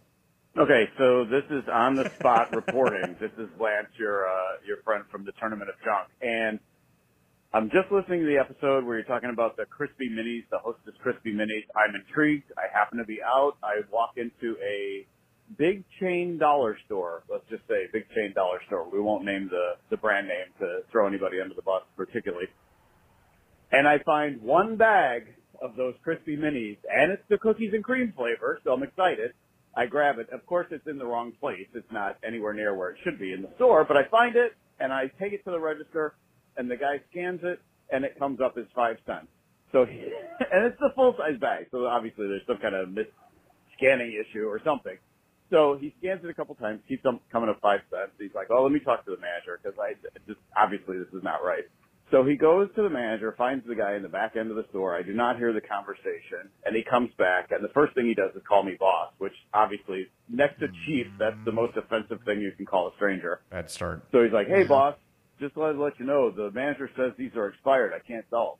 Okay, 0.58 0.90
so 0.98 1.26
this 1.26 1.44
is 1.50 1.64
on 1.72 1.96
the 1.96 2.10
spot 2.12 2.54
reporting. 2.56 3.16
This 3.20 3.32
is 3.38 3.50
Lance, 3.60 3.88
your 3.98 4.28
uh, 4.28 4.32
your 4.66 4.78
friend 4.84 5.04
from 5.12 5.26
the 5.26 5.32
Tournament 5.34 5.70
of 5.70 5.76
Junk, 5.84 6.08
and 6.22 6.60
I'm 7.52 7.72
just 7.72 7.92
listening 7.92 8.20
to 8.20 8.28
the 8.28 8.38
episode 8.38 8.86
where 8.86 8.98
you're 9.00 9.08
talking 9.10 9.32
about 9.34 9.58
the 9.58 9.66
crispy 9.66 10.08
minis, 10.08 10.44
the 10.52 10.60
Hostess 10.60 10.94
crispy 11.02 11.34
minis. 11.34 11.66
I'm 11.76 11.96
intrigued. 11.96 12.52
I 12.56 12.70
happen 12.72 13.00
to 13.00 13.04
be 13.04 13.18
out. 13.26 13.54
I 13.64 13.82
walk 13.92 14.12
into 14.18 14.56
a 14.62 15.08
big 15.58 15.84
chain 16.00 16.38
dollar 16.38 16.78
store. 16.86 17.24
Let's 17.28 17.50
just 17.50 17.64
say 17.68 17.88
big 17.92 18.04
chain 18.14 18.34
dollar 18.36 18.60
store. 18.68 18.88
We 18.88 19.02
won't 19.02 19.26
name 19.26 19.50
the 19.50 19.82
the 19.90 19.98
brand 19.98 20.28
name 20.28 20.46
to 20.60 20.82
throw 20.92 21.08
anybody 21.08 21.42
under 21.42 21.56
the 21.56 21.64
bus 21.64 21.82
particularly. 21.98 22.46
And 23.72 23.88
I 23.88 23.98
find 24.06 24.40
one 24.44 24.78
bag 24.78 25.34
of 25.60 25.76
those 25.76 25.96
crispy 26.04 26.38
minis, 26.38 26.78
and 26.88 27.12
it's 27.12 27.24
the 27.30 27.40
cookies 27.40 27.72
and 27.74 27.84
cream 27.84 28.14
flavor, 28.16 28.60
so 28.64 28.74
I'm 28.74 28.84
excited. 28.84 29.34
I 29.76 29.88
grab 29.88 30.20
it. 30.20 30.30
Of 30.32 30.46
course, 30.46 30.68
it's 30.70 30.86
in 30.86 31.00
the 31.00 31.06
wrong 31.06 31.32
place. 31.40 31.68
It's 31.74 31.92
not 31.92 32.18
anywhere 32.24 32.54
near 32.54 32.76
where 32.76 32.92
it 32.92 32.98
should 33.04 33.18
be 33.18 33.34
in 33.34 33.42
the 33.42 33.50
store, 33.56 33.86
but 33.86 33.98
I 33.98 34.08
find 34.12 34.36
it 34.36 34.54
and 34.80 34.94
I 34.94 35.10
take 35.20 35.34
it 35.34 35.44
to 35.46 35.52
the 35.52 35.60
register 35.60 36.14
and 36.60 36.70
the 36.70 36.76
guy 36.76 37.00
scans 37.10 37.40
it 37.44 37.60
and 37.92 38.04
it 38.04 38.20
comes 38.20 38.40
up 38.42 38.58
as 38.58 38.66
five 38.76 38.98
cents. 39.08 39.28
So, 39.72 39.86
he, 39.86 39.98
and 40.52 40.66
it's 40.66 40.80
the 40.80 40.92
full 40.94 41.16
size 41.18 41.40
bag. 41.40 41.68
So 41.72 41.88
obviously 41.88 42.28
there's 42.28 42.46
some 42.46 42.58
kind 42.58 42.76
of 42.76 42.92
mis 42.92 43.08
scanning 43.78 44.14
issue 44.14 44.46
or 44.46 44.62
something. 44.64 44.98
So 45.50 45.78
he 45.80 45.96
scans 46.00 46.24
it 46.24 46.30
a 46.30 46.34
couple 46.34 46.54
times, 46.56 46.82
keeps 46.88 47.02
them 47.02 47.22
coming 47.32 47.50
up 47.50 47.60
five 47.62 47.80
cents. 47.90 48.12
He's 48.20 48.36
like, 48.36 48.48
oh, 48.52 48.62
let 48.62 48.72
me 48.72 48.80
talk 48.80 49.06
to 49.06 49.12
the 49.12 49.22
manager 49.22 49.60
because 49.62 49.80
I 49.80 49.94
just, 50.28 50.40
obviously 50.56 51.00
this 51.00 51.08
is 51.14 51.24
not 51.24 51.44
right. 51.44 51.64
So 52.12 52.24
he 52.24 52.36
goes 52.36 52.70
to 52.76 52.82
the 52.82 52.90
manager, 52.90 53.34
finds 53.38 53.66
the 53.68 53.76
guy 53.76 53.96
in 53.96 54.02
the 54.02 54.10
back 54.10 54.36
end 54.36 54.50
of 54.50 54.58
the 54.58 54.66
store. 54.70 54.96
I 54.96 55.04
do 55.04 55.14
not 55.14 55.38
hear 55.38 55.54
the 55.54 55.62
conversation, 55.62 56.50
and 56.66 56.76
he 56.76 56.84
comes 56.84 57.12
back, 57.20 57.52
and 57.52 57.64
the 57.64 57.70
first 57.70 57.94
thing 57.94 58.08
he 58.08 58.16
does 58.16 58.32
is 58.36 58.42
call 58.48 58.64
me 58.64 58.76
boss, 58.80 59.14
which 59.20 59.34
obviously, 59.54 60.08
next 60.28 60.60
to 60.60 60.68
chief, 60.88 61.06
that's 61.20 61.38
the 61.46 61.52
most 61.52 61.78
offensive 61.78 62.18
thing 62.26 62.42
you 62.42 62.52
can 62.58 62.66
call 62.66 62.88
a 62.88 62.96
stranger. 62.96 63.42
Bad 63.52 63.70
start. 63.70 64.04
So 64.12 64.24
he's 64.24 64.34
like, 64.34 64.48
hey 64.48 64.64
boss, 64.64 64.96
just 65.40 65.56
wanted 65.56 65.74
to 65.74 65.84
let 65.84 66.00
you 66.00 66.06
know, 66.06 66.32
the 66.32 66.52
manager 66.52 66.90
says 66.96 67.14
these 67.18 67.36
are 67.36 67.48
expired. 67.48 67.94
I 67.94 68.00
can't 68.06 68.26
sell 68.30 68.58
them. 68.58 68.60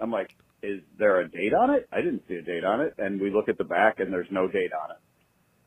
I'm 0.00 0.10
like, 0.10 0.30
is 0.62 0.80
there 0.98 1.20
a 1.20 1.28
date 1.28 1.54
on 1.54 1.70
it? 1.70 1.88
I 1.92 2.00
didn't 2.00 2.22
see 2.28 2.34
a 2.34 2.42
date 2.42 2.64
on 2.64 2.80
it. 2.80 2.94
And 2.98 3.20
we 3.20 3.30
look 3.30 3.48
at 3.48 3.58
the 3.58 3.64
back, 3.64 4.00
and 4.00 4.12
there's 4.12 4.30
no 4.30 4.48
date 4.48 4.72
on 4.72 4.90
it. 4.90 4.98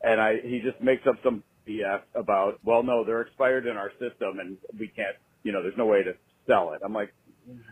And 0.02 0.20
I, 0.20 0.40
he 0.42 0.60
just 0.60 0.82
makes 0.82 1.06
up 1.06 1.16
some 1.22 1.42
BS 1.66 2.02
about, 2.14 2.58
well, 2.64 2.82
no, 2.82 3.04
they're 3.04 3.22
expired 3.22 3.66
in 3.66 3.76
our 3.76 3.90
system, 3.92 4.38
and 4.40 4.56
we 4.78 4.88
can't, 4.88 5.16
you 5.42 5.52
know, 5.52 5.62
there's 5.62 5.76
no 5.76 5.86
way 5.86 6.02
to 6.02 6.14
sell 6.46 6.72
it. 6.72 6.80
I'm 6.84 6.92
like, 6.92 7.12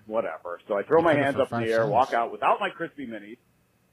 whatever. 0.06 0.60
So 0.68 0.76
I 0.78 0.82
throw 0.82 1.02
my 1.02 1.14
hands 1.14 1.36
up 1.40 1.52
in 1.52 1.60
the 1.60 1.70
air, 1.70 1.82
cents. 1.82 1.90
walk 1.90 2.12
out 2.12 2.32
without 2.32 2.58
my 2.60 2.70
crispy 2.70 3.06
minis. 3.06 3.38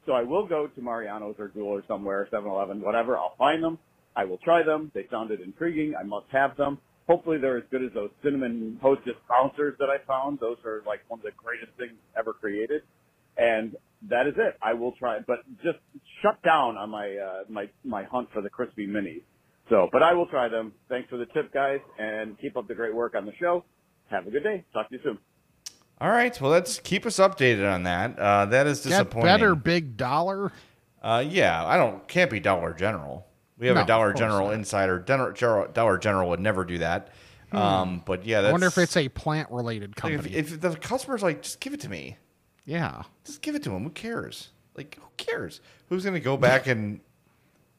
So 0.06 0.14
I 0.14 0.24
will 0.24 0.48
go 0.48 0.68
to 0.68 0.82
Mariano's 0.82 1.36
or 1.38 1.50
Jewel 1.50 1.68
or 1.68 1.84
somewhere, 1.88 2.28
7-Eleven, 2.32 2.82
whatever. 2.82 3.18
I'll 3.18 3.36
find 3.38 3.62
them. 3.64 3.78
I 4.16 4.26
will 4.26 4.38
try 4.38 4.64
them. 4.64 4.92
They 4.94 5.06
sounded 5.12 5.42
intriguing. 5.42 5.94
I 6.00 6.04
must 6.04 6.28
have 6.32 6.56
them. 6.56 6.80
Hopefully 7.08 7.38
they're 7.38 7.58
as 7.58 7.64
good 7.72 7.84
as 7.84 7.92
those 7.94 8.10
cinnamon 8.24 8.78
hostess 8.82 9.16
bouncers 9.30 9.76
that 9.80 9.90
I 9.90 9.98
found. 10.06 10.40
Those 10.40 10.58
are 10.66 10.84
like 10.86 11.00
one 11.08 11.20
of 11.20 11.24
the 11.24 11.32
greatest 11.38 11.72
things 11.78 11.94
ever 12.18 12.34
created. 12.34 12.82
And 13.38 13.76
that 14.10 14.28
is 14.28 14.34
it. 14.38 14.58
I 14.62 14.74
will 14.74 14.92
try, 14.94 15.20
but 15.26 15.40
just 15.64 15.78
shut 16.22 16.42
down 16.44 16.76
on 16.78 16.90
my, 16.90 17.16
uh, 17.16 17.44
my, 17.48 17.70
my 17.86 18.04
hunt 18.04 18.30
for 18.34 18.42
the 18.42 18.50
crispy 18.50 18.88
minis. 18.88 19.22
So, 19.70 19.90
but 19.92 20.02
I 20.04 20.14
will 20.14 20.28
try 20.28 20.48
them. 20.48 20.74
Thanks 20.90 21.10
for 21.10 21.18
the 21.18 21.26
tip, 21.28 21.54
guys, 21.54 21.80
and 22.00 22.40
keep 22.40 22.56
up 22.58 22.68
the 22.68 22.76
great 22.76 22.96
work 22.96 23.16
on 23.16 23.26
the 23.26 23.34
show. 23.40 23.64
Have 24.10 24.26
a 24.26 24.32
good 24.32 24.44
day. 24.44 24.64
Talk 24.74 24.90
to 24.90 24.96
you 24.96 25.02
soon. 25.04 25.18
All 26.00 26.10
right, 26.10 26.40
well, 26.40 26.52
let's 26.52 26.80
keep 26.80 27.06
us 27.06 27.18
updated 27.18 27.70
on 27.72 27.84
that. 27.84 28.18
Uh, 28.18 28.46
that 28.46 28.68
is 28.68 28.82
Get 28.82 28.90
disappointing. 28.90 29.26
better, 29.26 29.56
big 29.56 29.98
dollar. 29.98 30.52
Uh, 31.02 31.24
yeah, 31.28 31.66
I 31.66 31.76
don't 31.78 32.08
can't 32.08 32.32
be 32.32 32.40
Dollar 32.40 32.74
General. 32.74 33.27
We 33.58 33.68
have 33.68 33.76
No, 33.76 33.84
a 33.84 33.86
Dollar 33.86 34.14
General 34.14 34.48
not. 34.48 34.54
insider. 34.56 35.00
Dollar, 35.00 35.32
General- 35.34 35.68
Dollar 35.70 35.98
General 35.98 36.30
would 36.30 36.40
never 36.40 36.64
do 36.64 36.78
that. 36.80 37.10
Hmm. 37.52 37.58
Um, 37.58 38.04
but 38.06 38.26
yeah, 38.26 38.42
that's, 38.42 38.50
I 38.50 38.52
wonder 38.52 38.68
if 38.68 38.78
it's 38.78 38.98
a 38.98 39.08
plant 39.10 39.50
related 39.52 39.96
company. 39.96 40.34
if, 40.36 40.54
if 40.54 40.62
the 40.62 40.76
customer's 40.76 41.24
like, 41.24 41.42
just 41.42 41.60
give 41.60 41.74
it 41.74 41.80
to 41.82 41.90
me, 41.90 42.18
yeah. 42.66 43.04
just 43.26 43.42
give 43.42 43.56
it 43.56 43.64
to 43.64 43.72
him. 43.72 43.84
Who 43.84 43.90
cares? 43.90 44.50
Like, 44.76 44.96
who 45.02 45.08
cares? 45.16 45.62
Who's 45.90 46.04
gonna 46.04 46.20
go 46.20 46.36
back 46.38 46.68
and, 46.68 47.00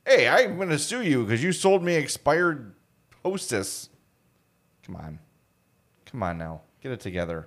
hey, 0.06 0.26
I'm 0.26 0.58
gonna 0.58 0.78
sue 0.78 1.02
you 1.02 1.22
because 1.24 1.44
you 1.44 1.52
sold 1.52 1.82
me 1.84 1.94
expired 1.94 2.74
Hostess. 3.22 3.90
Come 4.84 4.96
on, 4.96 5.18
come 6.06 6.22
on 6.22 6.38
now, 6.38 6.62
get 6.82 6.90
it 6.92 7.00
together. 7.00 7.46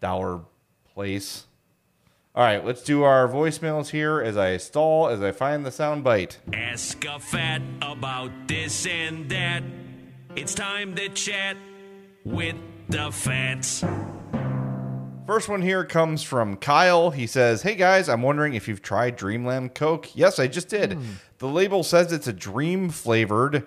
Dollar 0.00 0.42
place. 0.94 1.46
All 2.34 2.42
right, 2.42 2.64
let's 2.64 2.80
do 2.82 3.02
our 3.02 3.28
voicemails 3.28 3.90
here 3.90 4.18
as 4.18 4.38
I 4.38 4.56
stall, 4.56 5.08
as 5.08 5.20
I 5.20 5.32
find 5.32 5.66
the 5.66 5.70
sound 5.70 6.02
bite. 6.02 6.38
Ask 6.54 7.04
a 7.04 7.18
fat 7.18 7.60
about 7.82 8.30
this 8.48 8.86
and 8.86 9.28
that. 9.28 9.62
It's 10.34 10.54
time 10.54 10.94
to 10.94 11.10
chat 11.10 11.58
with 12.24 12.56
the 12.88 13.10
fats. 13.12 13.84
First 15.26 15.50
one 15.50 15.60
here 15.60 15.84
comes 15.84 16.22
from 16.22 16.56
Kyle. 16.56 17.10
He 17.10 17.26
says, 17.26 17.60
Hey 17.60 17.74
guys, 17.74 18.08
I'm 18.08 18.22
wondering 18.22 18.54
if 18.54 18.66
you've 18.66 18.80
tried 18.80 19.16
Dreamland 19.16 19.74
Coke. 19.74 20.16
Yes, 20.16 20.38
I 20.38 20.46
just 20.46 20.70
did. 20.70 20.94
Hmm. 20.94 21.02
The 21.36 21.48
label 21.48 21.82
says 21.84 22.12
it's 22.12 22.28
a 22.28 22.32
dream 22.32 22.88
flavored, 22.88 23.66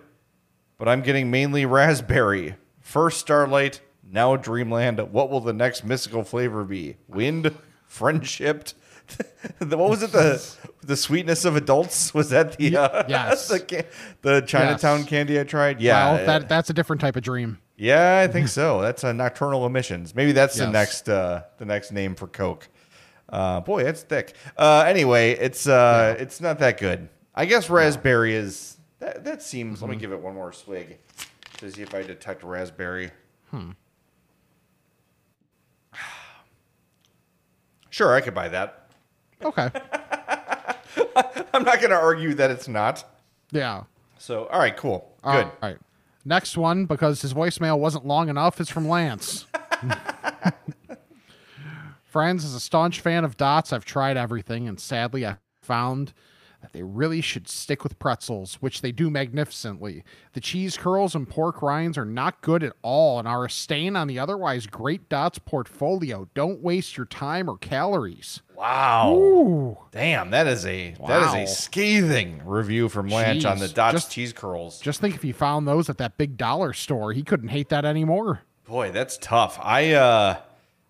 but 0.80 0.88
I'm 0.88 1.04
getting 1.04 1.30
mainly 1.30 1.68
raspberry. 1.68 2.56
First 2.82 3.20
Starlight, 3.20 3.82
now 4.04 4.36
Dreamland. 4.36 5.12
What 5.12 5.30
will 5.30 5.42
the 5.42 5.54
next 5.54 5.84
mystical 5.84 6.24
flavor 6.24 6.64
be? 6.64 6.98
Wind? 7.08 7.56
Friendship? 7.88 8.70
The- 9.60 9.78
what 9.78 9.92
was 9.92 10.02
it? 10.02 10.12
The 10.12 10.44
the 10.82 10.96
sweetness 10.96 11.46
of 11.46 11.56
adults? 11.56 12.12
Was 12.16 12.32
that 12.32 12.58
the 12.58 12.76
uh, 12.78 13.04
yes. 13.08 13.48
the, 13.50 13.86
the 14.24 14.42
Chinatown 14.42 15.02
Yes. 15.02 15.10
candy 15.10 15.40
I 15.40 15.44
tried? 15.44 15.80
Yeah, 15.80 16.14
Well, 16.16 16.26
that 16.26 16.50
that's 16.50 16.72
a 16.72 16.74
different 16.74 17.02
type 17.02 17.16
of 17.16 17.22
dream. 17.22 17.60
yeah, 17.78 18.18
I 18.20 18.28
think 18.28 18.48
so. 18.48 18.82
That's 18.82 19.04
a 19.04 19.14
nocturnal 19.14 19.66
emissions. 19.68 20.16
Maybe 20.16 20.32
that's 20.32 20.56
the 20.58 20.70
next 20.72 21.08
uh, 21.08 21.44
the 21.60 21.66
next 21.66 21.92
name 21.92 22.16
for 22.16 22.26
Coke. 22.26 22.68
Uh, 23.30 23.60
boy, 23.62 23.84
that's 23.84 24.02
thick. 24.02 24.34
Uh, 24.58 24.84
anyway, 24.88 25.32
it's 25.34 25.68
uh, 25.68 26.16
it's 26.18 26.42
not 26.42 26.58
that 26.60 26.80
good. 26.80 27.08
I 27.36 27.46
guess 27.46 27.70
raspberry 27.70 28.34
is 28.34 28.78
that. 29.00 29.24
That 29.24 29.44
seems. 29.44 29.78
Mm-hmm. 29.78 29.86
Let 29.86 29.92
me 29.92 29.98
give 30.02 30.12
it 30.14 30.20
one 30.20 30.34
more 30.34 30.52
swig 30.52 30.98
to 31.58 31.72
see 31.72 31.84
if 31.84 31.94
I 31.94 32.02
detect 32.02 32.42
raspberry. 32.44 33.12
Hmm. 33.52 33.72
Sure, 37.96 38.14
I 38.14 38.20
could 38.20 38.34
buy 38.34 38.50
that. 38.50 38.90
Okay. 39.42 39.70
I'm 41.54 41.64
not 41.64 41.80
going 41.80 41.92
to 41.92 41.96
argue 41.96 42.34
that 42.34 42.52
it's 42.52 42.68
not. 42.68 43.06
Yeah. 43.54 43.84
So, 44.18 44.48
all 44.48 44.60
right, 44.60 44.76
cool, 44.76 45.16
uh, 45.24 45.28
All 45.28 45.44
good. 45.44 45.52
right. 45.64 45.78
Next 46.26 46.58
one, 46.58 46.88
because 46.88 47.22
his 47.22 47.34
voicemail 47.34 47.80
wasn't 47.80 48.06
long 48.06 48.28
enough, 48.28 48.60
is 48.60 48.70
from 48.70 48.90
Lance. 48.90 49.46
Friends, 52.04 52.44
as 52.44 52.54
a 52.54 52.60
staunch 52.60 53.00
fan 53.00 53.24
of 53.24 53.38
Dots, 53.38 53.72
I've 53.72 53.86
tried 53.86 54.18
everything, 54.18 54.68
and 54.68 54.78
sadly, 54.78 55.26
I 55.26 55.38
found 55.62 56.12
that 56.66 56.74
they 56.74 56.82
really 56.84 57.22
should 57.22 57.48
stick 57.48 57.84
with 57.84 58.00
pretzels, 58.00 58.56
which 58.56 58.82
they 58.82 58.92
do 58.92 59.12
magnificently. 59.12 60.04
The 60.34 60.40
cheese 60.42 60.78
curls 60.78 61.14
and 61.14 61.30
pork 61.30 61.62
rinds 61.62 61.96
are 61.98 62.06
not 62.06 62.42
good 62.42 62.64
at 62.64 62.74
all 62.82 63.20
and 63.20 63.28
are 63.28 63.46
a 63.46 63.50
stain 63.50 63.96
on 63.96 64.08
the 64.08 64.18
otherwise 64.18 64.66
great 64.66 65.08
Dots 65.08 65.38
portfolio. 65.38 66.28
Don't 66.34 66.62
waste 66.64 66.98
your 66.98 67.06
time 67.06 67.48
or 67.50 67.58
calories. 67.58 68.42
Wow. 68.56 69.14
Ooh. 69.16 69.78
Damn, 69.92 70.32
that 70.32 70.48
is 70.48 70.66
a 70.66 70.96
that 71.08 71.22
is 71.44 71.50
a 71.50 71.54
scathing 71.54 72.42
review 72.46 72.90
from 72.90 73.10
Lance 73.10 73.46
on 73.46 73.60
the 73.60 73.68
Dots 73.68 73.94
Just- 73.94 74.12
cheese 74.12 74.34
curls. 74.34 74.80
Just 74.80 75.02
think 75.02 75.14
if 75.14 75.22
he 75.22 75.32
found 75.32 75.68
those 75.68 75.90
at 75.90 76.00
that 76.00 76.18
big 76.18 76.36
dollar 76.38 76.74
store, 76.74 77.14
he 77.14 77.22
couldn't 77.22 77.50
hate 77.50 77.70
that 77.70 77.86
anymore. 77.86 78.42
Boy, 78.68 78.92
that's 78.92 79.18
tough. 79.18 79.60
I 79.62 79.92
uh 79.92 80.38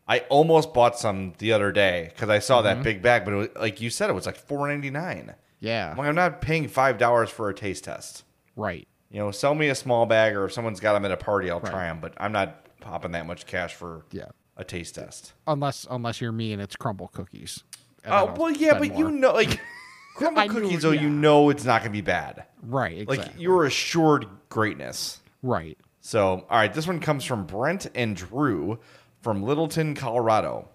I 0.07 0.19
almost 0.30 0.72
bought 0.73 0.99
some 0.99 1.34
the 1.39 1.52
other 1.53 1.72
day 1.72 2.11
because 2.14 2.30
I 2.30 2.38
saw 2.39 2.60
Mm-hmm. 2.61 2.77
that 2.77 2.84
big 2.84 3.02
bag, 3.02 3.26
but 3.26 3.34
it 3.34 3.38
was, 3.38 3.47
like 3.60 3.81
you 3.81 3.89
said, 3.89 4.10
it 4.11 4.14
was 4.14 4.27
like 4.27 4.38
four 4.38 4.68
ninety 4.68 4.91
nine. 4.91 5.34
Yeah. 5.65 5.91
I'm 5.91 5.97
like, 5.97 6.07
I'm 6.07 6.15
not 6.15 6.41
paying 6.41 6.67
five 6.67 6.97
dollars 6.97 7.29
for 7.29 7.49
a 7.49 7.53
taste 7.53 7.83
test. 7.85 8.23
Right. 8.55 8.87
You 9.11 9.19
know, 9.19 9.31
sell 9.31 9.55
me 9.55 9.69
a 9.69 9.75
small 9.75 10.05
bag, 10.05 10.35
or 10.35 10.45
if 10.45 10.53
someone's 10.53 10.79
got 10.79 10.93
them 10.93 11.05
at 11.05 11.11
a 11.11 11.17
party, 11.17 11.49
I'll 11.49 11.61
try 11.61 11.85
them. 11.85 11.99
But 12.01 12.13
I'm 12.17 12.31
not 12.31 12.79
popping 12.81 13.11
that 13.11 13.25
much 13.25 13.45
cash 13.45 13.73
for 13.73 14.05
Yeah. 14.11 14.25
a 14.57 14.63
taste 14.63 14.95
test. 14.95 15.33
Unless 15.47 15.87
unless 15.89 16.21
you're 16.21 16.31
me 16.31 16.53
and 16.53 16.61
it's 16.61 16.75
Crumbl 16.75 17.11
cookies. 17.11 17.63
Oh 18.05 18.33
well, 18.37 18.51
yeah, 18.51 18.77
but 18.77 18.97
you 18.97 19.09
know, 19.11 19.33
like 19.33 19.59
Crumbl 20.17 20.37
I 20.37 20.47
knew- 20.47 20.53
cookies, 20.61 20.81
though, 20.83 20.91
yeah. 20.91 21.01
you 21.01 21.09
know 21.09 21.49
it's 21.49 21.65
not 21.65 21.81
gonna 21.81 21.91
be 21.91 22.01
bad. 22.01 22.45
Right, 22.61 22.99
exactly. 22.99 23.17
Like 23.17 23.31
you're 23.37 23.65
assured 23.65 24.27
greatness. 24.49 25.19
Right. 25.41 25.77
So, 26.01 26.45
all 26.49 26.57
right, 26.57 26.71
this 26.73 26.85
one 26.87 26.99
comes 26.99 27.23
from 27.25 27.45
Brent 27.45 27.87
and 27.95 28.15
Drew 28.15 28.79
from 29.21 29.41
Littleton, 29.43 29.95
Colorado. 29.95 30.67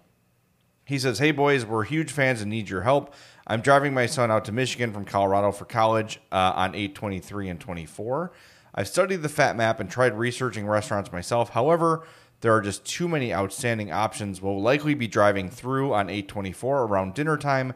He 0.85 0.99
says, 0.99 1.19
Hey, 1.19 1.31
boys, 1.31 1.65
we're 1.65 1.85
huge 1.85 2.11
fans 2.11 2.41
and 2.41 2.49
need 2.49 2.69
your 2.69 2.81
help. 2.81 3.13
I'm 3.47 3.61
driving 3.61 3.93
my 3.93 4.05
son 4.05 4.31
out 4.31 4.45
to 4.45 4.51
Michigan 4.51 4.93
from 4.93 5.05
Colorado 5.05 5.51
for 5.51 5.65
college 5.65 6.19
uh, 6.31 6.53
on 6.55 6.75
823 6.75 7.49
and 7.49 7.59
24. 7.59 8.31
I've 8.73 8.87
studied 8.87 9.17
the 9.17 9.29
fat 9.29 9.57
map 9.57 9.79
and 9.79 9.89
tried 9.89 10.17
researching 10.17 10.65
restaurants 10.65 11.11
myself. 11.11 11.49
However, 11.49 12.03
there 12.41 12.53
are 12.55 12.61
just 12.61 12.85
too 12.85 13.07
many 13.07 13.33
outstanding 13.33 13.91
options. 13.91 14.41
We'll 14.41 14.61
likely 14.61 14.93
be 14.93 15.07
driving 15.07 15.49
through 15.49 15.93
on 15.93 16.09
824 16.09 16.83
around 16.83 17.13
dinner 17.13 17.37
time 17.37 17.73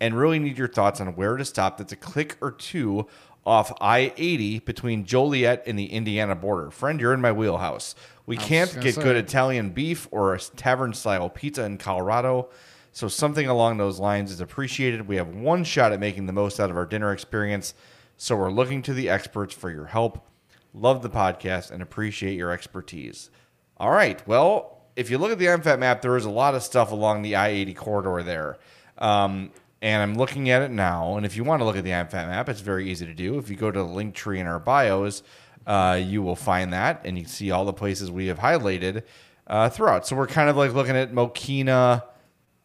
and 0.00 0.18
really 0.18 0.38
need 0.38 0.58
your 0.58 0.68
thoughts 0.68 1.00
on 1.00 1.08
where 1.16 1.36
to 1.36 1.44
stop 1.44 1.78
that's 1.78 1.92
a 1.92 1.96
click 1.96 2.36
or 2.40 2.50
two 2.50 3.06
off 3.44 3.72
I 3.80 4.12
80 4.16 4.60
between 4.60 5.04
Joliet 5.04 5.62
and 5.66 5.78
the 5.78 5.86
Indiana 5.86 6.34
border. 6.34 6.70
Friend, 6.70 7.00
you're 7.00 7.14
in 7.14 7.20
my 7.20 7.32
wheelhouse. 7.32 7.94
We 8.26 8.36
can't 8.36 8.80
get 8.80 8.96
say. 8.96 9.02
good 9.02 9.16
Italian 9.16 9.70
beef 9.70 10.08
or 10.10 10.34
a 10.34 10.40
tavern 10.40 10.94
style 10.94 11.30
pizza 11.30 11.64
in 11.64 11.78
Colorado. 11.78 12.48
So 12.96 13.08
something 13.08 13.46
along 13.46 13.76
those 13.76 13.98
lines 13.98 14.32
is 14.32 14.40
appreciated. 14.40 15.06
We 15.06 15.16
have 15.16 15.28
one 15.28 15.64
shot 15.64 15.92
at 15.92 16.00
making 16.00 16.24
the 16.24 16.32
most 16.32 16.58
out 16.58 16.70
of 16.70 16.78
our 16.78 16.86
dinner 16.86 17.12
experience. 17.12 17.74
So 18.16 18.34
we're 18.34 18.50
looking 18.50 18.80
to 18.80 18.94
the 18.94 19.10
experts 19.10 19.52
for 19.52 19.70
your 19.70 19.84
help. 19.84 20.26
Love 20.72 21.02
the 21.02 21.10
podcast 21.10 21.70
and 21.70 21.82
appreciate 21.82 22.38
your 22.38 22.52
expertise. 22.52 23.28
All 23.76 23.90
right. 23.90 24.26
Well, 24.26 24.80
if 24.96 25.10
you 25.10 25.18
look 25.18 25.30
at 25.30 25.38
the 25.38 25.44
MFAT 25.44 25.78
map, 25.78 26.00
there 26.00 26.16
is 26.16 26.24
a 26.24 26.30
lot 26.30 26.54
of 26.54 26.62
stuff 26.62 26.90
along 26.90 27.20
the 27.20 27.36
I 27.36 27.48
80 27.48 27.74
corridor 27.74 28.22
there. 28.22 28.56
Um, 28.96 29.50
and 29.82 30.02
I'm 30.02 30.14
looking 30.14 30.48
at 30.48 30.62
it 30.62 30.70
now. 30.70 31.18
And 31.18 31.26
if 31.26 31.36
you 31.36 31.44
want 31.44 31.60
to 31.60 31.66
look 31.66 31.76
at 31.76 31.84
the 31.84 31.90
MFAT 31.90 32.28
map, 32.28 32.48
it's 32.48 32.62
very 32.62 32.90
easy 32.90 33.04
to 33.04 33.12
do. 33.12 33.36
If 33.36 33.50
you 33.50 33.56
go 33.56 33.70
to 33.70 33.78
the 33.78 33.84
link 33.84 34.14
tree 34.14 34.40
in 34.40 34.46
our 34.46 34.58
bios, 34.58 35.22
uh, 35.66 36.00
you 36.02 36.22
will 36.22 36.34
find 36.34 36.72
that 36.72 37.02
and 37.04 37.18
you 37.18 37.24
can 37.24 37.30
see 37.30 37.50
all 37.50 37.66
the 37.66 37.74
places 37.74 38.10
we 38.10 38.28
have 38.28 38.38
highlighted 38.38 39.02
uh, 39.48 39.68
throughout. 39.68 40.06
So 40.06 40.16
we're 40.16 40.26
kind 40.26 40.48
of 40.48 40.56
like 40.56 40.72
looking 40.72 40.96
at 40.96 41.12
Mokena. 41.12 42.02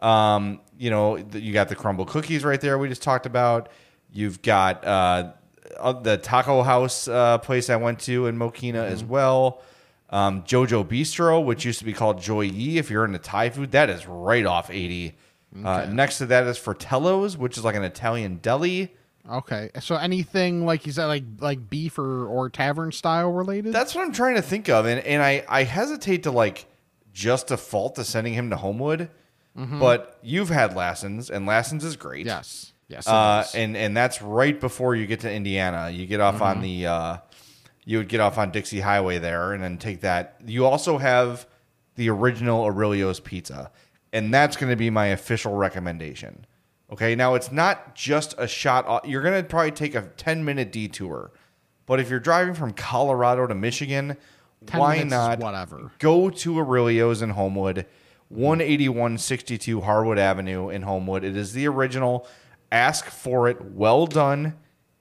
Um, 0.01 0.61
you 0.77 0.89
know, 0.89 1.17
you 1.17 1.53
got 1.53 1.69
the 1.69 1.75
Crumbl 1.75 2.07
cookies 2.07 2.43
right 2.43 2.59
there 2.59 2.77
we 2.77 2.89
just 2.89 3.03
talked 3.03 3.25
about. 3.25 3.69
You've 4.11 4.41
got 4.41 4.83
uh, 4.85 5.33
uh, 5.79 5.93
the 5.93 6.17
taco 6.17 6.63
house 6.63 7.07
uh, 7.07 7.37
place 7.37 7.69
I 7.69 7.75
went 7.75 7.99
to 8.01 8.27
in 8.27 8.37
Mokena 8.37 8.83
as 8.85 9.03
well. 9.03 9.61
Um, 10.09 10.43
Jojo 10.43 10.83
Bistro, 10.83 11.43
which 11.43 11.63
used 11.63 11.79
to 11.79 11.85
be 11.85 11.93
called 11.93 12.21
Joy 12.21 12.41
Yi. 12.41 12.77
If 12.77 12.89
you're 12.89 13.05
into 13.05 13.19
Thai 13.19 13.49
food, 13.49 13.71
that 13.71 13.89
is 13.89 14.07
right 14.07 14.45
off 14.45 14.69
80. 14.69 15.15
Uh, 15.63 15.85
next 15.89 16.17
to 16.19 16.25
that 16.27 16.45
is 16.47 16.57
Fratello's, 16.57 17.37
which 17.37 17.57
is 17.57 17.63
like 17.63 17.75
an 17.75 17.83
Italian 17.83 18.37
deli. 18.41 18.93
Okay, 19.29 19.69
so 19.79 19.95
anything 19.95 20.65
like 20.65 20.85
you 20.85 20.91
said, 20.91 21.05
like 21.05 21.23
like 21.39 21.69
beef 21.69 21.99
or, 21.99 22.25
or 22.25 22.49
tavern 22.49 22.91
style 22.91 23.31
related? 23.31 23.71
That's 23.73 23.93
what 23.93 24.03
I'm 24.03 24.13
trying 24.13 24.35
to 24.35 24.41
think 24.41 24.67
of, 24.67 24.85
and 24.85 24.99
and 25.01 25.21
I 25.21 25.45
I 25.47 25.63
hesitate 25.63 26.23
to 26.23 26.31
like 26.31 26.65
just 27.13 27.47
default 27.47 27.95
to 27.95 28.03
sending 28.03 28.33
him 28.33 28.49
to 28.49 28.55
Homewood, 28.55 29.09
Mhm. 29.57 29.79
but 29.79 30.17
you've 30.21 30.49
had 30.49 30.75
Lassen's, 30.75 31.29
and 31.29 31.45
Lassen's 31.45 31.83
is 31.83 31.95
great. 31.97 32.25
Yes, 32.25 32.71
yes, 32.87 33.07
uh, 33.07 33.45
and 33.53 33.75
and 33.75 33.95
that's 33.97 34.21
right 34.21 34.59
before 34.59 34.95
you 34.95 35.05
get 35.07 35.19
to 35.21 35.31
Indiana. 35.31 35.89
You 35.89 36.05
get 36.07 36.19
off 36.21 36.41
on 36.41 36.57
Mhm. 36.57 36.61
the 36.61 36.87
uh, 36.87 37.17
you 37.83 37.97
would 37.97 38.07
get 38.07 38.19
off 38.21 38.37
on 38.37 38.51
Dixie 38.51 38.79
Highway 38.79 39.17
there, 39.17 39.51
and 39.53 39.61
then 39.63 39.77
take 39.77 40.01
that. 40.01 40.37
You 40.45 40.65
also 40.65 40.97
have 40.99 41.45
the 41.95 42.09
original 42.09 42.63
Aurelio's 42.63 43.19
Pizza, 43.19 43.71
and 44.13 44.33
that's 44.33 44.55
going 44.55 44.69
to 44.69 44.75
be 44.77 44.89
my 44.89 45.07
official 45.07 45.55
recommendation. 45.55 46.45
Okay, 46.91 47.15
now 47.15 47.35
it's 47.35 47.51
not 47.51 47.95
just 47.95 48.35
a 48.37 48.47
shot. 48.47 48.85
off- 48.85 49.05
You're 49.05 49.21
going 49.21 49.41
to 49.41 49.47
probably 49.47 49.71
take 49.71 49.95
a 49.95 50.01
10 50.17 50.45
minute 50.45 50.71
detour, 50.71 51.31
but 51.85 51.99
if 51.99 52.09
you're 52.09 52.19
driving 52.19 52.53
from 52.53 52.71
Colorado 52.73 53.47
to 53.47 53.55
Michigan, 53.55 54.15
10 54.65 54.79
why 54.79 55.03
not 55.03 55.39
whatever. 55.39 55.91
go 55.99 56.29
to 56.29 56.57
Aurelio's 56.59 57.21
in 57.21 57.31
Homewood, 57.31 57.85
18162 58.35 59.81
Harwood 59.81 60.17
Avenue 60.17 60.69
in 60.69 60.83
Homewood. 60.83 61.23
It 61.23 61.35
is 61.35 61.53
the 61.53 61.67
original. 61.67 62.27
Ask 62.71 63.05
for 63.05 63.47
it 63.47 63.61
well 63.61 64.05
done 64.05 64.57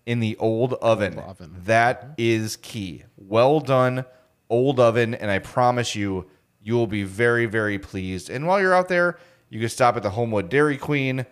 in 0.07 0.21
the 0.21 0.37
old 0.39 0.75
oven. 0.75 1.19
Oven 1.19 1.55
That 1.65 2.15
is 2.19 2.57
key. 2.57 3.05
Well 3.17 3.61
done, 3.61 4.05
old 4.49 4.81
oven, 4.81 5.15
and 5.15 5.31
I 5.31 5.39
promise 5.39 5.95
you, 5.95 6.27
you 6.61 6.75
will 6.75 6.87
be 6.87 7.05
very, 7.05 7.47
very 7.47 7.79
pleased. 7.79 8.29
And 8.29 8.47
while 8.47 8.61
you're 8.61 8.75
out 8.75 8.89
there, 8.89 9.19
you 9.49 9.61
can 9.61 9.69
stop 9.69 9.97
at 9.97 10.03
the 10.03 10.11
Homewood 10.11 10.49
Dairy 10.49 10.77
Queen. 10.77 11.25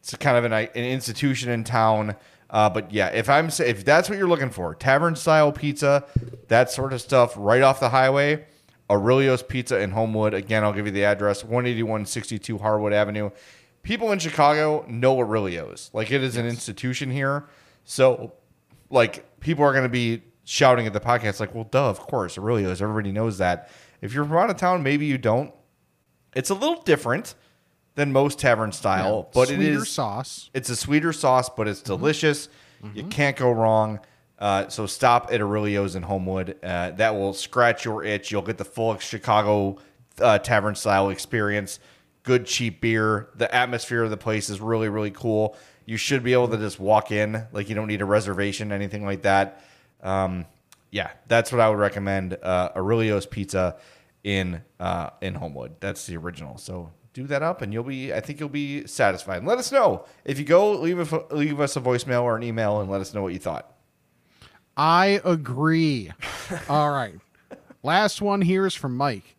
It's 0.00 0.14
kind 0.16 0.36
of 0.36 0.44
an, 0.44 0.52
an 0.52 0.68
institution 0.74 1.50
in 1.50 1.64
town. 1.64 2.16
Uh, 2.48 2.70
but 2.70 2.92
yeah, 2.92 3.08
if 3.08 3.28
I'm 3.28 3.48
if 3.48 3.84
that's 3.84 4.08
what 4.08 4.18
you're 4.18 4.28
looking 4.28 4.50
for, 4.50 4.74
tavern 4.74 5.16
style 5.16 5.50
pizza, 5.50 6.04
that 6.48 6.70
sort 6.70 6.92
of 6.92 7.00
stuff, 7.00 7.34
right 7.36 7.62
off 7.62 7.80
the 7.80 7.88
highway, 7.88 8.46
Aurelio's 8.90 9.42
Pizza 9.42 9.80
in 9.80 9.90
Homewood. 9.90 10.34
Again, 10.34 10.64
I'll 10.64 10.72
give 10.72 10.86
you 10.86 10.92
the 10.92 11.04
address: 11.04 11.42
18162 11.42 12.58
Harwood 12.58 12.92
Avenue. 12.92 13.30
People 13.82 14.12
in 14.12 14.18
Chicago 14.18 14.84
know 14.88 15.18
Aurelio's. 15.18 15.90
Like 15.92 16.10
it 16.10 16.22
is 16.22 16.36
an 16.36 16.46
institution 16.46 17.10
here. 17.10 17.46
So, 17.84 18.32
like 18.90 19.40
people 19.40 19.64
are 19.64 19.72
going 19.72 19.84
to 19.84 19.88
be 19.88 20.22
shouting 20.44 20.86
at 20.86 20.92
the 20.92 21.00
podcast, 21.00 21.40
like, 21.40 21.54
"Well, 21.54 21.64
duh, 21.64 21.88
of 21.88 22.00
course, 22.00 22.38
Aurelio's. 22.38 22.82
Everybody 22.82 23.12
knows 23.12 23.38
that." 23.38 23.70
If 24.00 24.12
you're 24.12 24.24
from 24.24 24.36
out 24.36 24.50
of 24.50 24.56
town, 24.56 24.82
maybe 24.82 25.06
you 25.06 25.18
don't. 25.18 25.52
It's 26.34 26.50
a 26.50 26.54
little 26.54 26.82
different 26.82 27.34
than 27.94 28.12
most 28.12 28.38
tavern 28.38 28.72
style, 28.72 29.26
Yeah, 29.28 29.30
but 29.32 29.50
it 29.50 29.60
is 29.60 29.88
sauce. 29.88 30.50
It's 30.54 30.68
a 30.68 30.76
sweeter 30.76 31.12
sauce, 31.12 31.48
but 31.48 31.66
it's 31.66 31.80
mm-hmm. 31.80 31.96
delicious. 31.96 32.48
You 32.82 33.02
mm-hmm. 33.02 33.08
can't 33.08 33.36
go 33.36 33.50
wrong. 33.50 34.00
Uh, 34.38 34.68
so 34.68 34.86
stop 34.86 35.28
at 35.32 35.40
Aurelio's 35.40 35.96
in 35.96 36.02
Homewood. 36.02 36.56
Uh, 36.62 36.90
that 36.92 37.14
will 37.14 37.32
scratch 37.32 37.84
your 37.84 38.04
itch. 38.04 38.30
You'll 38.30 38.42
get 38.42 38.58
the 38.58 38.64
full 38.64 38.98
Chicago 38.98 39.78
uh, 40.20 40.38
tavern 40.38 40.74
style 40.74 41.10
experience. 41.10 41.78
Good 42.22 42.46
cheap 42.46 42.80
beer. 42.80 43.28
The 43.36 43.52
atmosphere 43.54 44.02
of 44.02 44.10
the 44.10 44.16
place 44.16 44.50
is 44.50 44.60
really 44.60 44.88
really 44.88 45.10
cool. 45.10 45.56
You 45.86 45.96
should 45.96 46.22
be 46.22 46.32
able 46.32 46.48
to 46.48 46.58
just 46.58 46.80
walk 46.80 47.12
in. 47.12 47.46
Like 47.52 47.68
you 47.68 47.74
don't 47.74 47.86
need 47.86 48.02
a 48.02 48.06
reservation, 48.06 48.72
anything 48.72 49.04
like 49.04 49.22
that. 49.22 49.62
Um, 50.02 50.46
yeah, 50.90 51.10
that's 51.28 51.52
what 51.52 51.60
I 51.60 51.68
would 51.70 51.78
recommend. 51.78 52.36
Uh, 52.42 52.70
Aurelio's 52.76 53.26
Pizza 53.26 53.76
in 54.24 54.62
uh, 54.80 55.10
in 55.20 55.34
Homewood. 55.34 55.76
That's 55.80 56.06
the 56.06 56.16
original. 56.16 56.58
So 56.58 56.92
do 57.12 57.26
that 57.28 57.42
up, 57.42 57.62
and 57.62 57.72
you'll 57.72 57.84
be. 57.84 58.12
I 58.12 58.20
think 58.20 58.40
you'll 58.40 58.48
be 58.48 58.86
satisfied. 58.86 59.38
And 59.38 59.46
let 59.46 59.58
us 59.58 59.72
know 59.72 60.04
if 60.24 60.38
you 60.38 60.44
go. 60.44 60.72
Leave 60.72 61.12
a, 61.12 61.34
leave 61.34 61.60
us 61.60 61.76
a 61.76 61.80
voicemail 61.80 62.22
or 62.22 62.36
an 62.36 62.42
email, 62.42 62.80
and 62.80 62.90
let 62.90 63.00
us 63.00 63.14
know 63.14 63.22
what 63.22 63.32
you 63.32 63.38
thought. 63.38 63.75
I 64.76 65.20
agree. 65.24 66.12
All 66.68 66.90
right. 66.90 67.14
Last 67.82 68.20
one 68.20 68.42
here 68.42 68.66
is 68.66 68.74
from 68.74 68.96
Mike. 68.96 69.36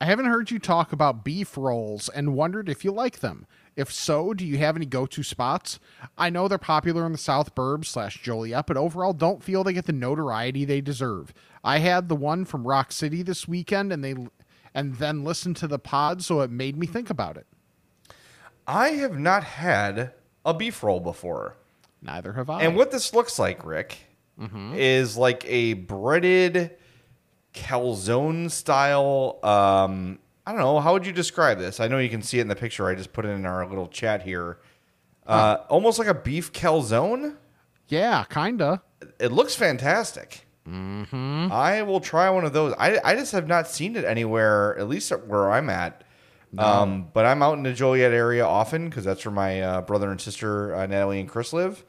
I 0.00 0.04
haven't 0.04 0.26
heard 0.26 0.50
you 0.50 0.58
talk 0.58 0.92
about 0.92 1.24
beef 1.24 1.56
rolls 1.56 2.08
and 2.10 2.34
wondered 2.34 2.68
if 2.68 2.84
you 2.84 2.92
like 2.92 3.20
them. 3.20 3.46
If 3.76 3.92
so, 3.92 4.34
do 4.34 4.44
you 4.44 4.58
have 4.58 4.76
any 4.76 4.86
go-to 4.86 5.22
spots? 5.22 5.78
I 6.16 6.30
know 6.30 6.48
they're 6.48 6.58
popular 6.58 7.04
in 7.06 7.12
the 7.12 7.18
South 7.18 7.54
Burbs 7.54 7.86
slash 7.86 8.22
Joliet, 8.22 8.66
but 8.66 8.76
overall 8.76 9.12
don't 9.12 9.42
feel 9.42 9.64
they 9.64 9.72
get 9.74 9.84
the 9.86 9.92
notoriety 9.92 10.64
they 10.64 10.80
deserve. 10.80 11.32
I 11.62 11.78
had 11.78 12.08
the 12.08 12.16
one 12.16 12.44
from 12.44 12.66
Rock 12.66 12.92
City 12.92 13.22
this 13.22 13.46
weekend, 13.46 13.92
and 13.92 14.02
they 14.02 14.14
and 14.74 14.96
then 14.96 15.24
listened 15.24 15.56
to 15.58 15.66
the 15.66 15.78
pod, 15.78 16.22
so 16.22 16.40
it 16.40 16.50
made 16.50 16.76
me 16.76 16.86
think 16.86 17.08
about 17.08 17.36
it. 17.36 17.46
I 18.66 18.90
have 18.90 19.18
not 19.18 19.44
had 19.44 20.12
a 20.44 20.52
beef 20.52 20.82
roll 20.82 21.00
before. 21.00 21.56
Neither 22.02 22.34
have 22.34 22.50
I. 22.50 22.62
And 22.62 22.76
what 22.76 22.90
this 22.90 23.14
looks 23.14 23.38
like, 23.38 23.64
Rick, 23.64 24.05
is 24.38 25.16
like 25.16 25.44
a 25.46 25.74
breaded 25.74 26.72
calzone 27.54 28.50
style. 28.50 29.38
Um, 29.42 30.18
I 30.46 30.52
don't 30.52 30.60
know. 30.60 30.78
How 30.80 30.92
would 30.92 31.06
you 31.06 31.12
describe 31.12 31.58
this? 31.58 31.80
I 31.80 31.88
know 31.88 31.98
you 31.98 32.10
can 32.10 32.22
see 32.22 32.38
it 32.38 32.42
in 32.42 32.48
the 32.48 32.56
picture. 32.56 32.86
I 32.86 32.94
just 32.94 33.12
put 33.12 33.24
it 33.24 33.30
in 33.30 33.46
our 33.46 33.66
little 33.66 33.88
chat 33.88 34.22
here. 34.22 34.58
Uh, 35.26 35.58
Almost 35.68 35.98
like 35.98 36.08
a 36.08 36.14
beef 36.14 36.52
calzone. 36.52 37.36
Yeah, 37.88 38.24
kinda. 38.30 38.82
It 39.18 39.32
looks 39.32 39.54
fantastic. 39.54 40.46
Mm-hmm. 40.68 41.50
I 41.52 41.82
will 41.82 42.00
try 42.00 42.28
one 42.30 42.44
of 42.44 42.52
those. 42.52 42.74
I, 42.78 42.98
I 43.04 43.14
just 43.14 43.32
have 43.32 43.46
not 43.46 43.68
seen 43.68 43.96
it 43.96 44.04
anywhere, 44.04 44.76
at 44.78 44.88
least 44.88 45.10
where 45.26 45.50
I'm 45.50 45.70
at. 45.70 46.02
Um, 46.58 47.08
but 47.12 47.26
I'm 47.26 47.42
out 47.42 47.56
in 47.58 47.64
the 47.64 47.72
Joliet 47.72 48.12
area 48.12 48.46
often 48.46 48.88
because 48.88 49.04
that's 49.04 49.24
where 49.24 49.32
my 49.32 49.60
uh, 49.60 49.80
brother 49.82 50.10
and 50.10 50.20
sister 50.20 50.74
uh, 50.74 50.86
Natalie 50.86 51.20
and 51.20 51.28
Chris 51.28 51.52
live. 51.52 51.84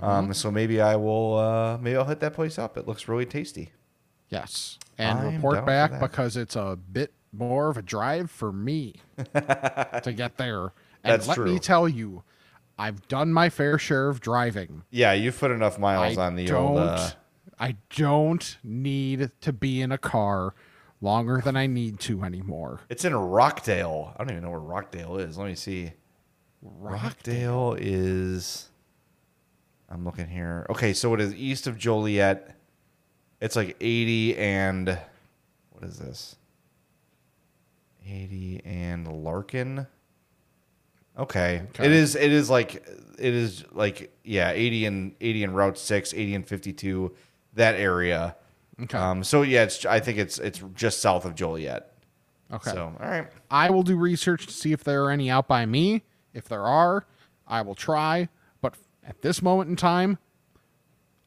Um, 0.00 0.28
Mhm. 0.28 0.34
so 0.34 0.50
maybe 0.50 0.80
I 0.80 0.96
will. 0.96 1.36
Uh, 1.38 1.78
maybe 1.78 1.96
I'll 1.96 2.04
hit 2.04 2.20
that 2.20 2.34
place 2.34 2.58
up. 2.58 2.76
It 2.78 2.86
looks 2.86 3.08
really 3.08 3.26
tasty. 3.26 3.70
Yes. 4.28 4.78
And 4.98 5.18
I'm 5.18 5.34
report 5.36 5.66
back 5.66 5.98
because 5.98 6.36
it's 6.36 6.54
a 6.56 6.76
bit 6.92 7.12
more 7.32 7.68
of 7.70 7.76
a 7.76 7.82
drive 7.82 8.30
for 8.30 8.52
me 8.52 8.94
to 9.34 10.12
get 10.14 10.36
there. 10.36 10.72
And 11.02 11.14
That's 11.14 11.26
let 11.28 11.34
true. 11.36 11.46
me 11.46 11.58
tell 11.58 11.88
you, 11.88 12.22
I've 12.78 13.08
done 13.08 13.32
my 13.32 13.48
fair 13.48 13.78
share 13.78 14.08
of 14.08 14.20
driving. 14.20 14.82
Yeah, 14.90 15.12
you've 15.12 15.38
put 15.38 15.50
enough 15.50 15.78
miles 15.78 16.16
I 16.18 16.26
on 16.26 16.36
the 16.36 16.50
old. 16.52 16.78
Uh, 16.78 17.10
I 17.58 17.76
don't 17.96 18.56
need 18.62 19.30
to 19.40 19.52
be 19.52 19.80
in 19.82 19.90
a 19.92 19.98
car 19.98 20.54
longer 21.00 21.40
than 21.44 21.56
I 21.56 21.66
need 21.66 21.98
to 22.00 22.22
anymore. 22.22 22.80
it's 22.88 23.04
in 23.04 23.14
Rockdale. 23.14 24.14
I 24.16 24.22
don't 24.22 24.30
even 24.30 24.44
know 24.44 24.50
where 24.50 24.60
Rockdale 24.60 25.16
is. 25.18 25.36
Let 25.38 25.46
me 25.48 25.54
see. 25.54 25.92
Rockdale 26.62 27.76
is. 27.78 28.70
I'm 29.90 30.04
looking 30.04 30.28
here. 30.28 30.66
Okay, 30.70 30.92
so 30.92 31.12
it 31.14 31.20
is 31.20 31.34
east 31.34 31.66
of 31.66 31.76
Joliet. 31.76 32.54
It's 33.40 33.56
like 33.56 33.76
80 33.80 34.36
and 34.36 34.98
what 35.70 35.84
is 35.84 35.98
this? 35.98 36.36
80 38.06 38.62
and 38.64 39.24
Larkin. 39.24 39.86
Okay. 41.18 41.62
Okay. 41.70 41.86
It 41.86 41.92
is 41.92 42.14
it 42.14 42.32
is 42.32 42.48
like 42.48 42.86
it 43.18 43.34
is 43.34 43.64
like 43.72 44.14
yeah, 44.24 44.50
80 44.50 44.86
and 44.86 45.14
80 45.20 45.44
and 45.44 45.56
Route 45.56 45.78
6, 45.78 46.14
80 46.14 46.34
and 46.34 46.46
52 46.46 47.12
that 47.54 47.74
area. 47.74 48.36
Okay. 48.82 48.96
Um 48.96 49.24
so 49.24 49.42
yeah, 49.42 49.64
it's 49.64 49.84
I 49.84 50.00
think 50.00 50.18
it's 50.18 50.38
it's 50.38 50.62
just 50.74 51.00
south 51.00 51.24
of 51.24 51.34
Joliet. 51.34 51.92
Okay. 52.52 52.70
So, 52.72 52.92
all 53.00 53.08
right. 53.08 53.28
I 53.50 53.70
will 53.70 53.82
do 53.82 53.96
research 53.96 54.46
to 54.46 54.52
see 54.52 54.72
if 54.72 54.82
there 54.82 55.04
are 55.04 55.10
any 55.10 55.30
out 55.30 55.46
by 55.46 55.66
me. 55.66 56.02
If 56.34 56.48
there 56.48 56.64
are, 56.64 57.06
I 57.46 57.62
will 57.62 57.74
try. 57.74 58.28
But 59.10 59.16
at 59.16 59.22
this 59.22 59.42
moment 59.42 59.70
in 59.70 59.74
time, 59.74 60.18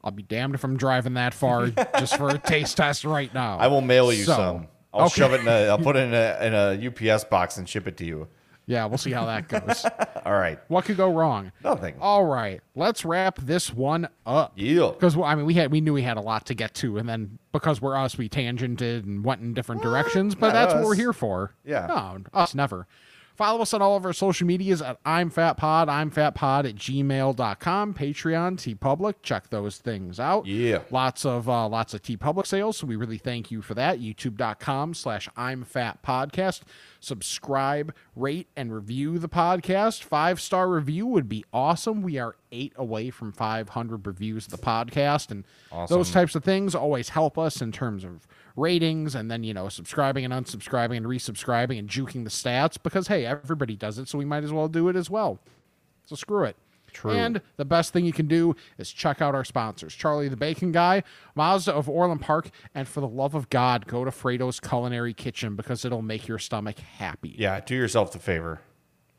I'll 0.05 0.11
be 0.11 0.23
damned 0.23 0.55
if 0.55 0.63
I'm 0.63 0.77
driving 0.77 1.15
that 1.15 1.33
far 1.33 1.67
just 1.99 2.15
for 2.15 2.29
a 2.29 2.37
taste 2.37 2.77
test 2.77 3.03
right 3.03 3.33
now. 3.33 3.57
I 3.57 3.67
will 3.67 3.81
mail 3.81 4.13
you 4.13 4.23
So, 4.23 4.35
some. 4.35 4.67
I'll 4.93 5.07
okay. 5.07 5.15
shove 5.15 5.33
it 5.33 5.41
in 5.41 5.47
a 5.49 5.67
I'll 5.67 5.77
put 5.77 5.97
it 5.97 6.03
in 6.07 6.13
a 6.13 6.37
in 6.79 7.03
a 7.03 7.11
UPS 7.13 7.25
box 7.25 7.57
and 7.57 7.67
ship 7.67 7.85
it 7.87 7.97
to 7.97 8.05
you. 8.05 8.29
Yeah, 8.67 8.85
we'll 8.85 8.97
see 8.97 9.11
how 9.11 9.25
that 9.25 9.49
goes. 9.49 9.85
All 10.25 10.31
right. 10.31 10.57
What 10.69 10.85
could 10.85 10.95
go 10.95 11.11
wrong? 11.11 11.51
Nothing. 11.61 11.95
All 11.99 12.23
right, 12.23 12.61
let's 12.75 13.03
wrap 13.03 13.37
this 13.41 13.73
one 13.73 14.07
up. 14.25 14.53
Yeah. 14.55 14.91
Because 14.93 15.17
I 15.17 15.35
mean, 15.35 15.45
we 15.45 15.55
had 15.55 15.69
we 15.71 15.81
knew 15.81 15.91
we 15.91 16.03
had 16.03 16.15
a 16.15 16.21
lot 16.21 16.45
to 16.45 16.53
get 16.53 16.73
to, 16.75 16.97
and 16.97 17.09
then 17.09 17.37
because 17.51 17.81
we're 17.81 17.97
us, 17.97 18.17
we 18.17 18.29
tangented 18.29 19.03
and 19.03 19.25
went 19.25 19.41
in 19.41 19.53
different 19.53 19.81
directions. 19.81 20.35
But 20.35 20.47
not 20.47 20.53
that's 20.53 20.73
what 20.75 20.85
we're 20.85 20.95
here 20.95 21.11
for. 21.11 21.53
Yeah. 21.65 21.87
No, 21.87 22.19
us 22.33 22.55
never. 22.55 22.87
Follow 23.35 23.61
us 23.61 23.73
on 23.73 23.81
all 23.81 23.95
of 23.97 24.05
our 24.05 24.13
social 24.13 24.45
medias 24.45 24.81
at 24.81 24.99
I'm 25.05 25.29
Fat 25.29 25.53
Pod, 25.57 25.89
I'm 25.89 26.11
Fat 26.11 26.35
Pod 26.35 26.65
at 26.67 26.75
gmail.com, 26.75 27.93
Patreon, 27.95 28.77
TeePublic. 28.77 29.15
Check 29.23 29.49
those 29.49 29.77
things 29.77 30.19
out. 30.19 30.45
Yeah. 30.45 30.79
Lots 30.91 31.25
of 31.25 31.49
uh, 31.49 31.67
lots 31.67 31.93
of 31.93 32.03
TeePublic 32.03 32.45
sales. 32.45 32.77
So 32.77 32.85
we 32.87 32.95
really 32.95 33.17
thank 33.17 33.49
you 33.49 33.61
for 33.61 33.73
that. 33.73 33.99
YouTube.com 33.99 34.93
slash 34.93 35.27
I'm 35.35 35.63
Fat 35.63 36.03
Podcast. 36.03 36.61
Subscribe, 37.03 37.93
rate, 38.15 38.47
and 38.55 38.73
review 38.73 39.19
the 39.19 39.27
podcast. 39.27 40.03
Five 40.03 40.39
star 40.39 40.69
review 40.69 41.05
would 41.05 41.27
be 41.27 41.43
awesome. 41.51 42.01
We 42.01 42.17
are 42.17 42.35
eight 42.51 42.71
away 42.77 43.09
from 43.09 43.33
500 43.33 44.07
reviews 44.07 44.45
of 44.45 44.51
the 44.51 44.57
podcast. 44.57 45.29
And 45.29 45.43
those 45.89 46.11
types 46.13 46.33
of 46.35 46.45
things 46.45 46.73
always 46.73 47.09
help 47.09 47.37
us 47.37 47.61
in 47.61 47.73
terms 47.73 48.05
of 48.05 48.25
ratings 48.55 49.15
and 49.15 49.29
then, 49.29 49.43
you 49.43 49.53
know, 49.53 49.67
subscribing 49.67 50.23
and 50.23 50.33
unsubscribing 50.33 50.95
and 50.95 51.05
resubscribing 51.05 51.77
and 51.77 51.89
juking 51.89 52.23
the 52.23 52.29
stats 52.29 52.77
because, 52.81 53.07
hey, 53.07 53.25
everybody 53.25 53.75
does 53.75 53.97
it. 53.97 54.07
So 54.07 54.17
we 54.17 54.25
might 54.25 54.45
as 54.45 54.53
well 54.53 54.69
do 54.69 54.87
it 54.87 54.95
as 54.95 55.09
well. 55.09 55.39
So 56.05 56.15
screw 56.15 56.45
it. 56.45 56.55
True. 56.93 57.11
And 57.11 57.41
the 57.57 57.65
best 57.65 57.91
thing 57.91 58.05
you 58.05 58.13
can 58.13 58.27
do 58.27 58.55
is 58.77 58.91
check 58.91 59.21
out 59.21 59.35
our 59.35 59.43
sponsors 59.43 59.93
Charlie 59.93 60.29
the 60.29 60.37
Bacon 60.37 60.71
Guy, 60.71 61.03
Mazda 61.35 61.73
of 61.73 61.89
Orland 61.89 62.21
Park, 62.21 62.49
and 62.73 62.87
for 62.87 63.01
the 63.01 63.07
love 63.07 63.35
of 63.35 63.49
God, 63.49 63.87
go 63.87 64.05
to 64.05 64.11
Frato's 64.11 64.59
Culinary 64.59 65.13
Kitchen 65.13 65.55
because 65.55 65.83
it'll 65.83 66.01
make 66.01 66.27
your 66.27 66.39
stomach 66.39 66.79
happy. 66.79 67.35
Yeah, 67.37 67.59
do 67.59 67.75
yourself 67.75 68.11
the 68.11 68.19
favor. 68.19 68.61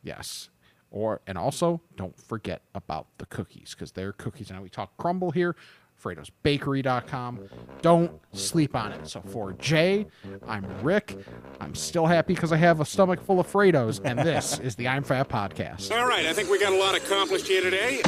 Yes. 0.02 0.48
Or 0.90 1.20
and 1.26 1.36
also 1.36 1.80
don't 1.96 2.16
forget 2.16 2.62
about 2.74 3.08
the 3.18 3.26
cookies 3.26 3.74
because 3.74 3.92
they're 3.92 4.12
cookies. 4.12 4.50
And 4.50 4.62
we 4.62 4.68
talk 4.68 4.96
Crumbl 4.96 5.34
here. 5.34 5.56
FredosBakery.com. 6.04 7.48
Don't 7.82 8.20
sleep 8.32 8.76
on 8.76 8.92
it. 8.92 9.08
So 9.08 9.20
for 9.22 9.52
Jay, 9.54 10.06
I'm 10.46 10.66
Rick. 10.82 11.16
I'm 11.60 11.74
still 11.74 12.06
happy 12.06 12.34
because 12.34 12.52
I 12.52 12.56
have 12.56 12.80
a 12.80 12.84
stomach 12.84 13.22
full 13.22 13.40
of 13.40 13.50
Frato's, 13.50 14.00
and 14.00 14.18
this 14.18 14.58
is 14.58 14.76
the 14.76 14.88
I'm 14.88 15.02
Fat 15.02 15.28
Podcast. 15.28 15.90
All 15.96 16.06
right, 16.06 16.26
I 16.26 16.32
think 16.32 16.50
we 16.50 16.58
got 16.58 16.72
a 16.72 16.78
lot 16.78 16.94
accomplished 16.94 17.48
here 17.48 17.62
today. 17.62 18.02